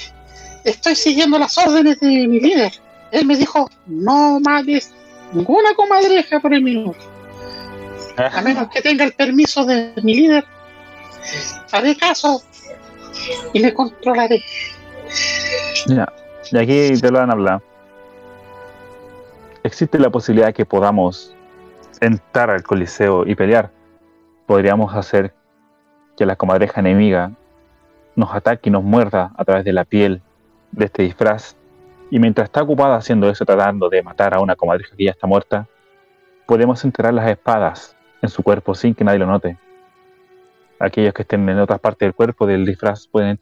estoy 0.64 0.94
siguiendo 0.94 1.38
las 1.38 1.56
órdenes 1.58 2.00
de 2.00 2.26
mi 2.28 2.40
líder. 2.40 2.72
Él 3.12 3.26
me 3.26 3.36
dijo: 3.36 3.68
no 3.86 4.40
mates 4.40 4.92
ninguna 5.32 5.74
comadreja 5.74 6.40
por 6.40 6.52
el 6.54 6.62
minuto. 6.62 6.98
A 8.16 8.42
menos 8.42 8.68
que 8.68 8.82
tenga 8.82 9.04
el 9.04 9.12
permiso 9.12 9.64
de 9.64 9.92
mi 10.02 10.14
líder. 10.14 10.44
Haré 11.72 11.96
caso 11.96 12.42
y 13.52 13.60
me 13.60 13.72
controlaré. 13.72 14.42
Ya, 15.86 16.12
y 16.50 16.58
aquí 16.58 17.00
te 17.00 17.10
lo 17.10 17.18
van 17.18 17.30
a 17.30 17.32
hablar. 17.32 17.62
Existe 19.62 19.98
la 19.98 20.10
posibilidad 20.10 20.48
de 20.48 20.54
que 20.54 20.64
podamos 20.64 21.34
entrar 22.00 22.50
al 22.50 22.62
coliseo 22.62 23.26
y 23.26 23.34
pelear. 23.34 23.70
Podríamos 24.46 24.94
hacer 24.94 25.34
que 26.16 26.26
la 26.26 26.36
comadreja 26.36 26.80
enemiga 26.80 27.32
nos 28.16 28.34
ataque 28.34 28.68
y 28.68 28.72
nos 28.72 28.82
muerda 28.82 29.32
a 29.36 29.44
través 29.44 29.64
de 29.64 29.72
la 29.72 29.84
piel 29.84 30.22
de 30.72 30.86
este 30.86 31.02
disfraz. 31.02 31.56
Y 32.10 32.18
mientras 32.18 32.46
está 32.46 32.62
ocupada 32.62 32.96
haciendo 32.96 33.30
eso, 33.30 33.44
tratando 33.44 33.88
de 33.88 34.02
matar 34.02 34.34
a 34.34 34.40
una 34.40 34.56
comadreja 34.56 34.96
que 34.96 35.04
ya 35.04 35.12
está 35.12 35.26
muerta, 35.26 35.66
podemos 36.46 36.84
enterrar 36.84 37.14
las 37.14 37.28
espadas 37.28 37.96
en 38.20 38.28
su 38.28 38.42
cuerpo 38.42 38.74
sin 38.74 38.94
que 38.94 39.04
nadie 39.04 39.20
lo 39.20 39.26
note. 39.26 39.56
Aquellos 40.80 41.14
que 41.14 41.22
estén 41.22 41.48
en 41.48 41.58
otras 41.58 41.78
partes 41.78 42.06
del 42.06 42.14
cuerpo 42.14 42.46
del 42.46 42.66
disfraz 42.66 43.06
pueden 43.06 43.38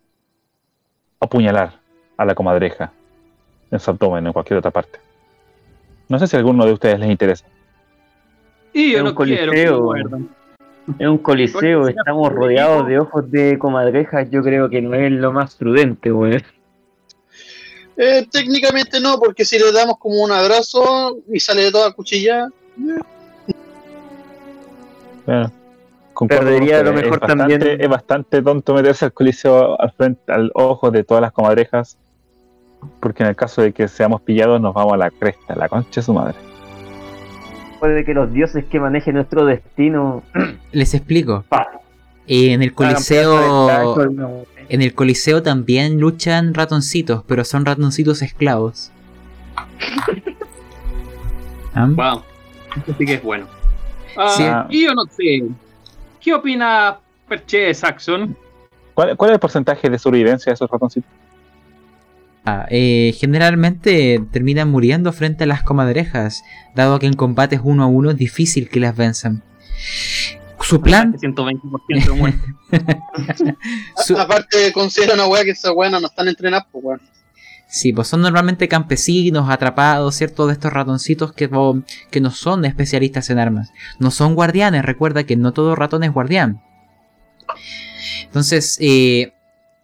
apuñalar 1.19 1.81
a 2.17 2.25
la 2.25 2.35
comadreja 2.35 2.93
en 3.71 3.79
su 3.79 3.91
abdomen 3.91 4.25
o 4.27 4.29
en 4.29 4.33
cualquier 4.33 4.59
otra 4.59 4.71
parte. 4.71 4.99
No 6.09 6.19
sé 6.19 6.27
si 6.27 6.37
a 6.37 6.39
alguno 6.39 6.67
de 6.67 6.73
ustedes 6.73 6.99
les 6.99 7.11
interesa. 7.11 7.47
Y 8.73 8.93
yo 8.93 8.99
Es 8.99 9.05
un 9.05 9.15
coliseo. 9.15 9.95
es 10.99 11.07
un 11.07 11.19
coliseo, 11.19 11.89
estamos 11.89 12.33
rodeados 12.33 12.87
de 12.87 12.99
ojos 12.99 13.31
de 13.31 13.59
comadrejas, 13.59 14.31
yo 14.31 14.43
creo 14.43 14.69
que 14.69 14.83
no 14.83 14.95
es 14.95 15.11
lo 15.13 15.33
más 15.33 15.57
prudente, 15.57 16.13
weón. 16.13 16.43
Eh, 18.01 18.29
técnicamente 18.31 19.01
no, 19.01 19.19
porque 19.19 19.45
si 19.45 19.59
le 19.59 19.73
damos 19.73 19.99
como 19.99 20.23
un 20.23 20.31
abrazo 20.31 21.19
y 21.29 21.41
sale 21.41 21.73
toda 21.73 21.91
cuchilla. 21.91 22.49
Bueno, 25.27 25.51
concuerdo 26.15 26.45
Perdería 26.45 26.77
con 26.77 26.87
lo 26.87 26.93
mejor 26.93 27.05
es 27.15 27.21
bastante, 27.21 27.59
también. 27.59 27.81
Es 27.81 27.89
bastante 27.89 28.41
tonto 28.41 28.75
meterse 28.75 29.07
al 29.07 29.13
coliseo 29.13 29.81
al 29.81 29.91
frente, 29.91 30.33
al 30.33 30.53
ojo 30.55 30.93
de 30.93 31.03
todas 31.03 31.21
las 31.23 31.33
comadrejas, 31.33 31.99
porque 33.01 33.25
en 33.25 33.31
el 33.31 33.37
caso 33.37 33.63
de 33.63 33.73
que 33.73 33.89
seamos 33.89 34.21
pillados 34.21 34.61
nos 34.61 34.75
vamos 34.75 34.93
a 34.93 34.97
la 34.97 35.11
cresta, 35.11 35.57
la 35.57 35.69
concha 35.69 36.01
de 36.01 36.03
su 36.03 36.15
madre. 36.15 36.37
Puede 37.81 38.05
que 38.05 38.15
los 38.15 38.33
dioses 38.33 38.65
que 38.67 38.79
manejen 38.79 39.17
nuestro 39.17 39.45
destino 39.45 40.23
Les 40.71 40.95
explico. 40.95 41.45
pa, 41.49 41.69
Eh, 42.29 42.53
en 42.53 42.63
el 42.63 42.73
coliseo... 42.75 44.47
En 44.69 44.83
el 44.83 44.95
Coliseo 44.95 45.43
también 45.43 45.99
luchan 45.99 46.55
ratoncitos, 46.55 47.25
pero 47.27 47.45
son 47.45 47.65
ratoncitos 47.65 48.23
esclavos. 48.23 48.91
¿Ah? 51.75 51.89
Wow. 51.91 52.23
Esto 52.77 52.95
sí 52.99 53.07
que 53.07 53.15
es 53.15 53.23
bueno. 53.23 53.47
Ah, 54.17 54.67
Sí. 54.69 54.79
Y 54.79 54.85
yo 54.85 54.95
no 54.95 55.05
sé. 55.07 55.45
¿Qué 56.21 56.35
opina 56.35 56.99
Perche 57.29 57.73
Saxon? 57.73 58.37
¿Cuál, 58.95 59.17
cuál 59.17 59.31
es 59.31 59.35
el 59.35 59.41
porcentaje 59.41 59.89
de 59.89 59.99
sobrevivencia 59.99 60.51
de 60.51 60.55
esos 60.55 60.71
ratoncitos? 60.71 61.11
eh, 62.71 63.15
generalmente 63.19 64.23
terminan 64.33 64.71
muriendo 64.71 65.13
frente 65.13 65.45
a 65.45 65.47
las 65.47 65.63
comadrejas, 65.63 66.45
dado 66.75 66.99
que 66.99 67.07
en 67.07 67.15
combates 67.15 67.61
uno 67.63 67.83
a 67.83 67.87
uno 67.87 68.11
es 68.11 68.17
difícil 68.17 68.69
que 68.69 68.81
las 68.81 68.97
venzan. 68.97 69.43
Su 70.69 70.81
plan, 70.83 71.15
120% 71.15 72.05
de 72.07 72.13
muerte. 72.13 72.55
su- 73.97 74.19
Aparte, 74.19 74.73
considera 74.73 75.15
una 75.15 75.27
weá 75.27 75.45
que 75.45 75.51
esas 75.53 75.73
weas 75.75 75.91
no 75.93 76.07
están 76.07 76.29
entrenadas, 76.29 76.67
pues 76.71 76.85
weón. 76.85 77.01
Sí, 77.71 77.93
pues 77.93 78.09
son 78.09 78.23
normalmente 78.23 78.67
campesinos, 78.69 79.51
atrapados, 79.51 80.15
¿cierto? 80.15 80.47
De 80.47 80.55
estos 80.55 80.73
ratoncitos 80.73 81.33
que, 81.33 81.49
no- 81.49 81.83
que 82.11 82.21
no 82.21 82.31
son 82.31 82.65
especialistas 82.65 83.31
en 83.31 83.39
armas. 83.39 83.71
No 83.99 84.11
son 84.11 84.35
guardianes, 84.35 84.85
recuerda 84.85 85.25
que 85.25 85.37
no 85.37 85.53
todo 85.53 85.75
ratón 85.75 86.03
es 86.05 86.13
guardián. 86.13 86.63
Entonces, 88.25 88.77
eh, 88.81 89.33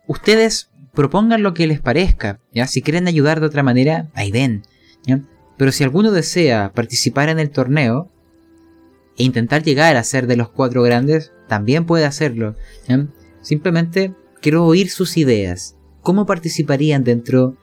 ustedes 0.06 0.70
propongan 0.93 1.43
lo 1.43 1.55
que 1.55 1.66
les 1.66 1.81
parezca, 1.81 2.39
¿ya? 2.52 2.66
Si 2.66 2.82
quieren 2.82 3.09
ayudar 3.09 3.40
de 3.40 3.47
otra 3.47 3.62
manera, 3.62 4.09
ahí 4.15 4.31
ven, 4.31 4.62
¿ya? 5.06 5.20
Pero 5.56 5.73
si 5.73 5.85
alguno 5.85 6.11
desea 6.11 6.73
participar 6.74 7.28
en 7.28 7.39
el 7.39 7.51
torneo 7.51 8.11
e 9.16 9.24
intentar 9.24 9.62
llegar 9.62 9.97
a 9.97 10.05
ser 10.05 10.27
de 10.27 10.36
los 10.36 10.49
cuatro 10.49 10.82
grandes, 10.82 11.32
también 11.49 11.86
puede 11.86 12.05
hacerlo. 12.05 12.55
Simplemente 13.41 14.15
quiero 14.41 14.65
oír 14.65 14.91
sus 14.91 15.16
ideas. 15.16 15.77
¿Cómo 16.03 16.27
participarían 16.27 17.05
dentro 17.05 17.55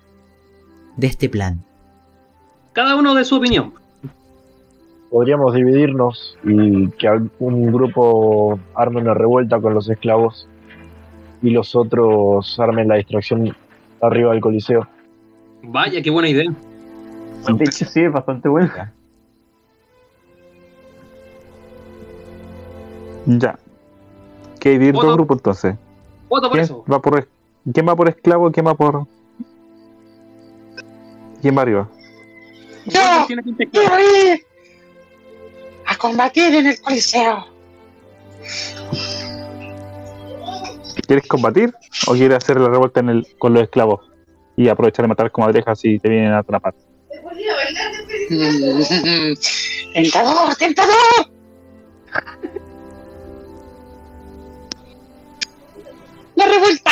de 0.98 1.08
este 1.08 1.30
plan? 1.30 1.64
Cada 2.74 2.96
uno 2.96 3.14
de 3.16 3.26
su 3.26 3.36
opinión. 3.36 3.74
Podríamos 5.10 5.54
dividirnos 5.54 6.38
y 6.44 6.88
que 6.92 7.08
algún 7.08 7.72
grupo 7.72 8.60
arme 8.76 9.02
una 9.02 9.14
revuelta 9.14 9.60
con 9.60 9.74
los 9.74 9.90
esclavos 9.90 10.48
y 11.42 11.50
los 11.50 11.76
otros 11.76 12.58
armen 12.60 12.88
la 12.88 12.96
distracción 12.96 13.56
arriba 14.02 14.32
del 14.32 14.40
coliseo. 14.40 14.88
Vaya, 15.64 16.02
qué 16.02 16.10
buena 16.10 16.30
idea. 16.30 16.52
De 17.48 17.64
hecho, 17.66 17.86
sí, 17.86 18.02
es 18.02 18.12
bastante 18.12 18.48
buena. 18.48 18.94
Ya. 23.26 23.58
¿Qué 24.60 24.70
hay 24.70 24.78
de 24.78 24.92
dos 24.92 25.14
grupos 25.14 25.38
entonces? 25.38 25.76
Voto 26.30 26.50
por 26.50 26.52
¿Quién 26.52 26.64
eso. 26.64 26.86
va 26.92 27.02
por, 27.02 27.28
¿Quién 27.74 27.88
va 27.88 27.96
por 27.96 28.10
esclavo 28.10 28.50
y 28.50 28.52
quién 28.52 28.68
va 28.68 28.76
por. 28.76 29.08
¿Quién 31.42 31.58
va 31.58 31.64
arriba? 31.64 31.90
¡Yo! 32.86 33.00
Que-. 33.28 34.46
¡A 35.88 35.96
combatir 35.98 36.54
en 36.56 36.68
el 36.68 36.82
coliseo! 36.82 37.46
¿Quieres 41.08 41.28
combatir 41.28 41.74
o 42.08 42.14
quieres 42.14 42.38
hacer 42.38 42.60
la 42.60 42.70
revuelta 42.70 43.00
en 43.00 43.10
el, 43.10 43.28
con 43.38 43.54
los 43.54 43.64
esclavos? 43.64 44.10
Y 44.56 44.70
aprovechar 44.70 45.04
de 45.04 45.10
matar 45.10 45.32
comadrejas 45.32 45.80
si 45.80 45.98
te 46.00 46.10
vienen 46.10 46.34
a 46.34 46.40
atrapar. 46.40 46.76
¡Tentador! 49.94 50.56
¡Tentador! 50.56 50.96
¡La 56.36 56.46
revuelta! 56.46 56.92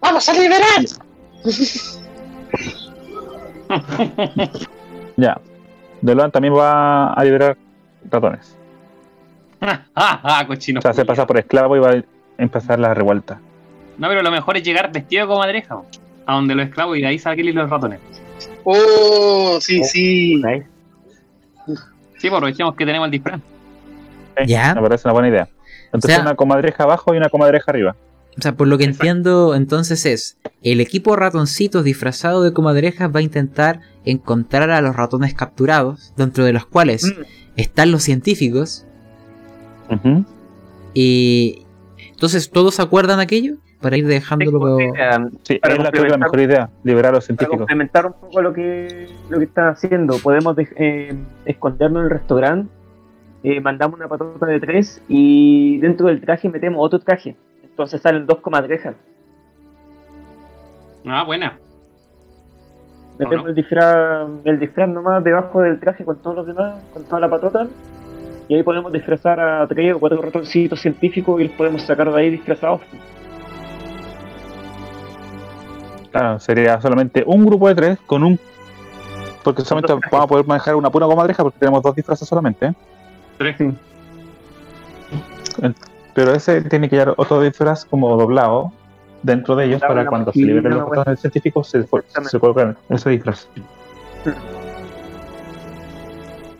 ¡Vamos 0.00 0.28
a 0.28 0.32
liberar! 0.32 0.84
Ya. 5.16 5.38
Deloan 6.00 6.30
también 6.30 6.54
va 6.54 7.12
a 7.12 7.24
liberar 7.24 7.56
ratones. 8.10 8.56
Ah, 9.60 9.82
ah, 9.94 10.44
cochino. 10.46 10.78
O 10.78 10.82
sea, 10.82 10.92
se 10.94 11.04
pasa 11.04 11.26
por 11.26 11.38
esclavo 11.38 11.76
y 11.76 11.80
va 11.80 11.90
a 11.90 12.02
empezar 12.38 12.78
la 12.78 12.94
revuelta. 12.94 13.38
No, 13.98 14.08
pero 14.08 14.22
lo 14.22 14.30
mejor 14.30 14.56
es 14.56 14.62
llegar 14.62 14.90
vestido 14.90 15.26
como 15.26 15.40
madreja. 15.40 15.82
A 16.26 16.34
donde 16.34 16.54
los 16.54 16.66
esclavos 16.66 16.96
y 16.96 17.02
de 17.02 17.08
ahí 17.08 17.18
saquenle 17.18 17.52
los 17.52 17.68
ratones. 17.68 18.00
¡Oh! 18.64 19.58
Sí, 19.60 19.84
sí. 19.84 20.36
Nice. 20.36 20.66
Sí, 21.66 22.28
pues 22.28 22.32
aprovechemos 22.32 22.74
que 22.76 22.86
tenemos 22.86 23.06
el 23.06 23.10
disfraz. 23.12 23.40
Eh, 24.36 24.46
Ya. 24.46 24.74
Me 24.74 24.80
parece 24.80 25.06
una 25.06 25.12
buena 25.12 25.28
idea. 25.28 25.48
Entonces, 25.86 26.12
O 26.12 26.14
sea- 26.14 26.22
una 26.22 26.34
comadreja 26.34 26.84
abajo 26.84 27.12
y 27.14 27.18
una 27.18 27.28
comadreja 27.28 27.64
arriba. 27.68 27.94
O 28.38 28.42
sea, 28.42 28.54
por 28.56 28.68
lo 28.68 28.78
que 28.78 28.84
Exacto. 28.84 29.04
entiendo 29.06 29.54
entonces 29.54 30.06
es, 30.06 30.38
el 30.62 30.80
equipo 30.80 31.16
ratoncitos 31.16 31.84
disfrazado 31.84 32.42
de 32.42 32.52
comadrejas 32.52 33.10
va 33.14 33.18
a 33.20 33.22
intentar 33.22 33.80
encontrar 34.04 34.70
a 34.70 34.80
los 34.80 34.94
ratones 34.96 35.34
capturados, 35.34 36.14
dentro 36.16 36.44
de 36.44 36.52
los 36.52 36.64
cuales 36.66 37.04
Mm. 37.04 37.22
están 37.56 37.90
los 37.92 38.02
científicos, 38.02 38.86
y 40.94 41.64
entonces 42.12 42.50
todos 42.50 42.80
acuerdan 42.80 43.20
aquello 43.20 43.56
para 43.80 43.96
ir 43.96 44.06
dejándolo... 44.06 44.76
Tengo 44.76 44.94
idea. 44.94 45.28
Sí, 45.42 45.58
Para 45.58 45.74
es 45.74 45.80
la, 45.82 45.90
creo 45.90 46.04
que 46.04 46.10
la 46.10 46.18
mejor 46.18 46.40
idea, 46.40 46.70
liberar 46.84 47.12
a 47.12 47.16
los 47.16 47.24
Para 47.24 47.26
científicos. 47.26 47.58
complementar 47.58 48.06
un 48.06 48.12
poco 48.12 48.42
lo 48.42 48.52
que 48.52 49.08
lo 49.30 49.38
que 49.38 49.44
están 49.44 49.68
haciendo, 49.68 50.18
podemos 50.18 50.54
eh, 50.76 51.14
escondernos 51.46 52.00
en 52.00 52.04
el 52.04 52.10
restaurante, 52.10 52.70
eh, 53.42 53.60
mandamos 53.60 53.98
una 53.98 54.06
patota 54.08 54.46
de 54.46 54.60
tres 54.60 55.02
y 55.08 55.78
dentro 55.78 56.08
del 56.08 56.20
traje 56.20 56.48
metemos 56.50 56.78
otro 56.84 56.98
traje. 57.00 57.36
Entonces 57.70 58.00
salen 58.02 58.26
dos 58.26 58.38
comadrejas. 58.38 58.94
Ah, 61.06 61.24
buena. 61.24 61.58
Metemos 63.18 63.44
no? 63.44 63.50
el 63.50 63.54
disfraz, 63.54 64.28
el 64.44 64.58
disfraz 64.58 64.88
nomás 64.88 65.22
debajo 65.22 65.60
del 65.60 65.78
traje 65.78 66.04
con 66.04 66.18
todos 66.22 66.36
los 66.36 66.46
demás, 66.46 66.82
con 66.92 67.04
toda 67.04 67.20
la 67.20 67.28
patota. 67.28 67.66
Y 68.48 68.54
ahí 68.54 68.62
podemos 68.62 68.92
disfrazar 68.92 69.38
a 69.38 69.66
tres 69.68 69.94
o 69.94 70.00
cuatro 70.00 70.20
ratoncitos 70.20 70.80
científicos 70.80 71.40
y 71.40 71.44
los 71.44 71.52
podemos 71.52 71.82
sacar 71.82 72.10
de 72.12 72.18
ahí 72.18 72.30
disfrazados. 72.30 72.80
Claro, 76.10 76.40
sería 76.40 76.80
solamente 76.80 77.22
un 77.26 77.46
grupo 77.46 77.68
de 77.68 77.74
tres 77.74 77.98
con 78.06 78.24
un. 78.24 78.38
Porque 79.44 79.62
solamente 79.62 79.92
vamos 80.10 80.24
a 80.24 80.26
poder 80.26 80.46
manejar 80.46 80.74
una 80.74 80.90
pura 80.90 81.06
comadreja 81.06 81.42
porque 81.42 81.58
tenemos 81.58 81.82
dos 81.82 81.94
disfraces 81.94 82.28
solamente. 82.28 82.66
¿eh? 82.66 82.72
Tres. 83.38 83.56
Sí. 83.56 83.74
Pero 86.14 86.32
ese 86.34 86.62
tiene 86.62 86.88
que 86.88 86.96
llevar 86.96 87.14
otro 87.16 87.40
disfraz 87.40 87.84
como 87.84 88.16
doblado 88.16 88.72
dentro 89.22 89.54
de 89.56 89.66
ellos 89.66 89.80
para 89.80 90.06
cuando 90.06 90.32
se 90.32 90.40
liberen 90.40 90.78
los 90.78 90.88
ratones 90.88 91.20
científicos 91.20 91.68
se, 91.68 91.86
se 92.30 92.40
colocan 92.40 92.76
ese 92.88 93.10
disfraz. 93.10 93.48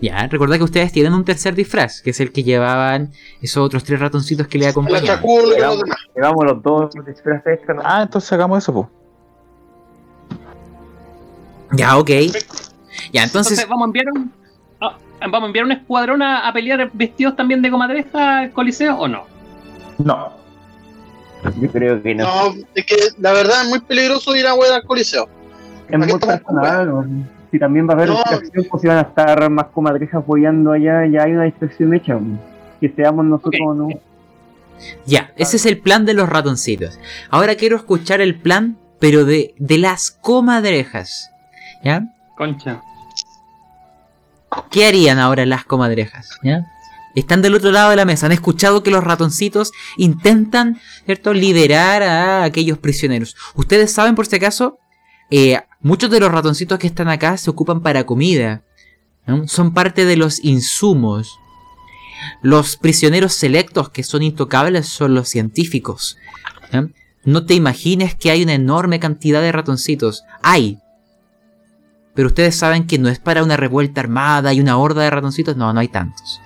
Ya, 0.02 0.26
recordad 0.28 0.56
que 0.56 0.64
ustedes 0.64 0.92
tienen 0.92 1.12
un 1.12 1.24
tercer 1.26 1.54
disfraz, 1.54 2.00
que 2.00 2.10
es 2.10 2.20
el 2.20 2.32
que 2.32 2.42
llevaban 2.42 3.10
esos 3.42 3.62
otros 3.62 3.84
tres 3.84 4.00
ratoncitos 4.00 4.46
que 4.48 4.56
le 4.56 4.64
La 4.64 4.70
acompañaban. 4.70 5.22
y 5.22 5.60
los 5.60 5.78
demás. 5.78 5.98
Llevamos 6.16 6.44
los 6.46 6.62
dos 6.62 6.90
disfraces 7.06 7.46
extra. 7.58 7.74
¿no? 7.74 7.82
Ah, 7.84 8.02
entonces 8.02 8.32
hagamos 8.32 8.58
eso, 8.64 8.72
pues. 8.72 8.86
Ya, 11.72 11.98
ok. 11.98 12.08
Ya, 12.08 13.22
Entonces, 13.24 13.58
entonces... 13.58 13.68
vamos 13.68 13.82
a 13.82 13.86
enviar 13.88 14.06
un. 14.14 14.32
ah, 14.80 14.96
¿Vamos 15.20 15.42
a 15.42 15.46
enviar 15.46 15.64
un 15.66 15.72
escuadrón 15.72 16.22
a, 16.22 16.48
a 16.48 16.52
pelear 16.54 16.90
vestidos 16.94 17.36
también 17.36 17.60
de 17.60 17.70
comadreja 17.70 18.38
al 18.38 18.52
coliseo 18.52 18.96
o 18.96 19.06
no? 19.06 19.24
No. 20.04 20.32
Yo 21.60 21.70
creo 21.70 22.02
que 22.02 22.14
no. 22.14 22.24
No, 22.24 22.54
es 22.74 22.84
que 22.84 22.96
la 23.18 23.32
verdad 23.32 23.62
es 23.62 23.68
muy 23.68 23.80
peligroso 23.80 24.34
ir 24.36 24.46
a 24.46 24.54
hueá 24.54 24.76
al 24.76 24.84
coliseo. 24.84 25.28
es 25.88 25.98
muy 25.98 26.18
personal. 26.18 27.04
Si 27.50 27.58
también 27.58 27.88
va 27.88 27.92
a 27.92 27.96
haber 27.96 28.08
No. 28.10 28.14
distracción, 28.16 28.66
pues 28.70 28.82
si 28.82 28.88
van 28.88 28.98
a 28.98 29.02
estar 29.02 29.50
más 29.50 29.66
comadrejas 29.68 30.22
follando 30.24 30.72
allá, 30.72 31.06
ya 31.06 31.22
hay 31.24 31.32
una 31.32 31.44
distracción 31.44 31.94
hecha. 31.94 32.18
Que 32.80 32.88
seamos 32.90 33.24
nosotros 33.24 33.60
o 33.66 33.74
no. 33.74 33.88
Ya, 35.04 35.32
ese 35.36 35.56
es 35.56 35.66
el 35.66 35.78
plan 35.78 36.06
de 36.06 36.14
los 36.14 36.28
ratoncitos. 36.28 36.98
Ahora 37.30 37.54
quiero 37.56 37.76
escuchar 37.76 38.20
el 38.20 38.34
plan, 38.40 38.76
pero 38.98 39.24
de, 39.24 39.54
de 39.58 39.78
las 39.78 40.10
comadrejas. 40.10 41.30
¿Ya? 41.82 42.04
Concha. 42.36 42.80
¿Qué 44.70 44.86
harían 44.86 45.18
ahora 45.18 45.44
las 45.46 45.64
comadrejas? 45.64 46.30
¿Ya? 46.42 46.66
Están 47.14 47.42
del 47.42 47.54
otro 47.54 47.72
lado 47.72 47.90
de 47.90 47.96
la 47.96 48.04
mesa. 48.04 48.26
Han 48.26 48.32
escuchado 48.32 48.82
que 48.82 48.90
los 48.90 49.04
ratoncitos 49.04 49.72
intentan, 49.96 50.80
¿cierto?, 51.04 51.34
liberar 51.34 52.02
a 52.02 52.44
aquellos 52.44 52.78
prisioneros. 52.78 53.36
Ustedes 53.54 53.92
saben, 53.92 54.14
por 54.14 54.26
si 54.26 54.36
acaso, 54.36 54.78
eh, 55.30 55.60
muchos 55.80 56.10
de 56.10 56.20
los 56.20 56.30
ratoncitos 56.30 56.78
que 56.78 56.86
están 56.86 57.08
acá 57.08 57.36
se 57.36 57.50
ocupan 57.50 57.80
para 57.82 58.06
comida. 58.06 58.62
Son 59.46 59.74
parte 59.74 60.04
de 60.04 60.16
los 60.16 60.44
insumos. 60.44 61.38
Los 62.42 62.76
prisioneros 62.76 63.32
selectos 63.32 63.90
que 63.90 64.02
son 64.02 64.22
intocables 64.22 64.88
son 64.88 65.14
los 65.14 65.28
científicos. 65.28 66.16
No 67.24 67.44
te 67.44 67.54
imagines 67.54 68.14
que 68.14 68.30
hay 68.30 68.42
una 68.42 68.54
enorme 68.54 68.98
cantidad 68.98 69.40
de 69.40 69.52
ratoncitos. 69.52 70.24
Hay, 70.42 70.78
pero 72.14 72.28
ustedes 72.28 72.56
saben 72.56 72.86
que 72.86 72.98
no 72.98 73.08
es 73.08 73.18
para 73.18 73.42
una 73.42 73.56
revuelta 73.56 74.00
armada 74.00 74.52
y 74.52 74.60
una 74.60 74.76
horda 74.76 75.02
de 75.02 75.10
ratoncitos, 75.10 75.56
no, 75.56 75.72
no 75.72 75.80
hay 75.80 75.88
tantos. 75.88 76.40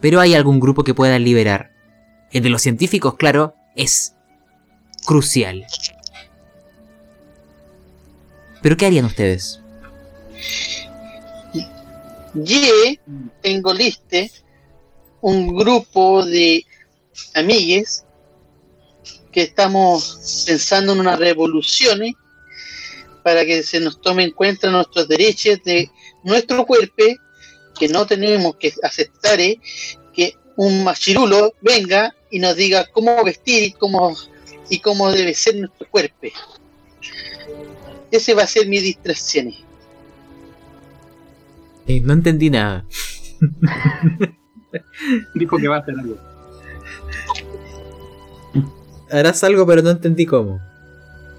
Pero 0.00 0.20
hay 0.20 0.34
algún 0.34 0.60
grupo 0.60 0.84
que 0.84 0.94
puedan 0.94 1.24
liberar. 1.24 1.72
El 2.32 2.42
de 2.42 2.50
los 2.50 2.62
científicos, 2.62 3.16
claro, 3.16 3.54
es 3.76 4.14
crucial. 5.04 5.66
¿Pero 8.62 8.76
qué 8.76 8.86
harían 8.86 9.04
ustedes? 9.06 9.60
Ye 12.34 13.00
tengo 13.42 13.74
liste 13.74 14.30
un 15.20 15.54
grupo 15.54 16.24
de 16.24 16.64
amigues 17.34 18.04
que 19.32 19.42
estamos 19.42 20.44
pensando 20.46 20.92
en 20.92 21.00
unas 21.00 21.18
revoluciones 21.18 22.14
para 23.22 23.44
que 23.44 23.62
se 23.62 23.80
nos 23.80 24.00
tome 24.00 24.24
en 24.24 24.30
cuenta 24.30 24.70
nuestros 24.70 25.08
derechos 25.08 25.62
de 25.64 25.90
nuestro 26.24 26.64
cuerpo, 26.66 27.04
que 27.80 27.88
no 27.88 28.06
tenemos 28.06 28.56
que 28.56 28.74
aceptar 28.82 29.40
eh, 29.40 29.58
que 30.12 30.36
un 30.56 30.84
machirulo 30.84 31.54
venga 31.62 32.14
y 32.30 32.38
nos 32.38 32.54
diga 32.54 32.84
cómo 32.92 33.24
vestir 33.24 33.62
y 33.62 33.72
cómo, 33.72 34.14
y 34.68 34.80
cómo 34.80 35.10
debe 35.10 35.32
ser 35.32 35.56
nuestro 35.56 35.88
cuerpo. 35.88 36.28
Ese 38.10 38.34
va 38.34 38.42
a 38.42 38.46
ser 38.46 38.68
mi 38.68 38.80
distracción. 38.80 39.54
Eh, 41.86 42.02
no 42.02 42.12
entendí 42.12 42.50
nada. 42.50 42.84
Dijo 45.34 45.56
que 45.56 45.68
va 45.68 45.76
a 45.76 45.80
hacer 45.80 45.94
algo. 45.98 46.18
Harás 49.10 49.42
algo, 49.42 49.66
pero 49.66 49.80
no 49.80 49.90
entendí 49.90 50.26
cómo. 50.26 50.60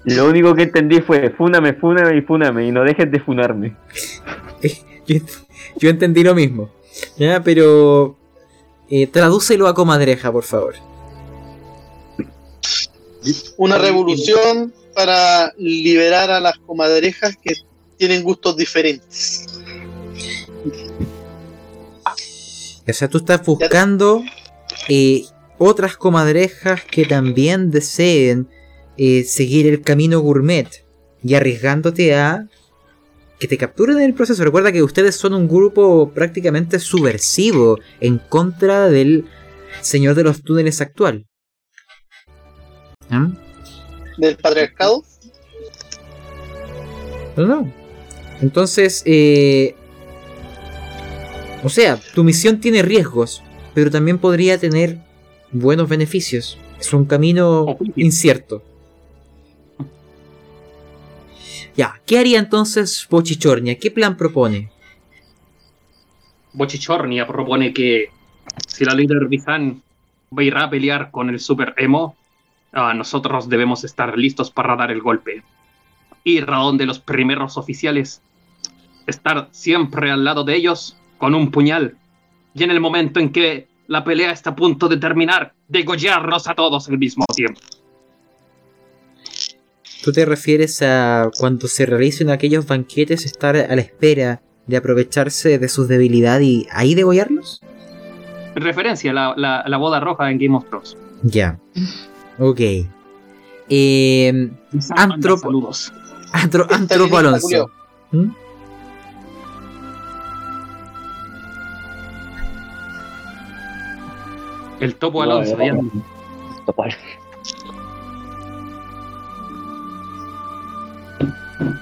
Lo 0.04 0.28
único 0.28 0.56
que 0.56 0.64
entendí 0.64 1.00
fue 1.00 1.30
fúname, 1.30 1.74
fúname 1.74 2.16
y 2.16 2.22
fúname 2.22 2.66
y 2.66 2.72
no 2.72 2.82
dejes 2.82 3.12
de 3.12 3.20
funarme. 3.20 3.76
Yo, 5.06 5.16
yo 5.78 5.90
entendí 5.90 6.22
lo 6.22 6.34
mismo. 6.34 6.70
Ya, 7.16 7.42
pero. 7.42 8.16
Eh, 8.90 9.06
tradúcelo 9.06 9.68
a 9.68 9.74
comadreja, 9.74 10.30
por 10.30 10.44
favor. 10.44 10.74
Una 13.56 13.78
revolución 13.78 14.74
para 14.94 15.52
liberar 15.56 16.30
a 16.30 16.40
las 16.40 16.58
comadrejas 16.58 17.36
que 17.42 17.54
tienen 17.96 18.22
gustos 18.22 18.56
diferentes. 18.56 19.46
O 22.86 22.92
sea, 22.92 23.08
tú 23.08 23.18
estás 23.18 23.44
buscando 23.46 24.22
eh, 24.88 25.24
otras 25.58 25.96
comadrejas 25.96 26.84
que 26.84 27.04
también 27.04 27.70
deseen 27.70 28.48
eh, 28.96 29.24
seguir 29.24 29.66
el 29.68 29.82
camino 29.82 30.20
gourmet 30.20 30.84
y 31.22 31.34
arriesgándote 31.34 32.14
a 32.14 32.48
que 33.42 33.48
te 33.48 33.58
capturen 33.58 33.96
en 33.96 34.04
el 34.04 34.14
proceso. 34.14 34.44
Recuerda 34.44 34.70
que 34.70 34.84
ustedes 34.84 35.16
son 35.16 35.34
un 35.34 35.48
grupo 35.48 36.12
prácticamente 36.14 36.78
subversivo 36.78 37.76
en 37.98 38.18
contra 38.18 38.88
del 38.88 39.24
señor 39.80 40.14
de 40.14 40.22
los 40.22 40.44
túneles 40.44 40.80
actual. 40.80 41.26
¿Ah? 43.10 43.32
Del 44.16 44.36
patriarcado. 44.36 45.02
No, 47.36 47.46
no. 47.48 47.72
Entonces, 48.40 49.02
eh, 49.06 49.74
o 51.64 51.68
sea, 51.68 51.98
tu 52.14 52.22
misión 52.22 52.60
tiene 52.60 52.82
riesgos, 52.82 53.42
pero 53.74 53.90
también 53.90 54.18
podría 54.18 54.56
tener 54.56 55.00
buenos 55.50 55.88
beneficios. 55.88 56.58
Es 56.78 56.92
un 56.92 57.06
camino 57.06 57.76
incierto. 57.96 58.62
Ya, 61.76 62.00
¿qué 62.06 62.18
haría 62.18 62.38
entonces 62.38 63.06
Bochichornia? 63.10 63.78
¿Qué 63.78 63.90
plan 63.90 64.16
propone? 64.16 64.70
Bochichornia 66.52 67.26
propone 67.26 67.72
que 67.72 68.10
si 68.66 68.84
la 68.84 68.94
líder 68.94 69.26
Bizan 69.26 69.82
va 70.36 70.42
a 70.42 70.44
ir 70.44 70.56
a 70.56 70.68
pelear 70.68 71.10
con 71.10 71.30
el 71.30 71.40
Super 71.40 71.74
Emo, 71.78 72.14
ah, 72.72 72.92
nosotros 72.92 73.48
debemos 73.48 73.84
estar 73.84 74.18
listos 74.18 74.50
para 74.50 74.76
dar 74.76 74.90
el 74.90 75.00
golpe. 75.00 75.42
Ir 76.24 76.44
a 76.50 76.58
donde 76.58 76.84
los 76.84 76.98
primeros 77.00 77.56
oficiales, 77.56 78.20
estar 79.06 79.48
siempre 79.50 80.10
al 80.10 80.24
lado 80.24 80.44
de 80.44 80.54
ellos 80.54 80.96
con 81.16 81.34
un 81.34 81.50
puñal. 81.50 81.96
Y 82.54 82.64
en 82.64 82.70
el 82.70 82.80
momento 82.80 83.18
en 83.18 83.32
que 83.32 83.66
la 83.86 84.04
pelea 84.04 84.30
está 84.30 84.50
a 84.50 84.56
punto 84.56 84.88
de 84.88 84.98
terminar, 84.98 85.54
degollarlos 85.68 86.48
a 86.48 86.54
todos 86.54 86.88
al 86.88 86.98
mismo 86.98 87.24
tiempo. 87.34 87.60
¿Tú 90.02 90.12
te 90.12 90.24
refieres 90.24 90.82
a 90.82 91.30
cuando 91.38 91.68
se 91.68 91.86
realicen 91.86 92.30
aquellos 92.30 92.66
banquetes 92.66 93.24
estar 93.24 93.56
a 93.56 93.74
la 93.74 93.80
espera 93.80 94.42
de 94.66 94.76
aprovecharse 94.76 95.58
de 95.58 95.68
sus 95.68 95.86
debilidades 95.88 96.46
y 96.46 96.66
ahí 96.72 96.94
degollarlos? 96.94 97.60
En 98.54 98.62
referencia 98.62 99.10
a 99.12 99.14
la, 99.14 99.34
la- 99.36 99.64
la 99.66 99.76
boda 99.78 100.00
roja 100.00 100.30
en 100.30 100.38
Game 100.38 100.56
of 100.56 100.64
Thrones. 100.68 100.96
Ya. 101.22 101.58
Ok. 102.38 102.60
Eh, 103.68 104.50
Antropo- 104.96 105.40
Saludos. 105.42 105.92
Antro, 106.32 106.62
Está 106.64 106.74
Antropo 106.76 107.16
Alonso. 107.18 107.70
¿Mm? 108.10 108.30
El 114.80 114.96
topo 114.96 115.24
No, 115.24 115.32
Alonso. 115.32 115.56
no, 115.56 115.64
ya- 115.64 115.72
no. 115.74 115.90
Topal. 116.66 116.94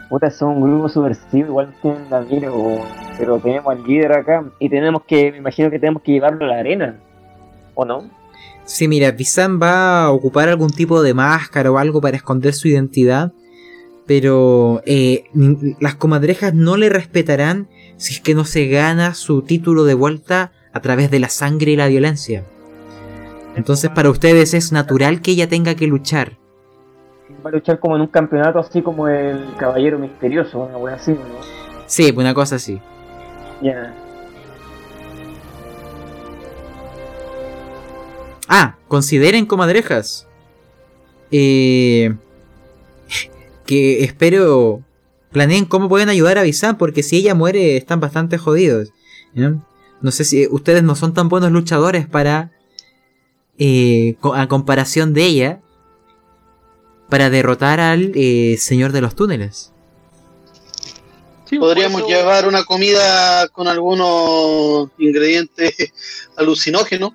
Puta, 0.08 0.30
son 0.30 0.56
un 0.56 0.62
grupo 0.62 0.88
subversivo, 0.88 1.48
igual 1.48 1.74
la 2.10 2.20
mira, 2.20 2.52
weón. 2.52 2.82
pero 3.18 3.38
tenemos 3.38 3.72
al 3.74 3.82
líder 3.84 4.12
acá 4.12 4.44
y 4.58 4.68
tenemos 4.68 5.02
que, 5.04 5.32
me 5.32 5.38
imagino 5.38 5.70
que 5.70 5.78
tenemos 5.78 6.02
que 6.02 6.12
llevarlo 6.12 6.44
a 6.44 6.48
la 6.48 6.58
arena, 6.58 6.96
¿o 7.74 7.84
no? 7.84 8.10
Sí, 8.64 8.88
mira, 8.88 9.10
Bizan 9.10 9.60
va 9.60 10.04
a 10.04 10.10
ocupar 10.10 10.48
algún 10.48 10.70
tipo 10.70 11.02
de 11.02 11.14
máscara 11.14 11.70
o 11.70 11.78
algo 11.78 12.00
para 12.00 12.16
esconder 12.16 12.54
su 12.54 12.68
identidad, 12.68 13.32
pero 14.06 14.82
eh, 14.86 15.24
las 15.80 15.94
comadrejas 15.94 16.54
no 16.54 16.76
le 16.76 16.88
respetarán 16.88 17.68
si 17.96 18.14
es 18.14 18.20
que 18.20 18.34
no 18.34 18.44
se 18.44 18.66
gana 18.66 19.14
su 19.14 19.42
título 19.42 19.84
de 19.84 19.94
vuelta 19.94 20.52
a 20.72 20.80
través 20.80 21.10
de 21.10 21.20
la 21.20 21.28
sangre 21.28 21.72
y 21.72 21.76
la 21.76 21.88
violencia. 21.88 22.44
Entonces 23.56 23.90
para 23.90 24.10
ustedes 24.10 24.54
es 24.54 24.72
natural 24.72 25.20
que 25.20 25.32
ella 25.32 25.48
tenga 25.48 25.74
que 25.74 25.86
luchar. 25.86 26.39
Va 27.44 27.50
a 27.50 27.52
luchar 27.52 27.78
como 27.78 27.96
en 27.96 28.02
un 28.02 28.08
campeonato 28.08 28.58
así 28.58 28.82
como 28.82 29.08
el 29.08 29.54
Caballero 29.56 29.98
Misterioso, 29.98 30.60
una 30.60 30.76
wea 30.76 30.96
así, 30.96 31.12
¿no? 31.12 31.18
Sí, 31.86 32.12
una 32.16 32.34
cosa 32.34 32.56
así. 32.56 32.80
Ya. 33.62 33.94
Ah, 38.48 38.76
consideren 38.88 39.46
comadrejas. 39.46 40.26
Eh, 41.30 42.14
que 43.64 44.02
espero 44.02 44.82
planeen 45.30 45.64
cómo 45.64 45.88
pueden 45.88 46.08
ayudar 46.08 46.38
a 46.38 46.42
Bizan, 46.42 46.76
porque 46.76 47.02
si 47.02 47.16
ella 47.16 47.34
muere 47.34 47.76
están 47.76 48.00
bastante 48.00 48.36
jodidos. 48.38 48.92
¿no? 49.34 49.64
No 50.00 50.10
sé 50.10 50.24
si 50.24 50.46
ustedes 50.48 50.82
no 50.82 50.96
son 50.96 51.14
tan 51.14 51.28
buenos 51.28 51.52
luchadores 51.52 52.06
para, 52.06 52.50
eh, 53.58 54.16
a 54.34 54.48
comparación 54.48 55.14
de 55.14 55.24
ella, 55.24 55.60
para 57.10 57.28
derrotar 57.30 57.80
al 57.80 58.12
eh, 58.14 58.56
Señor 58.58 58.92
de 58.92 59.00
los 59.00 59.14
Túneles. 59.14 59.72
Sí, 61.46 61.58
Podríamos 61.58 62.02
por 62.02 62.10
eso- 62.10 62.20
llevar 62.20 62.46
una 62.46 62.64
comida 62.64 63.48
con 63.48 63.66
algunos 63.68 64.88
ingredientes 64.98 65.74
alucinógenos 66.36 67.12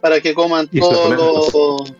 para 0.00 0.20
que 0.20 0.34
coman 0.34 0.68
todos 0.68 1.10
los 1.14 1.92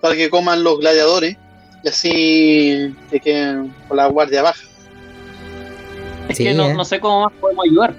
para 0.00 0.14
que 0.16 0.28
coman 0.28 0.62
los 0.64 0.78
gladiadores 0.78 1.36
y 1.82 1.88
así 1.88 2.94
que 3.10 3.20
queden 3.20 3.74
con 3.88 3.96
la 3.96 4.06
guardia 4.06 4.42
baja. 4.42 4.62
Es 6.28 6.36
Sí, 6.38 6.44
que 6.44 6.54
no, 6.54 6.66
eh. 6.66 6.74
no 6.74 6.84
sé 6.84 6.98
cómo 7.00 7.22
más 7.24 7.32
podemos 7.40 7.64
ayudar. 7.66 7.94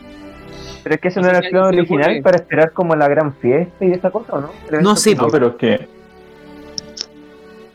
Pero 0.84 0.96
es 0.96 1.02
que 1.02 1.08
eso 1.08 1.20
No 1.20 1.28
no 1.28 1.30
era 1.38 1.40
el 1.46 1.50
plan 1.52 1.64
original 1.66 2.22
para 2.22 2.38
esperar 2.38 2.72
como 2.74 2.96
la 2.96 3.08
gran 3.08 3.36
fiesta 3.38 3.86
y 3.86 3.92
esa 3.92 4.12
cosa, 4.12 4.34
¿o 4.34 4.42
¿no? 4.42 4.52
No, 4.82 4.96
sí, 4.96 5.16
No, 5.16 5.28
pero 5.30 5.48
es 5.50 5.56
que, 5.56 5.88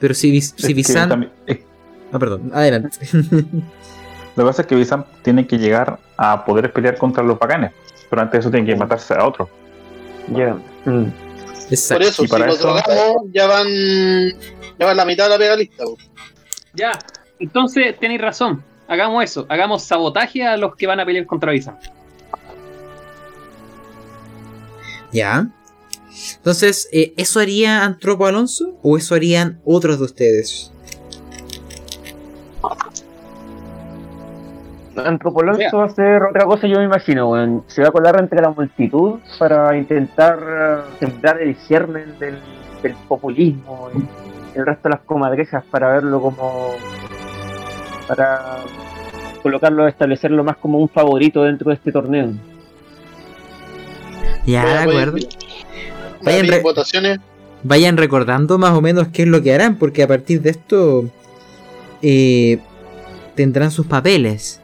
Pero 0.01 0.15
si, 0.15 0.41
si 0.41 0.75
Bizan... 0.75 1.09
también- 1.09 1.33
es- 1.47 1.59
Ah, 2.13 2.19
perdón, 2.19 2.51
adelante. 2.53 2.91
lo 3.13 4.43
que 4.45 4.49
pasa 4.49 4.63
es 4.63 4.69
que 4.69 4.75
Bizan 4.75 5.05
tiene 5.23 5.47
que 5.47 5.59
llegar 5.59 6.01
a 6.17 6.45
poder 6.45 6.73
pelear 6.73 6.97
contra 6.99 7.23
los 7.23 7.39
bacanes. 7.39 7.71
Pero 8.09 8.23
antes 8.23 8.33
de 8.33 8.39
eso 8.41 8.51
tiene 8.51 8.67
que 8.67 8.75
matarse 8.75 9.15
a 9.15 9.25
otro. 9.25 9.49
Ya. 10.35 10.55
Mm. 10.85 11.05
Por 11.05 11.73
Exacto. 11.73 12.05
eso, 12.05 12.25
Y 12.25 12.27
si 12.27 12.31
para 12.33 12.47
los 12.47 12.57
eso- 12.59 12.67
drogamos, 12.67 13.17
ya 13.33 13.47
van 13.47 13.67
ya 14.79 14.87
van 14.87 14.97
la 14.97 15.05
mitad 15.05 15.25
de 15.25 15.31
la 15.31 15.39
pega 15.39 15.55
lista. 15.55 15.85
Ya, 16.75 16.91
entonces 17.39 17.97
tenéis 18.01 18.21
razón. 18.21 18.65
Hagamos 18.89 19.23
eso, 19.23 19.47
hagamos 19.49 19.85
sabotaje 19.85 20.45
a 20.45 20.57
los 20.57 20.75
que 20.75 20.89
van 20.89 20.99
a 20.99 21.07
pelear 21.07 21.27
contra 21.27 21.53
Bizan. 21.53 21.79
Ya. 25.13 25.47
Entonces, 26.37 26.89
eh, 26.93 27.15
¿eso 27.17 27.41
haría 27.41 27.85
Antropo 27.85 28.27
Alonso 28.27 28.79
o 28.83 28.97
eso 28.97 29.15
harían 29.15 29.61
otros 29.65 29.99
de 29.99 30.05
ustedes? 30.05 30.73
Antropológico 34.97 35.71
Ya. 35.71 35.77
va 35.79 35.85
a 35.85 35.87
hacer 35.87 36.23
otra 36.23 36.45
cosa, 36.45 36.67
yo 36.67 36.79
me 36.79 36.85
imagino, 36.85 37.31
weón. 37.31 37.65
Se 37.69 37.81
va 37.83 37.89
a 37.89 37.91
colar 37.93 38.21
entre 38.21 38.41
la 38.43 38.51
multitud 38.51 39.21
para 39.39 39.77
intentar 39.77 40.39
eh, 40.43 40.97
sembrar 40.99 41.41
el 41.41 41.55
germen 41.57 42.19
del, 42.19 42.39
del 42.83 42.95
populismo 43.09 43.89
y 43.95 44.59
el 44.59 44.67
resto 44.67 44.89
de 44.89 44.97
las 44.97 45.01
comadrejas 45.05 45.65
para 45.71 45.89
verlo 45.93 46.21
como. 46.21 46.75
para 48.09 48.59
colocarlo, 49.43 49.87
establecerlo 49.89 50.45
más 50.45 50.57
como 50.59 50.79
un 50.79 50.89
favorito 50.89 51.45
dentro 51.45 51.71
de 51.71 51.77
este 51.77 51.93
torneo. 51.93 52.33
Ya, 54.45 54.65
de 54.65 54.79
acuerdo. 54.91 55.17
a 55.17 55.70
Vayan 56.23 56.49
re- 56.49 56.61
votaciones. 56.63 57.19
Vayan 57.63 57.97
recordando 57.97 58.59
más 58.59 58.73
o 58.73 58.81
menos 58.81 59.09
qué 59.09 59.23
es 59.23 59.29
lo 59.29 59.43
que 59.43 59.55
harán, 59.55 59.77
porque 59.77 60.03
a 60.03 60.09
partir 60.09 60.41
de 60.43 60.51
esto 60.51 61.05
eh, 62.03 62.59
tendrán 63.35 63.71
sus 63.71 63.87
papeles. 63.87 64.61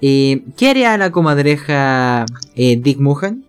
Eh, 0.00 0.42
¿Qué 0.56 0.70
haría 0.70 0.96
la 0.98 1.12
comadreja 1.12 2.26
eh, 2.56 2.76
Dick 2.76 2.98
Mohan? 2.98 3.44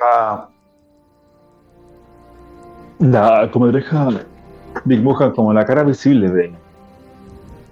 Ah, 0.00 0.48
la 3.00 3.50
comadreja 3.50 4.08
dibuja 4.84 5.32
como 5.32 5.52
la 5.52 5.64
cara 5.64 5.82
visible 5.82 6.28
de 6.30 6.52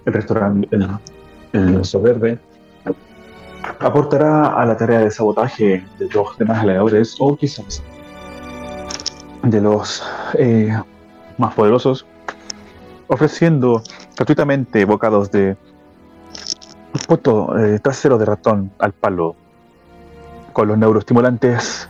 el 0.05 0.13
restaurante 0.13 0.67
el, 0.75 0.87
el 1.53 1.77
Oso 1.77 2.01
Verde 2.01 2.39
aportará 3.85 4.47
a 4.47 4.65
la 4.65 4.75
tarea 4.75 4.99
de 4.99 5.11
sabotaje 5.11 5.85
de 5.99 6.09
los 6.09 6.35
demás 6.39 6.63
gladiadores 6.63 7.15
o 7.19 7.37
quizás 7.37 7.83
de 9.43 9.61
los 9.61 10.03
eh, 10.39 10.75
más 11.37 11.53
poderosos 11.53 12.03
ofreciendo 13.07 13.83
gratuitamente 14.15 14.85
bocados 14.85 15.29
de 15.29 15.55
poto 17.07 17.55
eh, 17.59 17.77
trasero 17.77 18.17
de 18.17 18.25
ratón 18.25 18.71
al 18.79 18.93
palo 18.93 19.35
con 20.51 20.67
los 20.67 20.77
neuroestimulantes 20.79 21.87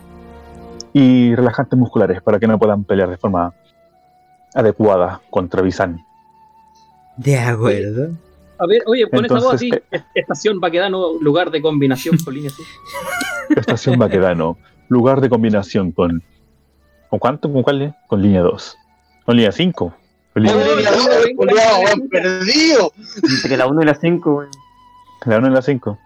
y 0.92 1.34
relajantes 1.34 1.80
musculares 1.80 2.22
para 2.22 2.40
que 2.40 2.48
no 2.48 2.60
puedan 2.60 2.84
pelear 2.84 3.10
de 3.10 3.18
forma 3.18 3.54
adecuada 4.54 5.22
contra 5.30 5.62
Bizan. 5.62 6.04
De 7.16 7.40
acuerdo. 7.40 8.12
A 8.58 8.66
ver, 8.68 8.84
oye, 8.86 9.10
con 9.10 9.26
esa 9.26 9.36
voz 9.36 9.56
así, 9.56 9.66
Entonces, 9.68 9.90
est- 9.92 10.06
estación 10.16 10.60
Baquedano, 10.60 11.14
lugar 11.20 11.52
de 11.52 11.62
combinación 11.62 12.18
con 12.18 12.34
línea 12.34 12.50
azul. 12.52 12.66
Estación 13.56 13.98
Baquedano, 14.00 14.58
lugar 14.90 15.22
de 15.22 15.30
combinación 15.30 15.92
con. 15.92 16.24
¿Con 17.10 17.20
cuánto? 17.20 17.52
¿Con 17.52 17.64
cuál? 17.64 17.96
Con 18.08 18.22
línea 18.22 18.42
2. 18.42 18.78
Con 19.26 19.36
línea 19.38 19.52
5. 19.52 19.96
Con 20.34 20.44
línea 20.44 20.58
Oh, 20.58 20.76
Línea 20.76 20.92
no, 20.92 20.98
uno, 20.98 21.10
venga, 21.24 21.36
culiao, 21.38 21.78
venga. 21.80 21.86
weón, 21.96 22.10
perdido. 22.10 22.92
Entre 23.44 23.58
la 23.58 23.68
1 23.68 23.82
y 23.82 23.86
la 23.86 23.96
5, 23.96 24.32
weón. 24.36 24.50
La 25.26 25.38
1 25.38 25.48
y 25.48 25.52
la 25.52 25.62
5. 25.62 26.00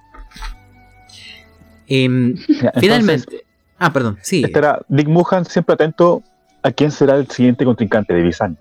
Em, 1.87 2.35
finalmente. 2.79 3.43
Ah, 3.79 3.91
perdón, 3.93 4.17
sí. 4.21 4.43
Estará 4.43 4.81
Dick 4.89 5.07
Muhan 5.07 5.45
siempre 5.45 5.73
atento 5.73 6.21
a 6.61 6.71
quién 6.71 6.91
será 6.91 7.15
el 7.15 7.27
siguiente 7.29 7.65
contrincante 7.65 8.13
de 8.13 8.21
Bizan. 8.21 8.57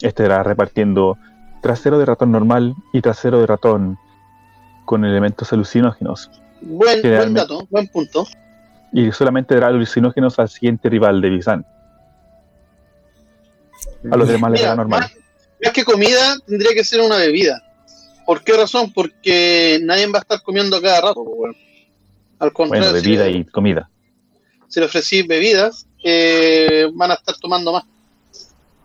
Estará 0.00 0.42
repartiendo 0.42 1.16
trasero 1.64 1.98
de 1.98 2.04
ratón 2.04 2.30
normal 2.30 2.74
y 2.92 3.00
trasero 3.00 3.40
de 3.40 3.46
ratón 3.46 3.98
con 4.84 5.02
elementos 5.06 5.50
alucinógenos. 5.50 6.30
Buen, 6.60 7.00
buen 7.00 7.32
dato, 7.32 7.66
buen 7.70 7.88
punto. 7.88 8.26
Y 8.92 9.10
solamente 9.12 9.54
dará 9.54 9.68
alucinógenos 9.68 10.38
al 10.38 10.50
siguiente 10.50 10.90
rival 10.90 11.22
de 11.22 11.30
Bizan. 11.30 11.66
A 14.12 14.16
los 14.16 14.28
demás 14.28 14.52
les 14.52 14.60
dará 14.60 14.76
normal. 14.76 15.00
más, 15.00 15.12
más 15.64 15.72
que 15.72 15.84
comida, 15.84 16.36
tendría 16.46 16.72
que 16.74 16.84
ser 16.84 17.00
una 17.00 17.16
bebida. 17.16 17.62
¿Por 18.26 18.44
qué 18.44 18.52
razón? 18.58 18.92
Porque 18.92 19.80
nadie 19.82 20.06
va 20.08 20.18
a 20.18 20.22
estar 20.22 20.42
comiendo 20.42 20.80
cada 20.82 21.00
rato, 21.00 21.20
weón. 21.22 21.56
Al 22.40 22.52
contrario, 22.52 22.90
Bueno, 22.90 23.00
si 23.00 23.06
bebida 23.08 23.24
le- 23.24 23.38
y 23.38 23.44
comida. 23.46 23.88
si 24.68 24.80
le 24.80 24.86
ofrecís 24.86 25.26
bebidas, 25.26 25.86
eh, 26.04 26.90
van 26.94 27.10
a 27.10 27.14
estar 27.14 27.34
tomando 27.40 27.72
más. 27.72 27.84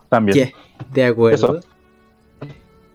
También. 0.07 0.53
De 0.93 1.03
acuerdo. 1.06 1.60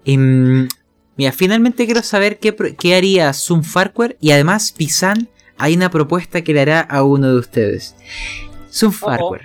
Em, 0.05 0.69
mira, 1.17 1.33
finalmente 1.33 1.87
quiero 1.87 2.03
saber 2.03 2.39
qué, 2.39 2.55
qué 2.79 2.95
haría 2.95 3.33
Zoom 3.33 3.63
Farquhar 3.63 4.17
y 4.21 4.31
además 4.33 4.73
Pisan 4.73 5.29
hay 5.59 5.75
una 5.75 5.91
propuesta 5.91 6.43
que 6.43 6.53
le 6.53 6.61
hará 6.61 6.81
a 6.81 7.03
uno 7.05 7.33
de 7.33 7.39
ustedes. 7.39 7.97
Zoom 8.71 8.93
Oh, 9.03 9.07
oh, 9.07 9.09
Farquhar. 9.09 9.41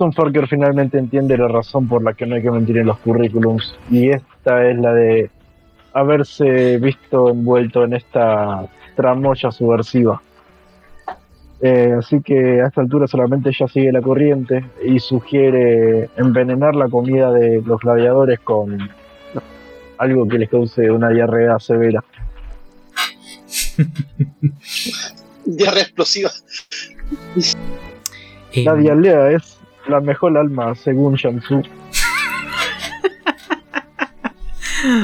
Tom 0.00 0.12
Farker 0.12 0.48
finalmente 0.48 0.96
entiende 0.96 1.36
la 1.36 1.46
razón 1.46 1.86
por 1.86 2.02
la 2.02 2.14
que 2.14 2.24
no 2.24 2.34
hay 2.34 2.40
que 2.40 2.50
mentir 2.50 2.78
en 2.78 2.86
los 2.86 2.98
currículums 3.00 3.76
y 3.90 4.08
esta 4.08 4.66
es 4.66 4.78
la 4.78 4.94
de 4.94 5.30
haberse 5.92 6.78
visto 6.78 7.28
envuelto 7.28 7.84
en 7.84 7.92
esta 7.92 8.66
tramoya 8.96 9.50
subversiva. 9.50 10.22
Eh, 11.62 11.94
así 11.98 12.22
que 12.22 12.62
a 12.62 12.68
esta 12.68 12.80
altura 12.80 13.06
solamente 13.06 13.50
ella 13.50 13.68
sigue 13.68 13.92
la 13.92 14.00
corriente 14.00 14.64
y 14.82 14.98
sugiere 14.98 16.08
envenenar 16.16 16.74
la 16.74 16.88
comida 16.88 17.30
de 17.32 17.60
los 17.62 17.78
gladiadores 17.80 18.40
con 18.40 18.78
algo 19.98 20.26
que 20.26 20.38
les 20.38 20.48
cause 20.48 20.90
una 20.90 21.10
diarrea 21.10 21.58
severa. 21.58 22.02
Diarrea 25.44 25.82
explosiva. 25.82 26.30
Em, 28.52 28.64
La 28.64 28.74
diarrea 28.74 29.30
es 29.32 29.58
la 29.88 30.00
mejor 30.00 30.36
alma 30.38 30.74
según 30.74 31.14
Shamsu. 31.14 31.60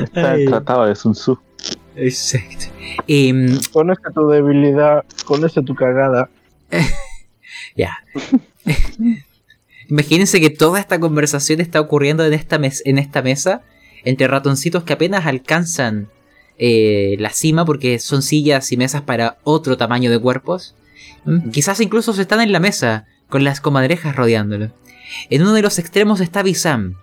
Está 0.04 0.32
Ay. 0.32 0.46
tratado 0.46 0.86
de 0.86 0.94
Sun 0.94 1.12
Tzu. 1.12 1.38
exacto. 1.96 2.66
Em, 3.06 3.58
Conoce 3.72 4.00
tu 4.14 4.26
debilidad, 4.28 5.04
conoce 5.26 5.62
tu 5.62 5.74
cagada. 5.74 6.30
Ya. 7.76 7.98
Imagínense 9.88 10.40
que 10.40 10.50
toda 10.50 10.80
esta 10.80 10.98
conversación 10.98 11.60
está 11.60 11.80
ocurriendo 11.80 12.24
en 12.26 12.32
esta, 12.32 12.58
mes- 12.58 12.82
en 12.84 12.98
esta 12.98 13.22
mesa 13.22 13.62
entre 14.04 14.26
ratoncitos 14.28 14.82
que 14.84 14.92
apenas 14.94 15.26
alcanzan 15.26 16.08
eh, 16.58 17.16
la 17.18 17.30
cima 17.30 17.64
porque 17.64 17.98
son 17.98 18.22
sillas 18.22 18.72
y 18.72 18.76
mesas 18.76 19.02
para 19.02 19.38
otro 19.44 19.76
tamaño 19.76 20.10
de 20.10 20.18
cuerpos. 20.18 20.74
Mm, 21.24 21.50
Quizás 21.50 21.80
incluso 21.80 22.12
se 22.14 22.22
están 22.22 22.40
en 22.40 22.52
la 22.52 22.60
mesa 22.60 23.06
con 23.28 23.44
las 23.44 23.60
comadrejas 23.60 24.16
rodeándolo. 24.16 24.72
En 25.30 25.42
uno 25.42 25.52
de 25.52 25.62
los 25.62 25.78
extremos 25.78 26.20
está 26.20 26.42
Bisam, 26.42 26.94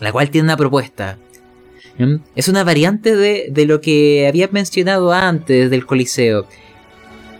la 0.00 0.12
cual 0.12 0.30
tiene 0.30 0.46
una 0.46 0.56
propuesta. 0.56 1.18
Mm, 1.98 2.16
Es 2.34 2.48
una 2.48 2.64
variante 2.64 3.14
de, 3.16 3.46
de 3.50 3.66
lo 3.66 3.80
que 3.80 4.26
había 4.28 4.48
mencionado 4.48 5.12
antes 5.12 5.70
del 5.70 5.86
Coliseo. 5.86 6.46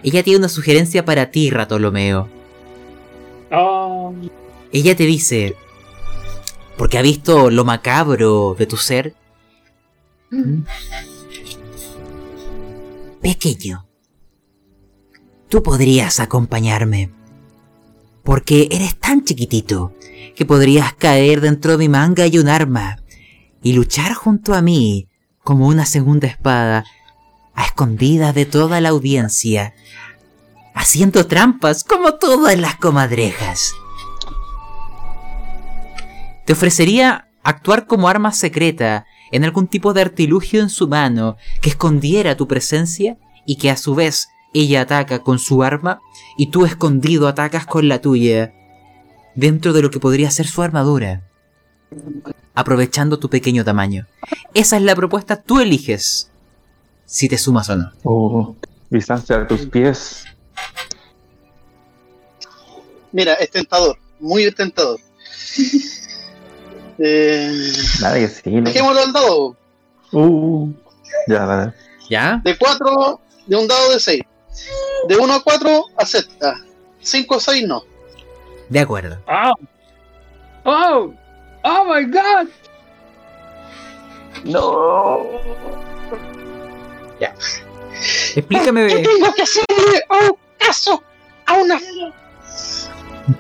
Ella 0.02 0.22
tiene 0.22 0.38
una 0.38 0.48
sugerencia 0.48 1.04
para 1.04 1.30
ti, 1.30 1.50
Ratolomeo. 1.50 2.28
Oh, 3.50 4.14
Ella 4.72 4.96
te 4.96 5.04
dice, 5.04 5.56
porque 6.76 6.98
ha 6.98 7.02
visto 7.02 7.50
lo 7.50 7.64
macabro 7.64 8.56
de 8.58 8.66
tu 8.66 8.76
ser. 8.76 9.14
Pequeño, 13.20 13.86
tú 15.48 15.62
podrías 15.62 16.18
acompañarme. 16.18 17.12
Porque 18.24 18.68
eres 18.70 18.96
tan 18.96 19.24
chiquitito 19.24 19.94
que 20.34 20.46
podrías 20.46 20.94
caer 20.94 21.40
dentro 21.40 21.72
de 21.72 21.78
mi 21.78 21.88
manga 21.88 22.26
y 22.26 22.38
un 22.38 22.48
arma 22.48 22.96
y 23.62 23.72
luchar 23.74 24.14
junto 24.14 24.54
a 24.54 24.62
mí 24.62 25.08
como 25.42 25.66
una 25.66 25.86
segunda 25.86 26.28
espada 26.28 26.84
a 27.54 27.64
escondidas 27.64 28.34
de 28.34 28.46
toda 28.46 28.80
la 28.80 28.90
audiencia, 28.90 29.74
haciendo 30.74 31.26
trampas 31.26 31.84
como 31.84 32.14
todas 32.14 32.58
las 32.58 32.76
comadrejas. 32.76 33.74
Te 36.44 36.52
ofrecería 36.52 37.28
actuar 37.42 37.86
como 37.86 38.08
arma 38.08 38.32
secreta 38.32 39.06
en 39.30 39.44
algún 39.44 39.66
tipo 39.66 39.92
de 39.92 40.02
artilugio 40.02 40.60
en 40.60 40.70
su 40.70 40.88
mano 40.88 41.36
que 41.60 41.70
escondiera 41.70 42.36
tu 42.36 42.46
presencia 42.48 43.16
y 43.46 43.56
que 43.56 43.70
a 43.70 43.76
su 43.76 43.94
vez 43.94 44.28
ella 44.54 44.82
ataca 44.82 45.20
con 45.20 45.38
su 45.38 45.62
arma 45.62 46.00
y 46.36 46.48
tú 46.48 46.64
escondido 46.66 47.28
atacas 47.28 47.66
con 47.66 47.88
la 47.88 48.00
tuya 48.00 48.52
dentro 49.34 49.72
de 49.72 49.82
lo 49.82 49.90
que 49.90 50.00
podría 50.00 50.30
ser 50.30 50.46
su 50.46 50.62
armadura, 50.62 51.22
aprovechando 52.54 53.18
tu 53.18 53.30
pequeño 53.30 53.64
tamaño. 53.64 54.06
Esa 54.52 54.76
es 54.76 54.82
la 54.82 54.94
propuesta, 54.94 55.40
tú 55.40 55.60
eliges 55.60 56.31
si 57.12 57.28
te 57.28 57.36
sumas 57.36 57.68
o 57.68 57.76
no. 57.76 57.92
Oh, 58.04 58.56
distancia 58.88 59.36
a 59.36 59.46
tus 59.46 59.66
pies. 59.66 60.24
Mira, 63.12 63.34
es 63.34 63.50
tentador, 63.50 63.98
muy 64.18 64.50
tentador. 64.50 64.98
Eh, 67.04 67.72
Nada 68.00 68.14
que 68.16 68.28
sí, 68.28 68.50
¿no? 68.50 68.62
dejémoslo 68.62 69.00
al 69.00 69.12
dado. 69.12 69.56
Uh, 70.12 70.70
ya, 71.26 71.46
dale. 71.46 71.72
¿Ya? 72.08 72.40
De 72.44 72.56
4, 72.56 73.20
de 73.46 73.56
un 73.56 73.66
dado 73.66 73.92
de 73.92 73.98
6. 73.98 74.22
De 75.08 75.16
1 75.16 75.32
a 75.32 75.42
4, 75.42 75.84
acepta. 75.96 76.54
5 77.00 77.34
a 77.34 77.40
6, 77.40 77.66
no. 77.66 77.82
De 78.68 78.78
acuerdo. 78.78 79.18
oh, 79.26 79.54
oh, 80.64 81.14
oh 81.64 81.84
my 81.86 82.04
god. 82.04 82.48
No. 84.44 85.91
Explícame. 88.34 88.90
Yo 88.90 89.02
tengo 89.02 89.32
que 89.34 89.42
hacerle 89.42 90.04
un 90.10 90.36
caso 90.58 91.02
a 91.46 91.54
una 91.54 91.80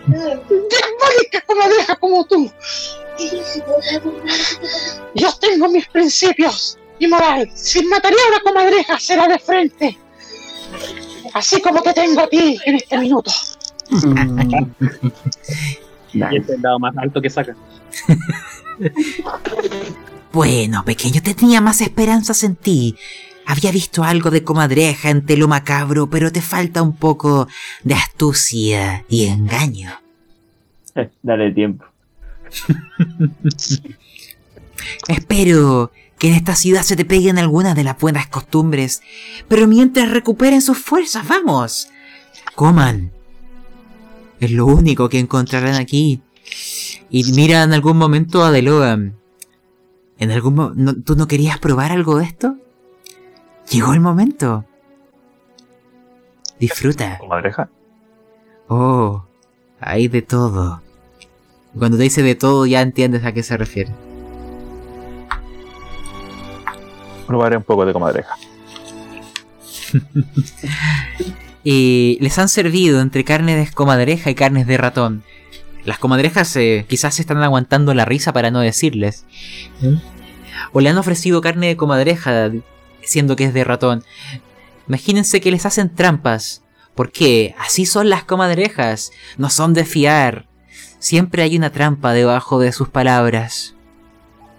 diabólica 0.06 1.40
comadreja 1.46 1.96
como 1.96 2.24
tú. 2.26 2.52
Yo 5.14 5.32
tengo 5.40 5.68
mis 5.68 5.86
principios 5.88 6.78
y 6.98 7.06
moral. 7.06 7.50
Si 7.54 7.84
mataría 7.84 8.18
a 8.24 8.28
una 8.28 8.40
comadreja, 8.40 8.98
será 8.98 9.26
de 9.28 9.38
frente. 9.38 9.98
Así 11.34 11.60
como 11.60 11.82
te 11.82 11.92
tengo 11.92 12.20
a 12.20 12.28
ti 12.28 12.58
en 12.64 12.76
este 12.76 12.98
minuto. 12.98 13.30
Y 16.14 16.22
este 16.22 16.36
es 16.36 16.48
el 16.50 16.62
dado 16.62 16.78
más 16.78 16.94
alto 16.98 17.20
que 17.20 17.30
saca. 17.30 17.56
Bueno, 20.32 20.84
pequeño, 20.84 21.22
tenía 21.22 21.60
más 21.60 21.80
esperanzas 21.80 22.42
en 22.42 22.56
ti. 22.56 22.96
Había 23.46 23.72
visto 23.72 24.04
algo 24.04 24.30
de 24.30 24.44
comadreja 24.44 25.08
ante 25.10 25.36
lo 25.36 25.48
macabro, 25.48 26.08
pero 26.08 26.30
te 26.32 26.40
falta 26.40 26.82
un 26.82 26.96
poco 26.96 27.48
de 27.84 27.94
astucia 27.94 29.04
y 29.08 29.26
engaño. 29.26 29.90
Dale 31.22 31.50
tiempo. 31.52 31.84
Espero 35.08 35.92
que 36.18 36.28
en 36.28 36.34
esta 36.34 36.54
ciudad 36.54 36.82
se 36.82 36.96
te 36.96 37.04
peguen 37.04 37.38
algunas 37.38 37.74
de 37.74 37.84
las 37.84 37.98
buenas 37.98 38.26
costumbres, 38.28 39.02
pero 39.48 39.66
mientras 39.66 40.10
recuperen 40.10 40.62
sus 40.62 40.78
fuerzas, 40.78 41.26
vamos. 41.26 41.88
Coman. 42.54 43.10
Es 44.40 44.50
lo 44.50 44.66
único 44.66 45.08
que 45.08 45.18
encontrarán 45.18 45.74
aquí. 45.74 46.20
Y 47.10 47.32
mira 47.32 47.62
en 47.62 47.72
algún 47.72 47.96
momento 47.96 48.44
a 48.44 48.50
Deloam. 48.50 49.12
¿En 50.18 50.30
algún 50.30 50.72
no- 50.76 50.94
¿Tú 50.94 51.16
no 51.16 51.26
querías 51.26 51.58
probar 51.58 51.92
algo 51.92 52.18
de 52.18 52.24
esto? 52.24 52.56
Llegó 53.72 53.94
el 53.94 54.00
momento. 54.00 54.66
Disfruta. 56.60 57.16
Comadreja. 57.18 57.70
Oh, 58.68 59.24
hay 59.80 60.08
de 60.08 60.20
todo. 60.20 60.82
Cuando 61.78 61.96
te 61.96 62.02
dice 62.02 62.22
de 62.22 62.34
todo 62.34 62.66
ya 62.66 62.82
entiendes 62.82 63.24
a 63.24 63.32
qué 63.32 63.42
se 63.42 63.56
refiere. 63.56 63.90
Probaré 67.26 67.56
un 67.56 67.62
poco 67.62 67.86
de 67.86 67.92
comadreja. 67.92 68.36
Y 71.64 72.18
les 72.20 72.40
han 72.40 72.48
servido 72.48 73.00
entre 73.00 73.22
carne 73.22 73.54
de 73.54 73.70
comadreja 73.70 74.28
y 74.30 74.34
carnes 74.34 74.66
de 74.66 74.78
ratón. 74.78 75.22
Las 75.84 75.98
comadrejas 75.98 76.56
eh, 76.56 76.84
quizás 76.88 77.14
se 77.14 77.22
están 77.22 77.40
aguantando 77.40 77.94
la 77.94 78.04
risa 78.04 78.32
para 78.32 78.50
no 78.50 78.58
decirles. 78.58 79.24
O 80.72 80.80
le 80.80 80.88
han 80.88 80.98
ofrecido 80.98 81.40
carne 81.40 81.68
de 81.68 81.76
comadreja 81.76 82.50
siendo 83.04 83.36
que 83.36 83.44
es 83.44 83.54
de 83.54 83.64
ratón. 83.64 84.04
Imagínense 84.88 85.40
que 85.40 85.50
les 85.50 85.66
hacen 85.66 85.94
trampas. 85.94 86.62
Porque 86.94 87.54
así 87.58 87.86
son 87.86 88.10
las 88.10 88.24
comadrejas. 88.24 89.12
No 89.38 89.50
son 89.50 89.74
de 89.74 89.84
fiar. 89.84 90.46
Siempre 90.98 91.42
hay 91.42 91.56
una 91.56 91.70
trampa 91.70 92.12
debajo 92.12 92.58
de 92.58 92.72
sus 92.72 92.88
palabras. 92.88 93.74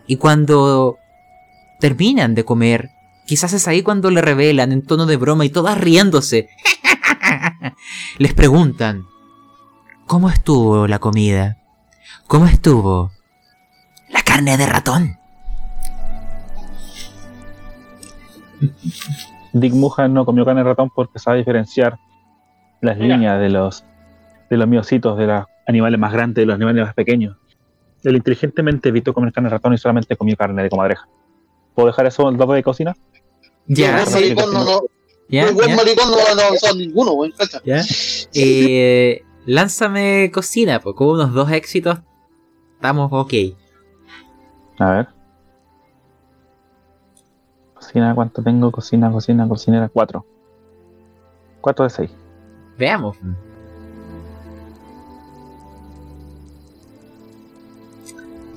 Y 0.08 0.18
cuando 0.18 0.98
terminan 1.80 2.36
de 2.36 2.44
comer, 2.44 2.90
quizás 3.26 3.54
es 3.54 3.68
ahí 3.68 3.82
cuando 3.82 4.10
le 4.10 4.22
revelan 4.22 4.72
en 4.72 4.82
tono 4.82 5.06
de 5.06 5.18
broma 5.18 5.46
y 5.46 5.50
todas 5.50 5.78
riéndose. 5.78 6.50
Les 8.18 8.34
preguntan, 8.34 9.06
¿cómo 10.06 10.30
estuvo 10.30 10.88
la 10.88 11.00
comida? 11.00 11.58
¿Cómo 12.28 12.48
estuvo 12.48 13.12
la 14.10 14.22
carne 14.24 14.58
de 14.58 14.66
ratón? 14.66 15.18
Dick 19.54 19.74
Mujan 19.74 20.14
no 20.14 20.26
comió 20.26 20.46
carne 20.46 20.62
de 20.62 20.70
ratón 20.70 20.90
porque 20.94 21.20
sabe 21.20 21.40
diferenciar 21.40 21.98
las 22.82 22.98
Mira. 22.98 23.16
líneas 23.16 23.40
de 23.40 23.50
los 23.50 23.86
de 24.50 24.58
los 24.58 24.68
miocitos 24.68 25.18
de 25.18 25.28
los 25.28 25.46
animales 25.68 26.00
más 26.00 26.12
grandes 26.12 26.42
de 26.42 26.46
los 26.46 26.56
animales 26.56 26.86
más 26.86 26.94
pequeños. 26.94 27.38
Él 28.04 28.16
inteligentemente 28.16 28.90
evitó 28.90 29.14
comer 29.14 29.32
carne 29.32 29.50
de 29.50 29.56
ratón 29.56 29.74
y 29.74 29.78
solamente 29.78 30.16
comió 30.18 30.36
carne 30.36 30.64
de 30.64 30.70
comadreja. 30.70 31.08
¿Puedo 31.74 31.88
dejar 31.88 32.06
eso 32.06 32.24
en 32.24 32.34
el 32.34 32.38
dato 32.38 32.54
de 32.54 32.64
cocina? 32.64 32.96
Ya, 33.68 34.06
sí, 34.06 34.14
maricón 34.14 34.54
no, 34.54 34.66
no, 34.66 34.82
ya, 35.30 35.52
buen 35.52 35.70
ya, 35.70 35.76
maricón 35.76 36.12
no 36.12 36.18
va 36.18 36.24
a 36.24 36.48
avanzar 36.48 36.76
ninguno, 36.76 37.16
ya. 37.64 37.82
Eh, 38.34 39.24
lánzame 39.46 40.30
cocina, 40.34 40.80
pues 40.82 40.96
con 40.96 41.08
unos 41.08 41.34
dos 41.34 41.50
éxitos 41.52 42.00
estamos 42.76 43.10
ok. 43.12 43.34
A 44.80 44.92
ver. 44.92 45.08
Cocina, 47.94 48.16
¿cuánto 48.16 48.42
tengo? 48.42 48.72
Cocina, 48.72 49.12
cocina, 49.12 49.48
cocinera, 49.48 49.88
4. 49.88 50.26
4 51.62 51.84
de 51.84 51.90
6. 51.92 52.12
Veamos. 52.80 53.18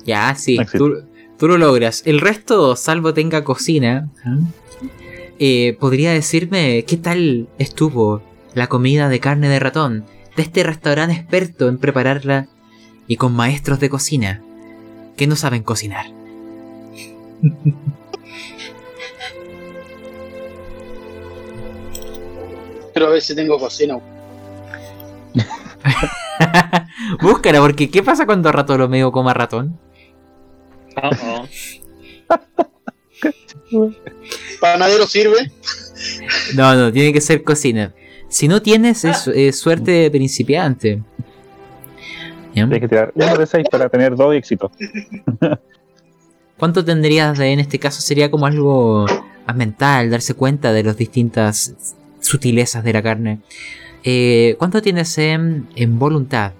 Ya, 0.03 0.33
sí, 0.33 0.57
tú, 0.75 1.03
tú 1.37 1.47
lo 1.47 1.59
logras. 1.59 2.01
El 2.07 2.19
resto, 2.19 2.75
salvo 2.75 3.13
tenga 3.13 3.43
cocina, 3.43 4.09
eh, 5.37 5.77
¿podría 5.79 6.13
decirme 6.13 6.83
qué 6.87 6.97
tal 6.97 7.47
estuvo 7.59 8.23
la 8.55 8.65
comida 8.65 9.07
de 9.07 9.19
carne 9.19 9.49
de 9.49 9.59
ratón 9.59 10.05
de 10.35 10.41
este 10.41 10.63
restaurante 10.63 11.13
experto 11.13 11.67
en 11.67 11.77
prepararla 11.77 12.47
y 13.05 13.17
con 13.17 13.35
maestros 13.35 13.79
de 13.79 13.91
cocina 13.91 14.41
que 15.15 15.27
no 15.27 15.35
saben 15.35 15.61
cocinar? 15.61 16.07
Pero 22.97 23.09
a 23.09 23.11
ver 23.11 23.21
si 23.21 23.35
tengo 23.35 23.59
cocina. 23.59 23.99
Búscala, 27.21 27.59
porque 27.59 27.91
¿qué 27.91 28.01
pasa 28.01 28.25
cuando 28.25 28.51
Ratolomeo 28.51 29.11
coma 29.11 29.35
ratón? 29.35 29.77
Panadero 34.59 35.05
sirve. 35.05 35.51
No, 36.55 36.73
no, 36.73 36.91
tiene 36.91 37.13
que 37.13 37.21
ser 37.21 37.43
cocina. 37.43 37.93
Si 38.29 38.47
no 38.47 38.63
tienes, 38.63 39.05
es, 39.05 39.27
es 39.27 39.59
suerte 39.59 39.91
de 39.91 40.09
principiante. 40.09 41.03
Tienes 42.51 42.79
que 42.79 42.87
tirar 42.87 43.11
1 43.13 43.37
de 43.37 43.45
6 43.45 43.67
para 43.69 43.89
tener 43.89 44.15
2 44.15 44.35
éxitos. 44.37 44.71
¿Cuánto 46.57 46.83
tendrías 46.83 47.37
de, 47.37 47.51
en 47.51 47.59
este 47.59 47.77
caso, 47.77 48.01
sería 48.01 48.31
como 48.31 48.47
algo 48.47 49.05
más 49.45 49.55
mental, 49.55 50.09
darse 50.09 50.33
cuenta 50.33 50.73
de 50.73 50.81
las 50.81 50.97
distintas 50.97 51.95
sutilezas 52.27 52.83
de 52.83 52.93
la 52.93 53.01
carne? 53.01 53.39
Eh, 54.03 54.55
¿Cuánto 54.57 54.81
tienes 54.81 55.17
en, 55.17 55.67
en 55.75 55.97
voluntad? 55.97 56.53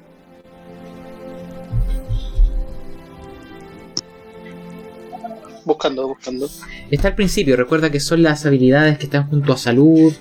Buscando, 5.66 6.08
buscando. 6.08 6.50
Está 6.90 7.10
al 7.10 7.16
principio, 7.16 7.58
recuerda 7.58 7.92
que 7.92 8.00
son 8.00 8.24
las 8.24 8.46
habilidades 8.46 8.98
que 8.98 9.04
están 9.04 9.28
junto 9.28 9.52
a 9.52 9.58
salud 9.58 10.14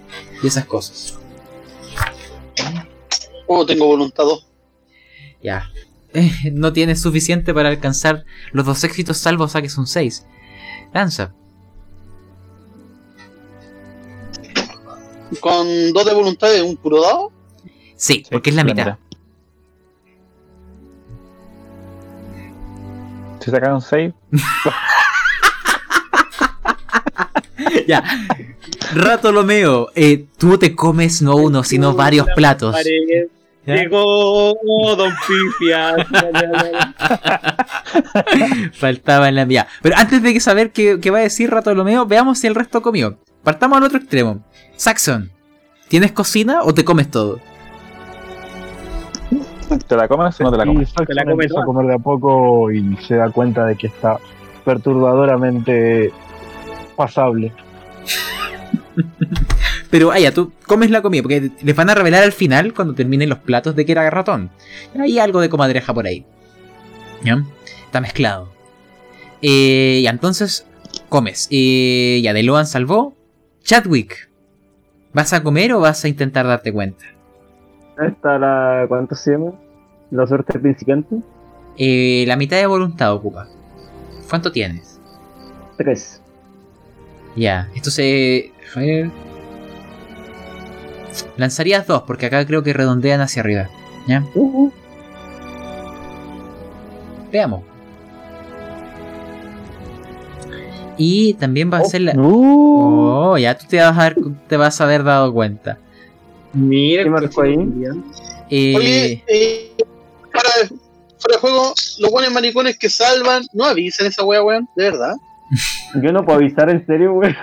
y 0.43 0.47
esas 0.47 0.67
cosas. 0.67 1.19
Oh, 3.47 3.65
tengo 3.65 3.87
voluntad. 3.87 4.25
Ya. 5.41 5.71
Eh, 6.15 6.51
no 6.53 6.73
tienes 6.73 7.01
suficiente 7.01 7.55
para 7.55 7.69
alcanzar 7.69 8.25
los 8.53 8.67
dos 8.67 8.83
éxitos 8.83 9.19
salvo 9.19 9.47
saques 9.47 9.79
un 9.79 9.87
6. 9.87 10.27
Lanza. 10.93 11.35
Con 15.41 15.93
dos 15.93 16.05
de 16.05 16.15
voluntad 16.15 16.55
es 16.55 16.63
un 16.63 16.77
puro 16.77 17.03
dado. 17.03 17.33
Sí, 17.97 18.25
porque 18.31 18.51
es 18.51 18.57
la 18.57 18.65
mitad. 18.65 18.99
Si 23.41 23.51
sacaron 23.51 23.81
6, 23.81 24.13
ya. 27.87 28.03
Ratolomeo, 28.93 29.91
eh, 29.95 30.27
tú 30.37 30.59
te 30.59 30.75
comes 30.75 31.23
no 31.23 31.37
uno, 31.37 31.63
sino 31.63 31.95
varios 31.95 32.27
platos. 32.35 32.75
Pared. 32.75 33.29
Llegó 33.67 34.55
Don 34.97 35.13
Pifia. 35.27 35.97
Faltaba 38.73 39.29
en 39.29 39.35
la 39.35 39.45
mía. 39.45 39.67
Pero 39.83 39.97
antes 39.97 40.23
de 40.23 40.33
que 40.33 40.41
saber 40.41 40.71
qué, 40.71 41.01
qué 41.01 41.11
va 41.11 41.19
a 41.19 41.23
decir 41.23 41.51
Ratolomeo, 41.51 42.07
veamos 42.07 42.39
si 42.39 42.47
el 42.47 42.55
resto 42.55 42.81
comió. 42.81 43.19
Partamos 43.43 43.79
al 43.79 43.85
otro 43.85 43.99
extremo. 43.99 44.45
Saxon, 44.77 45.31
¿tienes 45.89 46.13
cocina 46.13 46.63
o 46.63 46.75
te 46.75 46.85
comes 46.85 47.11
todo? 47.11 47.41
¿te 49.89 49.97
la 49.97 50.07
comes 50.07 50.41
o 50.41 50.45
no 50.45 50.51
te 50.53 50.59
la 50.59 50.65
Y 50.65 50.67
comes? 50.69 50.89
Saxon 50.91 51.07
Te 51.07 51.15
la 51.15 51.25
comes 51.25 51.45
empieza 51.47 51.63
a 51.63 51.65
comer 51.65 51.87
de 51.87 51.95
a 51.95 51.99
poco 51.99 52.71
y 52.71 52.97
se 53.07 53.17
da 53.17 53.31
cuenta 53.31 53.67
de 53.67 53.77
que 53.77 53.89
está 53.89 54.19
perturbadoramente 54.65 56.13
pasable. 56.97 57.53
Pero 59.91 60.09
vaya, 60.09 60.33
tú 60.33 60.53
comes 60.67 60.91
la 60.91 61.03
comida, 61.03 61.23
porque 61.23 61.51
les 61.63 61.77
van 61.77 61.91
a 61.91 61.95
revelar 61.95 62.23
al 62.23 62.33
final, 62.33 62.75
cuando 62.75 62.95
terminen 62.95 63.29
los 63.29 63.39
platos, 63.39 63.77
de 63.77 63.87
que 63.87 63.93
era 63.93 64.09
ratón. 64.11 64.51
Hay 64.99 65.19
algo 65.19 65.41
de 65.41 65.49
comadreja 65.49 65.95
por 65.95 66.07
ahí. 66.07 66.27
¿Ya? 67.23 67.45
Está 67.85 68.01
mezclado. 68.01 68.53
Eh, 69.43 70.01
ya, 70.03 70.11
entonces, 70.11 70.67
comes. 71.09 71.49
Eh, 71.51 72.21
ya, 72.23 72.33
de 72.33 72.43
Loan 72.43 72.67
salvó. 72.67 73.15
Chadwick, 73.63 74.29
¿vas 75.17 75.33
a 75.33 75.43
comer 75.43 75.73
o 75.73 75.81
vas 75.81 76.05
a 76.05 76.09
intentar 76.09 76.47
darte 76.47 76.71
cuenta? 76.71 77.07
Está 78.07 78.39
la. 78.39 78.85
¿Cuánto 78.87 79.15
se 79.15 79.33
llama? 79.33 79.53
La 80.11 80.27
suerte 80.27 80.59
principiante. 80.59 81.17
Eh, 81.79 82.25
la 82.27 82.37
mitad 82.37 82.59
de 82.59 82.67
voluntad 82.67 83.15
ocupa. 83.15 83.49
¿Cuánto 84.29 84.53
tienes? 84.53 85.01
Tres. 85.79 86.21
Ya, 87.35 87.69
esto 87.75 87.91
se... 87.91 88.53
Lanzarías 91.39 91.87
dos, 91.87 92.03
porque 92.03 92.27
acá 92.27 92.45
creo 92.47 92.63
que 92.63 92.75
redondean 92.75 93.23
hacia 93.23 93.41
arriba. 93.41 93.69
¿Ya? 94.07 94.23
Uh, 94.35 94.71
Veamos. 97.33 97.63
Y 100.99 101.35
también 101.35 101.71
va 101.73 101.79
a 101.79 101.85
ser 101.85 102.03
la. 102.03 102.13
Uh, 102.15 103.27
Oh, 103.29 103.39
ya 103.39 103.57
tú 103.57 103.67
te 103.69 103.79
vas 103.79 103.93
a, 103.99 104.03
dar- 104.03 104.17
te 104.49 104.57
vas 104.57 104.81
a 104.81 104.85
haber 104.85 105.03
dado 105.05 105.33
cuenta. 105.33 105.79
Mira, 106.53 107.03
¿Qué 107.05 107.11
marcó 107.11 107.43
ahí? 107.43 107.57
Eh, 108.51 108.75
Oye, 108.77 109.25
eh, 109.27 109.73
para, 110.33 110.49
fuera 111.19 111.35
de 111.35 111.39
juego, 111.41 111.75
los 111.99 112.11
buenos 112.11 112.33
maricones 112.33 112.79
que 112.79 112.89
salvan, 112.89 113.45
no 113.53 113.65
avisen 113.65 114.07
esa 114.07 114.25
wea, 114.25 114.43
weón, 114.43 114.69
de 114.77 114.85
verdad. 114.85 115.15
Yo 116.03 116.13
no 116.13 116.25
puedo 116.25 116.39
avisar 116.39 116.71
en 116.71 116.87
serio, 116.87 117.13
güey. 117.15 117.35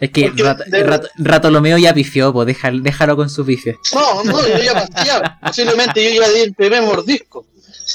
es 0.00 0.10
que 0.10 0.30
Rat- 0.30 0.62
Rat- 0.70 1.06
Ratolomeo 1.16 1.78
ya 1.78 1.92
pifió, 1.94 2.32
pues 2.32 2.46
déjalo, 2.46 2.80
déjalo 2.82 3.16
con 3.16 3.28
su 3.30 3.44
pifia. 3.44 3.74
No, 3.94 4.24
no, 4.24 4.40
yo 4.46 4.58
ya, 4.58 4.88
ya 5.04 5.38
posiblemente 5.42 6.14
yo 6.14 6.22
ya 6.22 6.28
di 6.30 6.40
el 6.40 6.54
primer 6.54 6.82
mordisco. 6.82 7.46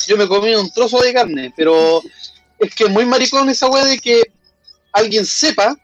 Yo 0.08 0.18
me 0.18 0.28
comí 0.28 0.54
un 0.56 0.70
trozo 0.72 1.00
de 1.02 1.14
carne, 1.14 1.54
pero 1.56 2.02
es 2.60 2.74
que 2.76 2.86
es 2.86 2.90
muy 2.90 3.06
maricón 3.06 3.50
esa 3.50 3.70
wea 3.70 3.86
de 3.86 3.98
que 4.00 4.22
alguien 4.94 5.26
sepa 5.26 5.76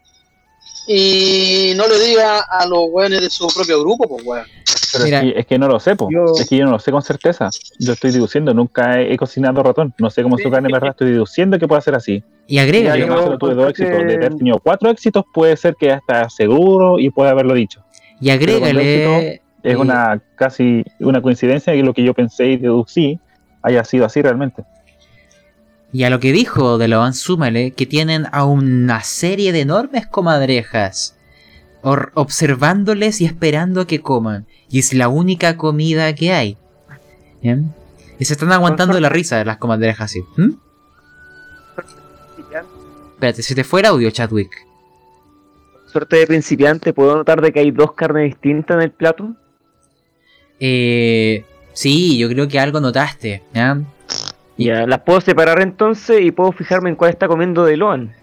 y 0.88 1.73
no 1.75 1.88
le 1.88 1.99
diga 1.99 2.39
a 2.41 2.65
los 2.67 2.85
weones 2.91 3.21
de 3.21 3.29
su 3.29 3.47
propio 3.47 3.79
grupo, 3.81 4.07
pues 4.07 4.23
weón. 4.25 4.45
Pero 4.93 5.03
Mira. 5.03 5.17
es, 5.21 5.34
que, 5.34 5.39
es 5.41 5.45
que 5.45 5.59
no 5.59 5.67
lo 5.67 5.79
sé, 5.81 5.95
po. 5.97 6.07
Yo- 6.09 6.34
es 6.39 6.47
que 6.47 6.55
yo 6.57 6.65
no 6.65 6.71
lo 6.71 6.79
sé 6.79 6.91
con 6.91 7.01
certeza. 7.01 7.49
Yo 7.77 7.93
estoy 7.93 8.11
deduciendo, 8.11 8.53
nunca 8.53 8.99
he, 9.01 9.13
he 9.13 9.17
cocinado 9.17 9.61
ratón. 9.61 9.93
No 9.99 10.09
sé 10.09 10.23
cómo 10.23 10.38
es 10.38 10.43
su 10.43 10.49
carne, 10.49 10.69
verdad. 10.71 10.91
Estoy 10.91 11.11
deduciendo 11.11 11.59
que 11.59 11.67
puede 11.67 11.81
ser 11.81 11.95
así. 11.95 12.23
Y 12.47 12.57
agrégale, 12.57 12.99
Ya, 12.99 13.03
Además, 13.05 13.17
yo- 13.19 13.23
solo 13.25 13.38
tuve 13.38 13.53
dos 13.55 13.69
éxitos. 13.69 13.91
De 14.07 14.15
haber 14.15 14.35
tenido 14.35 14.59
cuatro 14.59 14.89
éxitos, 14.89 15.25
puede 15.34 15.57
ser 15.57 15.75
que 15.77 15.91
hasta 15.91 16.29
seguro 16.29 16.99
y 16.99 17.09
puede 17.09 17.29
haberlo 17.31 17.53
dicho. 17.53 17.84
y 18.21 18.29
agrégale. 18.29 19.41
Es 19.63 19.75
una 19.75 20.21
casi 20.35 20.85
una 20.99 21.21
coincidencia 21.21 21.73
que 21.73 21.84
lo 21.84 21.93
que 21.93 22.03
yo 22.03 22.13
pensé 22.13 22.45
y 22.45 22.57
deducí 22.57 23.19
haya 23.61 23.84
sido 23.84 24.05
así 24.05 24.21
realmente. 24.21 24.63
Y 25.93 26.03
a 26.03 26.09
lo 26.09 26.19
que 26.19 26.31
dijo 26.31 26.77
de 26.77 26.88
Loan, 26.88 27.14
súmale 27.14 27.72
que 27.72 27.85
tienen 27.85 28.27
a 28.31 28.45
una 28.45 29.03
serie 29.03 29.51
de 29.51 29.61
enormes 29.61 30.05
comadrejas 30.07 31.18
observándoles 31.81 33.22
y 33.22 33.26
esperando 33.26 33.81
a 33.81 33.88
que 33.88 34.01
coman. 34.01 34.45
Y 34.69 34.80
es 34.80 34.93
la 34.93 35.07
única 35.07 35.57
comida 35.57 36.14
que 36.15 36.34
hay. 36.34 36.57
¿Bien? 37.41 37.73
Y 38.19 38.26
se 38.26 38.34
están 38.34 38.51
aguantando 38.51 38.99
la 38.99 39.09
risa 39.09 39.38
de 39.38 39.45
las 39.45 39.57
comadrejas 39.57 40.11
así. 40.11 40.23
¿Mm? 40.35 40.53
Espérate, 43.14 43.41
se 43.41 43.55
te 43.55 43.64
fue 43.64 43.80
el 43.80 43.88
audio, 43.88 44.11
Chadwick. 44.11 44.51
Suerte 45.88 46.18
de 46.18 46.27
principiante, 46.27 46.93
¿puedo 46.93 47.15
notar 47.15 47.41
de 47.41 47.51
que 47.51 47.61
hay 47.61 47.72
dos 47.72 47.93
carnes 47.93 48.26
distintas 48.26 48.76
en 48.76 48.84
el 48.84 48.91
plato? 48.91 49.35
Eh, 50.59 51.43
sí, 51.73 52.18
yo 52.18 52.27
creo 52.30 52.47
que 52.47 52.59
algo 52.59 52.80
notaste. 52.80 53.43
¿ya? 53.53 53.80
Ya, 54.57 54.88
las 54.88 55.01
puedo 55.01 55.21
separar 55.21 55.61
entonces 55.61 56.21
y 56.21 56.31
puedo 56.31 56.51
fijarme 56.51 56.89
en 56.89 56.95
cuál 56.95 57.11
está 57.11 57.27
comiendo 57.27 57.63
de 57.63 57.77
Loan. 57.77 58.15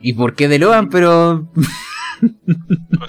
¿Y 0.00 0.12
por 0.12 0.34
qué 0.34 0.48
de 0.48 0.58
Loan? 0.58 0.90
Pero. 0.90 1.46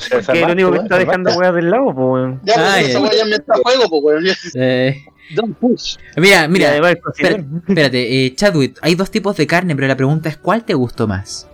Que 0.09 0.17
es 0.17 0.27
el 0.27 0.51
único 0.51 0.71
que 0.71 0.79
está 0.79 0.97
dejando 0.97 1.34
weas 1.38 1.55
del 1.55 1.69
lado, 1.69 1.85
pues 1.85 1.97
weón. 1.97 2.41
Ya, 2.43 2.55
pues, 2.55 2.67
Ay, 2.67 2.85
esa 2.88 2.99
wea 2.99 3.13
ya 3.13 3.23
me 3.23 3.35
está 3.35 3.53
a 3.53 3.57
juego, 3.59 3.89
pues 3.89 4.03
weón. 4.03 4.25
eh, 4.55 5.01
Don't 5.34 5.57
push. 5.57 5.95
Mira, 6.17 6.45
mira. 6.49 6.77
cocinero. 6.99 7.45
Espérate, 7.65 8.25
eh, 8.25 8.35
Chadwick, 8.35 8.77
hay 8.81 8.95
dos 8.95 9.09
tipos 9.09 9.38
de 9.38 9.47
carne, 9.47 9.75
pero 9.75 9.88
la 9.88 9.95
pregunta 9.95 10.27
es 10.27 10.35
¿cuál 10.35 10.65
te 10.65 10.73
gustó 10.73 11.07
más? 11.07 11.47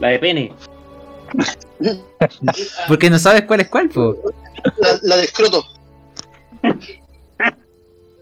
La 0.00 0.08
de 0.08 0.18
pene. 0.18 0.52
Porque 2.88 3.10
no 3.10 3.18
sabes 3.20 3.42
cuál 3.42 3.60
es 3.60 3.68
cuál, 3.68 3.88
po. 3.88 4.16
La, 4.78 4.98
la 5.02 5.16
de 5.18 5.22
escroto. 5.22 5.64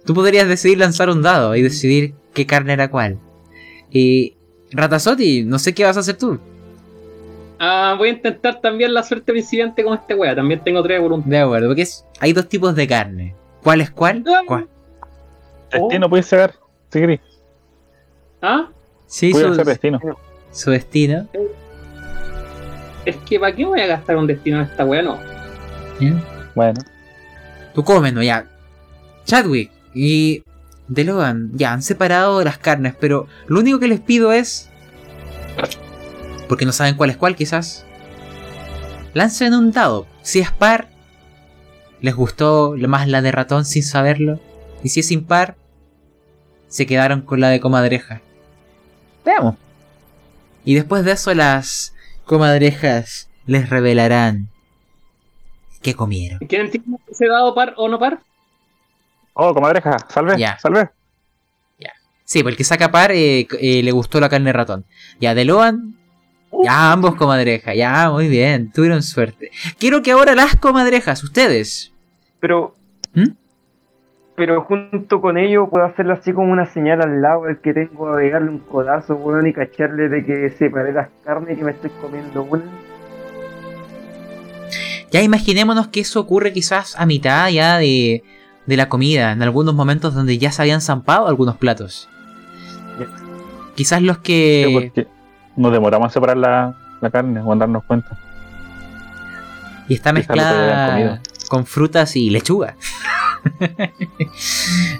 Tú 0.08 0.14
podrías 0.14 0.48
decidir 0.48 0.78
lanzar 0.78 1.10
un 1.10 1.20
dado 1.20 1.54
y 1.54 1.60
decidir 1.60 2.14
qué 2.32 2.46
carne 2.46 2.72
era 2.72 2.90
cuál. 2.90 3.18
Y 3.90 4.38
Ratazotti, 4.72 5.44
no 5.44 5.58
sé 5.58 5.74
qué 5.74 5.84
vas 5.84 5.98
a 5.98 6.00
hacer 6.00 6.16
tú. 6.16 6.40
Ah, 7.58 7.94
voy 7.98 8.08
a 8.08 8.12
intentar 8.12 8.58
también 8.62 8.94
la 8.94 9.02
suerte 9.02 9.32
principiante 9.32 9.84
con 9.84 9.92
este 9.98 10.14
wea. 10.14 10.34
También 10.34 10.64
tengo 10.64 10.82
tres 10.82 10.98
voluntades. 10.98 11.30
De 11.30 11.38
acuerdo, 11.38 11.66
porque 11.68 11.82
es, 11.82 12.06
hay 12.20 12.32
dos 12.32 12.48
tipos 12.48 12.74
de 12.74 12.88
carne. 12.88 13.34
¿Cuál 13.62 13.82
es 13.82 13.90
cuál? 13.90 14.24
Ah. 14.26 14.40
¿Cuál? 14.46 14.66
Destino 15.70 16.08
puedes 16.08 16.24
sacar, 16.24 16.54
si 16.90 17.00
querés. 17.00 17.20
Ah, 18.40 18.70
Sí, 19.04 19.30
Puede 19.30 19.48
su, 19.48 19.54
ser 19.56 19.66
destino. 19.66 20.00
su 20.52 20.70
destino. 20.70 21.28
es 23.04 23.16
que 23.28 23.38
¿para 23.38 23.54
qué 23.54 23.66
voy 23.66 23.80
a 23.82 23.86
gastar 23.88 24.16
un 24.16 24.26
destino 24.26 24.56
en 24.56 24.62
esta 24.64 24.86
wea? 24.86 25.02
No. 25.02 25.18
Bueno. 26.54 26.80
Tú 27.74 27.84
comes, 27.84 28.14
¿no? 28.14 28.22
Ya. 28.22 28.46
Chadwick 29.26 29.70
y 29.94 30.42
DeLogan 30.88 31.50
ya 31.54 31.72
han 31.72 31.82
separado 31.82 32.42
las 32.44 32.58
carnes, 32.58 32.94
pero 32.98 33.26
lo 33.46 33.60
único 33.60 33.78
que 33.78 33.88
les 33.88 34.00
pido 34.00 34.32
es. 34.32 34.70
Porque 36.48 36.64
no 36.64 36.72
saben 36.72 36.96
cuál 36.96 37.10
es 37.10 37.16
cuál, 37.16 37.36
quizás. 37.36 37.84
Lancen 39.14 39.54
un 39.54 39.72
dado. 39.72 40.06
Si 40.22 40.38
es 40.38 40.50
par, 40.50 40.88
les 42.00 42.14
gustó 42.14 42.74
más 42.88 43.08
la 43.08 43.22
de 43.22 43.32
ratón 43.32 43.64
sin 43.64 43.82
saberlo. 43.82 44.40
Y 44.82 44.90
si 44.90 45.00
es 45.00 45.10
impar, 45.10 45.56
se 46.68 46.86
quedaron 46.86 47.22
con 47.22 47.40
la 47.40 47.48
de 47.48 47.60
comadreja. 47.60 48.20
Veamos. 49.24 49.56
Y 50.64 50.74
después 50.74 51.04
de 51.04 51.12
eso, 51.12 51.34
las 51.34 51.94
comadrejas 52.24 53.28
les 53.46 53.68
revelarán 53.68 54.48
qué 55.82 55.94
comieron. 55.94 56.38
¿Quieren 56.40 56.70
tiene 56.70 56.98
ese 57.10 57.26
dado 57.26 57.54
par 57.54 57.74
o 57.76 57.88
no 57.88 57.98
par? 57.98 58.20
Oh, 59.40 59.54
comadreja, 59.54 59.96
salve, 60.08 60.36
Ya. 60.36 60.58
salve. 60.58 60.90
Sí, 62.24 62.42
porque 62.42 62.62
saca 62.62 62.90
par 62.90 63.10
eh, 63.12 63.48
eh, 63.58 63.82
le 63.82 63.90
gustó 63.90 64.20
la 64.20 64.28
carne 64.28 64.52
ratón. 64.52 64.84
Ya, 65.18 65.34
de 65.34 65.46
Loan. 65.46 65.94
Ya, 66.62 66.92
ambos 66.92 67.14
comadrejas. 67.14 67.74
Ya, 67.74 68.10
muy 68.10 68.28
bien. 68.28 68.70
Tuvieron 68.70 69.02
suerte. 69.02 69.50
Quiero 69.78 70.02
que 70.02 70.10
ahora 70.10 70.34
las 70.34 70.56
comadrejas, 70.56 71.24
ustedes. 71.24 71.90
Pero. 72.38 72.74
¿Mm? 73.14 73.30
Pero 74.36 74.62
junto 74.62 75.22
con 75.22 75.38
ello 75.38 75.70
puedo 75.70 75.86
hacerle 75.86 76.12
así 76.12 76.34
como 76.34 76.52
una 76.52 76.66
señal 76.66 77.00
al 77.00 77.22
lado 77.22 77.44
al 77.44 77.60
que 77.62 77.72
tengo 77.72 78.08
a 78.08 78.16
pegarle 78.16 78.50
un 78.50 78.58
codazo, 78.58 79.14
weón, 79.14 79.46
y 79.46 79.54
cacharle 79.54 80.10
de 80.10 80.26
que 80.26 80.50
separé 80.50 80.92
las 80.92 81.08
carnes 81.24 81.54
y 81.54 81.58
que 81.60 81.64
me 81.64 81.70
estoy 81.70 81.90
comiendo 82.02 82.42
una. 82.42 82.64
Ya 85.10 85.22
imaginémonos 85.22 85.88
que 85.88 86.00
eso 86.00 86.20
ocurre 86.20 86.52
quizás 86.52 86.94
a 86.98 87.06
mitad 87.06 87.48
ya 87.48 87.78
de, 87.78 88.22
de 88.68 88.76
la 88.76 88.88
comida. 88.88 89.32
En 89.32 89.42
algunos 89.42 89.74
momentos 89.74 90.14
donde 90.14 90.38
ya 90.38 90.52
se 90.52 90.62
habían 90.62 90.80
zampado 90.80 91.26
algunos 91.26 91.56
platos. 91.56 92.08
Quizás 93.74 94.02
los 94.02 94.18
que... 94.18 94.92
nos 95.56 95.72
demoramos 95.72 96.06
en 96.08 96.12
separar 96.12 96.36
la, 96.36 96.76
la 97.00 97.10
carne 97.10 97.40
o 97.40 97.52
en 97.52 97.58
darnos 97.58 97.82
cuenta. 97.84 98.16
Y 99.88 99.94
está 99.94 100.10
Quizás 100.12 100.28
mezclada 100.28 101.20
con 101.48 101.64
frutas 101.66 102.14
y 102.16 102.30
lechuga. 102.30 102.76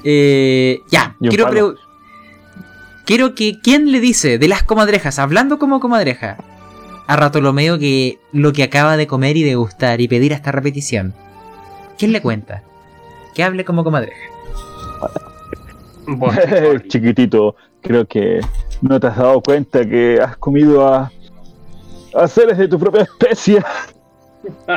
Eh, 0.05 0.81
ya, 0.91 1.17
Y 1.21 1.29
quiero, 1.29 1.45
palo. 1.45 1.75
pregu- 1.75 1.79
quiero 3.05 3.35
que. 3.35 3.59
¿Quién 3.61 3.91
le 3.93 4.01
dice 4.01 4.39
de 4.39 4.49
las 4.49 4.63
comadrejas, 4.63 5.19
hablando 5.19 5.59
como 5.59 5.81
comadreja, 5.81 6.37
a 7.07 7.17
Ratolomeo 7.17 7.79
que 7.79 8.19
lo 8.33 8.53
que 8.53 8.63
acaba 8.63 8.97
de 8.97 9.07
comer 9.07 9.37
y 9.37 9.43
degustar 9.43 10.01
y 10.01 10.09
pedir 10.09 10.33
esta 10.33 10.53
repetición? 10.53 11.15
¿Quién 11.99 12.13
le 12.13 12.23
cuenta? 12.23 12.63
Que 13.35 13.43
hable 13.43 13.65
como 13.65 13.85
comadreja. 13.85 14.19
Chiquitito, 16.89 17.55
creo 17.83 18.07
que 18.07 18.41
no 18.81 18.99
te 18.99 19.07
has 19.07 19.17
dado 19.17 19.41
cuenta 19.43 19.85
que 19.87 20.21
has 20.21 20.37
comido 20.37 20.87
a, 20.87 21.11
a 22.15 22.29
seres 22.29 22.59
de 22.59 22.69
tu 22.69 22.79
propia 22.79 23.03
especie. 23.03 23.63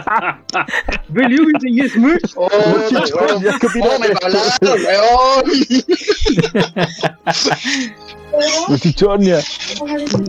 Oh. 8.33 8.69
Muchichonia. 8.69 9.39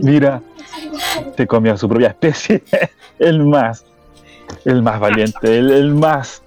Mira, 0.03 0.41
se 1.37 1.47
comió 1.47 1.73
a 1.73 1.77
su 1.77 1.87
propia 1.87 2.09
especie. 2.09 2.63
El 3.17 3.45
más, 3.45 3.85
el 4.65 4.81
más 4.81 4.99
valiente, 4.99 5.57
el, 5.57 5.71
el 5.71 5.93
más, 5.93 6.42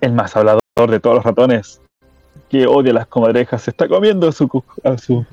el 0.00 0.12
más 0.12 0.36
hablador 0.36 0.60
de 0.88 1.00
todos 1.00 1.16
los 1.16 1.24
ratones 1.24 1.80
que 2.50 2.66
odia 2.66 2.92
las 2.92 3.06
comadrejas. 3.06 3.62
Se 3.62 3.70
está 3.70 3.88
comiendo 3.88 4.28
a 4.28 4.32
su, 4.32 4.48
cu- 4.48 4.64
a 4.84 4.96
su 4.98 5.24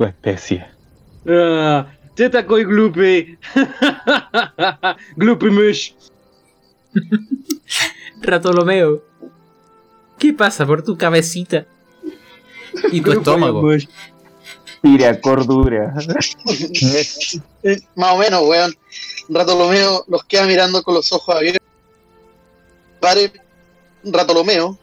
especie. 0.00 0.66
Ah, 1.28 1.86
Teta 2.14 2.44
koi 2.46 2.64
glupe. 2.64 3.38
Glupe 5.16 5.50
mush. 5.50 5.92
Ratolomeo. 8.20 9.02
¿Qué 10.18 10.32
pasa 10.32 10.66
por 10.66 10.82
tu 10.82 10.96
cabecita? 10.98 11.66
Y 12.90 13.00
tu 13.00 13.12
estómago. 13.12 13.62
Tira, 14.82 15.20
cordura. 15.20 15.94
Eh, 17.62 17.76
Más 17.96 18.12
o 18.14 18.18
menos, 18.18 18.42
weón. 18.46 18.72
Ratolomeo 19.28 20.04
los 20.08 20.24
queda 20.24 20.46
mirando 20.46 20.82
con 20.82 20.94
los 20.94 21.12
ojos 21.12 21.34
abiertos. 21.36 21.66
Pare, 23.00 23.32
Ratolomeo 24.04 24.78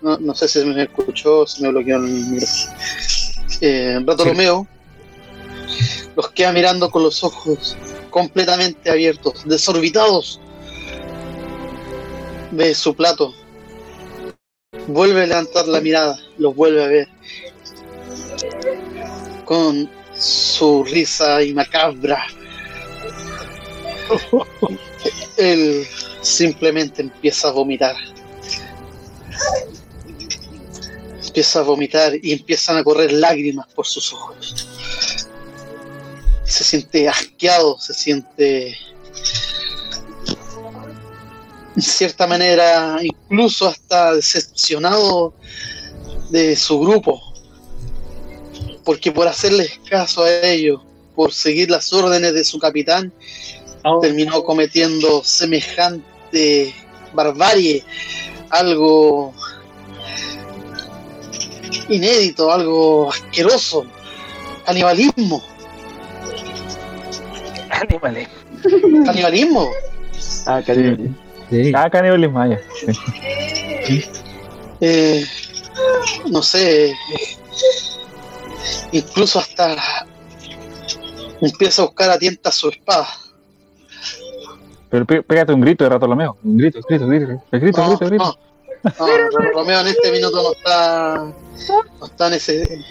no, 0.00 0.16
no 0.18 0.34
sé 0.34 0.48
si 0.48 0.64
me 0.64 0.82
escuchó, 0.82 1.46
si 1.46 1.62
me 1.62 1.70
bloqueó 1.70 1.96
el 1.96 2.02
micrófono. 2.02 2.76
Eh, 3.60 3.98
los 6.14 6.30
queda 6.30 6.52
mirando 6.52 6.90
con 6.90 7.02
los 7.02 7.24
ojos 7.24 7.76
completamente 8.10 8.90
abiertos, 8.90 9.42
desorbitados 9.44 10.40
de 12.50 12.74
su 12.74 12.94
plato. 12.94 13.34
Vuelve 14.86 15.22
a 15.22 15.26
levantar 15.26 15.66
la 15.66 15.80
mirada, 15.80 16.18
los 16.38 16.54
vuelve 16.54 16.84
a 16.84 16.88
ver 16.88 17.08
con 19.44 19.90
su 20.14 20.84
risa 20.84 21.42
y 21.42 21.54
macabra. 21.54 22.24
Él 25.36 25.86
simplemente 26.22 27.02
empieza 27.02 27.48
a 27.48 27.52
vomitar. 27.52 27.96
Empieza 31.24 31.60
a 31.60 31.62
vomitar 31.62 32.14
y 32.22 32.32
empiezan 32.32 32.76
a 32.76 32.84
correr 32.84 33.12
lágrimas 33.12 33.66
por 33.74 33.86
sus 33.86 34.12
ojos. 34.12 34.68
Se 36.44 36.64
siente 36.64 37.08
asqueado, 37.08 37.78
se 37.78 37.94
siente 37.94 38.76
en 41.76 41.82
cierta 41.82 42.26
manera 42.26 42.98
incluso 43.02 43.68
hasta 43.68 44.14
decepcionado 44.14 45.32
de 46.30 46.56
su 46.56 46.80
grupo. 46.80 47.22
Porque 48.84 49.12
por 49.12 49.28
hacerles 49.28 49.78
caso 49.88 50.24
a 50.24 50.40
ellos 50.42 50.80
por 51.14 51.32
seguir 51.32 51.70
las 51.70 51.92
órdenes 51.92 52.32
de 52.34 52.44
su 52.44 52.58
capitán 52.58 53.12
terminó 54.00 54.42
cometiendo 54.44 55.22
semejante 55.24 56.74
barbarie 57.12 57.84
algo 58.50 59.32
inédito 61.88 62.50
algo 62.52 63.10
asqueroso 63.10 63.84
canibalismo 64.64 65.42
Animales. 67.70 68.28
canibalismo 69.04 69.70
Ah, 70.46 70.62
cariño. 70.64 71.14
Sí. 71.50 71.72
Ah, 71.74 71.88
canibalismo, 71.90 72.44
ya. 72.44 72.58
Sí. 73.86 74.04
eh, 74.80 75.24
no 76.30 76.42
sé, 76.42 76.94
incluso 78.92 79.38
hasta 79.38 79.76
empieza 81.40 81.82
a 81.82 81.84
buscar 81.86 82.10
a 82.10 82.18
tientas 82.18 82.54
su 82.54 82.68
espada. 82.70 83.08
Pero 84.90 85.04
pé- 85.04 85.22
pégate 85.22 85.52
un 85.52 85.60
grito 85.60 85.84
de 85.84 85.90
Bartolomeo. 85.90 86.36
Un 86.42 86.56
grito, 86.56 86.80
grito, 86.88 87.06
grito. 87.06 87.42
Grito, 87.52 87.80
No, 87.80 87.88
grito, 87.88 88.06
grito. 88.06 88.38
no, 88.84 89.06
no, 89.06 89.50
Romeo 89.54 89.80
en 89.80 89.86
este 89.88 90.10
minuto 90.12 90.42
no 90.42 90.52
está, 90.52 91.32
no 92.00 92.06
está 92.06 92.28
en 92.28 92.34
ese, 92.34 92.84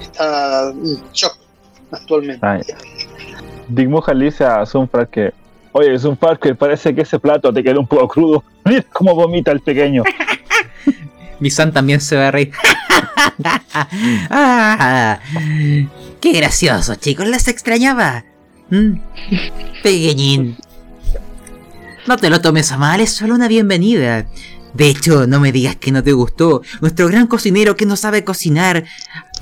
está 0.00 0.70
en 0.70 1.00
shock 1.12 1.36
actualmente. 1.92 2.46
Ya. 2.66 2.76
Dick 3.68 3.88
Mujan 3.88 4.18
le 4.18 4.24
dice 4.26 4.44
a 4.44 4.64
Sunfrat 4.66 5.08
que, 5.10 5.32
oye, 5.72 5.98
Sunfrat, 5.98 6.38
que 6.40 6.54
parece 6.54 6.94
que 6.94 7.02
ese 7.02 7.18
plato 7.18 7.52
te 7.52 7.62
quedó 7.62 7.80
un 7.80 7.86
poco 7.86 8.08
crudo. 8.08 8.44
Mira 8.64 8.84
cómo 8.92 9.14
vomita 9.14 9.50
el 9.52 9.60
pequeño. 9.60 10.02
Mi 11.40 11.50
San 11.50 11.72
también 11.72 12.00
se 12.00 12.16
va 12.16 12.28
a 12.28 12.30
reír. 12.30 12.52
Ah, 14.30 15.20
qué 16.20 16.32
gracioso, 16.32 16.96
chicos, 16.96 17.26
les 17.28 17.46
extrañaba. 17.48 18.24
Mm, 18.70 18.98
Pequeñín. 19.82 20.56
No 22.08 22.16
te 22.16 22.30
lo 22.30 22.40
tomes 22.40 22.72
a 22.72 22.78
mal, 22.78 23.02
es 23.02 23.12
solo 23.12 23.34
una 23.34 23.48
bienvenida. 23.48 24.24
De 24.72 24.88
hecho, 24.88 25.26
no 25.26 25.40
me 25.40 25.52
digas 25.52 25.76
que 25.76 25.92
no 25.92 26.02
te 26.02 26.12
gustó. 26.12 26.62
Nuestro 26.80 27.06
gran 27.06 27.26
cocinero 27.26 27.76
que 27.76 27.84
no 27.84 27.96
sabe 27.96 28.24
cocinar 28.24 28.86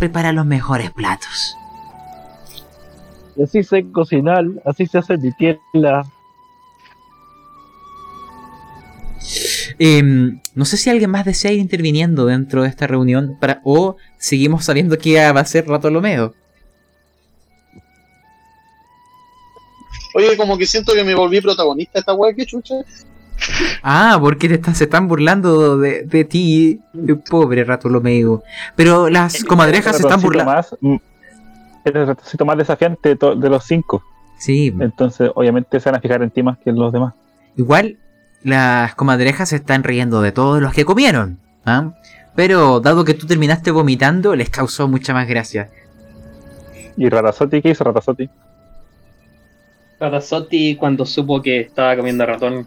prepara 0.00 0.32
los 0.32 0.46
mejores 0.46 0.90
platos. 0.90 1.56
Y 3.36 3.44
así 3.44 3.62
sé 3.62 3.86
cocinar, 3.92 4.46
así 4.64 4.84
se 4.84 4.98
hace 4.98 5.16
mi 5.16 5.30
tienda. 5.30 6.06
Em, 9.78 10.40
no 10.56 10.64
sé 10.64 10.76
si 10.76 10.90
alguien 10.90 11.10
más 11.10 11.24
desea 11.24 11.52
ir 11.52 11.60
interviniendo 11.60 12.26
dentro 12.26 12.64
de 12.64 12.68
esta 12.68 12.88
reunión 12.88 13.36
para 13.40 13.60
o 13.62 13.94
seguimos 14.18 14.64
sabiendo 14.64 14.98
que 14.98 15.14
va 15.30 15.38
a 15.38 15.44
ser 15.44 15.66
Bartolomeo. 15.66 16.34
Oye, 20.16 20.34
como 20.38 20.56
que 20.56 20.64
siento 20.64 20.94
que 20.94 21.04
me 21.04 21.14
volví 21.14 21.42
protagonista 21.42 21.92
de 21.94 22.00
esta 22.00 22.14
weá, 22.14 22.32
que 22.32 22.46
chucha. 22.46 22.76
Ah, 23.82 24.16
porque 24.18 24.48
te 24.48 24.74
se 24.74 24.84
están 24.84 25.08
burlando 25.08 25.76
de, 25.76 26.04
de 26.04 26.24
ti, 26.24 26.80
pobre 27.28 27.64
Bartolomeo. 27.64 28.42
Pero 28.74 29.10
las 29.10 29.44
comadrejas 29.44 29.96
se 29.96 30.02
están 30.02 30.22
burlando. 30.22 30.52
más, 30.52 30.74
mm, 30.80 30.96
el 31.84 32.06
ratoncito 32.06 32.46
más 32.46 32.56
desafiante 32.56 33.10
de, 33.10 33.16
to- 33.16 33.36
de 33.36 33.50
los 33.50 33.62
cinco. 33.64 34.02
Sí, 34.38 34.74
Entonces, 34.80 35.30
obviamente, 35.34 35.78
se 35.80 35.90
van 35.90 35.98
a 35.98 36.00
fijar 36.00 36.22
en 36.22 36.30
ti 36.30 36.42
más 36.42 36.56
que 36.56 36.70
en 36.70 36.76
los 36.76 36.94
demás. 36.94 37.12
Igual, 37.58 37.98
las 38.42 38.94
comadrejas 38.94 39.50
se 39.50 39.56
están 39.56 39.84
riendo 39.84 40.22
de 40.22 40.32
todos 40.32 40.62
los 40.62 40.72
que 40.72 40.86
comieron. 40.86 41.38
¿ah? 41.66 41.92
Pero 42.34 42.80
dado 42.80 43.04
que 43.04 43.12
tú 43.12 43.26
terminaste 43.26 43.70
vomitando, 43.70 44.34
les 44.34 44.48
causó 44.48 44.88
mucha 44.88 45.12
más 45.12 45.28
gracia. 45.28 45.68
¿Y 46.96 47.06
Ratazotti 47.10 47.60
qué 47.60 47.68
hizo 47.70 47.84
Ratazotti? 47.84 48.30
Ratazotti, 49.98 50.76
cuando 50.76 51.06
supo 51.06 51.40
que 51.40 51.60
estaba 51.60 51.96
comiendo 51.96 52.26
ratón, 52.26 52.66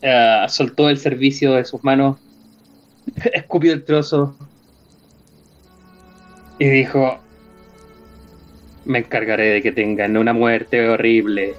eh, 0.00 0.44
soltó 0.48 0.88
el 0.88 0.98
servicio 0.98 1.54
de 1.54 1.64
sus 1.64 1.82
manos, 1.82 2.18
escupió 3.32 3.72
el 3.72 3.84
trozo 3.84 4.36
y 6.58 6.68
dijo: 6.68 7.18
Me 8.84 8.98
encargaré 8.98 9.46
de 9.50 9.62
que 9.62 9.72
tengan 9.72 10.16
una 10.16 10.32
muerte 10.32 10.88
horrible. 10.88 11.54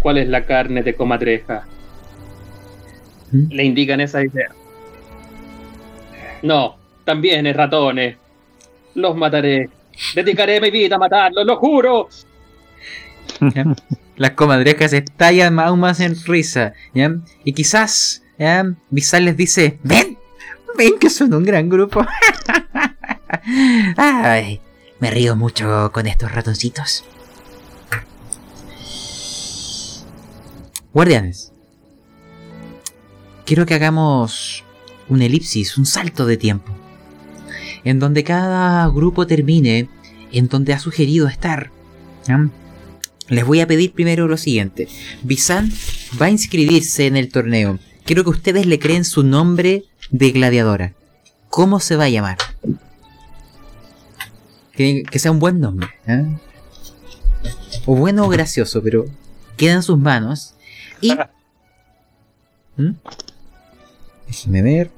¿Cuál 0.00 0.18
es 0.18 0.28
la 0.28 0.44
carne 0.44 0.82
de 0.82 0.94
comadreja? 0.94 1.66
¿Mm? 3.32 3.50
Le 3.50 3.64
indican 3.64 4.00
esa 4.00 4.22
idea. 4.22 4.48
No, 6.42 6.76
también 7.04 7.46
es 7.46 7.56
ratones. 7.56 8.16
Los 8.94 9.16
mataré. 9.16 9.68
Dedicaré 10.14 10.60
mi 10.60 10.70
vida 10.70 10.96
a 10.96 10.98
matarlos, 10.98 11.44
lo 11.46 11.56
juro. 11.56 12.08
Las 14.16 14.30
comadrejas 14.32 14.92
estallan 14.92 15.58
aún 15.60 15.80
más 15.80 16.00
en 16.00 16.16
risa. 16.24 16.72
Y 17.44 17.52
quizás 17.52 18.22
¿ya? 18.38 18.74
Bizarre 18.90 19.24
les 19.24 19.36
dice, 19.36 19.78
ven, 19.82 20.18
ven 20.76 20.98
que 20.98 21.10
son 21.10 21.34
un 21.34 21.44
gran 21.44 21.68
grupo. 21.68 22.06
Ay, 23.96 24.60
me 25.00 25.10
río 25.10 25.36
mucho 25.36 25.90
con 25.92 26.06
estos 26.06 26.32
ratoncitos. 26.32 27.04
Guardianes, 30.92 31.52
quiero 33.44 33.66
que 33.66 33.74
hagamos 33.74 34.64
un 35.08 35.22
elipsis, 35.22 35.76
un 35.76 35.86
salto 35.86 36.26
de 36.26 36.36
tiempo, 36.36 36.72
en 37.88 37.98
donde 37.98 38.22
cada 38.22 38.86
grupo 38.88 39.26
termine 39.26 39.88
en 40.30 40.48
donde 40.48 40.74
ha 40.74 40.78
sugerido 40.78 41.26
estar. 41.26 41.70
Les 43.28 43.46
voy 43.46 43.60
a 43.60 43.66
pedir 43.66 43.92
primero 43.92 44.28
lo 44.28 44.36
siguiente. 44.36 44.88
Bizan 45.22 45.72
va 46.20 46.26
a 46.26 46.30
inscribirse 46.30 47.06
en 47.06 47.16
el 47.16 47.32
torneo. 47.32 47.78
Quiero 48.04 48.24
que 48.24 48.30
ustedes 48.30 48.66
le 48.66 48.78
creen 48.78 49.06
su 49.06 49.22
nombre 49.22 49.84
de 50.10 50.32
gladiadora. 50.32 50.92
¿Cómo 51.48 51.80
se 51.80 51.96
va 51.96 52.04
a 52.04 52.08
llamar? 52.10 52.36
Que, 54.72 55.02
que 55.10 55.18
sea 55.18 55.30
un 55.30 55.38
buen 55.38 55.58
nombre. 55.58 55.88
¿eh? 56.06 56.26
O 57.86 57.96
bueno 57.96 58.26
o 58.26 58.28
gracioso, 58.28 58.82
pero 58.82 59.06
queda 59.56 59.72
en 59.72 59.82
sus 59.82 59.98
manos. 59.98 60.52
Y... 61.00 61.12
¿Mm? 62.76 62.96
Déjenme 64.26 64.60
ver. 64.60 64.90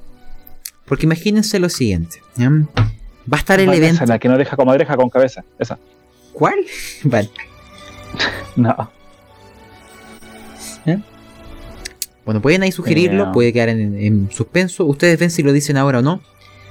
Porque 0.91 1.07
imagínense 1.07 1.59
lo 1.61 1.69
siguiente. 1.71 2.21
¿ya? 2.37 2.51
Va 2.51 3.37
a 3.37 3.37
estar 3.37 3.61
el 3.61 3.67
Vanessa, 3.69 3.87
evento... 3.87 4.07
La 4.07 4.19
que 4.19 4.29
no 4.29 4.37
deja 4.37 4.57
comadreja 4.57 4.97
con 4.97 5.09
cabeza. 5.09 5.45
Esa. 5.59 5.79
¿Cuál? 6.33 6.57
Vale. 7.05 7.31
No. 8.57 8.91
Bueno, 12.25 12.43
pueden 12.43 12.63
ahí 12.63 12.73
sugerirlo, 12.73 13.33
puede 13.33 13.53
quedar 13.53 13.71
en, 13.71 13.97
en 13.99 14.31
suspenso. 14.31 14.85
Ustedes 14.85 15.19
ven 15.19 15.31
si 15.31 15.43
lo 15.43 15.53
dicen 15.53 15.77
ahora 15.77 16.01
o 16.01 16.03
no. 16.03 16.21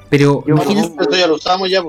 Pero 0.09 0.43
Yo- 0.45 0.53
imagínense... 0.55 0.91
Esto 0.99 1.15
ya 1.15 1.27
lo 1.27 1.35
usamos 1.35 1.69
ya. 1.69 1.81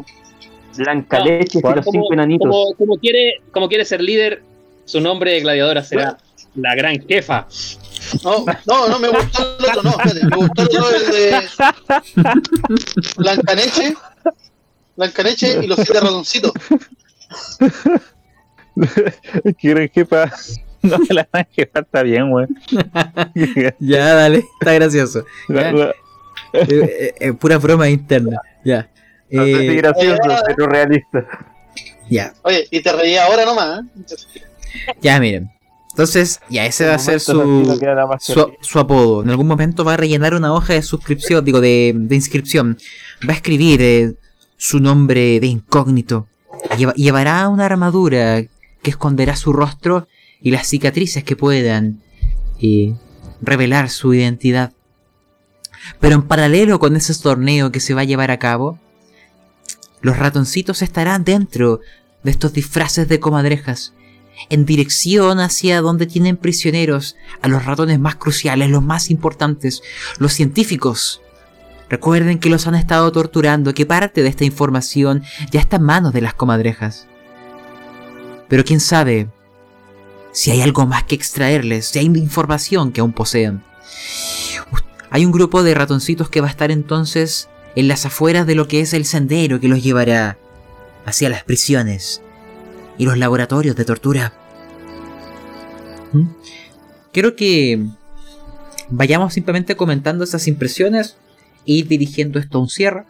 Blanca 0.77 1.19
No, 1.19 1.25
leche 1.25 1.59
y 1.59 1.63
los 1.63 1.85
Como, 1.85 1.93
cinco 1.93 2.13
enanitos. 2.13 2.49
como- 2.49 2.75
como 2.75 2.97
quiere, 2.99 3.41
como 3.53 3.69
quiere 3.69 3.85
ser 3.85 4.01
líder, 4.01 4.43
su 4.85 5.01
nombre 5.01 5.33
de 5.33 5.41
gladiadora 5.41 5.83
será 5.83 6.17
la 6.55 6.75
gran 6.77 7.05
jefa. 7.07 7.47
No, 8.25 8.45
no, 8.67 8.89
no, 8.89 8.99
me 8.99 9.09
gustó 9.09 9.57
el 9.59 9.65
otro, 9.67 9.83
no, 9.83 9.91
espérate, 9.91 10.27
me 10.27 10.37
gustó 10.37 10.63
el 10.63 10.69
otro, 10.69 10.91
el 10.97 11.11
de 11.13 11.49
Blancaneche, 13.17 13.95
Blancaneche 14.97 15.65
y 15.65 15.67
los 15.67 15.77
siete 15.79 16.01
ratoncitos. 16.01 16.53
Quieren 19.61 19.91
jefa. 19.93 20.31
No 20.83 20.99
me 20.99 21.15
la 21.15 21.29
van 21.31 21.43
a 21.43 21.49
llevar, 21.55 21.85
está 21.85 22.03
bien, 22.03 22.33
weón. 22.33 22.49
Ya, 23.81 24.15
dale, 24.15 24.47
está 24.59 24.73
gracioso. 24.73 25.27
Ya. 25.47 25.71
Eh, 25.73 25.95
eh, 26.55 27.15
eh, 27.21 27.33
pura 27.35 27.59
broma 27.59 27.87
interna. 27.91 28.41
Ya. 28.65 28.89
No 29.31 29.45
sé 29.45 29.59
si 29.59 29.77
gracioso, 29.77 30.23
pero 30.47 30.67
realista. 30.67 31.27
ya, 32.09 32.33
Oye, 32.41 32.67
y 32.71 32.81
te 32.81 32.93
reí 32.93 33.15
ahora 33.19 33.45
nomás, 33.45 33.81
¿eh? 33.81 34.41
ya 35.03 35.21
miren. 35.21 35.51
Entonces, 36.01 36.41
ya 36.49 36.65
ese 36.65 36.87
va 36.87 36.95
a 36.95 36.99
ser 36.99 37.21
su, 37.21 37.33
su, 38.63 38.79
apodo. 38.79 39.23
En 39.23 39.29
algún 39.29 39.47
momento 39.47 39.85
va 39.85 39.95
a 39.95 39.97
rellenar 39.99 40.35
una 40.35 40.55
hoja 40.55 40.73
de 40.73 40.81
suscripción, 40.83 41.45
digo, 41.45 41.61
de, 41.61 41.93
de 41.95 42.15
inscripción. 42.17 42.79
Va 43.29 43.35
a 43.35 43.37
escribir 43.37 43.83
eh, 43.83 44.15
su 44.57 44.81
nombre 44.81 45.39
de 45.41 45.47
incógnito. 45.47 46.27
Lleva- 46.79 46.95
llevará 46.95 47.47
una 47.51 47.67
armadura 47.67 48.43
que 48.83 48.91
esconderá 48.91 49.37
su 49.37 49.53
rostro 49.53 50.09
y 50.41 50.53
las 50.53 50.67
cicatrices 50.69 51.23
que 51.23 51.37
puedan 51.37 52.01
eh, 52.63 52.95
revelar 53.43 53.91
su 53.91 54.15
identidad. 54.15 54.73
Pero 56.01 56.15
en 56.15 56.23
paralelo 56.23 56.79
con 56.79 56.97
ese 56.97 57.15
torneo 57.15 57.71
que 57.73 57.81
se 57.81 57.93
va 57.93 58.01
a 58.01 58.05
llevar 58.05 58.31
a 58.31 58.39
cabo, 58.39 58.79
los 60.01 60.17
ratoncitos 60.19 60.81
estarán 60.81 61.25
dentro 61.25 61.81
de 62.23 62.31
estos 62.31 62.55
disfraces 62.55 63.07
de 63.07 63.21
comadrejas, 63.21 63.93
en 64.49 64.65
dirección 64.65 65.41
hacia 65.41 65.81
donde 65.81 66.07
tienen 66.07 66.37
prisioneros 66.37 67.17
a 67.43 67.49
los 67.49 67.65
ratones 67.65 67.99
más 68.01 68.17
cruciales, 68.17 68.71
los 68.71 68.83
más 68.83 69.11
importantes, 69.11 69.83
los 70.19 70.33
científicos. 70.33 71.21
Recuerden 71.89 72.39
que 72.39 72.51
los 72.51 72.67
han 72.67 72.77
estado 72.77 73.11
torturando, 73.13 73.75
que 73.75 73.87
parte 73.87 74.23
de 74.23 74.29
esta 74.29 74.45
información 74.45 75.23
ya 75.51 75.61
está 75.61 75.77
en 75.77 75.83
manos 75.83 76.13
de 76.13 76.21
las 76.21 76.35
comadrejas. 76.35 77.07
Pero 78.49 78.65
quién 78.65 78.81
sabe 78.81 79.29
si 80.33 80.51
hay 80.51 80.63
algo 80.63 80.87
más 80.87 81.05
que 81.05 81.17
extraerles, 81.17 81.87
si 81.87 81.99
hay 81.99 82.07
información 82.07 82.93
que 82.93 83.01
aún 83.01 83.13
poseen. 83.13 83.63
Hay 85.11 85.25
un 85.25 85.33
grupo 85.33 85.65
de 85.65 85.75
ratoncitos 85.75 86.31
que 86.31 86.41
va 86.41 86.47
a 86.47 86.51
estar 86.51 86.71
entonces 86.71 87.49
en 87.75 87.89
las 87.89 88.07
afueras 88.07 88.47
de 88.47 88.55
lo 88.55 88.69
que 88.69 88.81
es 88.81 88.95
el 88.95 89.05
sendero 89.05 89.59
que 89.59 89.69
los 89.69 89.83
llevará 89.83 90.39
hacia 91.05 91.29
las 91.29 91.43
prisiones 91.43 92.23
y 93.01 93.07
los 93.07 93.17
laboratorios 93.17 93.77
de 93.77 93.87
tortura. 93.87 94.35
¿Mm? 96.13 96.27
Quiero 97.15 97.35
que 97.35 97.87
vayamos 98.91 99.33
simplemente 99.33 99.75
comentando 99.75 100.23
esas 100.23 100.47
impresiones 100.47 101.17
y 101.65 101.85
dirigiendo 101.85 102.39
esto 102.39 102.59
a 102.59 102.61
un 102.61 102.69
cierre. 102.69 103.05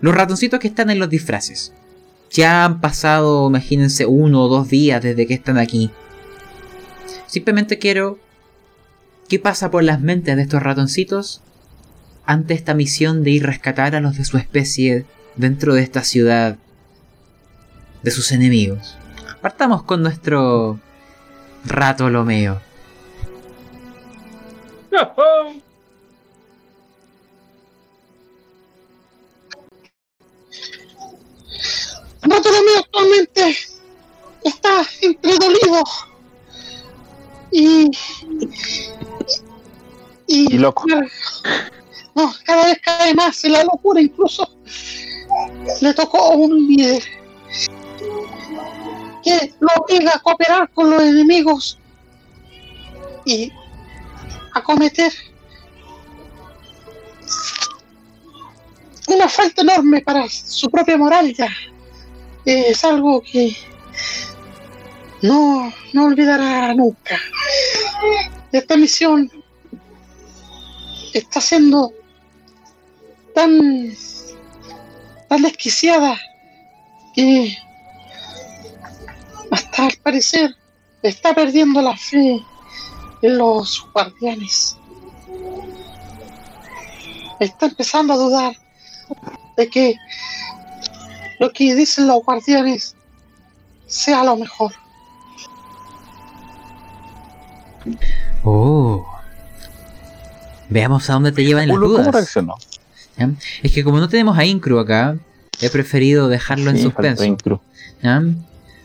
Los 0.00 0.14
ratoncitos 0.14 0.60
que 0.60 0.68
están 0.68 0.88
en 0.90 1.00
los 1.00 1.10
disfraces. 1.10 1.72
Ya 2.30 2.64
han 2.64 2.80
pasado, 2.80 3.48
imagínense, 3.48 4.06
uno 4.06 4.44
o 4.44 4.48
dos 4.48 4.68
días 4.68 5.02
desde 5.02 5.26
que 5.26 5.34
están 5.34 5.58
aquí. 5.58 5.90
Simplemente 7.26 7.78
quiero... 7.78 8.20
¿Qué 9.28 9.40
pasa 9.40 9.72
por 9.72 9.82
las 9.82 10.00
mentes 10.00 10.36
de 10.36 10.42
estos 10.42 10.62
ratoncitos 10.62 11.42
ante 12.24 12.54
esta 12.54 12.74
misión 12.74 13.24
de 13.24 13.32
ir 13.32 13.42
a 13.42 13.48
rescatar 13.48 13.96
a 13.96 14.00
los 14.00 14.16
de 14.16 14.24
su 14.24 14.36
especie 14.36 15.06
dentro 15.34 15.74
de 15.74 15.82
esta 15.82 16.04
ciudad 16.04 16.56
de 18.02 18.10
sus 18.10 18.32
enemigos? 18.32 18.96
Partamos 19.40 19.82
con 19.82 20.02
nuestro 20.02 20.78
rato 21.64 22.08
Lomeo. 22.08 22.60
Bartolomé 32.24 32.70
actualmente 32.78 33.56
está 34.44 34.86
entre 35.00 35.34
dolido 35.38 35.82
y. 37.50 37.90
y. 40.26 40.54
Y 40.54 40.58
loco. 40.58 40.86
No, 42.14 42.32
cada 42.44 42.66
vez 42.66 42.78
cae 42.82 43.14
más 43.14 43.44
en 43.44 43.52
la 43.52 43.64
locura, 43.64 44.00
incluso 44.00 44.48
le 45.80 45.94
tocó 45.94 46.18
a 46.18 46.36
un 46.36 46.68
líder 46.68 47.02
que 49.22 49.54
lo 49.60 49.68
obliga 49.82 50.12
a 50.14 50.18
cooperar 50.18 50.70
con 50.70 50.90
los 50.90 51.02
enemigos 51.02 51.78
y 53.24 53.52
a 54.54 54.62
cometer 54.62 55.12
una 59.06 59.28
falta 59.28 59.62
enorme 59.62 60.00
para 60.00 60.28
su 60.28 60.70
propia 60.70 60.96
moral 60.96 61.34
ya. 61.34 61.48
Es 62.44 62.84
algo 62.84 63.22
que 63.22 63.56
no, 65.22 65.72
no 65.92 66.04
olvidará 66.04 66.74
nunca. 66.74 67.20
Esta 68.50 68.76
misión 68.76 69.30
está 71.14 71.40
siendo 71.40 71.92
tan 73.34 73.94
tan 75.28 75.42
desquiciada 75.42 76.18
que 77.14 77.56
hasta 79.52 79.84
al 79.84 79.96
parecer 80.02 80.56
está 81.02 81.34
perdiendo 81.34 81.82
la 81.82 81.94
fe 81.96 82.42
en 83.20 83.38
los 83.38 83.86
guardianes. 83.92 84.78
Está 87.38 87.66
empezando 87.66 88.14
a 88.14 88.16
dudar 88.16 88.56
de 89.56 89.68
que 89.68 89.96
lo 91.38 91.52
que 91.52 91.74
dicen 91.74 92.06
los 92.06 92.24
guardianes 92.24 92.96
sea 93.86 94.24
lo 94.24 94.36
mejor. 94.36 94.72
Oh. 98.42 99.06
Veamos 100.70 101.10
a 101.10 101.12
dónde 101.12 101.32
te 101.32 101.44
llevan 101.44 101.68
las 101.68 101.76
Ulo, 101.76 101.88
¿Cómo 101.88 102.10
dudas. 102.10 102.36
Es 103.62 103.72
que 103.72 103.84
como 103.84 103.98
no 103.98 104.08
tenemos 104.08 104.38
a 104.38 104.46
Incru 104.46 104.78
acá, 104.78 105.18
he 105.60 105.68
preferido 105.68 106.28
dejarlo 106.28 106.70
en 106.70 106.78
Sí, 106.78 106.84
suspenso. 106.84 107.60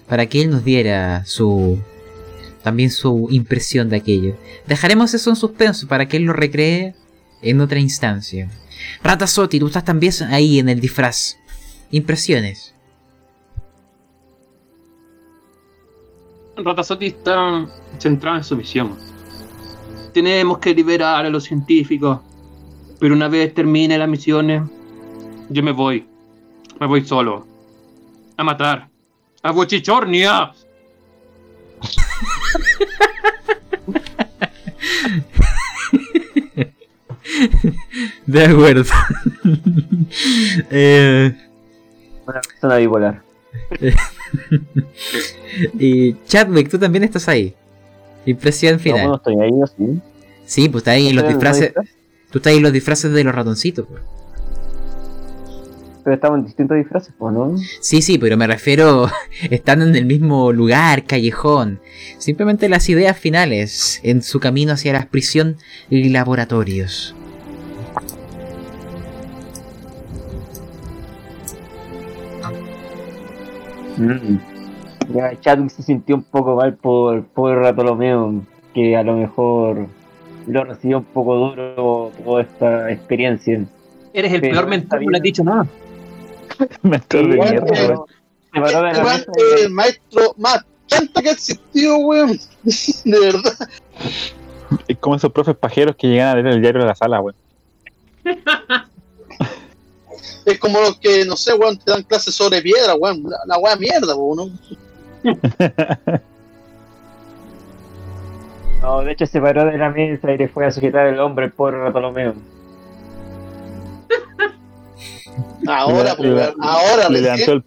Para 0.08 0.28
que 0.28 0.42
él 0.42 0.50
nos 0.50 0.64
diera 0.64 1.26
su. 1.26 1.80
también 2.64 2.90
su 2.92 3.28
impresión 3.32 3.90
de 3.90 3.98
aquello. 3.98 4.36
Dejaremos 4.68 5.14
eso 5.14 5.30
en 5.30 5.36
suspenso 5.36 5.88
para 5.88 6.08
que 6.08 6.18
él 6.18 6.24
lo 6.24 6.34
recree 6.34 6.96
en 7.42 7.62
otra 7.62 7.80
instancia. 7.80 8.50
Rata 9.04 9.28
Soti, 9.28 9.60
tú 9.60 9.68
estás 9.68 9.86
también 9.86 10.14
ahí 10.30 10.60
en 10.60 10.70
el 10.70 10.80
disfraz. 10.80 11.38
Impresiones. 11.92 12.74
Ratazotti 16.58 17.08
está 17.08 17.68
centrado 18.00 18.38
en 18.38 18.44
su 18.44 18.56
misión. 18.56 18.98
Tenemos 20.14 20.58
que 20.58 20.74
liberar 20.74 21.26
a 21.26 21.30
los 21.30 21.44
científicos. 21.44 22.20
Pero 23.00 23.14
una 23.14 23.28
vez 23.28 23.54
termine 23.54 23.98
las 23.98 24.10
misiones, 24.10 24.64
yo 25.50 25.62
me 25.62 25.72
voy. 25.72 26.08
Me 26.80 26.88
voy 26.88 27.06
solo. 27.06 27.46
A 28.38 28.44
matar. 28.44 28.90
A 29.48 29.52
Bochichornia. 29.52 30.52
De 38.26 38.44
acuerdo. 38.46 38.84
eh, 40.72 41.34
Una 42.26 42.42
persona 42.42 42.76
bipolar. 42.78 43.22
y 45.80 46.14
Chadwick, 46.26 46.70
tú 46.70 46.78
también 46.78 47.04
estás 47.04 47.28
ahí. 47.28 47.54
Impresión 48.26 48.74
No, 48.74 48.80
final. 48.80 49.08
no 49.08 49.16
estoy 49.16 49.36
ahí, 49.40 49.52
¿o 49.62 49.68
sí. 49.68 50.02
Sí, 50.46 50.70
pues 50.70 50.82
está 50.82 50.92
ahí 50.92 51.08
en 51.08 51.16
los 51.16 51.24
¿Ustedes 51.24 51.36
no 51.44 51.50
disfraces. 51.52 51.94
Tú 52.32 52.40
estás 52.40 52.52
ahí 52.52 52.58
en 52.58 52.64
los 52.64 52.74
disfraces 52.74 53.12
de 53.12 53.24
los 53.24 53.34
ratoncitos. 53.36 53.86
pues. 53.88 54.02
Pero 56.08 56.16
estamos 56.16 56.40
en 56.40 56.46
distintos 56.46 56.78
disfraces, 56.78 57.14
¿o 57.20 57.30
no? 57.32 57.58
Sí, 57.82 58.02
sí, 58.02 58.18
pero 58.18 58.38
me 58.38 58.48
refiero. 58.48 59.08
Están 59.52 59.82
en 59.82 59.94
el 59.94 60.06
mismo 60.06 60.54
lugar, 60.54 61.04
callejón. 61.04 61.82
Simplemente 62.18 62.70
las 62.70 62.88
ideas 62.88 63.20
finales 63.20 64.00
en 64.04 64.22
su 64.22 64.40
camino 64.40 64.72
hacia 64.72 64.94
la 64.94 65.10
prisión 65.10 65.58
y 65.90 66.08
laboratorios. 66.08 67.14
Mm. 73.98 74.38
Ya 75.14 75.38
Chadwick 75.42 75.72
se 75.72 75.84
sintió 75.84 76.16
un 76.16 76.24
poco 76.24 76.56
mal 76.56 76.76
por, 76.76 77.26
por 77.26 77.62
Bartolomeo, 77.62 78.46
que 78.74 78.96
a 78.96 79.04
lo 79.04 79.18
mejor 79.18 79.88
lo 80.48 80.64
recibió 80.64 81.00
un 81.00 81.04
poco 81.04 81.36
duro 81.36 82.14
toda 82.24 82.44
esta 82.44 82.92
experiencia. 82.94 83.66
Eres 84.14 84.32
el 84.32 84.40
Pero 84.40 84.54
peor 84.54 84.68
mentor, 84.70 85.04
no 85.04 85.12
le 85.12 85.18
has 85.18 85.24
dicho 85.24 85.44
nada. 85.44 85.68
Mentor 86.82 87.30
de 87.30 87.38
mierda, 87.38 87.66
weón. 87.66 88.06
Se 88.54 88.62
paró 88.62 88.82
de 88.84 88.94
la 88.94 89.04
mesa 89.04 89.26
el 89.60 89.70
maestro 89.72 90.34
más 90.38 90.66
chanta 90.88 91.22
que 91.22 91.30
ha 91.30 91.32
existido, 91.34 91.98
weón. 91.98 92.40
De 93.06 93.20
verdad. 93.20 93.54
Es 94.88 94.98
como 94.98 95.16
esos 95.16 95.32
profes 95.32 95.56
pajeros 95.56 95.96
que 95.96 96.08
llegan 96.08 96.30
a 96.30 96.36
leer 96.36 96.48
el 96.48 96.62
diario 96.62 96.82
de 96.82 96.88
la 96.88 96.96
sala, 96.96 97.22
weón. 97.22 97.36
Es 100.46 100.60
como 100.60 100.80
los 100.80 100.98
que, 101.00 101.26
no 101.26 101.36
sé, 101.36 101.54
weón, 101.54 101.78
te 101.78 101.92
dan 101.92 102.04
clases 102.04 102.34
sobre 102.34 102.62
piedra, 102.62 102.96
weón. 102.96 103.24
La, 103.24 103.38
la 103.46 103.58
weá 103.58 103.76
mierda, 103.76 104.16
weón. 104.16 104.52
¿no? 105.24 105.34
No, 108.82 109.02
de 109.02 109.12
hecho 109.12 109.26
se 109.26 109.42
paró 109.42 109.66
de 109.66 109.78
la 109.78 109.90
mesa 109.90 110.32
y 110.32 110.38
le 110.38 110.48
fue 110.48 110.66
a 110.66 110.72
sujetar 110.72 111.08
el 111.08 111.20
hombro 111.20 111.44
el 111.44 111.52
pobre 111.52 111.78
Bartolomeo. 111.78 112.36
Ahora, 115.68 116.12
Le- 116.12 116.16
pues, 116.18 116.30
le- 116.30 116.54
ahora, 116.62 117.10
Le 117.10 117.22
recién. 117.22 117.24
levantó 117.24 117.52
el, 117.54 117.64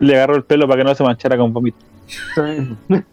le 0.00 0.14
agarró 0.16 0.36
el 0.36 0.44
pelo 0.44 0.66
para 0.68 0.80
que 0.82 0.84
no 0.88 0.94
se 0.94 1.02
manchara 1.04 1.36
con 1.36 1.52
vómito. 1.52 1.78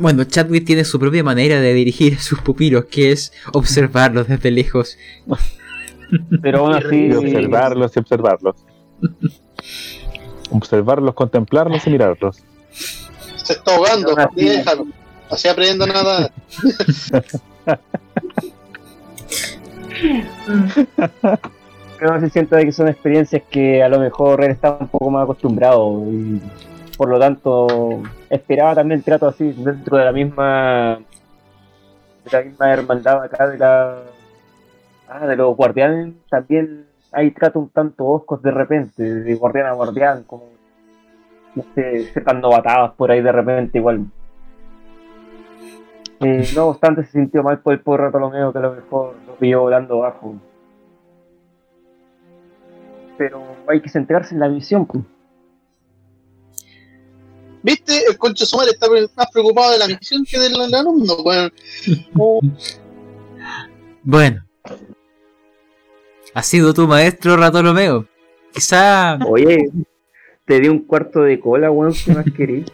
Bueno, 0.00 0.24
Chadwick 0.24 0.64
tiene 0.64 0.84
su 0.84 0.98
propia 0.98 1.22
manera 1.22 1.60
de 1.60 1.74
dirigir 1.74 2.14
a 2.14 2.20
sus 2.20 2.40
pupilos, 2.40 2.86
que 2.86 3.12
es 3.12 3.32
observarlos 3.52 4.26
desde 4.28 4.50
lejos. 4.50 4.96
Pero 6.40 6.60
aún 6.66 6.74
así. 6.74 7.06
Y 7.08 7.12
observarlos 7.12 7.94
y 7.94 7.98
observarlos. 7.98 8.56
observarlos, 10.50 11.14
contemplarlos 11.14 11.86
y 11.86 11.90
mirarlos. 11.90 12.42
Se 13.36 13.52
está 13.54 13.74
ahogando, 13.74 14.10
Ahora 14.10 14.30
sí. 14.36 14.44
déjalo. 14.48 14.86
Así 15.30 15.48
aprendo 15.48 15.86
nada. 15.86 16.30
Pero 21.98 22.20
se 22.20 22.30
sienta 22.30 22.56
de 22.56 22.66
que 22.66 22.72
son 22.72 22.88
experiencias 22.88 23.42
que 23.50 23.82
a 23.82 23.88
lo 23.88 23.98
mejor 23.98 24.44
él 24.44 24.50
está 24.50 24.76
un 24.78 24.88
poco 24.88 25.10
más 25.10 25.24
acostumbrado 25.24 26.04
y 26.10 26.42
por 26.96 27.08
lo 27.08 27.18
tanto 27.18 28.02
esperaba 28.28 28.74
también 28.74 29.02
trato 29.02 29.26
así 29.28 29.52
dentro 29.52 29.96
de 29.96 30.04
la 30.04 30.12
misma 30.12 30.98
de 32.24 32.30
la 32.30 32.42
misma 32.42 32.72
hermandad 32.72 33.22
acá 33.22 33.48
de 33.48 33.58
la 33.58 34.02
ah, 35.08 35.26
de 35.26 35.36
los 35.36 35.56
guardianes 35.56 36.14
también 36.28 36.86
hay 37.12 37.30
trato 37.30 37.60
un 37.60 37.70
tanto 37.70 38.04
oscos 38.06 38.42
de 38.42 38.50
repente 38.50 39.02
de 39.02 39.34
guardián 39.34 39.66
a 39.66 39.72
guardián 39.72 40.24
como 40.24 40.56
no 41.56 41.64
sé, 41.74 42.04
se 42.12 42.18
están 42.18 42.40
novatadas 42.40 42.92
por 42.92 43.10
ahí 43.10 43.22
de 43.22 43.32
repente 43.32 43.78
igual. 43.78 44.04
Eh, 46.20 46.46
no 46.54 46.66
obstante 46.66 47.04
se 47.04 47.12
sintió 47.12 47.42
mal 47.42 47.58
por 47.58 47.72
el 47.74 47.80
pobre 47.80 48.04
Bartolomeo 48.04 48.52
que 48.52 48.58
a 48.58 48.62
lo 48.62 48.72
mejor 48.72 49.14
pilló 49.38 49.62
volando 49.62 49.98
bajo 49.98 50.36
pero 53.16 53.56
hay 53.68 53.80
que 53.80 53.88
centrarse 53.88 54.34
en 54.34 54.40
la 54.40 54.48
misión. 54.48 54.86
pues. 54.86 55.04
¿Viste? 57.62 58.04
El 58.08 58.16
concho 58.16 58.46
Sumar 58.46 58.68
está 58.68 58.86
más 59.16 59.26
preocupado 59.32 59.72
de 59.72 59.78
la 59.78 59.88
misión 59.88 60.24
que 60.24 60.38
del, 60.38 60.54
alumno, 60.74 61.14
weón. 61.16 61.52
Oh, 62.16 62.40
Bueno. 64.02 64.46
Ha 66.32 66.42
sido 66.42 66.74
tu 66.74 66.86
maestro 66.86 67.36
Ratolomeo. 67.36 68.06
Quizá... 68.52 69.18
Oye, 69.26 69.70
te 70.44 70.60
di 70.60 70.68
un 70.68 70.80
cuarto 70.80 71.22
de 71.22 71.40
cola, 71.40 71.70
weón, 71.70 71.92
¿qué 71.92 72.12
más 72.12 72.26
querés? 72.36 72.66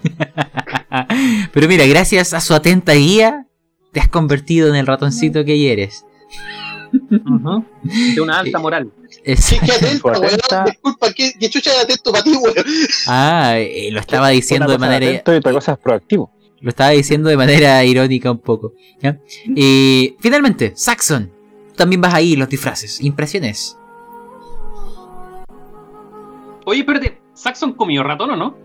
Pero 1.52 1.68
mira, 1.68 1.86
gracias 1.86 2.34
a 2.34 2.40
su 2.40 2.54
atenta 2.54 2.92
guía, 2.92 3.46
te 3.92 4.00
has 4.00 4.08
convertido 4.08 4.68
en 4.68 4.74
el 4.74 4.86
ratoncito 4.86 5.44
que 5.44 5.72
eres. 5.72 6.04
De 6.92 8.20
una 8.20 8.40
alta 8.40 8.58
moral. 8.58 8.90
Es- 9.24 9.50
qué, 9.64 9.72
atento, 9.72 10.08
weón. 10.08 10.36
Disculpa, 10.66 11.12
¿qué, 11.12 11.32
qué 11.38 11.48
chucha 11.50 11.72
de 11.72 11.78
atento 11.80 12.12
para 12.12 12.24
ti, 12.24 12.32
weón? 12.34 12.54
Ah, 13.08 13.54
eh, 13.56 13.88
lo 13.90 14.00
estaba 14.00 14.28
diciendo 14.28 14.66
Una 14.66 14.72
de 14.74 14.78
manera... 14.78 15.06
atento 15.06 15.32
y 15.34 15.36
otra 15.36 15.52
cosa 15.52 15.72
es 15.72 15.78
proactivo. 15.78 16.30
Lo 16.60 16.68
estaba 16.68 16.90
diciendo 16.90 17.28
de 17.28 17.36
manera 17.36 17.82
irónica 17.84 18.30
un 18.30 18.38
poco. 18.38 18.74
¿ya? 19.00 19.18
Y 19.46 20.16
finalmente, 20.20 20.72
Saxon. 20.76 21.30
También 21.76 22.00
vas 22.00 22.14
ahí, 22.14 22.36
los 22.36 22.48
disfraces. 22.48 23.00
Impresiones. 23.00 23.76
Oye, 26.64 26.80
espérate, 26.80 27.20
¿Saxon 27.34 27.72
comió 27.72 28.02
ratón 28.04 28.30
o 28.30 28.36
no? 28.36 28.56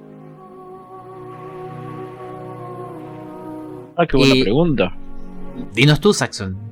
Ah, 3.95 4.05
qué 4.05 4.17
buena 4.17 4.35
Y- 4.35 4.43
pregunta. 4.43 4.95
Dinos 5.73 5.99
tú, 5.99 6.13
Saxon. 6.13 6.66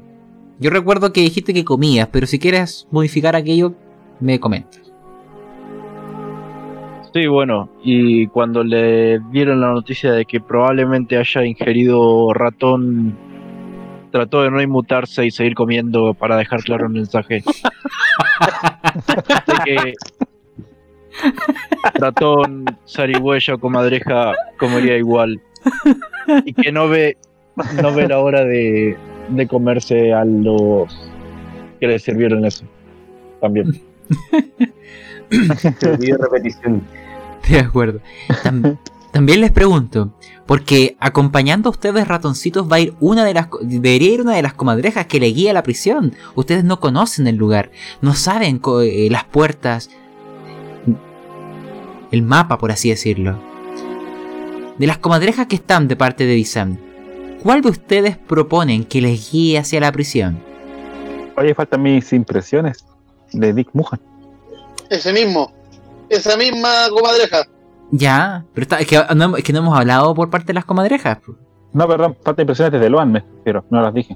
Yo 0.59 0.69
recuerdo 0.69 1.11
que 1.11 1.21
dijiste 1.21 1.53
que 1.53 1.65
comías, 1.65 2.07
pero 2.11 2.27
si 2.27 2.39
quieres 2.39 2.87
modificar 2.89 3.35
aquello, 3.35 3.73
me 4.19 4.39
comentas. 4.39 4.81
Sí, 7.13 7.27
bueno, 7.27 7.69
y 7.83 8.27
cuando 8.27 8.63
le 8.63 9.19
dieron 9.31 9.61
la 9.61 9.71
noticia 9.71 10.11
de 10.11 10.25
que 10.25 10.39
probablemente 10.41 11.17
haya 11.17 11.45
ingerido 11.45 12.33
ratón, 12.33 13.17
trató 14.11 14.43
de 14.43 14.51
no 14.51 14.61
inmutarse 14.61 15.25
y 15.25 15.31
seguir 15.31 15.55
comiendo 15.55 16.13
para 16.13 16.37
dejar 16.37 16.61
claro 16.63 16.87
el 16.87 16.93
mensaje. 16.93 17.43
de 19.47 19.53
que 19.65 19.93
ratón, 21.93 22.65
zarigüeya 22.87 23.55
o 23.55 23.59
comadreja 23.59 24.33
comería 24.57 24.97
igual. 24.97 25.41
Y 26.45 26.53
que 26.53 26.71
no 26.71 26.89
ve, 26.89 27.17
no 27.81 27.93
ve 27.93 28.07
la 28.07 28.19
hora 28.19 28.43
de, 28.43 28.97
de 29.29 29.47
comerse 29.47 30.13
a 30.13 30.23
los 30.25 30.87
que 31.79 31.87
le 31.87 31.99
sirvieron 31.99 32.45
eso. 32.45 32.65
También. 33.41 33.81
Repetición. 35.29 36.81
De 37.49 37.59
acuerdo. 37.59 37.99
Tam- 38.43 38.77
también 39.11 39.41
les 39.41 39.51
pregunto, 39.51 40.13
porque 40.45 40.95
acompañando 40.99 41.69
a 41.69 41.71
ustedes 41.71 42.07
ratoncitos 42.07 42.69
va 42.71 42.77
a 42.77 42.79
ir 42.81 42.93
una 42.99 43.23
de 43.25 43.33
las... 43.33 43.47
Debería 43.61 44.13
ir 44.13 44.21
una 44.21 44.35
de 44.35 44.41
las 44.41 44.53
comadrejas 44.53 45.05
que 45.07 45.19
le 45.19 45.27
guía 45.27 45.51
a 45.51 45.53
la 45.53 45.63
prisión. 45.63 46.13
Ustedes 46.35 46.63
no 46.63 46.79
conocen 46.79 47.27
el 47.27 47.35
lugar, 47.35 47.71
no 48.01 48.13
saben 48.13 48.59
co- 48.59 48.81
eh, 48.81 49.07
las 49.09 49.23
puertas, 49.25 49.89
el 52.11 52.21
mapa, 52.23 52.57
por 52.57 52.71
así 52.71 52.89
decirlo. 52.89 53.39
De 54.77 54.87
las 54.87 54.97
comadrejas 54.97 55.47
que 55.47 55.55
están 55.55 55.87
de 55.87 55.95
parte 55.95 56.25
de 56.25 56.33
Disam, 56.33 56.77
¿cuál 57.45 57.61
de 57.61 57.69
ustedes 57.69 58.17
proponen 58.17 58.83
que 58.83 58.99
les 59.01 59.31
guíe 59.31 59.59
hacia 59.59 59.79
la 59.79 59.91
prisión? 59.91 60.39
Oye, 61.37 61.53
faltan 61.53 61.83
mis 61.83 62.11
impresiones 62.11 62.83
de 63.33 63.53
Dick 63.53 63.69
Mujan. 63.73 63.99
Ese 64.89 65.13
mismo. 65.13 65.51
Esa 66.09 66.35
misma 66.37 66.69
comadreja. 66.89 67.43
Ya, 67.91 68.43
pero 68.51 68.63
está- 68.63 68.79
es, 68.79 68.87
que 68.87 68.99
no, 69.15 69.37
es 69.37 69.43
que 69.43 69.53
no 69.53 69.59
hemos 69.59 69.77
hablado 69.77 70.15
por 70.15 70.31
parte 70.31 70.47
de 70.47 70.53
las 70.55 70.65
comadrejas. 70.65 71.19
No, 71.71 71.87
perdón, 71.87 72.17
faltan 72.23 72.41
impresiones 72.43 72.71
desde 72.71 72.89
Loan, 72.89 73.11
me 73.11 73.23
pero 73.43 73.63
no 73.69 73.79
las 73.79 73.93
dije. 73.93 74.15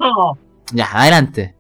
Ya, 0.74 0.88
adelante. 0.92 1.54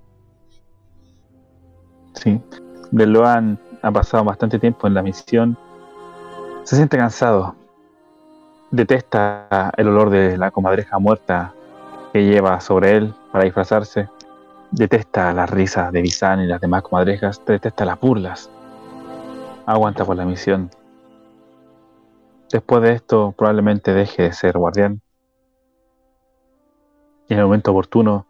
Sí. 2.15 2.41
De 2.89 3.05
Loan 3.05 3.59
ha 3.83 3.91
pasado 3.91 4.23
bastante 4.23 4.57
tiempo 4.57 4.87
en 4.87 4.95
la 4.95 5.03
misión. 5.03 5.55
Se 6.63 6.75
siente 6.75 6.97
cansado. 6.97 7.55
Detesta 8.71 9.71
el 9.77 9.87
olor 9.87 10.09
de 10.09 10.35
la 10.35 10.49
comadreja 10.49 10.97
muerta 10.97 11.53
que 12.13 12.25
lleva 12.25 12.59
sobre 12.59 12.97
él 12.97 13.13
para 13.31 13.45
disfrazarse. 13.45 14.09
Detesta 14.71 15.33
las 15.33 15.49
risas 15.49 15.91
de 15.91 16.01
Bizan 16.01 16.41
y 16.41 16.47
las 16.47 16.61
demás 16.61 16.83
comadrejas. 16.83 17.41
Detesta 17.45 17.85
las 17.85 17.99
burlas. 17.99 18.49
Aguanta 19.65 20.05
por 20.05 20.15
la 20.15 20.25
misión. 20.25 20.69
Después 22.51 22.81
de 22.81 22.93
esto, 22.93 23.33
probablemente 23.37 23.93
deje 23.93 24.23
de 24.23 24.33
ser 24.33 24.57
guardián. 24.57 25.01
Y 27.27 27.33
en 27.33 27.39
el 27.39 27.45
momento 27.45 27.71
oportuno 27.71 28.25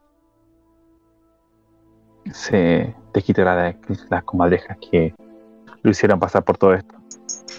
se 2.32 2.94
desquitará 3.14 3.56
de 3.56 3.78
las 4.10 4.24
comadrejas 4.24 4.78
que 4.92 5.16
lo 5.82 5.92
hicieron 5.92 6.20
pasar 6.20 6.44
por 6.44 6.58
todo 6.58 6.74
esto. 6.74 6.96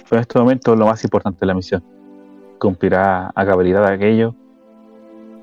Pero 0.04 0.16
en 0.16 0.20
este 0.20 0.38
momento 0.38 0.76
lo 0.76 0.86
más 0.86 1.02
importante 1.02 1.40
de 1.40 1.46
la 1.46 1.54
misión. 1.54 1.82
Cumplirá 2.58 3.32
a 3.34 3.46
cabalidad 3.46 3.86
aquello 3.86 4.34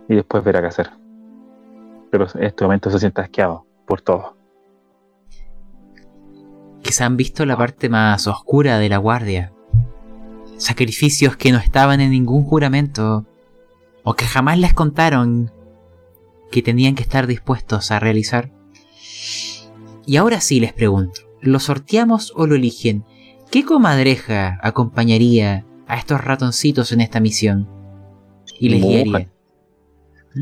y 0.10 0.16
después 0.16 0.44
verá 0.44 0.62
qué 0.62 0.68
hacer. 0.68 0.92
Pero 2.12 2.28
en 2.34 2.44
este 2.44 2.64
momento 2.64 2.90
se 2.90 3.00
siente 3.00 3.22
asqueado 3.22 3.66
por 3.86 4.02
todo. 4.02 4.38
Quizá 6.82 7.06
han 7.06 7.18
visto 7.18 7.46
la 7.46 7.58
parte 7.58 7.90
más 7.90 8.28
oscura 8.28 8.80
de 8.80 8.90
la 8.90 8.98
guardia. 8.98 9.54
Sacrificios 10.58 11.36
que 11.36 11.52
no 11.52 11.58
estaban 11.58 12.00
en 12.00 12.12
ningún 12.12 12.44
juramento. 12.44 13.26
O 14.04 14.14
que 14.14 14.26
jamás 14.26 14.58
les 14.58 14.74
contaron 14.74 15.52
que 16.50 16.62
tenían 16.62 16.96
que 16.96 17.04
estar 17.04 17.28
dispuestos 17.28 17.92
a 17.92 18.00
realizar. 18.00 18.52
Y 20.06 20.16
ahora 20.16 20.40
sí 20.40 20.62
les 20.62 20.72
pregunto, 20.72 21.22
¿lo 21.42 21.60
sorteamos 21.60 22.32
o 22.36 22.48
lo 22.48 22.56
eligen? 22.56 23.04
¿Qué 23.52 23.66
comadreja 23.66 24.58
acompañaría 24.62 25.66
a 25.88 25.98
estos 25.98 26.24
ratoncitos 26.24 26.94
en 26.94 27.02
esta 27.02 27.20
misión? 27.20 27.68
Y 28.58 28.70
les 28.70 28.82
guiaría. 28.82 29.30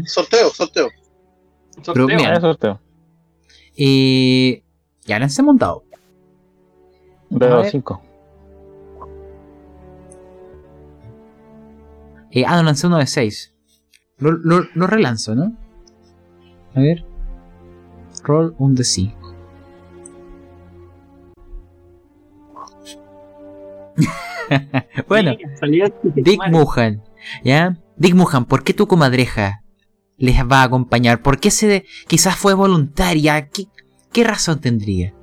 Sorteo, 0.06 0.50
sorteo. 0.50 0.90
Pero 1.76 1.84
Sorteo. 1.86 2.06
mira, 2.08 2.34
Ah, 2.36 2.42
sorteo. 2.42 2.80
Eh, 3.78 4.64
ya 5.06 5.20
he 5.38 5.44
montado. 5.44 5.84
De 7.30 7.46
A 7.46 7.50
los 7.50 7.62
ver. 7.64 7.72
cinco. 7.72 8.02
Eh, 12.32 12.44
ah, 12.48 12.58
no 12.58 12.64
lancé 12.64 12.88
uno 12.88 12.98
de 12.98 13.08
6. 13.08 13.54
Lo, 14.18 14.32
lo- 14.32 14.68
lo 14.74 14.88
relanzo, 14.88 15.36
¿no? 15.36 15.56
A 16.74 16.80
ver. 16.82 17.06
Roll 18.24 18.56
un 18.58 18.76
de 18.76 18.84
5. 18.84 19.34
bueno, 25.08 25.32
Sí, 25.60 25.90
Dick. 26.16 26.42
Muhan, 26.50 27.02
¿ya? 27.44 27.78
Dick 27.98 28.14
Muhan, 28.16 28.46
¿por 28.46 28.64
qué 28.64 28.74
tu 28.74 28.88
comadreja 28.88 29.64
les 30.18 30.38
va 30.40 30.62
a 30.62 30.64
acompañar? 30.64 31.22
¿Por 31.22 31.40
qué 31.40 31.52
se 31.52 31.86
quizás 32.08 32.36
fue 32.36 32.54
voluntaria? 32.54 33.50
¿Qué, 33.50 34.24
razón 34.24 34.62
tendría? 34.62 35.14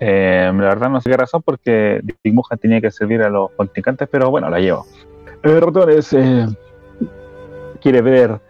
Eh, 0.00 0.50
la 0.54 0.68
verdad 0.68 0.88
no 0.88 1.00
sé 1.00 1.10
qué 1.10 1.16
razón 1.16 1.42
porque 1.42 2.00
Dick 2.02 2.32
Mujan 2.32 2.58
tenía 2.58 2.80
que 2.80 2.90
servir 2.90 3.22
a 3.22 3.28
los 3.28 3.50
contrincantes, 3.52 4.08
pero 4.10 4.30
bueno, 4.30 4.48
la 4.48 4.60
llevo. 4.60 4.86
Eh, 5.42 5.60
ratones, 5.60 6.12
eh, 6.12 6.46
quiere 7.80 8.02
ver 8.02 8.40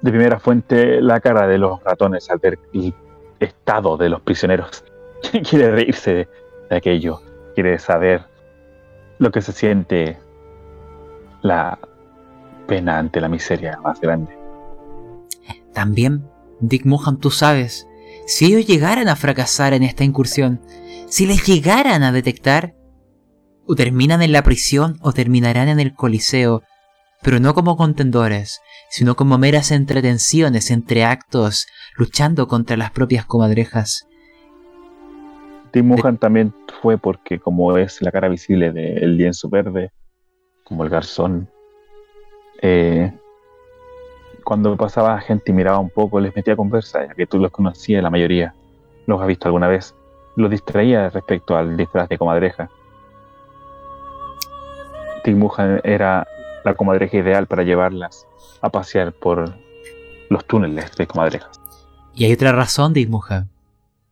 de 0.00 0.10
primera 0.10 0.38
fuente 0.38 1.00
la 1.00 1.20
cara 1.20 1.46
de 1.46 1.58
los 1.58 1.82
ratones 1.82 2.30
al 2.30 2.38
ver 2.38 2.58
el 2.72 2.94
estado 3.40 3.96
de 3.96 4.08
los 4.08 4.20
prisioneros. 4.22 4.84
quiere 5.48 5.70
reírse 5.70 6.28
de 6.70 6.76
aquello, 6.76 7.20
quiere 7.54 7.78
saber 7.78 8.22
lo 9.18 9.30
que 9.30 9.42
se 9.42 9.52
siente 9.52 10.18
la 11.42 11.78
pena 12.68 12.98
ante 12.98 13.20
la 13.20 13.28
miseria 13.28 13.80
más 13.82 14.00
grande. 14.00 14.38
También, 15.72 16.28
Dick 16.60 16.84
Mohan, 16.84 17.18
tú 17.18 17.30
sabes, 17.30 17.88
si 18.26 18.44
ellos 18.44 18.66
llegaran 18.66 19.08
a 19.08 19.16
fracasar 19.16 19.72
en 19.72 19.82
esta 19.82 20.04
incursión, 20.04 20.60
si 21.08 21.26
les 21.26 21.44
llegaran 21.46 22.02
a 22.02 22.12
detectar, 22.12 22.74
o 23.66 23.74
terminan 23.74 24.22
en 24.22 24.32
la 24.32 24.42
prisión 24.42 24.96
o 25.02 25.12
terminarán 25.12 25.68
en 25.68 25.80
el 25.80 25.94
Coliseo, 25.94 26.62
pero 27.22 27.40
no 27.40 27.54
como 27.54 27.76
contendores, 27.76 28.60
sino 28.90 29.16
como 29.16 29.38
meras 29.38 29.70
entretenciones 29.72 30.70
entre 30.70 31.04
actos, 31.04 31.66
luchando 31.96 32.48
contra 32.48 32.76
las 32.76 32.92
propias 32.92 33.26
comadrejas. 33.26 34.06
Tim 35.70 35.88
Mohan 35.88 36.16
también 36.16 36.54
fue 36.80 36.96
porque 36.96 37.38
como 37.38 37.76
es 37.76 38.00
la 38.00 38.10
cara 38.10 38.28
visible 38.28 38.72
del 38.72 39.16
lienzo 39.16 39.50
verde, 39.50 39.90
como 40.64 40.84
el 40.84 40.90
garzón, 40.90 41.50
eh, 42.60 43.12
cuando 44.44 44.76
pasaba 44.76 45.20
gente 45.20 45.50
y 45.50 45.54
miraba 45.54 45.78
un 45.78 45.90
poco, 45.90 46.20
les 46.20 46.34
metía 46.34 46.56
conversa, 46.56 47.06
ya 47.06 47.14
que 47.14 47.26
tú 47.26 47.38
los 47.38 47.50
conocías 47.50 48.02
la 48.02 48.10
mayoría, 48.10 48.54
los 49.06 49.20
has 49.20 49.26
visto 49.26 49.46
alguna 49.46 49.68
vez, 49.68 49.94
los 50.36 50.50
distraía 50.50 51.10
respecto 51.10 51.56
al 51.56 51.76
disfraz 51.76 52.08
de 52.08 52.18
comadreja. 52.18 52.70
Tim 55.24 55.38
Mohan 55.38 55.80
era 55.84 56.26
la 56.64 56.74
comadreja 56.74 57.18
ideal 57.18 57.46
para 57.46 57.62
llevarlas 57.62 58.26
a 58.62 58.70
pasear 58.70 59.12
por 59.12 59.54
los 60.30 60.44
túneles 60.46 60.96
de 60.96 61.06
comadrejas. 61.06 61.60
Y 62.14 62.24
hay 62.24 62.32
otra 62.32 62.52
razón, 62.52 62.94
Mohan. 63.08 63.48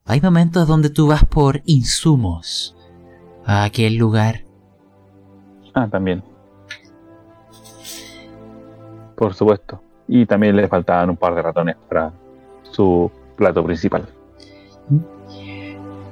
Hay 0.05 0.21
momentos 0.21 0.69
donde 0.69 0.91
tú 0.91 1.09
vas 1.09 1.25
por 1.25 1.63
insumos 1.65 2.77
a 3.45 3.65
aquel 3.65 3.97
lugar. 3.97 4.45
Ah, 5.75 5.89
también. 5.91 6.23
Por 9.17 9.35
supuesto. 9.35 9.83
Y 10.07 10.27
también 10.27 10.55
le 10.55 10.69
faltaban 10.69 11.11
un 11.11 11.17
par 11.17 11.35
de 11.35 11.43
ratones 11.43 11.77
para 11.89 12.13
su 12.63 13.11
plato 13.37 13.65
principal. 13.65 14.07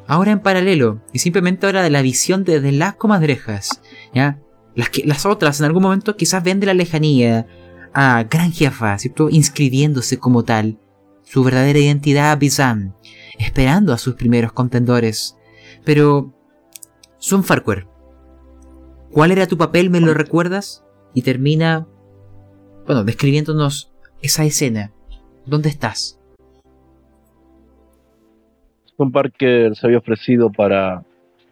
Ahora 0.07 0.33
en 0.33 0.41
paralelo, 0.41 1.01
y 1.13 1.21
simplemente 1.21 1.67
ahora 1.67 1.83
de 1.83 1.91
la 1.91 2.03
visión 2.03 2.45
desde 2.45 2.73
las 2.73 2.95
comadrejas, 2.97 3.81
¿ya? 4.13 4.39
Las, 4.75 4.91
que, 4.91 5.05
las 5.07 5.25
otras 5.25 5.61
en 5.61 5.67
algún 5.67 5.83
momento 5.83 6.17
quizás 6.17 6.43
ven 6.43 6.61
de 6.61 6.67
la 6.67 6.75
lejanía 6.75 7.47
a 7.95 8.25
Gran 8.25 8.53
Jefa, 8.53 8.99
¿cierto? 8.99 9.31
Inscribiéndose 9.31 10.19
como 10.19 10.45
tal, 10.45 10.79
su 11.23 11.43
verdadera 11.43 11.79
identidad 11.79 12.37
Bizam, 12.39 12.95
esperando 13.39 13.93
a 13.93 13.99
sus 13.99 14.15
primeros 14.15 14.53
contendores. 14.53 15.37
Pero, 15.85 16.35
Sun 17.19 17.45
Farquhar, 17.45 17.87
¿cuál 19.11 19.31
era 19.31 19.47
tu 19.47 19.57
papel? 19.57 19.89
¿Me 19.89 20.01
lo 20.01 20.13
recuerdas? 20.13 20.85
Y 21.15 21.23
termina, 21.23 21.87
bueno, 22.87 23.05
describiéndonos 23.05 23.93
esa 24.23 24.45
escena. 24.45 24.93
¿Dónde 25.47 25.69
estás? 25.69 26.19
Sun 28.97 29.13
Parker 29.13 29.75
se 29.75 29.87
había 29.87 29.99
ofrecido 29.99 30.51
para. 30.51 31.03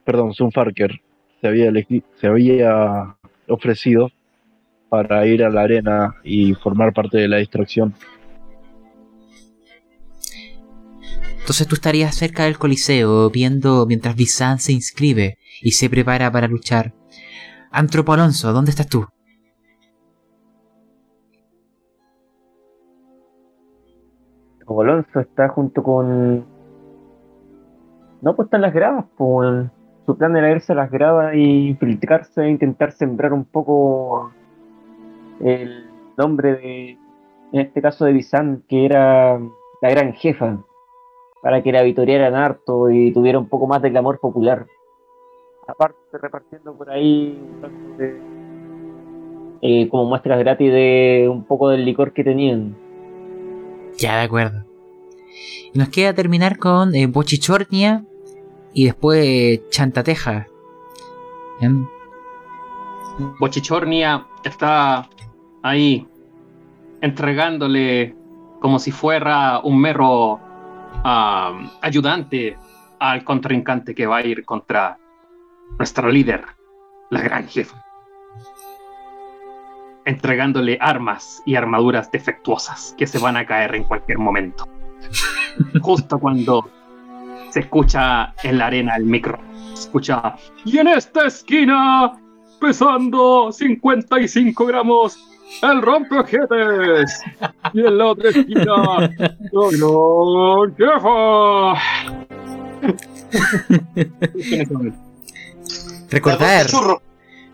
Perdón, 0.04 0.32
Sun 0.34 0.50
Parker 0.50 1.00
se 1.40 1.48
había, 1.48 1.72
se 2.20 2.26
había 2.26 3.16
ofrecido 3.48 4.10
para 4.88 5.26
ir 5.26 5.42
a 5.42 5.50
la 5.50 5.62
arena 5.62 6.16
y 6.22 6.54
formar 6.54 6.92
parte 6.92 7.18
de 7.18 7.28
la 7.28 7.38
distracción. 7.38 7.94
Entonces 11.40 11.66
tú 11.66 11.74
estarías 11.74 12.14
cerca 12.14 12.44
del 12.44 12.58
Coliseo 12.58 13.28
viendo 13.30 13.84
mientras 13.86 14.14
Bizan 14.14 14.60
se 14.60 14.72
inscribe 14.72 15.38
y 15.60 15.72
se 15.72 15.90
prepara 15.90 16.30
para 16.30 16.46
luchar. 16.46 16.94
Antropo 17.70 18.12
Alonso, 18.12 18.52
¿dónde 18.52 18.70
estás 18.70 18.88
tú? 18.88 19.06
Como 24.72 24.80
Alonso 24.80 25.20
está 25.20 25.50
junto 25.50 25.82
con. 25.82 26.46
No, 28.22 28.34
pues 28.34 28.46
están 28.46 28.62
las 28.62 28.72
gradas, 28.72 29.04
pues. 29.18 29.66
Su 30.06 30.16
plan 30.16 30.34
era 30.34 30.50
irse 30.50 30.72
a 30.72 30.76
las 30.76 30.90
gradas 30.90 31.34
y 31.34 31.68
infiltrarse 31.68 32.42
e 32.42 32.48
intentar 32.48 32.92
sembrar 32.92 33.34
un 33.34 33.44
poco 33.44 34.32
el 35.40 35.90
nombre 36.16 36.54
de, 36.54 36.90
en 37.52 37.60
este 37.60 37.82
caso 37.82 38.06
de 38.06 38.14
Bizan, 38.14 38.64
que 38.66 38.86
era 38.86 39.38
la 39.82 39.90
gran 39.90 40.14
jefa, 40.14 40.64
para 41.42 41.62
que 41.62 41.70
la 41.70 41.82
vitorearan 41.82 42.34
harto 42.34 42.88
y 42.88 43.12
tuviera 43.12 43.38
un 43.38 43.50
poco 43.50 43.66
más 43.66 43.82
de 43.82 43.90
clamor 43.90 44.20
popular. 44.20 44.64
Aparte, 45.68 45.98
repartiendo 46.14 46.72
por 46.74 46.88
ahí 46.88 47.38
eh, 48.00 48.20
eh, 49.60 49.88
como 49.90 50.06
muestras 50.06 50.38
gratis 50.38 50.72
de 50.72 51.28
un 51.30 51.44
poco 51.44 51.68
del 51.68 51.84
licor 51.84 52.14
que 52.14 52.24
tenían. 52.24 52.81
Ya, 54.02 54.16
de 54.16 54.22
acuerdo. 54.22 54.64
Nos 55.74 55.88
queda 55.90 56.12
terminar 56.12 56.58
con 56.58 56.92
eh, 56.92 57.06
Bochichornia 57.06 58.04
y 58.74 58.86
después 58.86 59.24
eh, 59.24 59.62
Chantateja. 59.70 60.48
Bochichornia 63.38 64.26
está 64.42 65.08
ahí 65.62 66.08
entregándole 67.00 68.16
como 68.60 68.80
si 68.80 68.90
fuera 68.90 69.60
un 69.60 69.80
mero 69.80 70.40
ayudante 71.04 72.58
al 72.98 73.22
contrincante 73.22 73.94
que 73.94 74.06
va 74.06 74.16
a 74.16 74.26
ir 74.26 74.44
contra 74.44 74.98
nuestro 75.78 76.10
líder, 76.10 76.44
la 77.10 77.20
gran 77.20 77.46
jefa. 77.46 77.81
Entregándole 80.04 80.78
armas 80.80 81.42
y 81.46 81.54
armaduras 81.54 82.10
defectuosas 82.10 82.94
que 82.98 83.06
se 83.06 83.18
van 83.18 83.36
a 83.36 83.46
caer 83.46 83.74
en 83.74 83.84
cualquier 83.84 84.18
momento. 84.18 84.66
Justo 85.80 86.18
cuando 86.18 86.68
se 87.50 87.60
escucha 87.60 88.34
en 88.42 88.58
la 88.58 88.66
arena 88.66 88.96
el 88.96 89.04
micro. 89.04 89.38
Escucha. 89.72 90.34
Y 90.64 90.78
en 90.78 90.88
esta 90.88 91.26
esquina, 91.26 92.12
pesando 92.60 93.52
55 93.52 94.66
gramos, 94.66 95.18
el 95.62 95.82
rompeojetes. 95.82 97.22
Y 97.74 97.80
en 97.80 97.98
la 97.98 98.06
otra 98.06 98.30
esquina. 98.30 99.10
Recordar, 106.10 106.66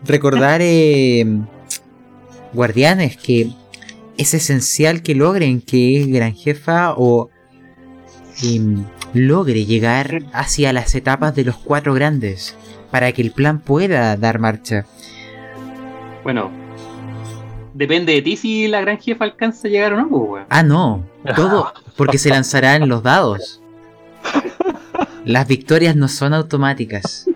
recordar, 0.05 0.61
eh, 0.61 1.25
guardianes, 2.53 3.17
que 3.17 3.51
es 4.17 4.33
esencial 4.33 5.01
que 5.01 5.15
logren 5.15 5.61
que 5.61 6.05
Gran 6.07 6.35
Jefa 6.35 6.93
o 6.97 7.29
em, 8.43 8.83
logre 9.13 9.65
llegar 9.65 10.23
hacia 10.33 10.73
las 10.73 10.93
etapas 10.95 11.35
de 11.35 11.45
los 11.45 11.55
cuatro 11.57 11.93
grandes 11.93 12.55
para 12.91 13.11
que 13.11 13.21
el 13.21 13.31
plan 13.31 13.59
pueda 13.59 14.15
dar 14.17 14.39
marcha. 14.39 14.85
Bueno, 16.23 16.51
depende 17.73 18.13
de 18.13 18.21
ti 18.21 18.35
si 18.35 18.67
la 18.67 18.81
gran 18.81 18.97
jefa 18.97 19.23
alcanza 19.25 19.67
a 19.67 19.71
llegar 19.71 19.93
o 19.93 19.97
no, 19.97 20.09
pues, 20.09 20.21
weón. 20.29 20.45
Ah, 20.49 20.63
no, 20.63 21.05
todo 21.35 21.73
porque 21.95 22.17
se 22.17 22.29
lanzarán 22.29 22.87
los 22.89 23.03
dados. 23.03 23.61
Las 25.25 25.47
victorias 25.47 25.95
no 25.95 26.07
son 26.07 26.33
automáticas. 26.33 27.29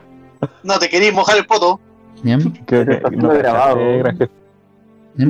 No 0.64 0.80
te 0.80 0.90
queréis 0.90 1.14
mojar 1.14 1.38
el 1.38 1.46
poto. 1.46 1.80
grabado. 2.24 3.76
caché, 3.76 3.98
gracias. 4.00 4.30
¿Ya? 5.18 5.28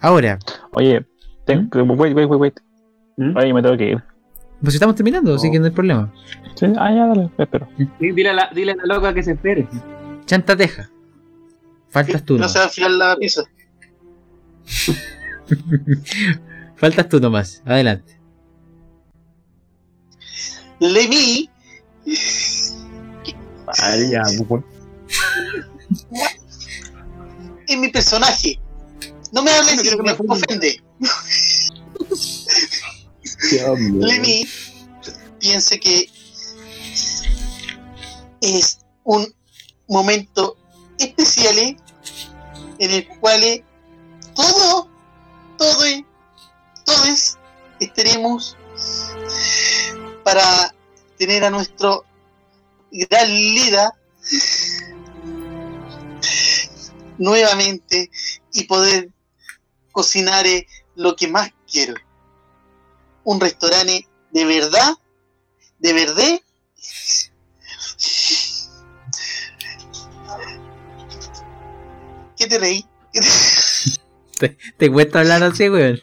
Ahora, 0.00 0.38
Oye, 0.72 1.04
ten- 1.46 1.70
wait, 1.72 2.14
wait, 2.14 2.28
wait, 2.28 2.40
wait. 2.40 2.60
¿Mm? 3.16 3.36
Oye, 3.36 3.54
me 3.54 3.62
tengo 3.62 3.76
que 3.76 3.90
ir. 3.92 4.02
pues 4.62 4.74
estamos 4.74 4.96
terminando, 4.96 5.34
así 5.34 5.50
que 5.50 5.58
no 5.58 5.66
hay 5.66 5.70
problema. 5.70 6.12
Sí, 6.56 6.66
ah, 6.78 6.90
ya, 6.92 7.06
dale, 7.06 7.30
espero. 7.38 7.68
Sí, 7.76 7.88
Dile 8.12 8.30
a, 8.30 8.34
la, 8.34 8.50
dile 8.54 8.72
a 8.72 8.76
la 8.76 8.94
loca 8.94 9.14
que 9.14 9.22
se 9.22 9.32
espere. 9.32 9.66
Chantateja. 10.26 10.90
Faltas 11.90 12.24
tú, 12.24 12.34
No 12.34 12.40
¿no? 12.44 12.48
se 12.48 12.58
va 12.58 12.64
a 12.64 12.68
enfilar 12.68 12.90
la 12.90 13.16
pizza. 13.16 13.42
Faltas 16.76 17.08
tú 17.08 17.20
nomás. 17.20 17.62
Adelante. 17.64 18.18
Le 20.80 21.06
vi. 21.06 21.50
Vale, 23.66 24.10
ya, 24.10 24.22
pues, 24.46 24.62
en 27.68 27.80
mi 27.80 27.88
personaje. 27.88 28.58
No 29.32 29.42
me 29.42 29.50
hables 29.50 29.74
No 29.74 29.80
así, 29.80 29.90
que 29.90 30.02
me 30.02 30.12
ofende. 30.12 30.82
Lemmy 34.00 34.48
piense 35.38 35.78
que 35.78 36.08
es 38.40 38.78
un 39.04 39.34
momento 39.88 40.56
especial 40.98 41.58
en 41.58 42.90
el 42.90 43.08
cual 43.18 43.64
todo, 44.34 44.88
todo, 45.58 45.84
todos 46.84 47.38
estaremos 47.80 48.56
para 50.22 50.74
tener 51.18 51.44
a 51.44 51.50
nuestro 51.50 52.04
gran 52.90 53.28
líder 53.28 53.90
nuevamente 57.18 58.10
y 58.52 58.64
poder 58.64 59.10
cocinar 59.92 60.44
lo 60.96 61.14
que 61.16 61.28
más 61.28 61.50
quiero 61.70 61.94
un 63.24 63.40
restaurante 63.40 64.06
de 64.32 64.44
verdad, 64.44 64.92
de 65.78 65.92
verdad. 65.92 66.40
¿Qué 72.36 72.46
te 72.46 72.58
reí? 72.58 72.84
¿Qué 73.12 73.20
te- 73.20 73.28
¿Te, 74.38 74.58
te 74.76 74.90
cuesta 74.90 75.20
hablar 75.20 75.42
así, 75.44 75.68
weón? 75.70 76.00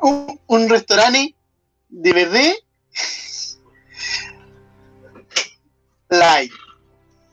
Un, 0.00 0.40
un 0.46 0.68
restaurante 0.68 1.34
de 1.88 2.12
verdad. 2.12 2.52
Light. 6.10 6.52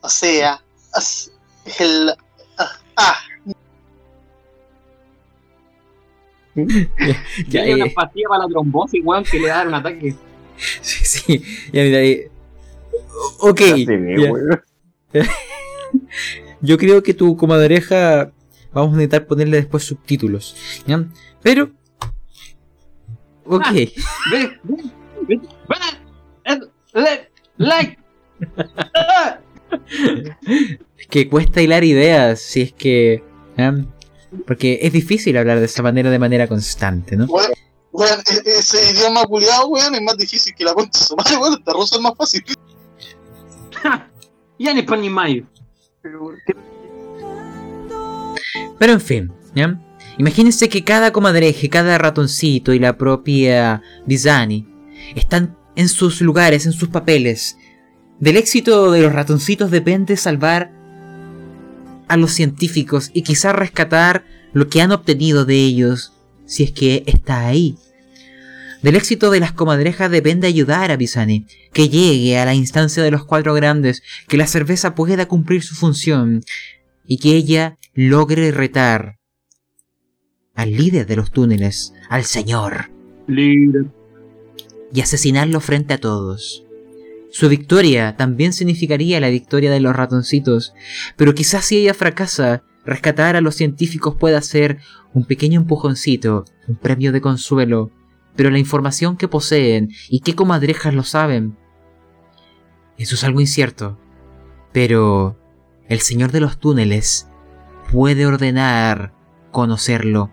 O 0.00 0.08
sea, 0.08 0.62
as- 0.92 1.30
el, 1.78 2.12
ah, 2.58 2.78
ah, 2.96 3.16
Ya, 6.54 7.14
Tiene 7.48 7.74
una 7.74 7.86
eh, 7.86 7.92
pastilla 7.94 8.28
para 8.28 8.44
la 8.44 8.48
trombosis, 8.48 9.00
weón, 9.04 9.24
que 9.24 9.38
le 9.38 9.48
da 9.48 9.62
un 9.62 9.74
ataque. 9.74 10.14
sí, 10.56 11.04
sí. 11.04 11.44
Ya, 11.72 11.82
mira, 11.82 12.00
eh, 12.00 12.30
Ok. 13.40 13.60
Ve. 13.86 14.60
Yo 16.60 16.76
creo 16.78 17.02
que 17.02 17.14
tu 17.14 17.36
comadreja 17.36 18.32
vamos 18.72 18.94
a 18.94 18.96
necesitar 18.96 19.26
ponerle 19.26 19.58
después 19.58 19.84
subtítulos. 19.84 20.56
¿ya? 20.86 21.04
Pero. 21.42 21.70
Ok. 23.44 23.70
Ve, 23.72 23.90
ve, 24.30 24.60
ve, 25.26 25.40
ve, 26.94 27.30
like. 27.56 27.97
Es 30.96 31.06
que 31.10 31.28
cuesta 31.28 31.60
hilar 31.62 31.84
ideas 31.84 32.40
si 32.40 32.62
es 32.62 32.72
que. 32.72 33.22
¿ya? 33.56 33.74
Porque 34.46 34.78
es 34.82 34.92
difícil 34.92 35.36
hablar 35.36 35.58
de 35.58 35.64
esa 35.66 35.82
manera 35.82 36.10
de 36.10 36.18
manera 36.18 36.46
constante, 36.48 37.16
¿no? 37.16 37.26
weón, 37.26 38.20
e- 38.20 38.50
ese 38.58 38.90
idioma 38.92 39.24
culiado, 39.24 39.68
weón, 39.68 39.94
es 39.94 40.02
más 40.02 40.16
difícil 40.18 40.54
que 40.54 40.64
la 40.64 40.72
su 40.92 41.16
madre, 41.16 41.36
weón, 41.38 41.54
esta 41.58 41.72
rosa 41.72 41.96
es 41.96 42.02
más 42.02 42.12
fácil. 42.16 42.44
Ya 44.60 44.74
ni 44.74 44.82
pan 44.82 45.00
ni 45.00 45.08
mayo. 45.08 45.44
Pero, 46.02 46.32
¿qué- 46.44 46.54
Pero 48.76 48.92
en 48.92 49.00
fin, 49.00 49.32
¿ya? 49.54 49.80
Imagínense 50.18 50.68
que 50.68 50.82
cada 50.82 51.12
comadreje, 51.12 51.68
cada 51.70 51.96
ratoncito 51.96 52.72
y 52.72 52.80
la 52.80 52.98
propia 52.98 53.80
Bizani 54.04 54.66
están 55.14 55.56
en 55.76 55.88
sus 55.88 56.20
lugares, 56.20 56.66
en 56.66 56.72
sus 56.72 56.88
papeles. 56.88 57.56
Del 58.20 58.36
éxito 58.36 58.90
de 58.90 59.02
los 59.02 59.12
ratoncitos 59.12 59.70
depende 59.70 60.16
salvar 60.16 60.72
a 62.08 62.16
los 62.16 62.32
científicos 62.32 63.10
y 63.14 63.22
quizás 63.22 63.54
rescatar 63.54 64.24
lo 64.52 64.68
que 64.68 64.80
han 64.80 64.92
obtenido 64.92 65.44
de 65.44 65.56
ellos, 65.56 66.12
si 66.44 66.64
es 66.64 66.72
que 66.72 67.04
está 67.06 67.46
ahí. 67.46 67.76
Del 68.82 68.96
éxito 68.96 69.30
de 69.30 69.40
las 69.40 69.52
comadrejas 69.52 70.10
depende 70.10 70.46
ayudar 70.46 70.90
a 70.90 70.96
Bizani, 70.96 71.46
que 71.72 71.88
llegue 71.88 72.38
a 72.38 72.44
la 72.44 72.54
instancia 72.54 73.02
de 73.02 73.10
los 73.10 73.24
cuatro 73.24 73.54
grandes, 73.54 74.02
que 74.26 74.36
la 74.36 74.46
cerveza 74.46 74.94
pueda 74.94 75.26
cumplir 75.26 75.62
su 75.62 75.74
función 75.74 76.42
y 77.06 77.18
que 77.18 77.36
ella 77.36 77.78
logre 77.94 78.50
retar 78.52 79.18
al 80.54 80.72
líder 80.72 81.06
de 81.06 81.16
los 81.16 81.30
túneles, 81.30 81.92
al 82.08 82.24
señor, 82.24 82.90
Líder. 83.28 83.86
y 84.92 85.00
asesinarlo 85.00 85.60
frente 85.60 85.94
a 85.94 85.98
todos. 85.98 86.64
Su 87.30 87.48
victoria 87.48 88.16
también 88.16 88.52
significaría 88.52 89.20
la 89.20 89.28
victoria 89.28 89.70
de 89.70 89.80
los 89.80 89.94
ratoncitos, 89.94 90.74
pero 91.16 91.34
quizás 91.34 91.64
si 91.64 91.78
ella 91.78 91.94
fracasa, 91.94 92.62
rescatar 92.84 93.36
a 93.36 93.40
los 93.40 93.54
científicos 93.54 94.16
pueda 94.16 94.40
ser 94.40 94.78
un 95.12 95.24
pequeño 95.24 95.60
empujoncito, 95.60 96.44
un 96.66 96.76
premio 96.76 97.12
de 97.12 97.20
consuelo, 97.20 97.90
pero 98.34 98.50
la 98.50 98.58
información 98.58 99.16
que 99.16 99.28
poseen 99.28 99.90
y 100.08 100.20
qué 100.20 100.34
comadrejas 100.34 100.94
lo 100.94 101.02
saben, 101.02 101.56
eso 102.96 103.14
es 103.14 103.24
algo 103.24 103.40
incierto. 103.40 103.98
Pero 104.72 105.38
el 105.88 106.00
señor 106.00 106.32
de 106.32 106.40
los 106.40 106.58
túneles 106.58 107.28
puede 107.92 108.26
ordenar 108.26 109.14
conocerlo. 109.50 110.30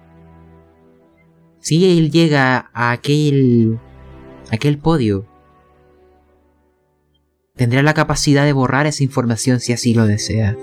Si 1.60 1.98
él 1.98 2.12
llega 2.12 2.70
a 2.74 2.92
aquel 2.92 3.80
aquel 4.52 4.78
podio, 4.78 5.26
tendrá 7.56 7.82
la 7.84 7.94
capacidad 7.94 8.46
de 8.46 8.54
borrar 8.54 8.88
esa 8.88 9.04
información 9.04 9.60
si 9.60 9.74
así 9.74 9.94
lo 9.94 10.06
desea. 10.06 10.56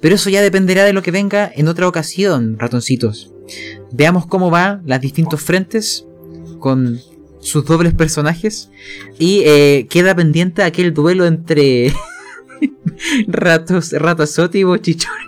Pero 0.00 0.14
eso 0.14 0.30
ya 0.30 0.42
dependerá 0.42 0.84
de 0.84 0.92
lo 0.92 1.02
que 1.02 1.10
venga 1.10 1.50
en 1.54 1.68
otra 1.68 1.88
ocasión, 1.88 2.58
ratoncitos. 2.58 3.32
Veamos 3.92 4.26
cómo 4.26 4.50
van 4.50 4.82
las 4.84 5.00
distintos 5.00 5.40
frentes 5.40 6.06
con 6.58 7.00
sus 7.40 7.64
dobles 7.64 7.94
personajes. 7.94 8.70
Y 9.18 9.42
eh, 9.46 9.86
queda 9.88 10.14
pendiente 10.14 10.62
aquel 10.62 10.92
duelo 10.92 11.26
entre 11.26 11.92
Ratos, 13.28 13.92
Ratazotti 13.92 14.58
y 14.58 14.64
Bochichornia. 14.64 15.22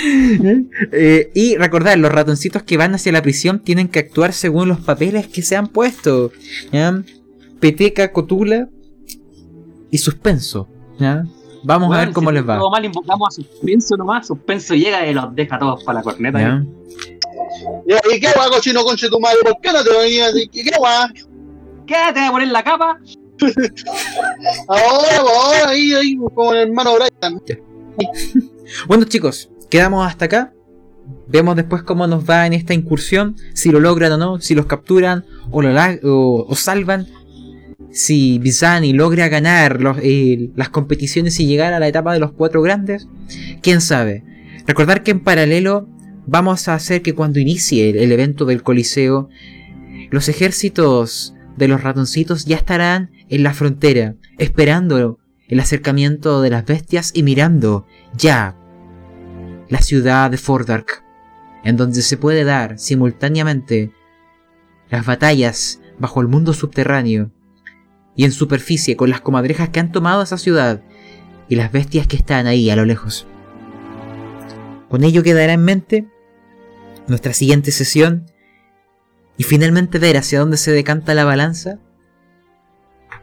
Eh, 0.92 1.32
y 1.34 1.56
recordar, 1.56 1.98
los 1.98 2.12
ratoncitos 2.12 2.62
que 2.62 2.76
van 2.76 2.94
hacia 2.94 3.10
la 3.10 3.20
prisión 3.20 3.58
tienen 3.58 3.88
que 3.88 3.98
actuar 3.98 4.32
según 4.32 4.68
los 4.68 4.78
papeles 4.78 5.26
que 5.26 5.42
se 5.42 5.56
han 5.56 5.66
puesto. 5.66 6.30
¿ya? 6.72 7.02
Peteca, 7.60 8.12
Cotula 8.12 8.68
y 9.90 9.98
Suspenso. 9.98 10.68
¿ya? 10.98 11.24
Vamos 11.64 11.94
a 11.94 12.00
ver 12.00 12.12
cómo 12.12 12.30
si 12.30 12.34
les 12.36 12.48
va. 12.48 12.58
Todo 12.58 12.70
mal 12.70 12.84
invocamos 12.84 13.28
a 13.28 13.30
suspenso 13.30 13.96
nomás. 13.96 14.26
Suspenso 14.26 14.74
llega 14.74 15.06
y 15.06 15.14
los 15.14 15.34
deja 15.34 15.58
todos 15.58 15.84
para 15.84 15.98
la 15.98 16.02
corneta. 16.02 16.64
¿Y 17.86 18.20
qué 18.20 18.28
guay, 18.34 18.50
cochino 18.50 18.84
conche 18.84 19.08
tu 19.08 19.18
madre? 19.20 19.38
¿Por 19.42 19.60
qué 19.60 19.72
no 19.72 19.82
te 19.82 19.90
venías 19.90 20.28
así? 20.28 20.48
¿Qué 20.48 20.70
guay? 20.78 21.08
Quédate 21.86 22.20
a 22.20 22.30
poner 22.30 22.48
la 22.48 22.62
capa. 22.62 22.98
Ahora, 24.68 25.20
pues, 25.20 25.20
ahora, 25.20 25.68
ahí, 25.68 25.92
ahí, 25.94 26.16
como 26.34 26.52
el 26.52 26.68
hermano 26.68 26.94
Brian. 26.94 27.40
Bueno 28.88 29.04
chicos, 29.04 29.48
quedamos 29.70 30.06
hasta 30.06 30.24
acá. 30.24 30.52
Vemos 31.28 31.54
después 31.54 31.82
cómo 31.84 32.06
nos 32.06 32.28
va 32.28 32.46
en 32.46 32.52
esta 32.52 32.74
incursión, 32.74 33.36
si 33.54 33.70
lo 33.70 33.80
logran 33.80 34.12
o 34.12 34.16
no, 34.18 34.40
si 34.40 34.54
los 34.54 34.66
capturan 34.66 35.24
o, 35.50 35.62
lo 35.62 35.70
o 36.02 36.54
salvan. 36.56 37.06
Si 37.90 38.38
Bizani 38.38 38.92
logra 38.92 39.28
ganar 39.28 39.78
eh, 40.02 40.50
las 40.54 40.68
competiciones 40.68 41.40
y 41.40 41.46
llegar 41.46 41.72
a 41.72 41.80
la 41.80 41.88
etapa 41.88 42.12
de 42.12 42.20
los 42.20 42.32
cuatro 42.32 42.62
grandes, 42.62 43.08
quién 43.62 43.80
sabe. 43.80 44.24
Recordar 44.66 45.02
que 45.02 45.10
en 45.10 45.20
paralelo 45.20 45.88
vamos 46.26 46.68
a 46.68 46.74
hacer 46.74 47.02
que 47.02 47.14
cuando 47.14 47.40
inicie 47.40 47.90
el, 47.90 47.96
el 47.96 48.12
evento 48.12 48.44
del 48.44 48.62
Coliseo, 48.62 49.30
los 50.10 50.28
ejércitos 50.28 51.34
de 51.56 51.68
los 51.68 51.82
ratoncitos 51.82 52.44
ya 52.44 52.56
estarán 52.56 53.10
en 53.28 53.42
la 53.42 53.54
frontera, 53.54 54.14
esperando 54.36 55.18
el 55.48 55.60
acercamiento 55.60 56.42
de 56.42 56.50
las 56.50 56.66
bestias 56.66 57.10
y 57.14 57.22
mirando 57.22 57.86
ya 58.16 58.54
la 59.68 59.80
ciudad 59.80 60.30
de 60.30 60.36
Fordark, 60.36 61.02
en 61.64 61.76
donde 61.76 62.02
se 62.02 62.16
puede 62.16 62.44
dar 62.44 62.78
simultáneamente 62.78 63.92
las 64.90 65.04
batallas 65.04 65.80
bajo 65.98 66.20
el 66.20 66.28
mundo 66.28 66.52
subterráneo 66.52 67.32
y 68.18 68.24
en 68.24 68.32
superficie 68.32 68.96
con 68.96 69.10
las 69.10 69.20
comadrejas 69.20 69.68
que 69.68 69.78
han 69.78 69.92
tomado 69.92 70.22
esa 70.22 70.38
ciudad 70.38 70.82
y 71.48 71.54
las 71.54 71.70
bestias 71.70 72.08
que 72.08 72.16
están 72.16 72.48
ahí 72.48 72.68
a 72.68 72.74
lo 72.74 72.84
lejos. 72.84 73.28
Con 74.88 75.04
ello 75.04 75.22
quedará 75.22 75.52
en 75.52 75.64
mente 75.64 76.08
nuestra 77.06 77.32
siguiente 77.32 77.70
sesión 77.70 78.26
y 79.36 79.44
finalmente 79.44 80.00
ver 80.00 80.16
hacia 80.16 80.40
dónde 80.40 80.56
se 80.56 80.72
decanta 80.72 81.14
la 81.14 81.24
balanza 81.24 81.78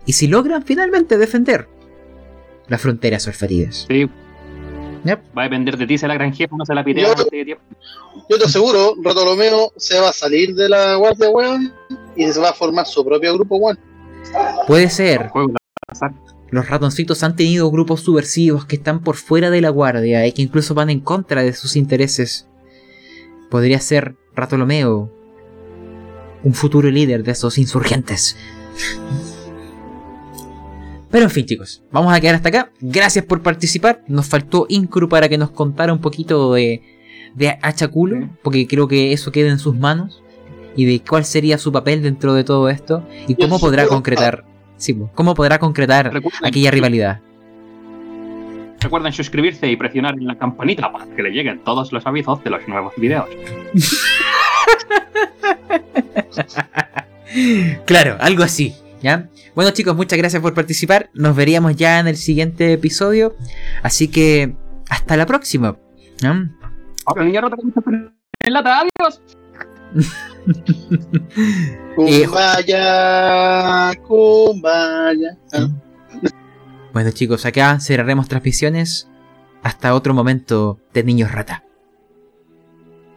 y 0.06 0.14
si 0.14 0.28
logran 0.28 0.64
finalmente 0.64 1.18
defender 1.18 1.68
las 2.70 2.80
fronteras 2.80 3.28
orferidas. 3.28 3.88
Sí. 3.90 4.10
Yep. 5.04 5.38
Va 5.38 5.42
a 5.42 5.44
depender 5.44 5.78
de 5.78 5.88
ti 5.88 5.98
si 5.98 6.08
la 6.08 6.14
gran 6.14 6.34
jefa 6.34 6.56
no 6.56 6.66
se 6.66 6.74
la 6.74 6.86
pitea 6.86 7.14
Yo-. 7.18 7.58
Yo 8.30 8.38
te 8.38 8.46
aseguro, 8.46 8.96
Bartolomeo 8.96 9.74
se 9.76 10.00
va 10.00 10.12
a 10.12 10.14
salir 10.14 10.56
de 10.56 10.70
la 10.70 10.96
guardia, 10.96 11.30
weón, 11.30 11.74
y 12.16 12.32
se 12.32 12.40
va 12.40 12.52
a 12.52 12.54
formar 12.54 12.86
su 12.86 13.04
propio 13.04 13.34
grupo, 13.34 13.58
weón. 13.58 13.78
Puede 14.68 14.90
ser. 14.90 15.32
Los 16.50 16.70
ratoncitos 16.70 17.24
han 17.24 17.36
tenido 17.36 17.70
grupos 17.72 18.02
subversivos 18.02 18.66
que 18.66 18.76
están 18.78 19.02
por 19.02 19.16
fuera 19.16 19.50
de 19.50 19.62
la 19.62 19.70
guardia 19.70 20.26
y 20.26 20.32
que 20.32 20.42
incluso 20.42 20.74
van 20.74 20.90
en 20.90 21.00
contra 21.00 21.44
de 21.44 21.54
sus 21.54 21.76
intereses. 21.76 22.48
Podría 23.50 23.80
ser 23.80 24.16
Ratolomeo, 24.36 25.12
un 26.44 26.54
futuro 26.54 26.90
líder 26.90 27.24
de 27.24 27.32
esos 27.32 27.58
insurgentes. 27.58 28.38
Pero 31.10 31.26
en 31.26 31.32
fin, 31.32 31.46
chicos, 31.46 31.82
vamos 31.92 32.14
a 32.14 32.20
quedar 32.20 32.36
hasta 32.36 32.50
acá. 32.50 32.72
Gracias 32.82 33.24
por 33.26 33.42
participar. 33.42 34.04
Nos 34.08 34.28
faltó 34.28 34.66
Incru 34.68 35.08
para 35.08 35.30
que 35.30 35.38
nos 35.38 35.52
contara 35.52 35.94
un 35.94 36.02
poquito 36.02 36.54
de, 36.54 36.82
de 37.36 37.58
porque 38.44 38.68
creo 38.68 38.88
que 38.88 39.14
eso 39.14 39.32
queda 39.32 39.50
en 39.50 39.60
sus 39.60 39.76
manos. 39.76 40.22
Y 40.76 40.86
de 40.86 41.00
cuál 41.02 41.26
sería 41.26 41.58
su 41.58 41.72
papel 41.72 42.02
dentro 42.02 42.34
de 42.34 42.44
todo 42.44 42.70
esto. 42.70 43.08
Y 43.28 43.36
cómo 43.36 43.60
podrá 43.60 43.88
concretar. 43.88 44.44
Sí, 44.78 44.96
cómo 45.14 45.34
podrá 45.36 45.58
concretar 45.58 46.12
Recuerden, 46.14 46.46
aquella 46.46 46.72
rivalidad. 46.72 47.22
recuerden 48.82 49.14
suscribirse 49.14 49.68
y 49.72 49.76
presionar 49.78 50.16
en 50.16 50.28
la 50.28 50.38
campanita 50.38 50.92
para 50.92 51.06
que 51.08 51.24
le 51.24 51.32
lleguen 51.32 51.64
todos 51.64 51.94
los 51.94 52.06
avisos 52.06 52.44
de 52.44 52.50
los 52.50 52.68
nuevos 52.68 52.94
videos. 52.98 53.28
Claro, 57.86 58.18
algo 58.20 58.44
así, 58.44 58.74
¿ya? 59.02 59.30
Bueno 59.56 59.72
chicos, 59.72 59.96
muchas 59.96 60.18
gracias 60.18 60.42
por 60.42 60.54
participar. 60.54 61.10
Nos 61.14 61.36
veríamos 61.36 61.76
ya 61.76 62.00
en 62.00 62.08
el 62.08 62.18
siguiente 62.18 62.74
episodio. 62.74 63.36
Así 63.84 64.08
que 64.08 64.56
hasta 64.90 65.18
la 65.18 65.26
próxima. 65.26 65.78
¿ya? 66.20 66.50
Ahora, 67.06 67.26
en 67.26 68.54
lata, 68.54 68.80
adiós. 68.82 69.22
Kumbaya, 71.96 73.94
Kumbaya. 74.08 75.38
Ah, 75.54 75.70
Bueno 76.94 77.12
chicos, 77.12 77.46
acá 77.46 77.80
cerraremos 77.80 78.28
transmisiones. 78.28 79.08
Hasta 79.64 79.96
otro 79.96 80.14
momento 80.14 80.80
de 80.94 81.04
Niños 81.04 81.32
Rata. 81.32 81.64